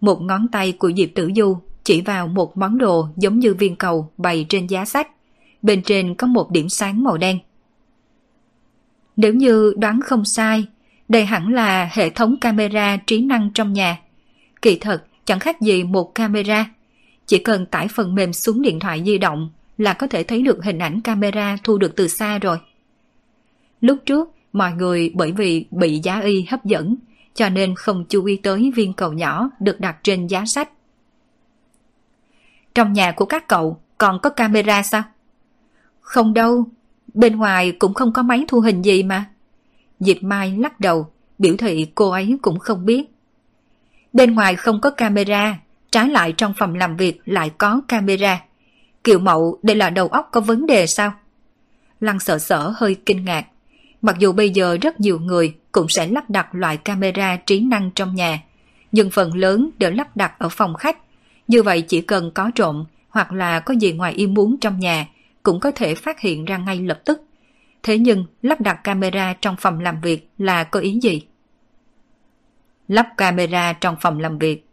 Một 0.00 0.22
ngón 0.22 0.48
tay 0.48 0.72
của 0.72 0.92
Diệp 0.96 1.08
Tử 1.14 1.30
Du 1.36 1.58
chỉ 1.84 2.00
vào 2.00 2.28
một 2.28 2.56
món 2.56 2.78
đồ 2.78 3.08
giống 3.16 3.38
như 3.38 3.54
viên 3.54 3.76
cầu 3.76 4.10
bày 4.16 4.46
trên 4.48 4.66
giá 4.66 4.84
sách. 4.84 5.08
Bên 5.62 5.82
trên 5.82 6.14
có 6.14 6.26
một 6.26 6.50
điểm 6.50 6.68
sáng 6.68 7.04
màu 7.04 7.16
đen. 7.16 7.38
Nếu 9.16 9.34
như 9.34 9.74
đoán 9.76 10.00
không 10.00 10.24
sai, 10.24 10.66
đây 11.08 11.24
hẳn 11.24 11.52
là 11.52 11.90
hệ 11.92 12.10
thống 12.10 12.36
camera 12.40 12.96
trí 13.06 13.20
năng 13.20 13.50
trong 13.54 13.72
nhà. 13.72 14.00
Kỳ 14.62 14.78
thật, 14.78 15.04
chẳng 15.24 15.38
khác 15.38 15.60
gì 15.60 15.84
một 15.84 16.14
camera. 16.14 16.70
Chỉ 17.26 17.38
cần 17.38 17.66
tải 17.66 17.88
phần 17.88 18.14
mềm 18.14 18.32
xuống 18.32 18.62
điện 18.62 18.80
thoại 18.80 19.02
di 19.06 19.18
động 19.18 19.50
là 19.78 19.92
có 19.92 20.06
thể 20.06 20.22
thấy 20.22 20.42
được 20.42 20.64
hình 20.64 20.78
ảnh 20.78 21.00
camera 21.00 21.56
thu 21.64 21.78
được 21.78 21.96
từ 21.96 22.08
xa 22.08 22.38
rồi. 22.38 22.58
Lúc 23.80 23.98
trước, 24.06 24.28
mọi 24.52 24.72
người 24.72 25.12
bởi 25.14 25.32
vì 25.32 25.64
bị 25.70 26.00
giá 26.02 26.20
y 26.20 26.42
hấp 26.42 26.64
dẫn, 26.64 26.96
cho 27.40 27.48
nên 27.48 27.74
không 27.74 28.04
chú 28.08 28.24
ý 28.24 28.36
tới 28.36 28.72
viên 28.76 28.92
cầu 28.92 29.12
nhỏ 29.12 29.50
được 29.60 29.80
đặt 29.80 29.96
trên 30.02 30.26
giá 30.26 30.44
sách. 30.46 30.70
Trong 32.74 32.92
nhà 32.92 33.12
của 33.12 33.24
các 33.24 33.48
cậu 33.48 33.80
còn 33.98 34.18
có 34.22 34.30
camera 34.30 34.82
sao? 34.82 35.02
Không 36.00 36.34
đâu, 36.34 36.64
bên 37.14 37.36
ngoài 37.36 37.72
cũng 37.72 37.94
không 37.94 38.12
có 38.12 38.22
máy 38.22 38.44
thu 38.48 38.60
hình 38.60 38.82
gì 38.82 39.02
mà. 39.02 39.24
Diệp 40.00 40.16
Mai 40.22 40.56
lắc 40.58 40.80
đầu, 40.80 41.12
biểu 41.38 41.56
thị 41.56 41.86
cô 41.94 42.10
ấy 42.10 42.38
cũng 42.42 42.58
không 42.58 42.86
biết. 42.86 43.04
Bên 44.12 44.34
ngoài 44.34 44.56
không 44.56 44.80
có 44.80 44.90
camera, 44.90 45.58
trái 45.90 46.08
lại 46.08 46.32
trong 46.32 46.52
phòng 46.56 46.74
làm 46.74 46.96
việc 46.96 47.20
lại 47.24 47.50
có 47.58 47.80
camera. 47.88 48.40
Kiều 49.04 49.18
Mậu 49.18 49.58
đây 49.62 49.76
là 49.76 49.90
đầu 49.90 50.08
óc 50.08 50.28
có 50.32 50.40
vấn 50.40 50.66
đề 50.66 50.86
sao? 50.86 51.12
Lăng 52.00 52.20
sợ 52.20 52.38
sở 52.38 52.72
hơi 52.76 52.96
kinh 53.06 53.24
ngạc. 53.24 53.46
Mặc 54.02 54.16
dù 54.18 54.32
bây 54.32 54.50
giờ 54.50 54.76
rất 54.82 55.00
nhiều 55.00 55.18
người 55.18 55.59
cũng 55.72 55.88
sẽ 55.88 56.06
lắp 56.06 56.30
đặt 56.30 56.48
loại 56.52 56.76
camera 56.76 57.36
trí 57.36 57.60
năng 57.60 57.90
trong 57.94 58.14
nhà, 58.14 58.42
nhưng 58.92 59.10
phần 59.10 59.34
lớn 59.34 59.70
đều 59.78 59.90
lắp 59.90 60.16
đặt 60.16 60.38
ở 60.38 60.48
phòng 60.48 60.74
khách. 60.74 60.98
Như 61.48 61.62
vậy 61.62 61.82
chỉ 61.82 62.00
cần 62.00 62.30
có 62.30 62.50
trộm 62.54 62.84
hoặc 63.08 63.32
là 63.32 63.60
có 63.60 63.74
gì 63.74 63.92
ngoài 63.92 64.12
ý 64.12 64.26
muốn 64.26 64.56
trong 64.60 64.78
nhà 64.78 65.06
cũng 65.42 65.60
có 65.60 65.70
thể 65.70 65.94
phát 65.94 66.20
hiện 66.20 66.44
ra 66.44 66.58
ngay 66.58 66.80
lập 66.80 67.00
tức. 67.04 67.24
Thế 67.82 67.98
nhưng 67.98 68.26
lắp 68.42 68.60
đặt 68.60 68.80
camera 68.84 69.32
trong 69.32 69.56
phòng 69.58 69.80
làm 69.80 70.00
việc 70.00 70.28
là 70.38 70.64
có 70.64 70.80
ý 70.80 70.98
gì? 71.02 71.22
Lắp 72.88 73.08
camera 73.16 73.72
trong 73.72 73.96
phòng 74.00 74.18
làm 74.18 74.38
việc. 74.38 74.66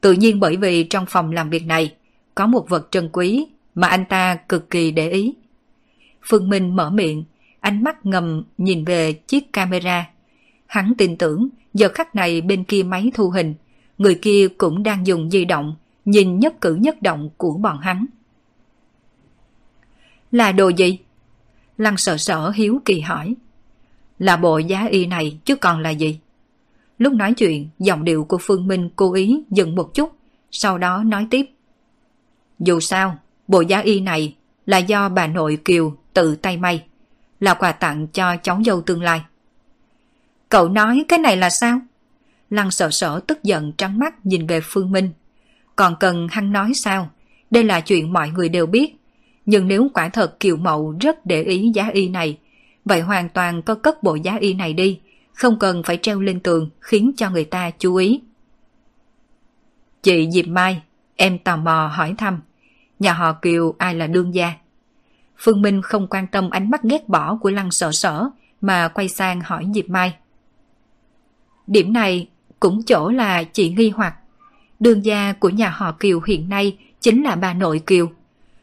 Tự 0.00 0.12
nhiên 0.12 0.40
bởi 0.40 0.56
vì 0.56 0.84
trong 0.84 1.06
phòng 1.06 1.32
làm 1.32 1.50
việc 1.50 1.66
này 1.66 1.94
có 2.34 2.46
một 2.46 2.68
vật 2.68 2.88
trân 2.90 3.08
quý 3.12 3.46
mà 3.74 3.88
anh 3.88 4.04
ta 4.04 4.34
cực 4.34 4.70
kỳ 4.70 4.90
để 4.90 5.10
ý. 5.10 5.34
Phương 6.22 6.48
Minh 6.48 6.76
mở 6.76 6.90
miệng, 6.90 7.24
ánh 7.60 7.84
mắt 7.84 8.06
ngầm 8.06 8.44
nhìn 8.58 8.84
về 8.84 9.12
chiếc 9.12 9.52
camera. 9.52 10.10
Hắn 10.70 10.94
tin 10.98 11.16
tưởng 11.16 11.48
giờ 11.74 11.88
khắc 11.94 12.14
này 12.14 12.40
bên 12.40 12.64
kia 12.64 12.82
máy 12.82 13.10
thu 13.14 13.30
hình, 13.30 13.54
người 13.98 14.18
kia 14.22 14.48
cũng 14.58 14.82
đang 14.82 15.06
dùng 15.06 15.30
di 15.30 15.44
động 15.44 15.76
nhìn 16.04 16.38
nhất 16.38 16.60
cử 16.60 16.74
nhất 16.74 17.02
động 17.02 17.30
của 17.36 17.52
bọn 17.52 17.78
hắn. 17.78 18.06
Là 20.32 20.52
đồ 20.52 20.68
gì? 20.68 20.98
Lăng 21.78 21.96
sợ 21.96 22.16
sợ 22.16 22.50
hiếu 22.50 22.80
kỳ 22.84 23.00
hỏi. 23.00 23.34
Là 24.18 24.36
bộ 24.36 24.58
giá 24.58 24.86
y 24.90 25.06
này 25.06 25.38
chứ 25.44 25.56
còn 25.56 25.80
là 25.80 25.90
gì? 25.90 26.20
Lúc 26.98 27.12
nói 27.12 27.34
chuyện, 27.34 27.68
giọng 27.78 28.04
điệu 28.04 28.24
của 28.24 28.38
Phương 28.40 28.66
Minh 28.66 28.90
cố 28.96 29.14
ý 29.14 29.42
dừng 29.50 29.74
một 29.74 29.94
chút, 29.94 30.12
sau 30.50 30.78
đó 30.78 31.02
nói 31.04 31.26
tiếp. 31.30 31.46
Dù 32.58 32.80
sao, 32.80 33.18
bộ 33.48 33.60
giá 33.60 33.78
y 33.80 34.00
này 34.00 34.36
là 34.66 34.78
do 34.78 35.08
bà 35.08 35.26
nội 35.26 35.58
Kiều 35.64 35.94
tự 36.14 36.36
tay 36.36 36.56
may, 36.56 36.84
là 37.40 37.54
quà 37.54 37.72
tặng 37.72 38.06
cho 38.06 38.36
cháu 38.42 38.60
dâu 38.64 38.80
tương 38.80 39.02
lai. 39.02 39.20
Cậu 40.50 40.68
nói 40.68 41.04
cái 41.08 41.18
này 41.18 41.36
là 41.36 41.50
sao? 41.50 41.80
Lăng 42.50 42.70
sợ 42.70 42.90
sở 42.90 43.20
tức 43.26 43.42
giận 43.42 43.72
trắng 43.78 43.98
mắt 43.98 44.26
nhìn 44.26 44.46
về 44.46 44.60
Phương 44.62 44.92
Minh. 44.92 45.10
Còn 45.76 45.96
cần 46.00 46.28
hắn 46.30 46.52
nói 46.52 46.74
sao? 46.74 47.10
Đây 47.50 47.64
là 47.64 47.80
chuyện 47.80 48.12
mọi 48.12 48.30
người 48.30 48.48
đều 48.48 48.66
biết. 48.66 48.96
Nhưng 49.46 49.68
nếu 49.68 49.88
quả 49.94 50.08
thật 50.08 50.40
Kiều 50.40 50.56
Mậu 50.56 50.94
rất 51.00 51.26
để 51.26 51.42
ý 51.42 51.70
giá 51.74 51.88
y 51.92 52.08
này, 52.08 52.38
vậy 52.84 53.00
hoàn 53.00 53.28
toàn 53.28 53.62
có 53.62 53.74
cất 53.74 54.02
bộ 54.02 54.14
giá 54.14 54.36
y 54.40 54.54
này 54.54 54.72
đi, 54.72 55.00
không 55.32 55.58
cần 55.58 55.82
phải 55.82 55.96
treo 55.96 56.20
lên 56.20 56.40
tường 56.40 56.70
khiến 56.80 57.12
cho 57.16 57.30
người 57.30 57.44
ta 57.44 57.70
chú 57.78 57.94
ý. 57.94 58.20
Chị 60.02 60.30
Diệp 60.30 60.46
Mai, 60.48 60.82
em 61.16 61.38
tò 61.38 61.56
mò 61.56 61.90
hỏi 61.94 62.14
thăm, 62.18 62.40
nhà 62.98 63.12
họ 63.12 63.32
Kiều 63.32 63.74
ai 63.78 63.94
là 63.94 64.06
đương 64.06 64.34
gia? 64.34 64.52
Phương 65.38 65.62
Minh 65.62 65.82
không 65.82 66.06
quan 66.10 66.26
tâm 66.26 66.50
ánh 66.50 66.70
mắt 66.70 66.82
ghét 66.82 67.08
bỏ 67.08 67.36
của 67.36 67.50
Lăng 67.50 67.70
Sở 67.70 67.92
Sở 67.92 68.28
mà 68.60 68.88
quay 68.88 69.08
sang 69.08 69.40
hỏi 69.40 69.66
Diệp 69.74 69.88
Mai. 69.88 70.14
Điểm 71.70 71.92
này 71.92 72.28
cũng 72.60 72.82
chỗ 72.82 73.08
là 73.08 73.42
chị 73.42 73.70
nghi 73.70 73.90
hoặc. 73.90 74.14
đường 74.80 75.04
gia 75.04 75.32
của 75.32 75.48
nhà 75.48 75.68
họ 75.68 75.92
Kiều 76.00 76.20
hiện 76.26 76.48
nay 76.48 76.78
chính 77.00 77.22
là 77.22 77.36
bà 77.36 77.54
nội 77.54 77.82
Kiều. 77.86 78.10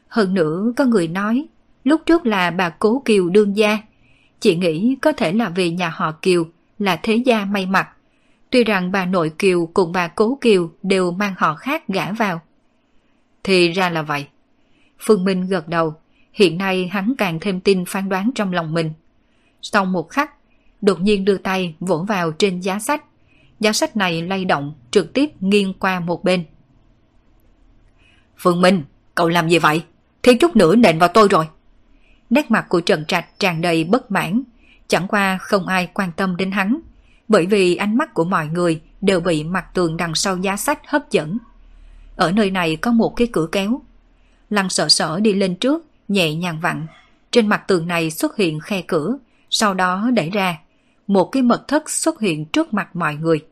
Hơn 0.08 0.34
nữa 0.34 0.74
có 0.76 0.86
người 0.86 1.08
nói, 1.08 1.46
lúc 1.84 2.02
trước 2.06 2.26
là 2.26 2.52
bà 2.52 2.70
cố 2.70 3.02
Kiều 3.06 3.30
đương 3.30 3.58
gia. 3.58 3.78
Chị 4.40 4.56
nghĩ 4.56 4.98
có 5.02 5.12
thể 5.12 5.34
là 5.34 5.50
vì 5.50 5.72
nhà 5.72 5.90
họ 5.90 6.12
Kiều 6.22 6.46
là 6.80 7.00
thế 7.04 7.16
gia 7.16 7.46
may 7.46 7.66
mặc. 7.66 7.90
Tuy 8.50 8.64
rằng 8.64 8.92
bà 8.92 9.06
nội 9.06 9.32
Kiều 9.40 9.70
cùng 9.74 9.92
bà 9.92 10.08
cố 10.08 10.38
Kiều 10.42 10.72
đều 10.84 11.12
mang 11.12 11.34
họ 11.38 11.56
khác 11.56 11.88
gả 11.88 12.12
vào. 12.12 12.42
Thì 13.44 13.72
ra 13.72 13.90
là 13.90 14.02
vậy. 14.02 14.26
Phương 15.00 15.26
Minh 15.26 15.48
gật 15.48 15.68
đầu, 15.68 15.94
hiện 16.34 16.58
nay 16.58 16.88
hắn 16.88 17.14
càng 17.18 17.40
thêm 17.42 17.60
tin 17.60 17.86
phán 17.88 18.10
đoán 18.10 18.32
trong 18.36 18.54
lòng 18.54 18.74
mình. 18.74 18.94
Sau 19.62 19.86
một 19.86 20.10
khắc, 20.10 20.32
đột 20.82 21.02
nhiên 21.02 21.26
đưa 21.26 21.38
tay 21.38 21.76
vỗ 21.80 22.06
vào 22.08 22.32
trên 22.32 22.60
giá 22.60 22.80
sách. 22.80 23.04
Giá 23.60 23.74
sách 23.74 23.98
này 23.98 24.22
lay 24.22 24.45
động, 24.45 24.74
trực 24.91 25.14
tiếp 25.14 25.30
nghiêng 25.40 25.74
qua 25.74 25.99
một 25.99 26.24
bên. 26.24 26.45
Phương 28.38 28.62
Minh, 28.62 28.84
cậu 29.16 29.30
làm 29.30 29.49
gì 29.49 29.60
vậy? 29.60 29.84
Thiếu 30.24 30.36
chút 30.40 30.56
nữa 30.56 30.76
nện 30.76 30.99
vào 30.99 31.10
tôi 31.10 31.28
rồi. 31.28 31.48
Nét 32.30 32.52
mặt 32.52 32.66
của 32.70 32.82
Trần 32.82 33.06
Trạch 33.06 33.40
tràn 33.40 33.62
đầy 33.62 33.84
bất 33.84 34.12
mãn, 34.12 34.44
chẳng 34.88 35.08
qua 35.08 35.38
không 35.38 35.68
ai 35.68 35.90
quan 35.94 36.12
tâm 36.12 36.38
đến 36.38 36.52
hắn, 36.52 36.80
bởi 37.28 37.45
vì 37.45 37.76
ánh 37.76 37.98
mắt 37.98 38.14
của 38.14 38.24
mọi 38.24 38.48
người 38.48 38.82
đều 39.02 39.20
bị 39.20 39.44
mặt 39.44 39.66
tường 39.74 39.98
đằng 39.98 40.16
sau 40.16 40.38
giá 40.38 40.58
sách 40.58 40.80
hấp 40.88 41.12
dẫn. 41.12 41.38
Ở 42.16 42.32
nơi 42.32 42.52
này 42.52 42.76
có 42.76 42.91
một 42.91 43.14
cái 43.16 43.28
cửa 43.32 43.48
kéo. 43.52 43.82
Lăng 44.49 44.70
sợ 44.70 44.90
sợ 44.90 45.20
đi 45.20 45.34
lên 45.34 45.56
trước, 45.56 45.86
nhẹ 46.08 46.36
nhàng 46.36 46.60
vặn. 46.60 46.88
Trên 47.32 47.48
mặt 47.48 47.64
tường 47.68 47.88
này 47.88 48.12
xuất 48.12 48.38
hiện 48.38 48.60
khe 48.60 48.82
cửa, 48.82 49.18
sau 49.49 49.74
đó 49.74 50.10
đẩy 50.14 50.30
ra. 50.30 50.58
Một 51.08 51.26
cái 51.32 51.44
mật 51.44 51.68
thất 51.68 51.90
xuất 51.90 52.20
hiện 52.20 52.46
trước 52.46 52.74
mặt 52.74 52.96
mọi 52.96 53.16
người. 53.16 53.46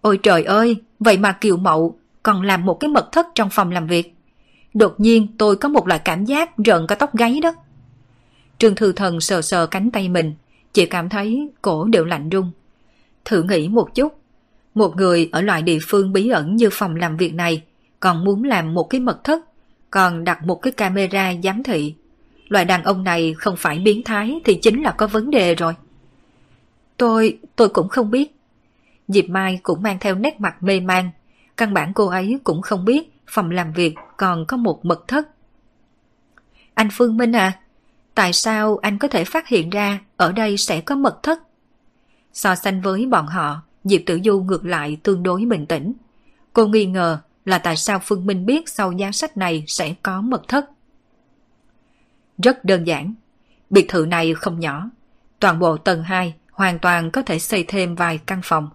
Ôi 0.00 0.18
trời 0.22 0.44
ơi, 0.44 0.76
vậy 1.00 1.18
mà 1.18 1.32
Kiều 1.32 1.56
Mậu 1.56 1.98
còn 2.22 2.42
làm 2.42 2.64
một 2.64 2.74
cái 2.80 2.88
mật 2.88 3.12
thất 3.12 3.26
trong 3.34 3.48
phòng 3.52 3.70
làm 3.70 3.86
việc. 3.86 4.14
Đột 4.74 4.94
nhiên 5.00 5.26
tôi 5.38 5.56
có 5.56 5.68
một 5.68 5.88
loại 5.88 6.00
cảm 6.04 6.24
giác 6.24 6.58
rợn 6.58 6.86
cả 6.86 6.94
tóc 6.94 7.16
gáy 7.16 7.40
đó. 7.40 7.54
Trương 8.58 8.74
Thư 8.74 8.92
Thần 8.92 9.20
sờ 9.20 9.42
sờ 9.42 9.66
cánh 9.66 9.90
tay 9.90 10.08
mình, 10.08 10.34
chỉ 10.72 10.86
cảm 10.86 11.08
thấy 11.08 11.48
cổ 11.62 11.84
đều 11.84 12.04
lạnh 12.04 12.28
rung. 12.32 12.50
Thử 13.24 13.42
nghĩ 13.42 13.68
một 13.68 13.94
chút, 13.94 14.18
một 14.74 14.96
người 14.96 15.28
ở 15.32 15.40
loại 15.40 15.62
địa 15.62 15.78
phương 15.86 16.12
bí 16.12 16.28
ẩn 16.28 16.56
như 16.56 16.68
phòng 16.72 16.96
làm 16.96 17.16
việc 17.16 17.34
này 17.34 17.62
còn 18.00 18.24
muốn 18.24 18.44
làm 18.44 18.74
một 18.74 18.84
cái 18.90 19.00
mật 19.00 19.24
thất, 19.24 19.44
còn 19.90 20.24
đặt 20.24 20.46
một 20.46 20.54
cái 20.62 20.72
camera 20.72 21.32
giám 21.42 21.62
thị. 21.62 21.94
Loại 22.48 22.64
đàn 22.64 22.84
ông 22.84 23.04
này 23.04 23.34
không 23.38 23.56
phải 23.58 23.78
biến 23.78 24.02
thái 24.04 24.40
thì 24.44 24.54
chính 24.62 24.82
là 24.82 24.90
có 24.90 25.06
vấn 25.06 25.30
đề 25.30 25.54
rồi. 25.54 25.74
Tôi, 26.96 27.38
tôi 27.56 27.68
cũng 27.68 27.88
không 27.88 28.10
biết. 28.10 28.36
Diệp 29.08 29.24
Mai 29.28 29.60
cũng 29.62 29.82
mang 29.82 29.98
theo 30.00 30.14
nét 30.14 30.40
mặt 30.40 30.62
mê 30.62 30.80
man. 30.80 31.10
Căn 31.56 31.74
bản 31.74 31.92
cô 31.94 32.06
ấy 32.06 32.38
cũng 32.44 32.62
không 32.62 32.84
biết 32.84 33.14
phòng 33.26 33.50
làm 33.50 33.72
việc 33.72 33.94
còn 34.16 34.46
có 34.46 34.56
một 34.56 34.84
mật 34.84 35.08
thất. 35.08 35.28
Anh 36.74 36.88
Phương 36.92 37.16
Minh 37.16 37.32
à, 37.32 37.60
tại 38.14 38.32
sao 38.32 38.76
anh 38.76 38.98
có 38.98 39.08
thể 39.08 39.24
phát 39.24 39.48
hiện 39.48 39.70
ra 39.70 40.00
ở 40.16 40.32
đây 40.32 40.56
sẽ 40.56 40.80
có 40.80 40.94
mật 40.94 41.22
thất? 41.22 41.42
So 42.32 42.54
sánh 42.54 42.80
với 42.80 43.06
bọn 43.06 43.26
họ, 43.26 43.62
Diệp 43.84 44.00
Tử 44.06 44.20
Du 44.24 44.40
ngược 44.40 44.64
lại 44.64 44.96
tương 45.02 45.22
đối 45.22 45.44
bình 45.44 45.66
tĩnh. 45.66 45.92
Cô 46.52 46.66
nghi 46.66 46.86
ngờ 46.86 47.18
là 47.44 47.58
tại 47.58 47.76
sao 47.76 47.98
Phương 48.02 48.26
Minh 48.26 48.46
biết 48.46 48.68
sau 48.68 48.92
giá 48.92 49.12
sách 49.12 49.36
này 49.36 49.64
sẽ 49.66 49.94
có 50.02 50.20
mật 50.20 50.48
thất. 50.48 50.70
Rất 52.38 52.64
đơn 52.64 52.86
giản, 52.86 53.14
biệt 53.70 53.86
thự 53.88 54.06
này 54.06 54.34
không 54.34 54.60
nhỏ, 54.60 54.90
toàn 55.40 55.58
bộ 55.58 55.76
tầng 55.76 56.02
2 56.02 56.34
hoàn 56.54 56.78
toàn 56.78 57.10
có 57.10 57.22
thể 57.22 57.38
xây 57.38 57.64
thêm 57.68 57.94
vài 57.94 58.18
căn 58.26 58.40
phòng. 58.44 58.70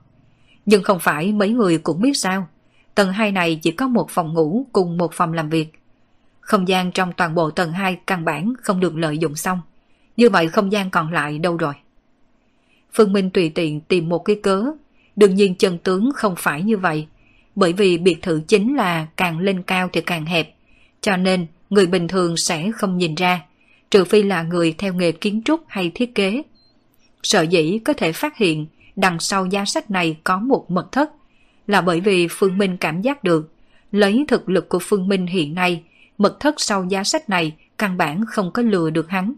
Nhưng 0.66 0.84
không 0.84 1.00
phải 1.00 1.32
mấy 1.32 1.50
người 1.50 1.78
cũng 1.78 2.02
biết 2.02 2.18
sao, 2.18 2.48
tầng 2.96 3.12
2 3.12 3.32
này 3.32 3.60
chỉ 3.62 3.72
có 3.72 3.88
một 3.88 4.10
phòng 4.10 4.34
ngủ 4.34 4.66
cùng 4.74 4.98
một 4.98 5.14
phòng 5.14 5.34
làm 5.34 5.50
việc. 5.50 5.68
Không 6.42 6.68
gian 6.68 6.92
trong 6.92 7.14
toàn 7.14 7.36
bộ 7.36 7.52
tầng 7.52 7.72
2 7.72 7.98
căn 8.08 8.26
bản 8.26 8.54
không 8.62 8.80
được 8.80 8.96
lợi 8.96 9.18
dụng 9.18 9.36
xong. 9.36 9.62
Như 10.18 10.30
vậy 10.30 10.48
không 10.48 10.72
gian 10.72 10.90
còn 10.90 11.14
lại 11.14 11.40
đâu 11.40 11.58
rồi? 11.58 11.74
Phương 12.94 13.14
Minh 13.14 13.30
tùy 13.30 13.50
tiện 13.50 13.82
tìm 13.82 14.10
một 14.10 14.20
cái 14.20 14.36
cớ. 14.44 14.66
Đương 15.16 15.36
nhiên 15.36 15.56
chân 15.56 15.78
tướng 15.78 16.10
không 16.16 16.36
phải 16.38 16.64
như 16.64 16.78
vậy. 16.78 17.08
Bởi 17.56 17.74
vì 17.74 17.98
biệt 17.98 18.22
thự 18.22 18.42
chính 18.48 18.76
là 18.76 19.08
càng 19.18 19.40
lên 19.40 19.64
cao 19.64 19.90
thì 19.94 20.02
càng 20.02 20.26
hẹp. 20.26 20.56
Cho 21.02 21.18
nên 21.18 21.48
người 21.70 21.86
bình 21.86 22.08
thường 22.08 22.38
sẽ 22.38 22.72
không 22.72 22.98
nhìn 22.98 23.16
ra. 23.16 23.42
Trừ 23.92 24.06
phi 24.06 24.24
là 24.24 24.44
người 24.44 24.76
theo 24.78 24.94
nghề 24.94 25.12
kiến 25.12 25.42
trúc 25.46 25.62
hay 25.68 25.92
thiết 25.96 26.16
kế. 26.16 26.42
Sợ 27.24 27.42
dĩ 27.42 27.80
có 27.86 27.94
thể 27.94 28.12
phát 28.12 28.38
hiện 28.38 28.68
đằng 28.96 29.20
sau 29.20 29.46
giá 29.46 29.66
sách 29.66 29.92
này 29.92 30.18
có 30.24 30.40
một 30.40 30.72
mật 30.72 30.92
thất 30.92 31.12
là 31.68 31.82
bởi 31.82 32.02
vì 32.02 32.28
Phương 32.30 32.58
Minh 32.58 32.78
cảm 32.78 33.02
giác 33.02 33.24
được 33.24 33.54
lấy 33.92 34.26
thực 34.28 34.50
lực 34.50 34.70
của 34.70 34.80
Phương 34.82 35.08
Minh 35.08 35.28
hiện 35.28 35.54
nay 35.54 35.84
mật 36.18 36.40
thất 36.40 36.56
sau 36.58 36.86
giá 36.86 37.04
sách 37.04 37.30
này 37.30 37.56
căn 37.78 37.98
bản 37.98 38.26
không 38.28 38.52
có 38.52 38.62
lừa 38.62 38.90
được 38.90 39.10
hắn. 39.10 39.34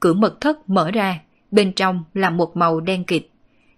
cửa 0.00 0.12
mật 0.12 0.40
thất 0.40 0.68
mở 0.68 0.90
ra, 0.90 1.20
bên 1.50 1.72
trong 1.72 2.04
là 2.14 2.30
một 2.30 2.56
màu 2.56 2.80
đen 2.80 3.04
kịt. 3.04 3.26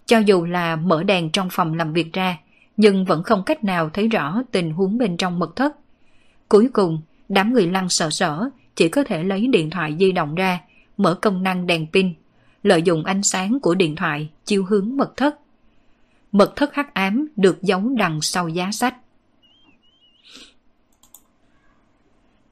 Cho 0.07 0.19
dù 0.19 0.45
là 0.45 0.77
mở 0.77 1.03
đèn 1.03 1.31
trong 1.31 1.49
phòng 1.53 1.75
làm 1.75 1.93
việc 1.93 2.13
ra, 2.13 2.39
nhưng 2.77 3.05
vẫn 3.05 3.23
không 3.23 3.43
cách 3.47 3.65
nào 3.65 3.91
thấy 3.91 4.09
rõ 4.09 4.43
tình 4.53 4.73
huống 4.73 4.99
bên 4.99 5.17
trong 5.17 5.39
mật 5.39 5.57
thất. 5.57 5.77
Cuối 6.49 6.69
cùng, 6.73 7.01
đám 7.29 7.53
người 7.53 7.67
lăng 7.67 7.89
sợ 7.89 8.11
sở 8.11 8.49
chỉ 8.77 8.89
có 8.89 9.05
thể 9.05 9.25
lấy 9.25 9.47
điện 9.47 9.71
thoại 9.71 9.97
di 9.99 10.13
động 10.13 10.35
ra, 10.35 10.61
mở 10.97 11.15
công 11.15 11.43
năng 11.43 11.67
đèn 11.67 11.87
pin, 11.93 12.15
lợi 12.63 12.83
dụng 12.83 13.05
ánh 13.05 13.23
sáng 13.23 13.61
của 13.61 13.75
điện 13.75 13.97
thoại 13.97 14.29
chiếu 14.45 14.65
hướng 14.65 14.97
mật 14.97 15.17
thất. 15.17 15.39
Mật 16.33 16.57
thất 16.57 16.75
hắc 16.75 16.95
ám 16.95 17.29
được 17.37 17.63
giấu 17.63 17.83
đằng 17.97 18.21
sau 18.23 18.49
giá 18.49 18.71
sách. 18.73 18.95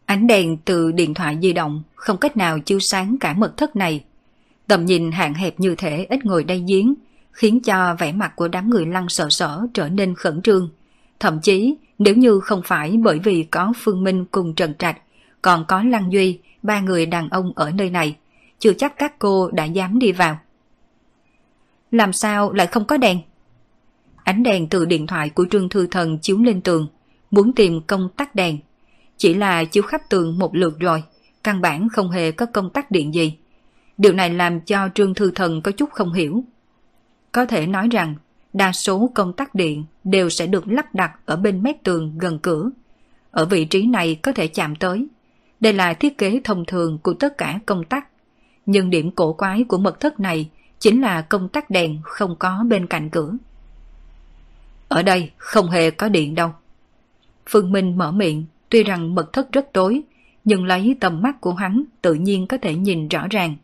Ánh 0.07 0.27
đèn 0.27 0.57
từ 0.65 0.93
điện 0.93 1.15
thoại 1.15 1.39
di 1.43 1.53
động 1.53 1.83
không 1.95 2.17
cách 2.17 2.37
nào 2.37 2.59
chiếu 2.59 2.81
sáng 2.81 3.17
cả 3.21 3.33
mật 3.33 3.57
thất 3.57 3.77
này. 3.77 4.05
Tầm 4.67 4.85
nhìn 4.85 5.13
hạn 5.13 5.35
hẹp 5.35 5.61
như 5.61 5.75
thể 5.75 6.07
ít 6.11 6.25
ngồi 6.25 6.45
đây 6.45 6.65
giếng, 6.69 6.95
khiến 7.33 7.61
cho 7.61 7.97
vẻ 7.99 8.13
mặt 8.13 8.37
của 8.37 8.49
đám 8.49 8.71
người 8.71 8.87
lăng 8.87 9.09
sợ 9.09 9.27
sở 9.31 9.67
trở 9.75 9.89
nên 9.89 10.15
khẩn 10.15 10.43
trương. 10.43 10.71
Thậm 11.21 11.41
chí, 11.43 11.77
nếu 11.99 12.15
như 12.15 12.41
không 12.41 12.63
phải 12.65 12.97
bởi 13.03 13.19
vì 13.19 13.43
có 13.43 13.73
Phương 13.77 14.05
Minh 14.05 14.25
cùng 14.31 14.55
Trần 14.55 14.75
Trạch, 14.79 14.99
còn 15.43 15.65
có 15.69 15.83
Lăng 15.83 16.13
Duy, 16.13 16.39
ba 16.63 16.81
người 16.81 17.07
đàn 17.07 17.29
ông 17.29 17.53
ở 17.57 17.71
nơi 17.71 17.91
này, 17.91 18.17
chưa 18.59 18.73
chắc 18.73 18.99
các 18.99 19.19
cô 19.19 19.51
đã 19.51 19.65
dám 19.65 19.99
đi 19.99 20.13
vào. 20.13 20.39
Làm 21.91 22.13
sao 22.13 22.53
lại 22.53 22.67
không 22.67 22.85
có 22.85 22.97
đèn? 22.97 23.21
Ánh 24.25 24.43
đèn 24.43 24.69
từ 24.69 24.85
điện 24.85 25.07
thoại 25.07 25.31
của 25.31 25.47
Trương 25.51 25.69
Thư 25.69 25.87
Thần 25.87 26.19
chiếu 26.19 26.39
lên 26.39 26.61
tường, 26.61 26.89
muốn 27.31 27.53
tìm 27.53 27.81
công 27.87 28.09
tắc 28.17 28.35
đèn. 28.35 28.59
Chỉ 29.17 29.35
là 29.35 29.65
chiếu 29.65 29.83
khắp 29.83 30.03
tường 30.09 30.39
một 30.39 30.57
lượt 30.57 30.79
rồi, 30.79 31.03
căn 31.43 31.61
bản 31.61 31.89
không 31.89 32.11
hề 32.11 32.33
có 32.33 32.47
công 32.47 32.71
tắc 32.71 32.91
điện 32.91 33.15
gì. 33.15 33.39
Điều 33.99 34.13
này 34.13 34.31
làm 34.31 34.61
cho 34.61 34.89
Trương 34.95 35.15
Thư 35.15 35.31
Thần 35.31 35.63
có 35.63 35.71
chút 35.71 35.91
không 35.93 36.13
hiểu. 36.13 36.45
Có 37.33 37.47
thể 37.47 37.67
nói 37.67 37.89
rằng, 37.91 38.15
đa 38.53 38.73
số 38.73 39.11
công 39.15 39.33
tắc 39.33 39.55
điện 39.55 39.85
đều 40.05 40.31
sẽ 40.31 40.47
được 40.47 40.69
lắp 40.69 40.95
đặt 40.95 41.13
ở 41.27 41.37
bên 41.37 41.63
mép 41.63 41.83
tường 41.85 42.19
gần 42.19 42.39
cửa. 42.39 42.71
Ở 43.31 43.45
vị 43.45 43.65
trí 43.65 43.87
này 43.87 44.15
có 44.15 44.33
thể 44.33 44.47
chạm 44.47 44.77
tới. 44.77 45.07
Đây 45.61 45.73
là 45.73 45.95
thiết 45.95 46.19
kế 46.19 46.41
thông 46.45 46.65
thường 46.65 46.99
của 47.03 47.15
tất 47.15 47.39
cả 47.39 47.59
công 47.67 47.85
tắc. 47.85 48.09
Nhưng 48.67 48.91
điểm 48.91 49.11
cổ 49.11 49.33
quái 49.33 49.65
của 49.65 49.79
mật 49.79 50.01
thất 50.01 50.21
này 50.21 50.51
chính 50.79 51.01
là 51.01 51.23
công 51.23 51.49
tắc 51.49 51.71
đèn 51.71 51.99
không 52.03 52.37
có 52.39 52.65
bên 52.69 52.87
cạnh 52.87 53.11
cửa. 53.11 53.33
Ở 54.89 55.03
đây 55.03 55.31
không 55.37 55.71
hề 55.71 55.91
có 55.91 56.09
điện 56.09 56.35
đâu. 56.35 56.51
Phương 57.47 57.73
Minh 57.73 57.99
mở 57.99 58.13
miệng, 58.13 58.45
tuy 58.69 58.83
rằng 58.83 59.15
mật 59.15 59.33
thất 59.33 59.53
rất 59.53 59.73
tối, 59.73 60.03
nhưng 60.45 60.65
lấy 60.65 60.97
tầm 61.01 61.23
mắt 61.23 61.41
của 61.41 61.55
hắn 61.55 61.85
tự 62.03 62.15
nhiên 62.15 62.47
có 62.47 62.59
thể 62.63 62.75
nhìn 62.75 63.09
rõ 63.09 63.27
ràng. 63.31 63.57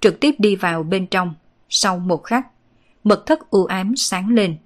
Trực 0.00 0.20
tiếp 0.20 0.34
đi 0.38 0.56
vào 0.56 0.82
bên 0.82 1.06
trong, 1.06 1.34
sau 1.68 1.98
một 1.98 2.24
khắc, 2.24 2.46
mật 3.04 3.26
thất 3.26 3.50
u 3.50 3.64
ám 3.64 3.96
sáng 3.96 4.28
lên. 4.30 4.56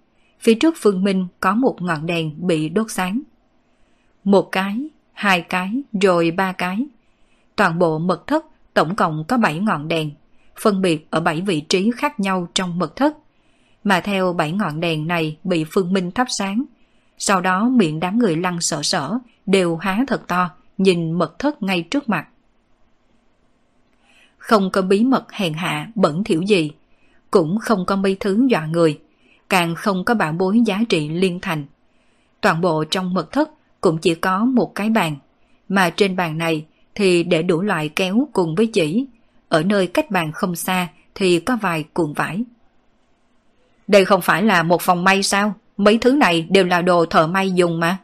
Phía 0.41 0.55
trước 0.55 0.75
Phương 0.79 1.05
Minh 1.05 1.27
có 1.41 1.55
một 1.55 1.83
ngọn 1.83 2.07
đèn 2.07 2.47
bị 2.47 2.69
đốt 2.69 2.87
sáng. 2.91 3.23
Một 4.25 4.49
cái, 4.53 4.89
hai 5.13 5.41
cái, 5.41 5.83
rồi 6.01 6.31
ba 6.31 6.53
cái. 6.53 6.87
Toàn 7.57 7.79
bộ 7.79 7.99
mật 7.99 8.27
thất 8.27 8.47
tổng 8.81 8.97
cộng 8.97 9.25
có 9.25 9.37
7 9.37 9.59
ngọn 9.59 9.89
đèn, 9.89 10.11
phân 10.61 10.83
biệt 10.83 11.07
ở 11.11 11.21
7 11.21 11.41
vị 11.41 11.61
trí 11.61 11.91
khác 11.97 12.21
nhau 12.21 12.49
trong 12.55 12.79
mật 12.79 12.97
thất. 12.97 13.17
Mà 13.85 14.01
theo 14.01 14.33
7 14.33 14.53
ngọn 14.53 14.81
đèn 14.81 15.07
này 15.07 15.37
bị 15.45 15.65
Phương 15.71 15.93
Minh 15.93 16.11
thắp 16.11 16.27
sáng, 16.31 16.65
sau 17.19 17.41
đó 17.41 17.69
miệng 17.69 18.01
đám 18.01 18.19
người 18.19 18.37
lăn 18.37 18.61
sợ 18.61 18.83
sở 18.83 19.19
đều 19.47 19.77
há 19.77 20.05
thật 20.07 20.29
to, 20.29 20.51
nhìn 20.79 21.13
mật 21.13 21.39
thất 21.39 21.63
ngay 21.63 21.83
trước 21.83 22.09
mặt. 22.09 22.29
Không 24.39 24.71
có 24.71 24.83
bí 24.83 25.05
mật 25.05 25.33
hèn 25.33 25.55
hạ 25.55 25.89
bẩn 25.95 26.25
thiểu 26.25 26.43
gì, 26.43 26.71
cũng 27.31 27.59
không 27.59 27.87
có 27.87 27.97
mấy 27.97 28.17
thứ 28.21 28.47
dọa 28.51 28.67
người, 28.67 29.01
càng 29.49 29.75
không 29.75 30.05
có 30.05 30.15
bảo 30.15 30.33
bối 30.33 30.61
giá 30.67 30.81
trị 30.89 31.09
liên 31.09 31.41
thành. 31.41 31.67
Toàn 32.41 32.61
bộ 32.61 32.85
trong 32.91 33.15
mật 33.15 33.33
thất 33.33 33.51
cũng 33.81 33.99
chỉ 33.99 34.15
có 34.15 34.45
một 34.45 34.75
cái 34.75 34.91
bàn, 34.91 35.17
mà 35.69 35.91
trên 35.91 36.17
bàn 36.17 36.39
này 36.39 36.67
thì 36.95 37.23
để 37.23 37.43
đủ 37.43 37.61
loại 37.61 37.89
kéo 37.89 38.29
cùng 38.33 38.55
với 38.55 38.67
chỉ, 38.67 39.07
ở 39.49 39.63
nơi 39.63 39.87
cách 39.87 40.11
bàn 40.11 40.33
không 40.33 40.57
xa 40.57 40.89
thì 41.15 41.41
có 41.41 41.57
vài 41.63 41.85
cuộn 41.95 42.13
vải. 42.13 42.45
Đây 43.89 44.05
không 44.05 44.21
phải 44.21 44.43
là 44.43 44.63
một 44.63 44.83
phòng 44.83 45.05
may 45.05 45.23
sao? 45.23 45.55
Mấy 45.77 45.99
thứ 45.99 46.13
này 46.13 46.47
đều 46.51 46.65
là 46.65 46.83
đồ 46.83 47.07
thợ 47.07 47.27
may 47.27 47.53
dùng 47.53 47.81
mà. 47.81 47.99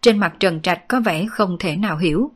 Trên 0.00 0.18
mặt 0.18 0.34
Trần 0.40 0.60
Trạch 0.60 0.88
có 0.88 1.00
vẻ 1.00 1.26
không 1.30 1.56
thể 1.58 1.76
nào 1.76 1.96
hiểu. 1.96 2.30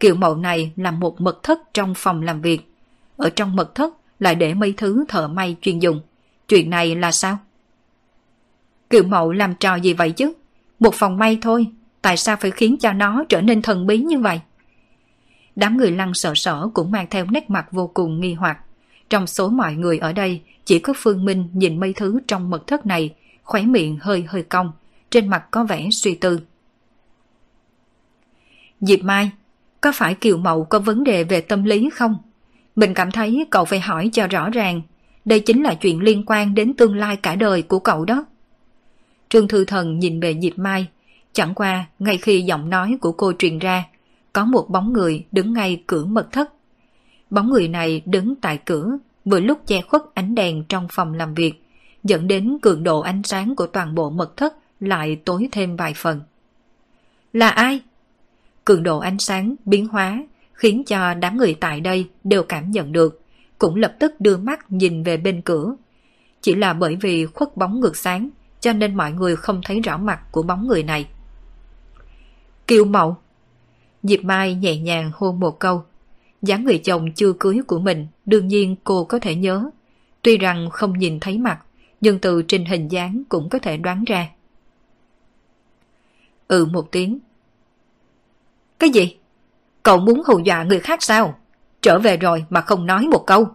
Kiểu 0.00 0.14
mẫu 0.14 0.36
này 0.36 0.72
là 0.76 0.90
một 0.90 1.20
mật 1.20 1.42
thất 1.42 1.58
trong 1.74 1.94
phòng 1.96 2.22
làm 2.22 2.40
việc. 2.40 2.72
Ở 3.16 3.30
trong 3.30 3.56
mật 3.56 3.74
thất 3.74 3.94
lại 4.18 4.34
để 4.34 4.54
mấy 4.54 4.74
thứ 4.76 5.04
thợ 5.08 5.28
may 5.28 5.56
chuyên 5.60 5.78
dùng. 5.78 6.00
Chuyện 6.48 6.70
này 6.70 6.96
là 6.96 7.12
sao? 7.12 7.38
kiểu 8.94 9.02
mậu 9.02 9.32
làm 9.32 9.54
trò 9.54 9.74
gì 9.74 9.92
vậy 9.92 10.10
chứ? 10.10 10.32
Một 10.80 10.94
phòng 10.94 11.18
may 11.18 11.38
thôi, 11.42 11.66
tại 12.02 12.16
sao 12.16 12.36
phải 12.36 12.50
khiến 12.50 12.76
cho 12.80 12.92
nó 12.92 13.24
trở 13.28 13.40
nên 13.40 13.62
thần 13.62 13.86
bí 13.86 13.98
như 13.98 14.18
vậy? 14.18 14.40
Đám 15.56 15.76
người 15.76 15.90
lăng 15.90 16.14
sợ 16.14 16.32
sở 16.34 16.68
cũng 16.74 16.90
mang 16.90 17.06
theo 17.10 17.26
nét 17.30 17.50
mặt 17.50 17.72
vô 17.72 17.90
cùng 17.94 18.20
nghi 18.20 18.34
hoặc. 18.34 18.58
Trong 19.10 19.26
số 19.26 19.48
mọi 19.48 19.74
người 19.74 19.98
ở 19.98 20.12
đây, 20.12 20.40
chỉ 20.64 20.78
có 20.78 20.92
Phương 20.96 21.24
Minh 21.24 21.48
nhìn 21.52 21.80
mấy 21.80 21.92
thứ 21.92 22.20
trong 22.28 22.50
mật 22.50 22.66
thất 22.66 22.86
này, 22.86 23.14
khóe 23.42 23.62
miệng 23.62 23.98
hơi 24.00 24.24
hơi 24.28 24.42
cong, 24.42 24.72
trên 25.10 25.28
mặt 25.28 25.44
có 25.50 25.64
vẻ 25.64 25.88
suy 25.92 26.14
tư. 26.14 26.40
Diệp 28.80 29.00
Mai, 29.02 29.30
có 29.80 29.92
phải 29.94 30.14
Kiều 30.14 30.36
Mậu 30.36 30.64
có 30.64 30.78
vấn 30.78 31.04
đề 31.04 31.24
về 31.24 31.40
tâm 31.40 31.64
lý 31.64 31.90
không? 31.90 32.16
Mình 32.76 32.94
cảm 32.94 33.10
thấy 33.10 33.46
cậu 33.50 33.64
phải 33.64 33.80
hỏi 33.80 34.10
cho 34.12 34.26
rõ 34.26 34.50
ràng. 34.50 34.82
Đây 35.24 35.40
chính 35.40 35.62
là 35.62 35.74
chuyện 35.74 36.00
liên 36.00 36.22
quan 36.26 36.54
đến 36.54 36.74
tương 36.74 36.96
lai 36.96 37.16
cả 37.16 37.34
đời 37.34 37.62
của 37.62 37.78
cậu 37.78 38.04
đó. 38.04 38.26
Trương 39.28 39.48
Thư 39.48 39.64
Thần 39.64 39.98
nhìn 39.98 40.20
về 40.20 40.38
Diệp 40.42 40.58
Mai. 40.58 40.86
Chẳng 41.32 41.54
qua, 41.54 41.86
ngay 41.98 42.16
khi 42.16 42.42
giọng 42.42 42.70
nói 42.70 42.96
của 43.00 43.12
cô 43.12 43.32
truyền 43.38 43.58
ra, 43.58 43.84
có 44.34 44.44
một 44.44 44.70
bóng 44.70 44.92
người 44.92 45.26
đứng 45.32 45.52
ngay 45.52 45.82
cửa 45.86 46.04
mật 46.04 46.32
thất. 46.32 46.52
Bóng 47.30 47.50
người 47.50 47.68
này 47.68 48.02
đứng 48.04 48.34
tại 48.36 48.58
cửa, 48.64 48.98
vừa 49.24 49.40
lúc 49.40 49.66
che 49.66 49.80
khuất 49.80 50.02
ánh 50.14 50.34
đèn 50.34 50.64
trong 50.68 50.88
phòng 50.90 51.14
làm 51.14 51.34
việc, 51.34 51.64
dẫn 52.04 52.28
đến 52.28 52.58
cường 52.62 52.82
độ 52.82 53.00
ánh 53.00 53.22
sáng 53.22 53.56
của 53.56 53.66
toàn 53.66 53.94
bộ 53.94 54.10
mật 54.10 54.36
thất 54.36 54.54
lại 54.80 55.16
tối 55.24 55.48
thêm 55.52 55.76
vài 55.76 55.94
phần. 55.96 56.20
Là 57.32 57.48
ai? 57.48 57.80
Cường 58.64 58.82
độ 58.82 58.98
ánh 58.98 59.18
sáng 59.18 59.54
biến 59.64 59.88
hóa 59.88 60.26
khiến 60.52 60.84
cho 60.84 61.14
đám 61.14 61.36
người 61.36 61.54
tại 61.60 61.80
đây 61.80 62.08
đều 62.24 62.42
cảm 62.42 62.70
nhận 62.70 62.92
được, 62.92 63.22
cũng 63.58 63.76
lập 63.76 63.94
tức 64.00 64.20
đưa 64.20 64.36
mắt 64.36 64.72
nhìn 64.72 65.02
về 65.02 65.16
bên 65.16 65.42
cửa. 65.42 65.76
Chỉ 66.40 66.54
là 66.54 66.72
bởi 66.72 66.96
vì 67.00 67.26
khuất 67.26 67.56
bóng 67.56 67.80
ngược 67.80 67.96
sáng, 67.96 68.30
cho 68.60 68.72
nên 68.72 68.94
mọi 68.94 69.12
người 69.12 69.36
không 69.36 69.60
thấy 69.64 69.80
rõ 69.80 69.98
mặt 69.98 70.20
của 70.32 70.42
bóng 70.42 70.68
người 70.68 70.82
này. 70.82 71.08
Kiều 72.66 72.84
Mậu 72.84 73.16
Diệp 74.04 74.24
Mai 74.24 74.54
nhẹ 74.54 74.76
nhàng 74.76 75.10
hôn 75.14 75.40
một 75.40 75.58
câu. 75.58 75.84
dáng 76.42 76.64
người 76.64 76.78
chồng 76.78 77.12
chưa 77.12 77.32
cưới 77.32 77.60
của 77.66 77.78
mình, 77.78 78.06
đương 78.26 78.48
nhiên 78.48 78.76
cô 78.84 79.04
có 79.04 79.18
thể 79.18 79.34
nhớ. 79.34 79.70
Tuy 80.22 80.38
rằng 80.38 80.70
không 80.70 80.98
nhìn 80.98 81.20
thấy 81.20 81.38
mặt, 81.38 81.58
nhưng 82.00 82.18
từ 82.18 82.42
trên 82.48 82.64
hình 82.64 82.88
dáng 82.88 83.22
cũng 83.28 83.48
có 83.48 83.58
thể 83.58 83.76
đoán 83.76 84.04
ra. 84.04 84.28
Ừ 86.48 86.66
một 86.66 86.92
tiếng. 86.92 87.18
Cái 88.78 88.90
gì? 88.90 89.16
Cậu 89.82 89.98
muốn 89.98 90.22
hù 90.26 90.38
dọa 90.38 90.64
người 90.64 90.80
khác 90.80 91.02
sao? 91.02 91.38
Trở 91.82 91.98
về 91.98 92.16
rồi 92.16 92.44
mà 92.50 92.60
không 92.60 92.86
nói 92.86 93.06
một 93.10 93.24
câu. 93.26 93.48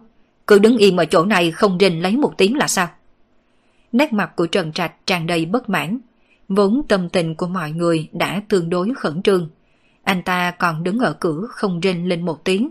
Cứ 0.46 0.58
đứng 0.58 0.76
im 0.76 0.96
ở 0.96 1.04
chỗ 1.04 1.24
này 1.24 1.50
không 1.50 1.78
rình 1.80 2.02
lấy 2.02 2.16
một 2.16 2.34
tiếng 2.38 2.56
là 2.56 2.68
sao? 2.68 2.88
Nét 3.92 4.12
mặt 4.12 4.36
của 4.36 4.46
Trần 4.46 4.72
Trạch 4.72 5.06
tràn 5.06 5.26
đầy 5.26 5.44
bất 5.44 5.68
mãn. 5.68 5.98
Vốn 6.48 6.82
tâm 6.88 7.08
tình 7.08 7.34
của 7.34 7.46
mọi 7.46 7.70
người 7.70 8.08
đã 8.12 8.42
tương 8.48 8.70
đối 8.70 8.92
khẩn 8.96 9.22
trương. 9.22 9.48
Anh 10.02 10.22
ta 10.22 10.50
còn 10.50 10.84
đứng 10.84 10.98
ở 10.98 11.12
cửa 11.12 11.46
không 11.50 11.80
rên 11.80 12.08
lên 12.08 12.24
một 12.24 12.44
tiếng. 12.44 12.70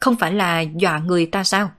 Không 0.00 0.16
phải 0.16 0.32
là 0.32 0.60
dọa 0.60 0.98
người 0.98 1.26
ta 1.26 1.44
sao? 1.44 1.70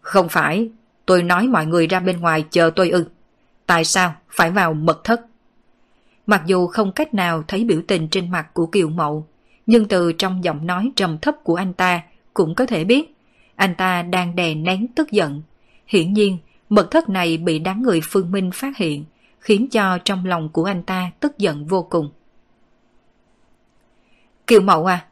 Không 0.00 0.28
phải, 0.28 0.68
tôi 1.06 1.22
nói 1.22 1.46
mọi 1.46 1.66
người 1.66 1.86
ra 1.86 2.00
bên 2.00 2.20
ngoài 2.20 2.44
chờ 2.50 2.70
tôi 2.76 2.90
ư. 2.90 3.04
Tại 3.66 3.84
sao 3.84 4.14
phải 4.30 4.50
vào 4.50 4.74
mật 4.74 5.04
thất? 5.04 5.20
Mặc 6.26 6.42
dù 6.46 6.66
không 6.66 6.92
cách 6.92 7.14
nào 7.14 7.44
thấy 7.48 7.64
biểu 7.64 7.82
tình 7.88 8.08
trên 8.08 8.30
mặt 8.30 8.54
của 8.54 8.66
Kiều 8.66 8.88
Mậu, 8.88 9.26
nhưng 9.66 9.88
từ 9.88 10.12
trong 10.12 10.44
giọng 10.44 10.66
nói 10.66 10.92
trầm 10.96 11.18
thấp 11.18 11.34
của 11.44 11.54
anh 11.54 11.72
ta 11.72 12.02
cũng 12.34 12.54
có 12.54 12.66
thể 12.66 12.84
biết 12.84 13.14
anh 13.58 13.74
ta 13.74 14.02
đang 14.02 14.36
đè 14.36 14.54
nén 14.54 14.86
tức 14.94 15.10
giận. 15.10 15.42
Hiển 15.86 16.12
nhiên, 16.12 16.38
mật 16.68 16.90
thất 16.90 17.08
này 17.08 17.36
bị 17.36 17.58
đám 17.58 17.82
người 17.82 18.00
phương 18.04 18.32
minh 18.32 18.50
phát 18.54 18.76
hiện, 18.76 19.04
khiến 19.40 19.68
cho 19.70 19.98
trong 20.04 20.26
lòng 20.26 20.48
của 20.48 20.64
anh 20.64 20.82
ta 20.82 21.10
tức 21.20 21.38
giận 21.38 21.66
vô 21.66 21.82
cùng. 21.82 22.10
Kiều 24.48 24.60
Mậu 24.60 24.86
à, 24.86 25.04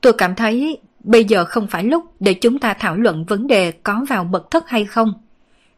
tôi 0.00 0.12
cảm 0.12 0.34
thấy 0.34 0.78
bây 1.04 1.24
giờ 1.24 1.44
không 1.44 1.66
phải 1.66 1.84
lúc 1.84 2.04
để 2.20 2.34
chúng 2.34 2.58
ta 2.58 2.74
thảo 2.74 2.96
luận 2.96 3.24
vấn 3.24 3.46
đề 3.46 3.72
có 3.72 4.04
vào 4.08 4.24
mật 4.24 4.50
thất 4.50 4.68
hay 4.68 4.84
không. 4.84 5.12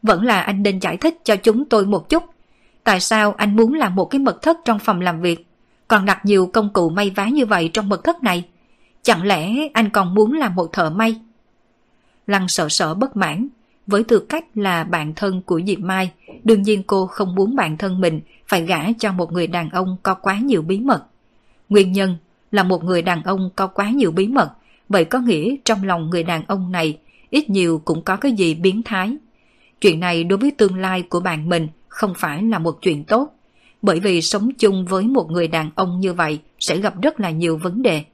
Vẫn 0.02 0.24
là 0.24 0.40
anh 0.40 0.62
nên 0.62 0.78
giải 0.78 0.96
thích 0.96 1.18
cho 1.24 1.36
chúng 1.36 1.64
tôi 1.64 1.86
một 1.86 2.08
chút 2.08 2.24
Tại 2.84 3.00
sao 3.00 3.32
anh 3.32 3.56
muốn 3.56 3.74
làm 3.74 3.94
một 3.94 4.04
cái 4.04 4.18
mật 4.18 4.42
thất 4.42 4.58
trong 4.64 4.78
phòng 4.78 5.00
làm 5.00 5.20
việc, 5.20 5.46
còn 5.88 6.04
đặt 6.04 6.24
nhiều 6.24 6.50
công 6.52 6.72
cụ 6.72 6.90
may 6.90 7.10
vá 7.10 7.28
như 7.28 7.46
vậy 7.46 7.70
trong 7.72 7.88
mật 7.88 8.04
thất 8.04 8.22
này? 8.22 8.48
Chẳng 9.02 9.22
lẽ 9.26 9.68
anh 9.74 9.90
còn 9.90 10.14
muốn 10.14 10.32
làm 10.32 10.54
một 10.54 10.72
thợ 10.72 10.90
may? 10.90 11.20
Lăng 12.26 12.48
sợ 12.48 12.68
sợ 12.68 12.94
bất 12.94 13.16
mãn, 13.16 13.48
với 13.86 14.04
tư 14.04 14.18
cách 14.28 14.44
là 14.54 14.84
bạn 14.84 15.12
thân 15.16 15.42
của 15.42 15.60
Diệp 15.66 15.78
Mai, 15.78 16.12
đương 16.44 16.62
nhiên 16.62 16.82
cô 16.82 17.06
không 17.06 17.34
muốn 17.34 17.56
bạn 17.56 17.76
thân 17.76 18.00
mình 18.00 18.20
phải 18.46 18.62
gả 18.62 18.78
cho 18.98 19.12
một 19.12 19.32
người 19.32 19.46
đàn 19.46 19.70
ông 19.70 19.96
có 20.02 20.14
quá 20.14 20.38
nhiều 20.38 20.62
bí 20.62 20.80
mật. 20.80 21.04
Nguyên 21.68 21.92
nhân 21.92 22.16
là 22.52 22.62
một 22.62 22.85
người 22.85 23.02
đàn 23.02 23.22
ông 23.22 23.51
có 23.56 23.66
quá 23.66 23.90
nhiều 23.90 24.12
bí 24.12 24.28
mật, 24.28 24.51
vậy 24.89 25.05
có 25.05 25.18
nghĩa 25.18 25.56
trong 25.64 25.85
lòng 25.85 26.10
người 26.10 26.22
đàn 26.22 26.43
ông 26.47 26.72
này 26.72 26.98
ít 27.31 27.51
nhiều 27.51 27.82
cũng 27.85 28.02
có 28.02 28.16
cái 28.16 28.32
gì 28.32 28.55
biến 28.55 28.82
thái. 28.82 29.16
Chuyện 29.81 30.01
này 30.01 30.24
đối 30.24 30.39
với 30.39 30.51
tương 30.51 30.78
lai 30.78 31.02
của 31.02 31.20
bạn 31.20 31.48
mình 31.48 31.68
không 31.89 32.14
phải 32.16 32.43
là 32.43 32.59
một 32.59 32.78
chuyện 32.82 33.05
tốt, 33.05 33.35
bởi 33.82 34.01
vì 34.01 34.22
sống 34.22 34.51
chung 34.59 34.86
với 34.86 35.05
một 35.05 35.31
người 35.31 35.48
đàn 35.48 35.70
ông 35.74 36.01
như 36.01 36.12
vậy 36.12 36.40
sẽ 36.59 36.77
gặp 36.77 37.02
rất 37.02 37.20
là 37.20 37.31
nhiều 37.31 37.59
vấn 37.59 37.82
đề. 37.82 38.05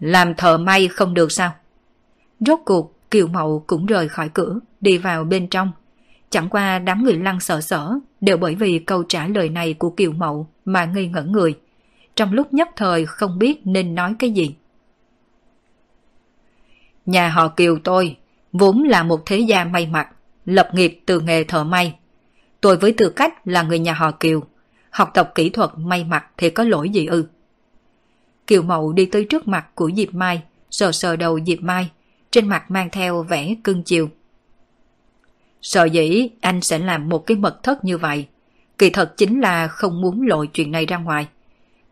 Làm 0.00 0.34
thợ 0.34 0.58
may 0.58 0.88
không 0.88 1.14
được 1.14 1.32
sao? 1.32 1.52
Rốt 2.40 2.60
cuộc, 2.64 3.10
Kiều 3.10 3.26
Mậu 3.26 3.64
cũng 3.66 3.86
rời 3.86 4.08
khỏi 4.08 4.28
cửa, 4.28 4.58
đi 4.80 4.98
vào 4.98 5.24
bên 5.24 5.48
trong. 5.48 5.72
Chẳng 6.30 6.48
qua 6.48 6.78
đám 6.78 7.04
người 7.04 7.18
lăng 7.18 7.40
sợ 7.40 7.60
sở 7.60 7.94
đều 8.20 8.36
bởi 8.36 8.54
vì 8.54 8.78
câu 8.78 9.02
trả 9.02 9.26
lời 9.26 9.48
này 9.48 9.74
của 9.74 9.90
Kiều 9.90 10.12
Mậu 10.12 10.48
mà 10.64 10.84
ngây 10.84 11.06
ngẩn 11.06 11.32
người. 11.32 11.54
Trong 12.16 12.32
lúc 12.32 12.54
nhất 12.54 12.68
thời 12.76 13.06
không 13.06 13.38
biết 13.38 13.60
nên 13.64 13.94
nói 13.94 14.14
cái 14.18 14.30
gì. 14.30 14.54
Nhà 17.06 17.28
họ 17.28 17.48
Kiều 17.48 17.78
tôi 17.84 18.16
vốn 18.52 18.82
là 18.82 19.02
một 19.02 19.22
thế 19.26 19.38
gia 19.38 19.64
may 19.64 19.86
mặc, 19.86 20.08
lập 20.44 20.70
nghiệp 20.72 21.00
từ 21.06 21.20
nghề 21.20 21.44
thợ 21.44 21.64
may. 21.64 21.94
Tôi 22.60 22.76
với 22.76 22.92
tư 22.92 23.10
cách 23.10 23.48
là 23.48 23.62
người 23.62 23.78
nhà 23.78 23.92
họ 23.92 24.10
Kiều, 24.10 24.42
học 24.90 25.10
tập 25.14 25.32
kỹ 25.34 25.50
thuật 25.50 25.70
may 25.76 26.04
mặc 26.04 26.26
thì 26.36 26.50
có 26.50 26.64
lỗi 26.64 26.88
gì 26.88 27.06
ư? 27.06 27.26
Kiều 28.46 28.62
Mậu 28.62 28.92
đi 28.92 29.06
tới 29.06 29.24
trước 29.24 29.48
mặt 29.48 29.66
của 29.74 29.90
Diệp 29.96 30.14
Mai, 30.14 30.42
sờ 30.70 30.92
sờ 30.92 31.16
đầu 31.16 31.38
Diệp 31.46 31.58
Mai, 31.60 31.90
trên 32.30 32.48
mặt 32.48 32.70
mang 32.70 32.90
theo 32.90 33.22
vẻ 33.22 33.54
cưng 33.64 33.82
chiều. 33.82 34.10
Sợ 35.62 35.84
dĩ 35.84 36.30
anh 36.40 36.60
sẽ 36.60 36.78
làm 36.78 37.08
một 37.08 37.26
cái 37.26 37.36
mật 37.36 37.62
thất 37.62 37.84
như 37.84 37.98
vậy, 37.98 38.26
kỳ 38.78 38.90
thật 38.90 39.16
chính 39.16 39.40
là 39.40 39.68
không 39.68 40.00
muốn 40.00 40.26
lội 40.26 40.46
chuyện 40.46 40.70
này 40.70 40.86
ra 40.86 40.96
ngoài. 40.96 41.26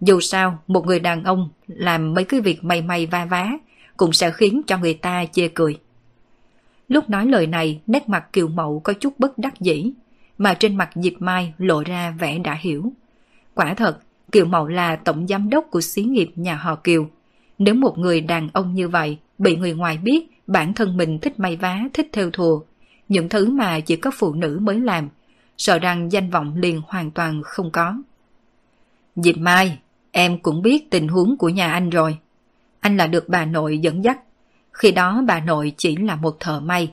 Dù 0.07 0.21
sao, 0.21 0.59
một 0.67 0.87
người 0.87 1.01
đàn 1.01 1.25
ông 1.25 1.49
làm 1.67 2.15
mấy 2.15 2.25
cái 2.25 2.41
việc 2.41 2.65
may 2.65 2.83
may 2.83 3.07
va 3.07 3.25
vá 3.25 3.53
cũng 3.97 4.13
sẽ 4.13 4.31
khiến 4.31 4.63
cho 4.67 4.79
người 4.79 4.95
ta 4.95 5.25
chê 5.33 5.49
cười. 5.49 5.79
Lúc 6.89 7.11
nói 7.11 7.27
lời 7.27 7.47
này, 7.47 7.81
nét 7.87 8.09
mặt 8.09 8.33
kiều 8.33 8.49
mậu 8.49 8.81
có 8.85 8.93
chút 8.93 9.15
bất 9.19 9.39
đắc 9.39 9.61
dĩ, 9.61 9.93
mà 10.39 10.55
trên 10.55 10.77
mặt 10.77 10.91
Diệp 10.95 11.13
Mai 11.19 11.53
lộ 11.59 11.83
ra 11.83 12.11
vẻ 12.19 12.39
đã 12.39 12.55
hiểu. 12.61 12.93
Quả 13.55 13.75
thật, 13.75 13.99
Kiều 14.33 14.45
Mậu 14.45 14.67
là 14.67 14.97
tổng 14.97 15.27
giám 15.27 15.51
đốc 15.51 15.67
của 15.71 15.81
xí 15.81 16.03
nghiệp 16.03 16.31
nhà 16.37 16.55
họ 16.55 16.75
Kiều. 16.75 17.07
Nếu 17.59 17.75
một 17.75 17.99
người 17.99 18.21
đàn 18.21 18.49
ông 18.53 18.75
như 18.75 18.89
vậy 18.89 19.19
bị 19.39 19.57
người 19.57 19.73
ngoài 19.75 19.99
biết 19.99 20.43
bản 20.47 20.75
thân 20.75 20.97
mình 20.97 21.19
thích 21.19 21.39
may 21.39 21.57
vá, 21.57 21.81
thích 21.93 22.09
theo 22.13 22.31
thùa, 22.31 22.61
những 23.09 23.29
thứ 23.29 23.51
mà 23.51 23.81
chỉ 23.81 23.97
có 23.97 24.11
phụ 24.11 24.35
nữ 24.35 24.59
mới 24.63 24.81
làm, 24.81 25.09
sợ 25.59 25.79
rằng 25.79 26.13
danh 26.13 26.31
vọng 26.31 26.57
liền 26.57 26.81
hoàn 26.87 27.11
toàn 27.11 27.43
không 27.45 27.71
có. 27.71 27.95
Diệp 29.17 29.37
Mai, 29.39 29.79
em 30.17 30.39
cũng 30.39 30.63
biết 30.63 30.91
tình 30.91 31.09
huống 31.09 31.37
của 31.37 31.49
nhà 31.49 31.73
anh 31.73 31.91
rồi. 31.91 32.19
Anh 32.81 32.97
là 32.97 33.07
được 33.07 33.29
bà 33.29 33.45
nội 33.45 33.79
dẫn 33.79 34.05
dắt. 34.05 34.19
Khi 34.73 34.93
đó 34.93 35.23
bà 35.27 35.41
nội 35.41 35.73
chỉ 35.77 35.97
là 35.97 36.17
một 36.17 36.37
thợ 36.41 36.61
may, 36.61 36.93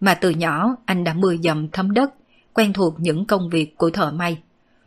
mà 0.00 0.14
từ 0.14 0.30
nhỏ 0.30 0.76
anh 0.84 1.04
đã 1.04 1.14
mưa 1.14 1.36
dầm 1.36 1.68
thấm 1.70 1.92
đất, 1.92 2.14
quen 2.52 2.72
thuộc 2.72 3.00
những 3.00 3.26
công 3.26 3.48
việc 3.48 3.76
của 3.76 3.90
thợ 3.90 4.12
may. 4.12 4.38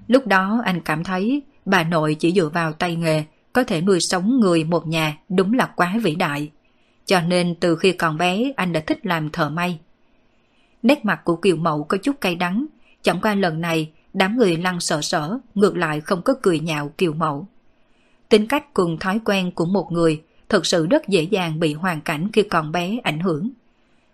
Lúc 0.08 0.28
đó 0.28 0.62
anh 0.66 0.82
cảm 0.82 1.04
thấy 1.04 1.42
bà 1.66 1.84
nội 1.84 2.16
chỉ 2.20 2.32
dựa 2.32 2.50
vào 2.50 2.74
tay 2.74 2.96
nghề 2.96 3.24
có 3.54 3.64
thể 3.64 3.82
nuôi 3.82 4.00
sống 4.00 4.40
người 4.40 4.64
một 4.64 4.88
nhà 4.88 5.18
đúng 5.30 5.54
là 5.54 5.66
quá 5.76 5.94
vĩ 6.04 6.16
đại. 6.16 6.52
Cho 7.06 7.22
nên 7.22 7.56
từ 7.60 7.76
khi 7.76 7.92
còn 7.92 8.18
bé 8.18 8.52
anh 8.56 8.74
đã 8.74 8.80
thích 8.80 9.06
làm 9.06 9.30
thợ 9.30 9.50
may. 9.50 9.80
Nét 10.84 11.06
mặt 11.06 11.22
của 11.24 11.36
Kiều 11.36 11.56
Mậu 11.56 11.84
có 11.84 11.98
chút 11.98 12.22
cay 12.22 12.36
đắng, 12.36 12.66
chẳng 13.02 13.22
qua 13.22 13.36
lần 13.36 13.62
này 13.62 13.92
đám 14.14 14.38
người 14.38 14.58
lăng 14.58 14.80
sợ 14.80 15.02
sở 15.02 15.38
ngược 15.56 15.78
lại 15.78 16.02
không 16.02 16.22
có 16.22 16.34
cười 16.42 16.60
nhạo 16.60 16.90
Kiều 16.98 17.14
Mậu. 17.14 17.48
Tính 18.30 18.48
cách 18.48 18.74
cùng 18.74 18.98
thói 19.00 19.20
quen 19.26 19.52
của 19.52 19.66
một 19.66 19.92
người 19.92 20.22
thực 20.50 20.66
sự 20.66 20.88
rất 20.88 21.08
dễ 21.08 21.22
dàng 21.22 21.60
bị 21.60 21.74
hoàn 21.74 22.02
cảnh 22.02 22.30
khi 22.34 22.44
còn 22.44 22.72
bé 22.72 22.98
ảnh 23.04 23.20
hưởng. 23.20 23.50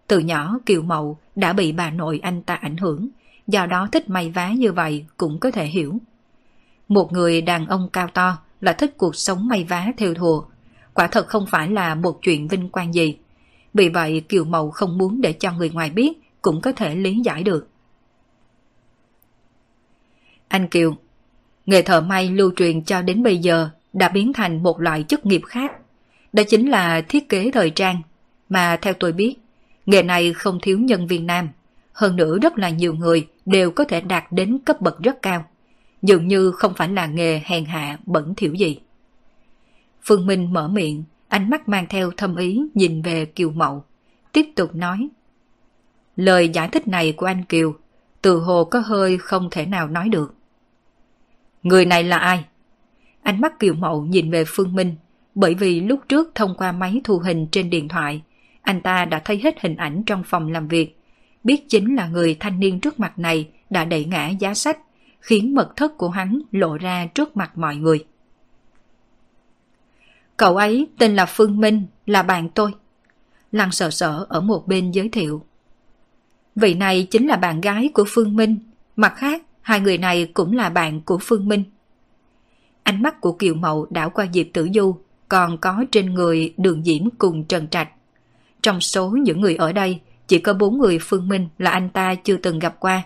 Từ 0.07 0.19
nhỏ 0.19 0.59
Kiều 0.65 0.81
Mậu 0.81 1.17
đã 1.35 1.53
bị 1.53 1.71
bà 1.71 1.89
nội 1.91 2.19
anh 2.23 2.41
ta 2.41 2.53
ảnh 2.53 2.77
hưởng, 2.77 3.07
do 3.47 3.65
đó 3.65 3.87
thích 3.91 4.09
may 4.09 4.29
vá 4.29 4.51
như 4.51 4.71
vậy 4.71 5.05
cũng 5.17 5.39
có 5.39 5.51
thể 5.51 5.65
hiểu. 5.65 5.97
Một 6.87 7.11
người 7.11 7.41
đàn 7.41 7.67
ông 7.67 7.89
cao 7.93 8.07
to 8.13 8.37
là 8.61 8.73
thích 8.73 8.97
cuộc 8.97 9.15
sống 9.15 9.47
may 9.47 9.63
vá 9.63 9.87
theo 9.97 10.13
thùa, 10.13 10.43
quả 10.93 11.07
thật 11.07 11.27
không 11.27 11.45
phải 11.45 11.69
là 11.69 11.95
một 11.95 12.19
chuyện 12.21 12.47
vinh 12.47 12.69
quang 12.69 12.93
gì. 12.93 13.17
Vì 13.73 13.89
vậy 13.89 14.23
Kiều 14.29 14.43
Mậu 14.43 14.71
không 14.71 14.97
muốn 14.97 15.21
để 15.21 15.33
cho 15.33 15.51
người 15.51 15.69
ngoài 15.69 15.89
biết 15.89 16.11
cũng 16.41 16.61
có 16.61 16.71
thể 16.71 16.95
lý 16.95 17.19
giải 17.25 17.43
được. 17.43 17.67
Anh 20.47 20.67
Kiều, 20.67 20.95
nghề 21.65 21.81
thợ 21.81 22.01
may 22.01 22.29
lưu 22.29 22.51
truyền 22.55 22.83
cho 22.83 23.01
đến 23.01 23.23
bây 23.23 23.37
giờ 23.37 23.69
đã 23.93 24.09
biến 24.09 24.33
thành 24.33 24.63
một 24.63 24.81
loại 24.81 25.03
chức 25.07 25.25
nghiệp 25.25 25.41
khác. 25.47 25.71
Đó 26.33 26.43
chính 26.47 26.69
là 26.69 27.01
thiết 27.01 27.29
kế 27.29 27.51
thời 27.51 27.69
trang, 27.69 28.01
mà 28.49 28.77
theo 28.81 28.93
tôi 28.93 29.11
biết, 29.11 29.35
nghề 29.85 30.03
này 30.03 30.33
không 30.33 30.59
thiếu 30.61 30.79
nhân 30.79 31.07
viên 31.07 31.27
nam. 31.27 31.49
Hơn 31.93 32.15
nữa 32.15 32.37
rất 32.41 32.57
là 32.57 32.69
nhiều 32.69 32.93
người 32.93 33.27
đều 33.45 33.71
có 33.71 33.83
thể 33.83 34.01
đạt 34.01 34.23
đến 34.31 34.59
cấp 34.65 34.81
bậc 34.81 34.99
rất 34.99 35.21
cao. 35.21 35.45
Dường 36.01 36.27
như 36.27 36.51
không 36.51 36.73
phải 36.73 36.89
là 36.89 37.05
nghề 37.05 37.41
hèn 37.45 37.65
hạ 37.65 37.97
bẩn 38.05 38.35
thiểu 38.35 38.53
gì. 38.53 38.79
Phương 40.03 40.25
Minh 40.25 40.53
mở 40.53 40.67
miệng, 40.67 41.03
ánh 41.27 41.49
mắt 41.49 41.69
mang 41.69 41.85
theo 41.89 42.11
thâm 42.11 42.35
ý 42.35 42.61
nhìn 42.73 43.01
về 43.01 43.25
Kiều 43.25 43.51
Mậu. 43.51 43.83
Tiếp 44.31 44.45
tục 44.55 44.75
nói. 44.75 45.09
Lời 46.15 46.49
giải 46.49 46.69
thích 46.71 46.87
này 46.87 47.11
của 47.11 47.25
anh 47.25 47.43
Kiều, 47.45 47.75
từ 48.21 48.39
hồ 48.39 48.65
có 48.65 48.79
hơi 48.79 49.17
không 49.17 49.47
thể 49.51 49.65
nào 49.65 49.87
nói 49.87 50.09
được. 50.09 50.35
Người 51.63 51.85
này 51.85 52.03
là 52.03 52.17
ai? 52.17 52.45
Ánh 53.23 53.41
mắt 53.41 53.59
Kiều 53.59 53.73
Mậu 53.73 54.05
nhìn 54.05 54.31
về 54.31 54.43
Phương 54.47 54.75
Minh, 54.75 54.95
bởi 55.35 55.55
vì 55.55 55.79
lúc 55.81 55.99
trước 56.09 56.31
thông 56.35 56.55
qua 56.57 56.71
máy 56.71 57.01
thu 57.03 57.17
hình 57.17 57.47
trên 57.51 57.69
điện 57.69 57.87
thoại, 57.87 58.21
anh 58.61 58.81
ta 58.81 59.05
đã 59.05 59.21
thấy 59.25 59.39
hết 59.43 59.61
hình 59.61 59.75
ảnh 59.75 60.03
trong 60.05 60.23
phòng 60.25 60.51
làm 60.51 60.67
việc, 60.67 60.97
biết 61.43 61.69
chính 61.69 61.95
là 61.95 62.07
người 62.07 62.37
thanh 62.39 62.59
niên 62.59 62.79
trước 62.79 62.99
mặt 62.99 63.19
này 63.19 63.49
đã 63.69 63.85
đẩy 63.85 64.05
ngã 64.05 64.29
giá 64.29 64.53
sách, 64.53 64.79
khiến 65.19 65.55
mật 65.55 65.75
thất 65.75 65.97
của 65.97 66.09
hắn 66.09 66.41
lộ 66.51 66.77
ra 66.77 67.05
trước 67.05 67.37
mặt 67.37 67.57
mọi 67.57 67.75
người. 67.75 68.05
Cậu 70.37 70.57
ấy 70.57 70.87
tên 70.97 71.15
là 71.15 71.25
Phương 71.25 71.59
Minh, 71.59 71.85
là 72.05 72.23
bạn 72.23 72.49
tôi. 72.49 72.71
Lăng 73.51 73.71
sợ 73.71 73.89
sợ 73.89 74.25
ở 74.29 74.41
một 74.41 74.67
bên 74.67 74.91
giới 74.91 75.09
thiệu. 75.09 75.45
Vị 76.55 76.73
này 76.73 77.07
chính 77.11 77.27
là 77.27 77.35
bạn 77.35 77.61
gái 77.61 77.89
của 77.93 78.05
Phương 78.07 78.35
Minh, 78.35 78.59
mặt 78.95 79.13
khác 79.15 79.41
hai 79.61 79.79
người 79.79 79.97
này 79.97 80.31
cũng 80.33 80.57
là 80.57 80.69
bạn 80.69 81.01
của 81.01 81.17
Phương 81.21 81.47
Minh. 81.47 81.63
Ánh 82.83 83.01
mắt 83.01 83.21
của 83.21 83.31
Kiều 83.31 83.53
Mậu 83.53 83.87
đảo 83.89 84.09
qua 84.09 84.27
Diệp 84.33 84.47
Tử 84.53 84.69
Du, 84.73 84.95
còn 85.29 85.57
có 85.57 85.83
trên 85.91 86.13
người 86.13 86.53
đường 86.57 86.83
diễm 86.83 87.09
cùng 87.17 87.43
Trần 87.43 87.67
Trạch. 87.67 87.89
Trong 88.61 88.81
số 88.81 89.09
những 89.09 89.41
người 89.41 89.55
ở 89.55 89.71
đây, 89.73 89.99
chỉ 90.27 90.39
có 90.39 90.53
bốn 90.53 90.77
người 90.77 90.99
Phương 91.01 91.27
Minh 91.27 91.47
là 91.57 91.71
anh 91.71 91.89
ta 91.89 92.15
chưa 92.15 92.37
từng 92.37 92.59
gặp 92.59 92.79
qua. 92.79 93.03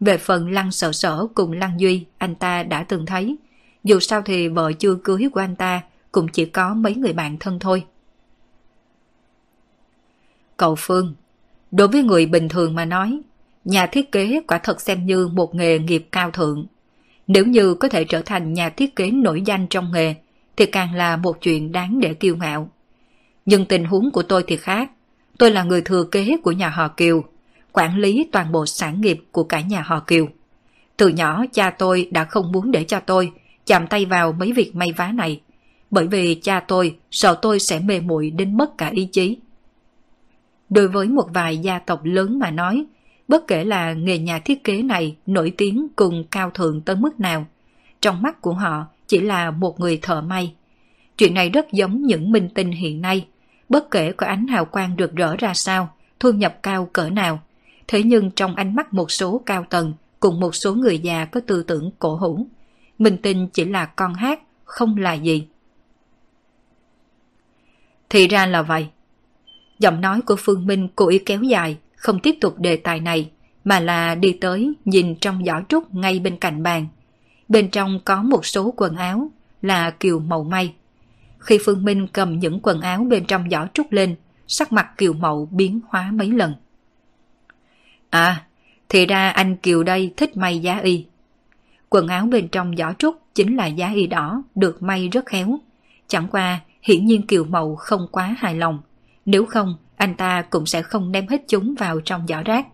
Về 0.00 0.18
phần 0.18 0.52
Lăng 0.52 0.70
Sở 0.70 0.92
Sở 0.92 1.26
cùng 1.34 1.52
Lăng 1.52 1.80
Duy, 1.80 2.04
anh 2.18 2.34
ta 2.34 2.62
đã 2.62 2.82
từng 2.82 3.06
thấy. 3.06 3.36
Dù 3.84 4.00
sao 4.00 4.22
thì 4.22 4.48
vợ 4.48 4.72
chưa 4.72 4.94
cưới 4.94 5.28
của 5.32 5.40
anh 5.40 5.56
ta 5.56 5.82
cũng 6.12 6.28
chỉ 6.28 6.44
có 6.44 6.74
mấy 6.74 6.94
người 6.94 7.12
bạn 7.12 7.36
thân 7.40 7.58
thôi. 7.58 7.84
Cậu 10.56 10.74
Phương, 10.78 11.14
đối 11.70 11.88
với 11.88 12.02
người 12.02 12.26
bình 12.26 12.48
thường 12.48 12.74
mà 12.74 12.84
nói, 12.84 13.20
nhà 13.64 13.86
thiết 13.86 14.12
kế 14.12 14.40
quả 14.48 14.58
thật 14.58 14.80
xem 14.80 15.06
như 15.06 15.28
một 15.28 15.54
nghề 15.54 15.78
nghiệp 15.78 16.08
cao 16.12 16.30
thượng. 16.30 16.66
Nếu 17.28 17.44
như 17.44 17.74
có 17.74 17.88
thể 17.88 18.04
trở 18.04 18.22
thành 18.22 18.52
nhà 18.52 18.68
thiết 18.68 18.96
kế 18.96 19.10
nổi 19.10 19.42
danh 19.46 19.66
trong 19.66 19.92
nghề, 19.92 20.14
thì 20.56 20.66
càng 20.66 20.94
là 20.94 21.16
một 21.16 21.42
chuyện 21.42 21.72
đáng 21.72 22.00
để 22.00 22.14
kiêu 22.14 22.36
ngạo. 22.36 22.70
Nhưng 23.46 23.64
tình 23.64 23.84
huống 23.84 24.10
của 24.10 24.22
tôi 24.22 24.44
thì 24.46 24.56
khác. 24.56 24.90
Tôi 25.38 25.50
là 25.50 25.62
người 25.62 25.82
thừa 25.82 26.04
kế 26.04 26.36
của 26.42 26.52
nhà 26.52 26.68
họ 26.68 26.88
Kiều, 26.88 27.24
quản 27.72 27.98
lý 27.98 28.28
toàn 28.32 28.52
bộ 28.52 28.66
sản 28.66 29.00
nghiệp 29.00 29.20
của 29.32 29.44
cả 29.44 29.60
nhà 29.60 29.82
họ 29.86 30.00
Kiều. 30.00 30.28
Từ 30.96 31.08
nhỏ 31.08 31.44
cha 31.52 31.70
tôi 31.70 32.08
đã 32.10 32.24
không 32.24 32.52
muốn 32.52 32.70
để 32.70 32.84
cho 32.84 33.00
tôi 33.00 33.32
chạm 33.66 33.86
tay 33.86 34.04
vào 34.04 34.32
mấy 34.32 34.52
việc 34.52 34.76
may 34.76 34.92
vá 34.96 35.12
này, 35.12 35.40
bởi 35.90 36.06
vì 36.06 36.34
cha 36.34 36.60
tôi 36.60 36.96
sợ 37.10 37.38
tôi 37.42 37.60
sẽ 37.60 37.80
mê 37.80 38.00
muội 38.00 38.30
đến 38.30 38.56
mất 38.56 38.78
cả 38.78 38.88
ý 38.88 39.08
chí. 39.12 39.36
Đối 40.70 40.88
với 40.88 41.08
một 41.08 41.26
vài 41.34 41.58
gia 41.58 41.78
tộc 41.78 42.00
lớn 42.04 42.38
mà 42.38 42.50
nói, 42.50 42.84
bất 43.28 43.46
kể 43.46 43.64
là 43.64 43.92
nghề 43.92 44.18
nhà 44.18 44.38
thiết 44.38 44.64
kế 44.64 44.82
này 44.82 45.16
nổi 45.26 45.52
tiếng 45.56 45.88
cùng 45.96 46.24
cao 46.30 46.50
thượng 46.50 46.80
tới 46.80 46.96
mức 46.96 47.20
nào, 47.20 47.46
trong 48.00 48.22
mắt 48.22 48.40
của 48.40 48.52
họ 48.52 48.86
chỉ 49.06 49.20
là 49.20 49.50
một 49.50 49.80
người 49.80 49.98
thợ 50.02 50.20
may. 50.20 50.54
Chuyện 51.18 51.34
này 51.34 51.50
rất 51.50 51.72
giống 51.72 52.02
những 52.02 52.32
minh 52.32 52.48
tinh 52.54 52.70
hiện 52.70 53.00
nay, 53.00 53.26
bất 53.68 53.90
kể 53.90 54.12
có 54.12 54.26
ánh 54.26 54.46
hào 54.46 54.64
quang 54.64 54.96
rực 54.98 55.14
rỡ 55.14 55.36
ra 55.36 55.54
sao, 55.54 55.94
thu 56.20 56.32
nhập 56.32 56.58
cao 56.62 56.88
cỡ 56.92 57.10
nào. 57.10 57.40
Thế 57.88 58.02
nhưng 58.02 58.30
trong 58.30 58.54
ánh 58.54 58.74
mắt 58.74 58.94
một 58.94 59.10
số 59.10 59.42
cao 59.46 59.64
tầng 59.70 59.92
cùng 60.20 60.40
một 60.40 60.54
số 60.54 60.74
người 60.74 60.98
già 60.98 61.24
có 61.24 61.40
tư 61.46 61.62
tưởng 61.62 61.90
cổ 61.98 62.16
hủ, 62.16 62.46
minh 62.98 63.16
tinh 63.22 63.48
chỉ 63.52 63.64
là 63.64 63.86
con 63.86 64.14
hát, 64.14 64.40
không 64.64 64.96
là 64.96 65.12
gì. 65.12 65.46
Thì 68.10 68.28
ra 68.28 68.46
là 68.46 68.62
vậy. 68.62 68.88
Giọng 69.78 70.00
nói 70.00 70.20
của 70.20 70.36
Phương 70.38 70.66
Minh 70.66 70.88
cố 70.96 71.08
ý 71.08 71.18
kéo 71.18 71.42
dài, 71.42 71.78
không 71.98 72.20
tiếp 72.20 72.34
tục 72.40 72.58
đề 72.58 72.76
tài 72.76 73.00
này, 73.00 73.30
mà 73.64 73.80
là 73.80 74.14
đi 74.14 74.32
tới 74.32 74.72
nhìn 74.84 75.14
trong 75.14 75.44
giỏ 75.44 75.60
trúc 75.68 75.94
ngay 75.94 76.18
bên 76.18 76.36
cạnh 76.36 76.62
bàn. 76.62 76.86
Bên 77.48 77.70
trong 77.70 78.00
có 78.04 78.22
một 78.22 78.46
số 78.46 78.74
quần 78.76 78.96
áo 78.96 79.30
là 79.62 79.90
kiều 79.90 80.18
màu 80.18 80.44
may. 80.44 80.74
Khi 81.38 81.58
Phương 81.64 81.84
Minh 81.84 82.06
cầm 82.12 82.38
những 82.38 82.60
quần 82.62 82.80
áo 82.80 83.04
bên 83.04 83.24
trong 83.24 83.50
giỏ 83.50 83.66
trúc 83.74 83.92
lên, 83.92 84.16
sắc 84.46 84.72
mặt 84.72 84.88
kiều 84.98 85.12
mậu 85.12 85.48
biến 85.52 85.80
hóa 85.88 86.10
mấy 86.12 86.30
lần. 86.30 86.54
À, 88.10 88.44
thì 88.88 89.06
ra 89.06 89.30
anh 89.30 89.56
Kiều 89.56 89.82
đây 89.82 90.12
thích 90.16 90.36
may 90.36 90.58
giá 90.58 90.78
y. 90.78 91.06
Quần 91.88 92.08
áo 92.08 92.26
bên 92.26 92.48
trong 92.48 92.76
giỏ 92.76 92.92
trúc 92.98 93.16
chính 93.34 93.56
là 93.56 93.66
giá 93.66 93.92
y 93.94 94.06
đỏ, 94.06 94.42
được 94.54 94.82
may 94.82 95.08
rất 95.08 95.26
khéo. 95.26 95.58
Chẳng 96.08 96.28
qua, 96.30 96.60
hiển 96.82 97.06
nhiên 97.06 97.26
Kiều 97.26 97.44
Mậu 97.44 97.76
không 97.76 98.08
quá 98.12 98.36
hài 98.38 98.54
lòng. 98.54 98.78
Nếu 99.26 99.46
không, 99.46 99.76
anh 99.98 100.14
ta 100.14 100.42
cũng 100.42 100.66
sẽ 100.66 100.82
không 100.82 101.12
đem 101.12 101.28
hết 101.28 101.42
chúng 101.48 101.74
vào 101.78 102.00
trong 102.00 102.26
giỏ 102.28 102.42
rác. 102.42 102.66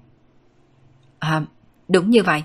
À, 1.18 1.42
đúng 1.88 2.10
như 2.10 2.22
vậy. 2.22 2.42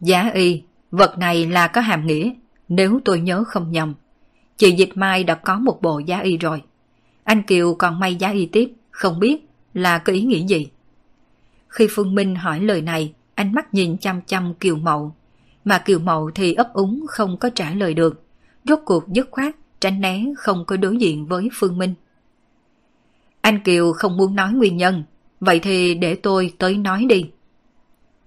Giá 0.00 0.30
y, 0.34 0.62
vật 0.90 1.18
này 1.18 1.46
là 1.46 1.68
có 1.68 1.80
hàm 1.80 2.06
nghĩa, 2.06 2.32
nếu 2.68 3.00
tôi 3.04 3.20
nhớ 3.20 3.44
không 3.46 3.72
nhầm. 3.72 3.94
Chị 4.56 4.72
Dịch 4.72 4.90
Mai 4.94 5.24
đã 5.24 5.34
có 5.34 5.58
một 5.58 5.82
bộ 5.82 5.98
giá 5.98 6.20
y 6.20 6.36
rồi. 6.36 6.62
Anh 7.24 7.42
Kiều 7.42 7.74
còn 7.74 8.00
may 8.00 8.14
giá 8.14 8.30
y 8.30 8.46
tiếp, 8.46 8.72
không 8.90 9.20
biết 9.20 9.48
là 9.74 9.98
có 9.98 10.12
ý 10.12 10.22
nghĩa 10.22 10.46
gì. 10.46 10.68
Khi 11.68 11.86
Phương 11.90 12.14
Minh 12.14 12.34
hỏi 12.34 12.60
lời 12.60 12.82
này, 12.82 13.14
ánh 13.34 13.52
mắt 13.52 13.74
nhìn 13.74 13.98
chăm 13.98 14.22
chăm 14.22 14.54
Kiều 14.54 14.76
Mậu. 14.76 15.14
Mà 15.64 15.78
Kiều 15.78 15.98
Mậu 15.98 16.30
thì 16.34 16.54
ấp 16.54 16.72
úng 16.72 17.06
không 17.08 17.36
có 17.36 17.50
trả 17.54 17.70
lời 17.74 17.94
được. 17.94 18.24
Rốt 18.64 18.78
cuộc 18.84 19.08
dứt 19.08 19.28
khoát, 19.30 19.54
tránh 19.80 20.00
né 20.00 20.24
không 20.36 20.64
có 20.64 20.76
đối 20.76 20.96
diện 20.96 21.26
với 21.26 21.48
Phương 21.52 21.78
Minh. 21.78 21.94
Anh 23.40 23.60
Kiều 23.60 23.92
không 23.92 24.16
muốn 24.16 24.34
nói 24.34 24.52
nguyên 24.52 24.76
nhân, 24.76 25.04
vậy 25.40 25.60
thì 25.60 25.94
để 25.94 26.14
tôi 26.14 26.52
tới 26.58 26.76
nói 26.76 27.06
đi. 27.08 27.30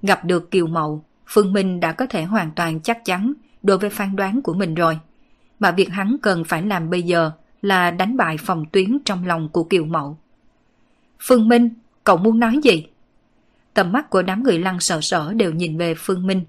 Gặp 0.01 0.25
được 0.25 0.51
Kiều 0.51 0.67
Mậu, 0.67 1.03
Phương 1.27 1.53
Minh 1.53 1.79
đã 1.79 1.91
có 1.91 2.05
thể 2.05 2.23
hoàn 2.23 2.51
toàn 2.51 2.81
chắc 2.81 3.05
chắn 3.05 3.33
đối 3.63 3.77
với 3.77 3.89
phán 3.89 4.15
đoán 4.15 4.41
của 4.41 4.53
mình 4.53 4.75
rồi. 4.75 4.99
Mà 5.59 5.71
việc 5.71 5.89
hắn 5.89 6.17
cần 6.21 6.43
phải 6.43 6.61
làm 6.61 6.89
bây 6.89 7.01
giờ 7.01 7.31
là 7.61 7.91
đánh 7.91 8.17
bại 8.17 8.37
phòng 8.39 8.65
tuyến 8.71 8.97
trong 9.05 9.27
lòng 9.27 9.49
của 9.49 9.63
Kiều 9.63 9.85
Mậu. 9.85 10.17
Phương 11.19 11.47
Minh, 11.47 11.69
cậu 12.03 12.17
muốn 12.17 12.39
nói 12.39 12.59
gì? 12.63 12.87
Tầm 13.73 13.91
mắt 13.91 14.09
của 14.09 14.21
đám 14.21 14.43
người 14.43 14.59
lăng 14.59 14.79
sợ 14.79 15.01
sở 15.01 15.33
đều 15.33 15.51
nhìn 15.51 15.77
về 15.77 15.93
Phương 15.97 16.27
Minh. 16.27 16.41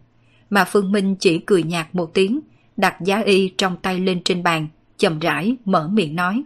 Mà 0.51 0.65
Phương 0.65 0.93
Minh 0.93 1.17
chỉ 1.17 1.39
cười 1.39 1.63
nhạt 1.63 1.95
một 1.95 2.15
tiếng, 2.15 2.41
đặt 2.77 3.01
giá 3.01 3.21
y 3.21 3.53
trong 3.59 3.77
tay 3.77 3.99
lên 3.99 4.23
trên 4.25 4.43
bàn, 4.43 4.69
chậm 4.99 5.19
rãi 5.19 5.57
mở 5.65 5.89
miệng 5.89 6.17
nói. 6.17 6.45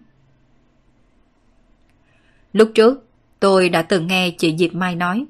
Lúc 2.59 2.71
trước, 2.75 3.05
tôi 3.41 3.69
đã 3.69 3.83
từng 3.83 4.07
nghe 4.07 4.31
chị 4.31 4.57
Diệp 4.59 4.75
Mai 4.75 4.95
nói, 4.95 5.27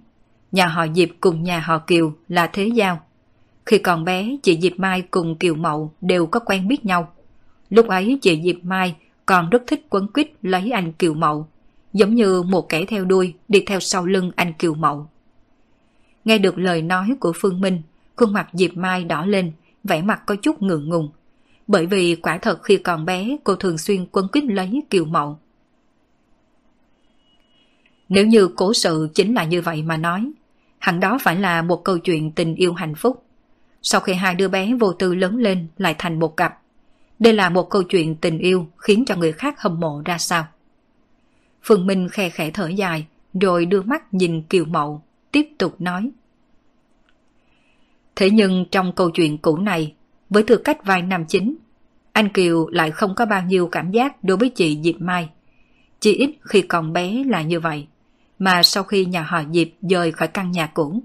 nhà 0.53 0.67
họ 0.67 0.87
Diệp 0.95 1.09
cùng 1.21 1.43
nhà 1.43 1.61
họ 1.61 1.79
Kiều 1.79 2.13
là 2.29 2.47
thế 2.47 2.67
giao. 2.67 3.01
Khi 3.67 3.79
còn 3.79 4.05
bé, 4.05 4.37
chị 4.43 4.59
Diệp 4.61 4.73
Mai 4.77 5.03
cùng 5.03 5.37
Kiều 5.37 5.55
Mậu 5.55 5.93
đều 6.01 6.27
có 6.27 6.41
quen 6.41 6.69
biết 6.69 6.87
nhau. 6.87 7.13
Lúc 7.71 7.87
ấy 7.87 8.19
chị 8.23 8.41
Diệp 8.45 8.57
Mai 8.63 8.97
còn 9.27 9.51
rất 9.51 9.63
thích 9.67 9.87
quấn 9.91 10.09
quýt 10.13 10.31
lấy 10.43 10.71
anh 10.71 10.93
Kiều 10.93 11.15
Mậu, 11.15 11.49
giống 11.93 12.15
như 12.15 12.43
một 12.43 12.69
kẻ 12.69 12.85
theo 12.85 13.05
đuôi 13.05 13.35
đi 13.49 13.63
theo 13.67 13.81
sau 13.81 14.07
lưng 14.07 14.31
anh 14.37 14.53
Kiều 14.53 14.75
Mậu. 14.75 15.09
Nghe 16.25 16.39
được 16.39 16.59
lời 16.59 16.83
nói 16.83 17.09
của 17.21 17.33
Phương 17.37 17.61
Minh, 17.61 17.83
khuôn 18.17 18.33
mặt 18.33 18.49
Diệp 18.53 18.77
Mai 18.77 19.05
đỏ 19.05 19.25
lên, 19.25 19.53
vẻ 19.85 20.03
mặt 20.03 20.23
có 20.27 20.37
chút 20.37 20.63
ngượng 20.63 20.89
ngùng. 20.89 21.11
Bởi 21.67 21.87
vì 21.87 22.15
quả 22.15 22.39
thật 22.39 22.63
khi 22.63 22.77
còn 22.77 23.05
bé 23.05 23.37
cô 23.45 23.55
thường 23.55 23.79
xuyên 23.79 24.07
quấn 24.13 24.29
quýt 24.29 24.45
lấy 24.45 24.83
Kiều 24.91 25.05
Mậu. 25.05 25.39
Nếu 28.09 28.27
như 28.27 28.49
cố 28.57 28.75
sự 28.75 29.09
chính 29.15 29.35
là 29.35 29.45
như 29.45 29.63
vậy 29.63 29.83
mà 29.83 29.97
nói, 29.97 30.31
hẳn 30.79 31.01
đó 31.01 31.19
phải 31.23 31.37
là 31.37 31.63
một 31.63 31.85
câu 31.85 31.99
chuyện 31.99 32.33
tình 32.33 32.55
yêu 32.55 32.73
hạnh 32.73 32.95
phúc. 32.95 33.25
Sau 33.83 34.01
khi 34.01 34.13
hai 34.13 34.35
đứa 34.35 34.49
bé 34.49 34.75
vô 34.75 34.93
tư 34.93 35.15
lớn 35.15 35.37
lên 35.37 35.67
lại 35.77 35.95
thành 35.99 36.19
một 36.19 36.37
cặp, 36.37 36.59
đây 37.19 37.33
là 37.33 37.51
một 37.51 37.71
câu 37.71 37.83
chuyện 37.83 38.17
tình 38.17 38.39
yêu 38.39 38.67
khiến 38.77 39.05
cho 39.05 39.17
người 39.17 39.33
khác 39.33 39.61
hâm 39.61 39.81
mộ 39.81 40.03
ra 40.05 40.19
sao. 40.19 40.47
Phương 41.63 41.87
Minh 41.87 42.09
khe 42.09 42.31
khẽ 42.31 42.51
thở 42.51 42.69
dài, 42.69 43.07
rồi 43.41 43.67
đưa 43.67 43.83
mắt 43.83 44.15
nhìn 44.15 44.43
Kiều 44.43 44.65
Mậu, 44.65 45.03
tiếp 45.33 45.49
tục 45.59 45.81
nói. 45.81 46.11
Thế 48.17 48.31
nhưng 48.31 48.65
trong 48.71 48.93
câu 48.93 49.11
chuyện 49.11 49.39
cũ 49.39 49.57
này, 49.57 49.95
với 50.31 50.43
tư 50.43 50.57
cách 50.57 50.85
vai 50.85 51.03
nam 51.03 51.25
chính, 51.29 51.57
anh 52.13 52.29
Kiều 52.29 52.69
lại 52.69 52.91
không 52.91 53.15
có 53.15 53.27
bao 53.27 53.43
nhiêu 53.43 53.69
cảm 53.69 53.91
giác 53.91 54.25
đối 54.25 54.37
với 54.37 54.49
chị 54.49 54.81
Diệp 54.83 55.01
Mai. 55.01 55.29
Chỉ 56.01 56.13
ít 56.13 56.31
khi 56.41 56.63
còn 56.63 56.93
bé 56.93 57.25
là 57.27 57.43
như 57.43 57.61
vậy, 57.61 57.87
mà 58.39 58.63
sau 58.63 58.83
khi 58.83 59.05
nhà 59.05 59.23
họ 59.23 59.43
Diệp 59.53 59.69
rời 59.91 60.13
khỏi 60.13 60.29
căn 60.29 60.51
nhà 60.51 60.67
cũ, 60.67 61.03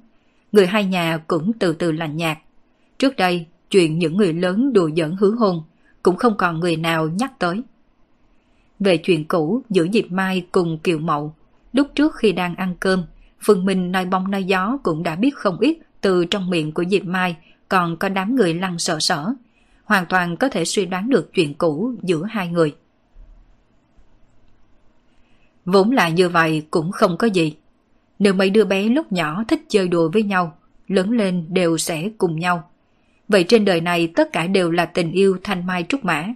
người 0.51 0.67
hai 0.67 0.85
nhà 0.85 1.17
cũng 1.27 1.51
từ 1.59 1.73
từ 1.73 1.91
lành 1.91 2.17
nhạt. 2.17 2.37
Trước 2.97 3.15
đây, 3.15 3.45
chuyện 3.69 3.99
những 3.99 4.17
người 4.17 4.33
lớn 4.33 4.73
đùa 4.73 4.89
giỡn 4.97 5.15
hứa 5.19 5.31
hôn 5.31 5.63
cũng 6.03 6.17
không 6.17 6.37
còn 6.37 6.59
người 6.59 6.75
nào 6.75 7.07
nhắc 7.07 7.39
tới. 7.39 7.61
Về 8.79 8.97
chuyện 8.97 9.25
cũ 9.25 9.61
giữa 9.69 9.87
Diệp 9.93 10.11
Mai 10.11 10.45
cùng 10.51 10.77
Kiều 10.77 10.99
Mậu, 10.99 11.35
lúc 11.73 11.87
trước 11.95 12.15
khi 12.15 12.31
đang 12.31 12.55
ăn 12.55 12.75
cơm, 12.79 13.03
Phương 13.41 13.65
Minh 13.65 13.91
nói 13.91 14.05
bông 14.05 14.31
nói 14.31 14.43
gió 14.43 14.77
cũng 14.83 15.03
đã 15.03 15.15
biết 15.15 15.35
không 15.35 15.59
ít 15.59 15.77
từ 16.01 16.25
trong 16.25 16.49
miệng 16.49 16.71
của 16.71 16.83
Diệp 16.89 17.03
Mai 17.03 17.35
còn 17.69 17.97
có 17.97 18.09
đám 18.09 18.35
người 18.35 18.53
lăng 18.53 18.79
sợ 18.79 18.97
sở, 18.99 19.33
hoàn 19.83 20.05
toàn 20.05 20.37
có 20.37 20.49
thể 20.49 20.65
suy 20.65 20.85
đoán 20.85 21.09
được 21.09 21.33
chuyện 21.33 21.53
cũ 21.53 21.93
giữa 22.03 22.23
hai 22.29 22.47
người. 22.47 22.75
Vốn 25.65 25.91
là 25.91 26.09
như 26.09 26.29
vậy 26.29 26.65
cũng 26.71 26.91
không 26.91 27.17
có 27.17 27.27
gì. 27.27 27.55
Nếu 28.19 28.33
mấy 28.33 28.49
đứa 28.49 28.65
bé 28.65 28.83
lúc 28.83 29.11
nhỏ 29.11 29.43
thích 29.47 29.61
chơi 29.69 29.87
đùa 29.87 30.09
với 30.13 30.23
nhau, 30.23 30.57
lớn 30.87 31.11
lên 31.11 31.45
đều 31.49 31.77
sẽ 31.77 32.09
cùng 32.17 32.39
nhau. 32.39 32.69
Vậy 33.27 33.43
trên 33.43 33.65
đời 33.65 33.81
này 33.81 34.07
tất 34.07 34.31
cả 34.31 34.47
đều 34.47 34.71
là 34.71 34.85
tình 34.85 35.11
yêu 35.11 35.37
thanh 35.43 35.65
mai 35.65 35.85
trúc 35.89 36.05
mã. 36.05 36.27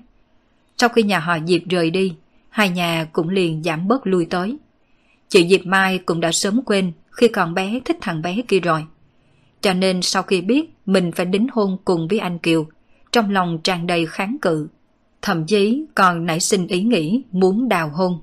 Sau 0.77 0.89
khi 0.89 1.03
nhà 1.03 1.19
họ 1.19 1.37
Diệp 1.47 1.61
rời 1.69 1.91
đi, 1.91 2.15
hai 2.49 2.69
nhà 2.69 3.07
cũng 3.13 3.29
liền 3.29 3.63
giảm 3.63 3.87
bớt 3.87 4.07
lui 4.07 4.25
tới. 4.25 4.57
Chị 5.29 5.47
Diệp 5.47 5.65
Mai 5.65 5.97
cũng 5.97 6.19
đã 6.19 6.31
sớm 6.31 6.61
quên 6.65 6.91
khi 7.11 7.27
còn 7.27 7.53
bé 7.53 7.79
thích 7.85 7.97
thằng 8.01 8.21
bé 8.21 8.41
kia 8.47 8.59
rồi. 8.59 8.85
Cho 9.61 9.73
nên 9.73 10.01
sau 10.01 10.23
khi 10.23 10.41
biết 10.41 10.69
mình 10.85 11.11
phải 11.11 11.25
đính 11.25 11.47
hôn 11.51 11.77
cùng 11.85 12.07
với 12.07 12.19
anh 12.19 12.39
Kiều, 12.39 12.65
trong 13.11 13.31
lòng 13.31 13.59
tràn 13.63 13.87
đầy 13.87 14.05
kháng 14.05 14.37
cự. 14.41 14.67
Thậm 15.21 15.45
chí 15.45 15.85
còn 15.95 16.25
nảy 16.25 16.39
sinh 16.39 16.67
ý 16.67 16.81
nghĩ 16.81 17.23
muốn 17.31 17.69
đào 17.69 17.89
hôn. 17.89 18.19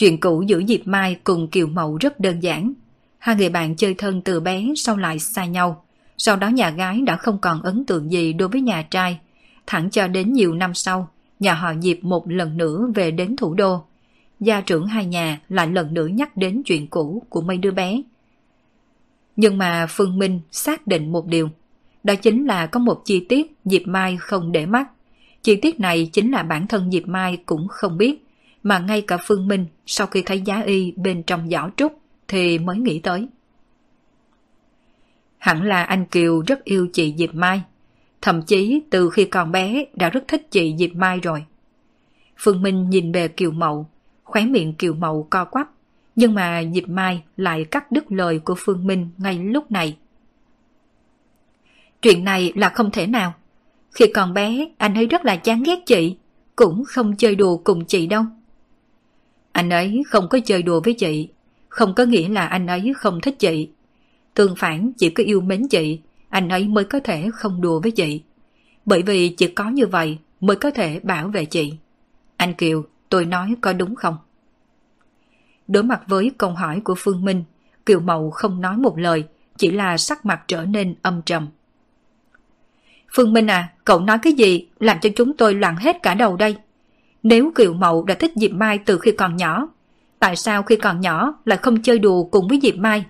Chuyện 0.00 0.20
cũ 0.20 0.42
giữa 0.46 0.60
Diệp 0.68 0.80
Mai 0.84 1.16
cùng 1.24 1.48
Kiều 1.48 1.66
Mậu 1.66 1.96
rất 2.00 2.20
đơn 2.20 2.40
giản. 2.40 2.72
Hai 3.18 3.36
người 3.36 3.48
bạn 3.48 3.76
chơi 3.76 3.94
thân 3.94 4.22
từ 4.22 4.40
bé 4.40 4.64
sau 4.76 4.96
lại 4.96 5.18
xa 5.18 5.44
nhau. 5.44 5.84
Sau 6.18 6.36
đó 6.36 6.48
nhà 6.48 6.70
gái 6.70 7.00
đã 7.00 7.16
không 7.16 7.38
còn 7.38 7.62
ấn 7.62 7.84
tượng 7.84 8.12
gì 8.12 8.32
đối 8.32 8.48
với 8.48 8.60
nhà 8.60 8.82
trai. 8.82 9.18
Thẳng 9.66 9.90
cho 9.90 10.08
đến 10.08 10.32
nhiều 10.32 10.54
năm 10.54 10.74
sau, 10.74 11.08
nhà 11.40 11.54
họ 11.54 11.72
Diệp 11.80 12.04
một 12.04 12.30
lần 12.30 12.56
nữa 12.56 12.86
về 12.94 13.10
đến 13.10 13.36
thủ 13.36 13.54
đô. 13.54 13.84
Gia 14.40 14.60
trưởng 14.60 14.86
hai 14.86 15.06
nhà 15.06 15.40
lại 15.48 15.66
lần 15.66 15.94
nữa 15.94 16.06
nhắc 16.06 16.36
đến 16.36 16.62
chuyện 16.64 16.86
cũ 16.86 17.22
của 17.28 17.40
mấy 17.40 17.56
đứa 17.56 17.70
bé. 17.70 18.02
Nhưng 19.36 19.58
mà 19.58 19.86
Phương 19.90 20.18
Minh 20.18 20.40
xác 20.50 20.86
định 20.86 21.12
một 21.12 21.26
điều. 21.26 21.48
Đó 22.04 22.14
chính 22.14 22.46
là 22.46 22.66
có 22.66 22.80
một 22.80 23.02
chi 23.04 23.26
tiết 23.28 23.56
Diệp 23.64 23.82
Mai 23.86 24.16
không 24.16 24.52
để 24.52 24.66
mắt. 24.66 24.90
Chi 25.42 25.56
tiết 25.56 25.80
này 25.80 26.10
chính 26.12 26.30
là 26.30 26.42
bản 26.42 26.66
thân 26.66 26.90
Diệp 26.90 27.08
Mai 27.08 27.36
cũng 27.46 27.68
không 27.68 27.98
biết. 27.98 28.24
Mà 28.62 28.78
ngay 28.78 29.02
cả 29.02 29.18
Phương 29.26 29.48
Minh 29.48 29.66
sau 29.86 30.06
khi 30.06 30.22
thấy 30.22 30.40
giá 30.40 30.60
y 30.60 30.92
bên 30.96 31.22
trong 31.22 31.50
giỏ 31.50 31.70
trúc 31.76 32.00
thì 32.28 32.58
mới 32.58 32.78
nghĩ 32.78 32.98
tới. 32.98 33.28
Hẳn 35.38 35.62
là 35.62 35.82
anh 35.82 36.06
Kiều 36.06 36.42
rất 36.46 36.64
yêu 36.64 36.88
chị 36.92 37.14
Diệp 37.18 37.34
Mai. 37.34 37.62
Thậm 38.22 38.42
chí 38.42 38.82
từ 38.90 39.10
khi 39.10 39.24
còn 39.24 39.52
bé 39.52 39.84
đã 39.94 40.10
rất 40.10 40.24
thích 40.28 40.50
chị 40.50 40.74
Diệp 40.78 40.94
Mai 40.94 41.20
rồi. 41.20 41.44
Phương 42.36 42.62
Minh 42.62 42.90
nhìn 42.90 43.12
về 43.12 43.28
Kiều 43.28 43.50
Mậu, 43.50 43.86
khóe 44.24 44.44
miệng 44.44 44.74
Kiều 44.74 44.94
Mậu 44.94 45.26
co 45.30 45.44
quắp 45.44 45.68
nhưng 46.20 46.34
mà 46.34 46.62
Diệp 46.74 46.88
Mai 46.88 47.22
lại 47.36 47.64
cắt 47.64 47.92
đứt 47.92 48.12
lời 48.12 48.38
của 48.38 48.54
Phương 48.58 48.86
Minh 48.86 49.10
ngay 49.18 49.38
lúc 49.38 49.70
này. 49.72 49.96
Chuyện 52.02 52.24
này 52.24 52.52
là 52.56 52.68
không 52.68 52.90
thể 52.90 53.06
nào. 53.06 53.34
Khi 53.92 54.06
còn 54.14 54.34
bé, 54.34 54.68
anh 54.78 54.94
ấy 54.94 55.06
rất 55.06 55.24
là 55.24 55.36
chán 55.36 55.62
ghét 55.62 55.78
chị, 55.86 56.16
cũng 56.56 56.84
không 56.86 57.16
chơi 57.16 57.34
đùa 57.34 57.56
cùng 57.56 57.84
chị 57.84 58.06
đâu. 58.06 58.24
Anh 59.52 59.70
ấy 59.70 60.02
không 60.06 60.28
có 60.28 60.38
chơi 60.44 60.62
đùa 60.62 60.80
với 60.84 60.94
chị, 60.94 61.28
không 61.68 61.94
có 61.94 62.04
nghĩa 62.04 62.28
là 62.28 62.46
anh 62.46 62.66
ấy 62.66 62.92
không 62.96 63.20
thích 63.20 63.38
chị. 63.38 63.68
Tương 64.34 64.56
phản 64.56 64.92
chỉ 64.98 65.10
có 65.10 65.24
yêu 65.24 65.40
mến 65.40 65.68
chị, 65.68 66.00
anh 66.28 66.48
ấy 66.48 66.68
mới 66.68 66.84
có 66.84 67.00
thể 67.00 67.30
không 67.34 67.60
đùa 67.60 67.80
với 67.80 67.90
chị. 67.90 68.22
Bởi 68.84 69.02
vì 69.02 69.28
chỉ 69.28 69.46
có 69.46 69.68
như 69.68 69.86
vậy 69.86 70.18
mới 70.40 70.56
có 70.56 70.70
thể 70.70 71.00
bảo 71.02 71.28
vệ 71.28 71.44
chị. 71.44 71.72
Anh 72.36 72.54
Kiều, 72.54 72.84
tôi 73.08 73.24
nói 73.24 73.54
có 73.60 73.72
đúng 73.72 73.94
không? 73.94 74.16
Đối 75.68 75.82
mặt 75.82 76.00
với 76.06 76.30
câu 76.38 76.50
hỏi 76.50 76.80
của 76.84 76.94
Phương 76.98 77.24
Minh, 77.24 77.44
Kiều 77.86 78.00
Mậu 78.00 78.30
không 78.30 78.60
nói 78.60 78.76
một 78.76 78.98
lời, 78.98 79.24
chỉ 79.58 79.70
là 79.70 79.96
sắc 79.96 80.26
mặt 80.26 80.40
trở 80.48 80.64
nên 80.64 80.94
âm 81.02 81.22
trầm. 81.22 81.48
Phương 83.12 83.32
Minh 83.32 83.50
à, 83.50 83.72
cậu 83.84 84.00
nói 84.00 84.18
cái 84.22 84.32
gì 84.32 84.66
làm 84.78 85.00
cho 85.00 85.10
chúng 85.16 85.36
tôi 85.36 85.54
loạn 85.54 85.76
hết 85.76 85.96
cả 86.02 86.14
đầu 86.14 86.36
đây? 86.36 86.56
Nếu 87.22 87.52
Kiều 87.54 87.72
Mậu 87.72 88.04
đã 88.04 88.14
thích 88.14 88.32
Diệp 88.36 88.50
Mai 88.50 88.78
từ 88.78 88.98
khi 88.98 89.12
còn 89.12 89.36
nhỏ, 89.36 89.68
tại 90.18 90.36
sao 90.36 90.62
khi 90.62 90.76
còn 90.76 91.00
nhỏ 91.00 91.34
lại 91.44 91.58
không 91.58 91.82
chơi 91.82 91.98
đùa 91.98 92.24
cùng 92.24 92.48
với 92.48 92.58
Diệp 92.62 92.76
Mai? 92.76 93.04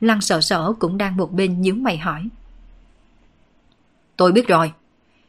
Lăng 0.00 0.20
sợ 0.20 0.40
sở 0.40 0.72
cũng 0.78 0.98
đang 0.98 1.16
một 1.16 1.32
bên 1.32 1.62
nhíu 1.62 1.74
mày 1.74 1.98
hỏi. 1.98 2.28
Tôi 4.16 4.32
biết 4.32 4.48
rồi. 4.48 4.72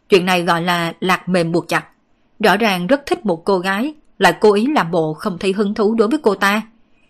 Chuyện 0.10 0.26
này 0.26 0.44
gọi 0.44 0.62
là 0.62 0.94
lạc 1.00 1.30
mềm 1.30 1.52
buộc 1.52 1.68
chặt. 1.68 1.86
Rõ 2.40 2.58
ràng 2.58 2.88
rất 2.88 3.06
thích 3.06 3.26
một 3.26 3.46
cô 3.46 3.60
gái, 3.60 3.94
lại 4.20 4.34
cố 4.42 4.54
ý 4.54 4.68
làm 4.76 4.92
bộ 4.92 5.14
không 5.14 5.38
thấy 5.38 5.54
hứng 5.54 5.74
thú 5.74 5.96
đối 5.96 6.08
với 6.08 6.20
cô 6.24 6.36
ta. 6.36 6.62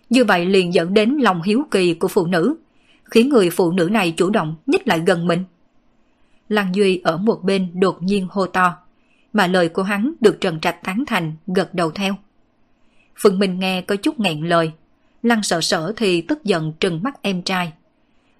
Như 0.10 0.24
vậy 0.24 0.46
liền 0.46 0.74
dẫn 0.74 0.94
đến 0.94 1.18
lòng 1.20 1.42
hiếu 1.42 1.64
kỳ 1.72 1.94
của 1.94 2.08
phụ 2.08 2.26
nữ, 2.26 2.56
khiến 3.04 3.30
người 3.30 3.50
phụ 3.50 3.72
nữ 3.72 3.90
này 3.92 4.14
chủ 4.18 4.30
động 4.30 4.56
nhích 4.66 4.88
lại 4.88 5.00
gần 5.06 5.28
mình. 5.28 5.44
Lăng 6.50 6.76
Duy 6.76 7.02
ở 7.04 7.18
một 7.18 7.44
bên 7.44 7.80
đột 7.80 8.04
nhiên 8.04 8.28
hô 8.32 8.46
to, 8.46 8.78
mà 9.34 9.48
lời 9.48 9.70
của 9.70 9.84
hắn 9.84 10.14
được 10.22 10.42
Trần 10.42 10.60
Trạch 10.60 10.84
tán 10.84 11.04
thành 11.08 11.34
gật 11.48 11.74
đầu 11.74 11.92
theo. 11.92 12.16
Phương 13.16 13.40
Minh 13.40 13.60
nghe 13.60 13.82
có 13.82 13.96
chút 13.96 14.20
nghẹn 14.20 14.42
lời, 14.42 14.72
Lăng 15.24 15.44
sợ 15.44 15.62
sở 15.62 15.94
thì 15.98 16.22
tức 16.22 16.44
giận 16.44 16.74
trừng 16.80 17.04
mắt 17.04 17.22
em 17.22 17.42
trai. 17.42 17.74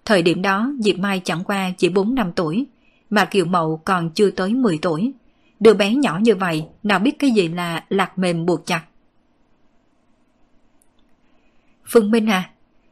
Thời 0.06 0.22
điểm 0.22 0.42
đó 0.42 0.72
Diệp 0.80 1.00
Mai 1.00 1.22
chẳng 1.24 1.44
qua 1.44 1.72
chỉ 1.78 1.90
4 1.90 2.16
năm 2.16 2.32
tuổi, 2.36 2.66
mà 3.10 3.26
Kiều 3.26 3.46
Mậu 3.46 3.82
còn 3.86 4.10
chưa 4.10 4.32
tới 4.32 4.54
10 4.54 4.80
tuổi. 4.82 5.12
Đứa 5.60 5.74
bé 5.74 5.94
nhỏ 5.94 6.20
như 6.22 6.36
vậy 6.36 6.66
nào 6.84 7.00
biết 7.00 7.20
cái 7.20 7.32
gì 7.32 7.48
là 7.48 7.86
lạc 7.90 8.18
mềm 8.18 8.46
buộc 8.46 8.66
chặt. 8.66 8.82
Phương 11.86 12.12
Minh 12.12 12.30
à, 12.30 12.50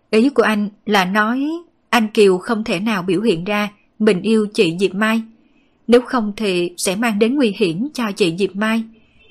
ý 0.10 0.30
của 0.30 0.44
anh 0.44 0.70
là 0.86 1.06
nói 1.06 1.50
anh 1.90 2.08
Kiều 2.08 2.38
không 2.38 2.64
thể 2.64 2.80
nào 2.80 3.04
biểu 3.04 3.22
hiện 3.22 3.44
ra 3.44 3.70
mình 4.00 4.22
yêu 4.22 4.48
chị 4.54 4.78
Diệp 4.80 4.96
Mai. 4.96 5.22
Nếu 5.90 6.02
không 6.02 6.34
thì 6.36 6.74
sẽ 6.78 6.95
mang 6.95 7.20
đến 7.20 7.36
nguy 7.36 7.56
hiểm 7.57 7.90
cho 7.94 8.11
chị 8.16 8.36
Diệp 8.40 8.56
Mai. 8.56 8.84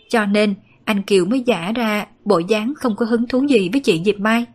Cho 0.08 0.26
nên 0.26 0.54
anh 0.84 1.02
Kiều 1.02 1.24
mới 1.24 1.40
giả 1.40 1.72
ra 1.72 2.06
bộ 2.24 2.38
dáng 2.38 2.74
không 2.76 2.96
có 2.96 3.06
hứng 3.06 3.26
thú 3.26 3.46
gì 3.46 3.68
với 3.72 3.80
chị 3.80 4.02
Diệp 4.04 4.18
Mai. 4.18 4.46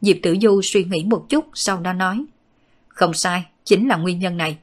Diệp 0.00 0.16
Tử 0.22 0.36
Du 0.42 0.60
suy 0.62 0.84
nghĩ 0.84 1.04
một 1.06 1.26
chút 1.28 1.44
sau 1.54 1.80
đó 1.80 1.92
nói. 1.92 2.24
Không 2.88 3.14
sai, 3.14 3.44
chính 3.64 3.88
là 3.88 3.96
nguyên 3.96 4.18
nhân 4.18 4.36
này. 4.36 4.58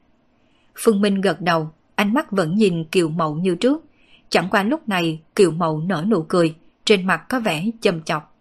Phương 0.75 1.01
Minh 1.01 1.21
gật 1.21 1.41
đầu, 1.41 1.69
ánh 1.95 2.13
mắt 2.13 2.31
vẫn 2.31 2.55
nhìn 2.55 2.83
Kiều 2.83 3.09
Mậu 3.09 3.35
như 3.35 3.55
trước. 3.55 3.85
Chẳng 4.29 4.47
qua 4.51 4.63
lúc 4.63 4.89
này 4.89 5.19
Kiều 5.35 5.51
Mậu 5.51 5.79
nở 5.79 6.05
nụ 6.07 6.23
cười, 6.23 6.55
trên 6.85 7.07
mặt 7.07 7.21
có 7.29 7.39
vẻ 7.39 7.65
châm 7.81 8.03
chọc. 8.03 8.35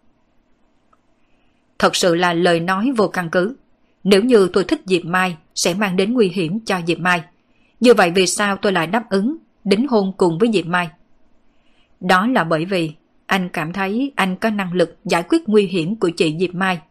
Thật 1.79 1.95
sự 1.95 2.15
là 2.15 2.33
lời 2.33 2.59
nói 2.59 2.91
vô 2.97 3.07
căn 3.07 3.29
cứ. 3.29 3.55
Nếu 4.03 4.23
như 4.23 4.49
tôi 4.53 4.63
thích 4.63 4.81
Diệp 4.85 5.05
Mai 5.05 5.37
sẽ 5.55 5.73
mang 5.73 5.95
đến 5.95 6.13
nguy 6.13 6.29
hiểm 6.29 6.59
cho 6.59 6.79
Diệp 6.87 6.99
Mai. 6.99 7.23
Như 7.83 7.93
vậy 7.93 8.11
vì 8.15 8.27
sao 8.27 8.57
tôi 8.57 8.71
lại 8.71 8.87
đáp 8.87 9.09
ứng 9.09 9.37
đính 9.63 9.87
hôn 9.87 10.13
cùng 10.17 10.37
với 10.37 10.49
Diệp 10.53 10.65
Mai? 10.65 10.89
Đó 11.99 12.27
là 12.27 12.43
bởi 12.43 12.65
vì 12.65 12.93
anh 13.25 13.49
cảm 13.49 13.73
thấy 13.73 14.11
anh 14.15 14.35
có 14.35 14.49
năng 14.49 14.73
lực 14.73 14.97
giải 15.05 15.23
quyết 15.29 15.49
nguy 15.49 15.65
hiểm 15.65 15.95
của 15.95 16.09
chị 16.17 16.37
Diệp 16.39 16.55
Mai. 16.55 16.81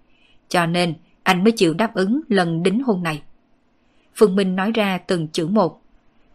Cho 0.48 0.66
nên 0.66 0.94
anh 1.22 1.44
mới 1.44 1.52
chịu 1.52 1.74
đáp 1.74 1.94
ứng 1.94 2.20
lần 2.28 2.62
đính 2.62 2.82
hôn 2.82 3.02
này. 3.02 3.22
Phương 4.14 4.36
Minh 4.36 4.56
nói 4.56 4.72
ra 4.72 4.98
từng 4.98 5.28
chữ 5.28 5.46
một. 5.46 5.82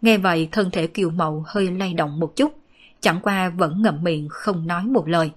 Nghe 0.02 0.18
vậy 0.18 0.50
thân 0.52 0.72
thể 0.72 0.88
kiều 0.88 1.10
mậu 1.10 1.44
hơi 1.48 1.72
lay 1.72 1.94
động 1.94 2.20
một 2.20 2.36
chút, 2.36 2.56
chẳng 3.02 3.20
qua 3.22 3.50
vẫn 3.50 3.82
ngậm 3.82 4.04
miệng 4.04 4.28
không 4.30 4.68
nói 4.68 4.84
một 4.84 5.08
lời. 5.08 5.32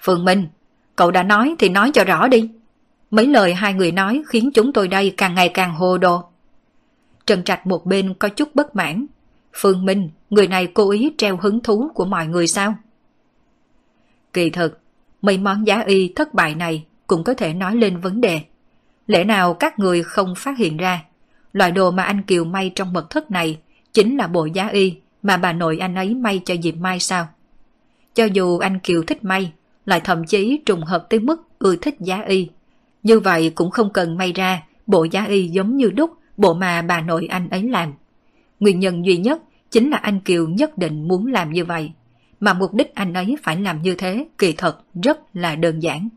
Phương 0.00 0.24
Minh, 0.24 0.46
cậu 0.96 1.10
đã 1.10 1.22
nói 1.22 1.54
thì 1.58 1.68
nói 1.68 1.90
cho 1.94 2.04
rõ 2.04 2.28
đi. 2.28 2.50
Mấy 3.10 3.26
lời 3.26 3.54
hai 3.54 3.74
người 3.74 3.92
nói 3.92 4.22
khiến 4.26 4.50
chúng 4.54 4.72
tôi 4.72 4.88
đây 4.88 5.14
càng 5.16 5.34
ngày 5.34 5.48
càng 5.48 5.74
hồ 5.74 5.98
đồ. 5.98 6.30
Trần 7.26 7.42
Trạch 7.42 7.66
một 7.66 7.86
bên 7.86 8.14
có 8.14 8.28
chút 8.28 8.54
bất 8.54 8.76
mãn. 8.76 9.06
Phương 9.52 9.84
Minh, 9.84 10.10
người 10.30 10.48
này 10.48 10.66
cố 10.66 10.90
ý 10.90 11.12
treo 11.18 11.36
hứng 11.36 11.60
thú 11.60 11.90
của 11.94 12.04
mọi 12.04 12.26
người 12.26 12.46
sao? 12.46 12.74
Kỳ 14.32 14.50
thực, 14.50 14.78
mấy 15.22 15.38
món 15.38 15.66
giá 15.66 15.80
y 15.80 16.12
thất 16.16 16.34
bại 16.34 16.54
này 16.54 16.84
cũng 17.06 17.24
có 17.24 17.34
thể 17.34 17.54
nói 17.54 17.76
lên 17.76 18.00
vấn 18.00 18.20
đề. 18.20 18.40
Lẽ 19.06 19.24
nào 19.24 19.54
các 19.54 19.78
người 19.78 20.02
không 20.02 20.34
phát 20.36 20.58
hiện 20.58 20.76
ra, 20.76 21.04
loại 21.52 21.70
đồ 21.70 21.90
mà 21.90 22.02
anh 22.02 22.22
Kiều 22.22 22.44
may 22.44 22.72
trong 22.74 22.92
mật 22.92 23.10
thất 23.10 23.30
này 23.30 23.58
chính 23.92 24.16
là 24.16 24.26
bộ 24.26 24.44
giá 24.44 24.68
y 24.68 24.96
mà 25.22 25.36
bà 25.36 25.52
nội 25.52 25.78
anh 25.78 25.94
ấy 25.94 26.14
may 26.14 26.42
cho 26.44 26.54
Diệp 26.62 26.74
Mai 26.74 27.00
sao? 27.00 27.28
Cho 28.14 28.24
dù 28.24 28.58
anh 28.58 28.78
Kiều 28.78 29.02
thích 29.02 29.24
may, 29.24 29.52
lại 29.86 30.00
thậm 30.00 30.26
chí 30.26 30.60
trùng 30.66 30.84
hợp 30.84 31.06
tới 31.10 31.20
mức 31.20 31.42
ưa 31.58 31.76
thích 31.76 31.96
giá 32.00 32.22
y. 32.22 32.48
Như 33.02 33.20
vậy 33.20 33.52
cũng 33.54 33.70
không 33.70 33.92
cần 33.92 34.16
may 34.16 34.32
ra 34.32 34.62
bộ 34.86 35.04
giá 35.04 35.24
y 35.24 35.48
giống 35.48 35.76
như 35.76 35.90
đúc 35.90 36.10
bộ 36.36 36.54
mà 36.54 36.82
bà 36.82 37.00
nội 37.00 37.26
anh 37.26 37.48
ấy 37.50 37.62
làm. 37.62 37.92
Nguyên 38.60 38.80
nhân 38.80 39.06
duy 39.06 39.16
nhất 39.16 39.42
chính 39.70 39.90
là 39.90 39.96
anh 39.96 40.20
Kiều 40.20 40.48
nhất 40.48 40.78
định 40.78 41.08
muốn 41.08 41.26
làm 41.26 41.52
như 41.52 41.64
vậy. 41.64 41.92
Mà 42.40 42.52
mục 42.52 42.74
đích 42.74 42.94
anh 42.94 43.12
ấy 43.14 43.36
phải 43.42 43.60
làm 43.60 43.82
như 43.82 43.94
thế 43.94 44.26
kỳ 44.38 44.52
thật 44.52 44.84
rất 45.02 45.36
là 45.36 45.56
đơn 45.56 45.80
giản. 45.80 46.08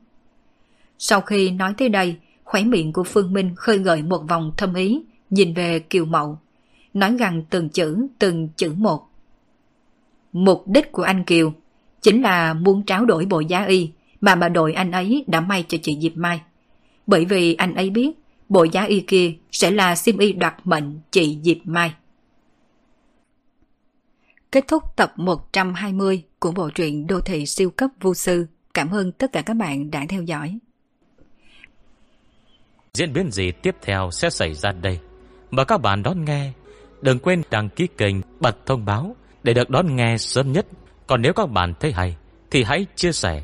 Sau 0.98 1.22
khi 1.22 1.52
nói 1.52 1.74
tới 1.78 1.90
đây, 1.90 2.16
khóe 2.44 2.64
miệng 2.64 2.94
của 2.94 3.04
Phương 3.04 3.34
Minh 3.34 3.56
khơi 3.56 3.78
gợi 3.78 4.04
một 4.04 4.24
vòng 4.30 4.52
thâm 4.58 4.74
ý, 4.74 5.02
nhìn 5.30 5.54
về 5.54 5.80
Kiều 5.80 6.06
Mậu, 6.06 6.40
nói 6.94 7.18
gần 7.20 7.44
từng 7.50 7.70
chữ, 7.70 8.08
từng 8.20 8.50
chữ 8.56 8.74
một. 8.78 9.10
Mục 10.34 10.64
đích 10.68 10.92
của 10.92 11.04
anh 11.04 11.24
Kiều 11.24 11.54
chính 12.02 12.22
là 12.22 12.54
muốn 12.54 12.86
tráo 12.86 13.06
đổi 13.06 13.26
bộ 13.26 13.40
giá 13.40 13.66
y 13.66 13.92
mà 14.22 14.36
bà 14.36 14.50
đội 14.50 14.74
anh 14.74 14.92
ấy 14.92 15.24
đã 15.28 15.42
may 15.42 15.66
cho 15.68 15.78
chị 15.82 15.98
Diệp 16.02 16.18
Mai. 16.18 16.42
Bởi 17.08 17.26
vì 17.26 17.56
anh 17.56 17.76
ấy 17.76 17.90
biết 17.90 18.19
bộ 18.50 18.64
giá 18.64 18.84
y 18.84 19.02
kia 19.02 19.34
sẽ 19.52 19.72
là 19.72 19.96
sim 19.96 20.18
y 20.18 20.34
đoạt 20.34 20.56
mệnh 20.64 21.00
chị 21.12 21.40
Diệp 21.44 21.58
Mai. 21.64 21.94
Kết 24.52 24.68
thúc 24.68 24.84
tập 24.96 25.14
120 25.16 26.24
của 26.40 26.52
bộ 26.52 26.70
truyện 26.70 27.08
Đô 27.08 27.20
thị 27.22 27.46
siêu 27.46 27.70
cấp 27.70 27.90
vô 28.02 28.14
sư. 28.14 28.48
Cảm 28.74 28.92
ơn 28.92 29.12
tất 29.12 29.32
cả 29.34 29.42
các 29.42 29.54
bạn 29.54 29.92
đã 29.92 30.06
theo 30.10 30.22
dõi. 30.22 30.60
Diễn 32.94 33.14
biến 33.14 33.32
gì 33.32 33.52
tiếp 33.52 33.76
theo 33.82 34.10
sẽ 34.12 34.30
xảy 34.30 34.54
ra 34.54 34.72
đây? 34.72 35.00
Mời 35.52 35.66
các 35.66 35.78
bạn 35.78 36.04
đón 36.04 36.26
nghe. 36.26 36.52
Đừng 37.02 37.20
quên 37.20 37.42
đăng 37.52 37.70
ký 37.70 37.88
kênh, 37.98 38.16
bật 38.40 38.66
thông 38.66 38.86
báo 38.86 39.16
để 39.44 39.54
được 39.54 39.70
đón 39.70 39.96
nghe 39.96 40.18
sớm 40.18 40.52
nhất. 40.52 40.68
Còn 41.08 41.22
nếu 41.22 41.34
các 41.34 41.50
bạn 41.50 41.74
thấy 41.80 41.92
hay, 41.92 42.16
thì 42.52 42.64
hãy 42.64 42.86
chia 42.96 43.12
sẻ 43.12 43.44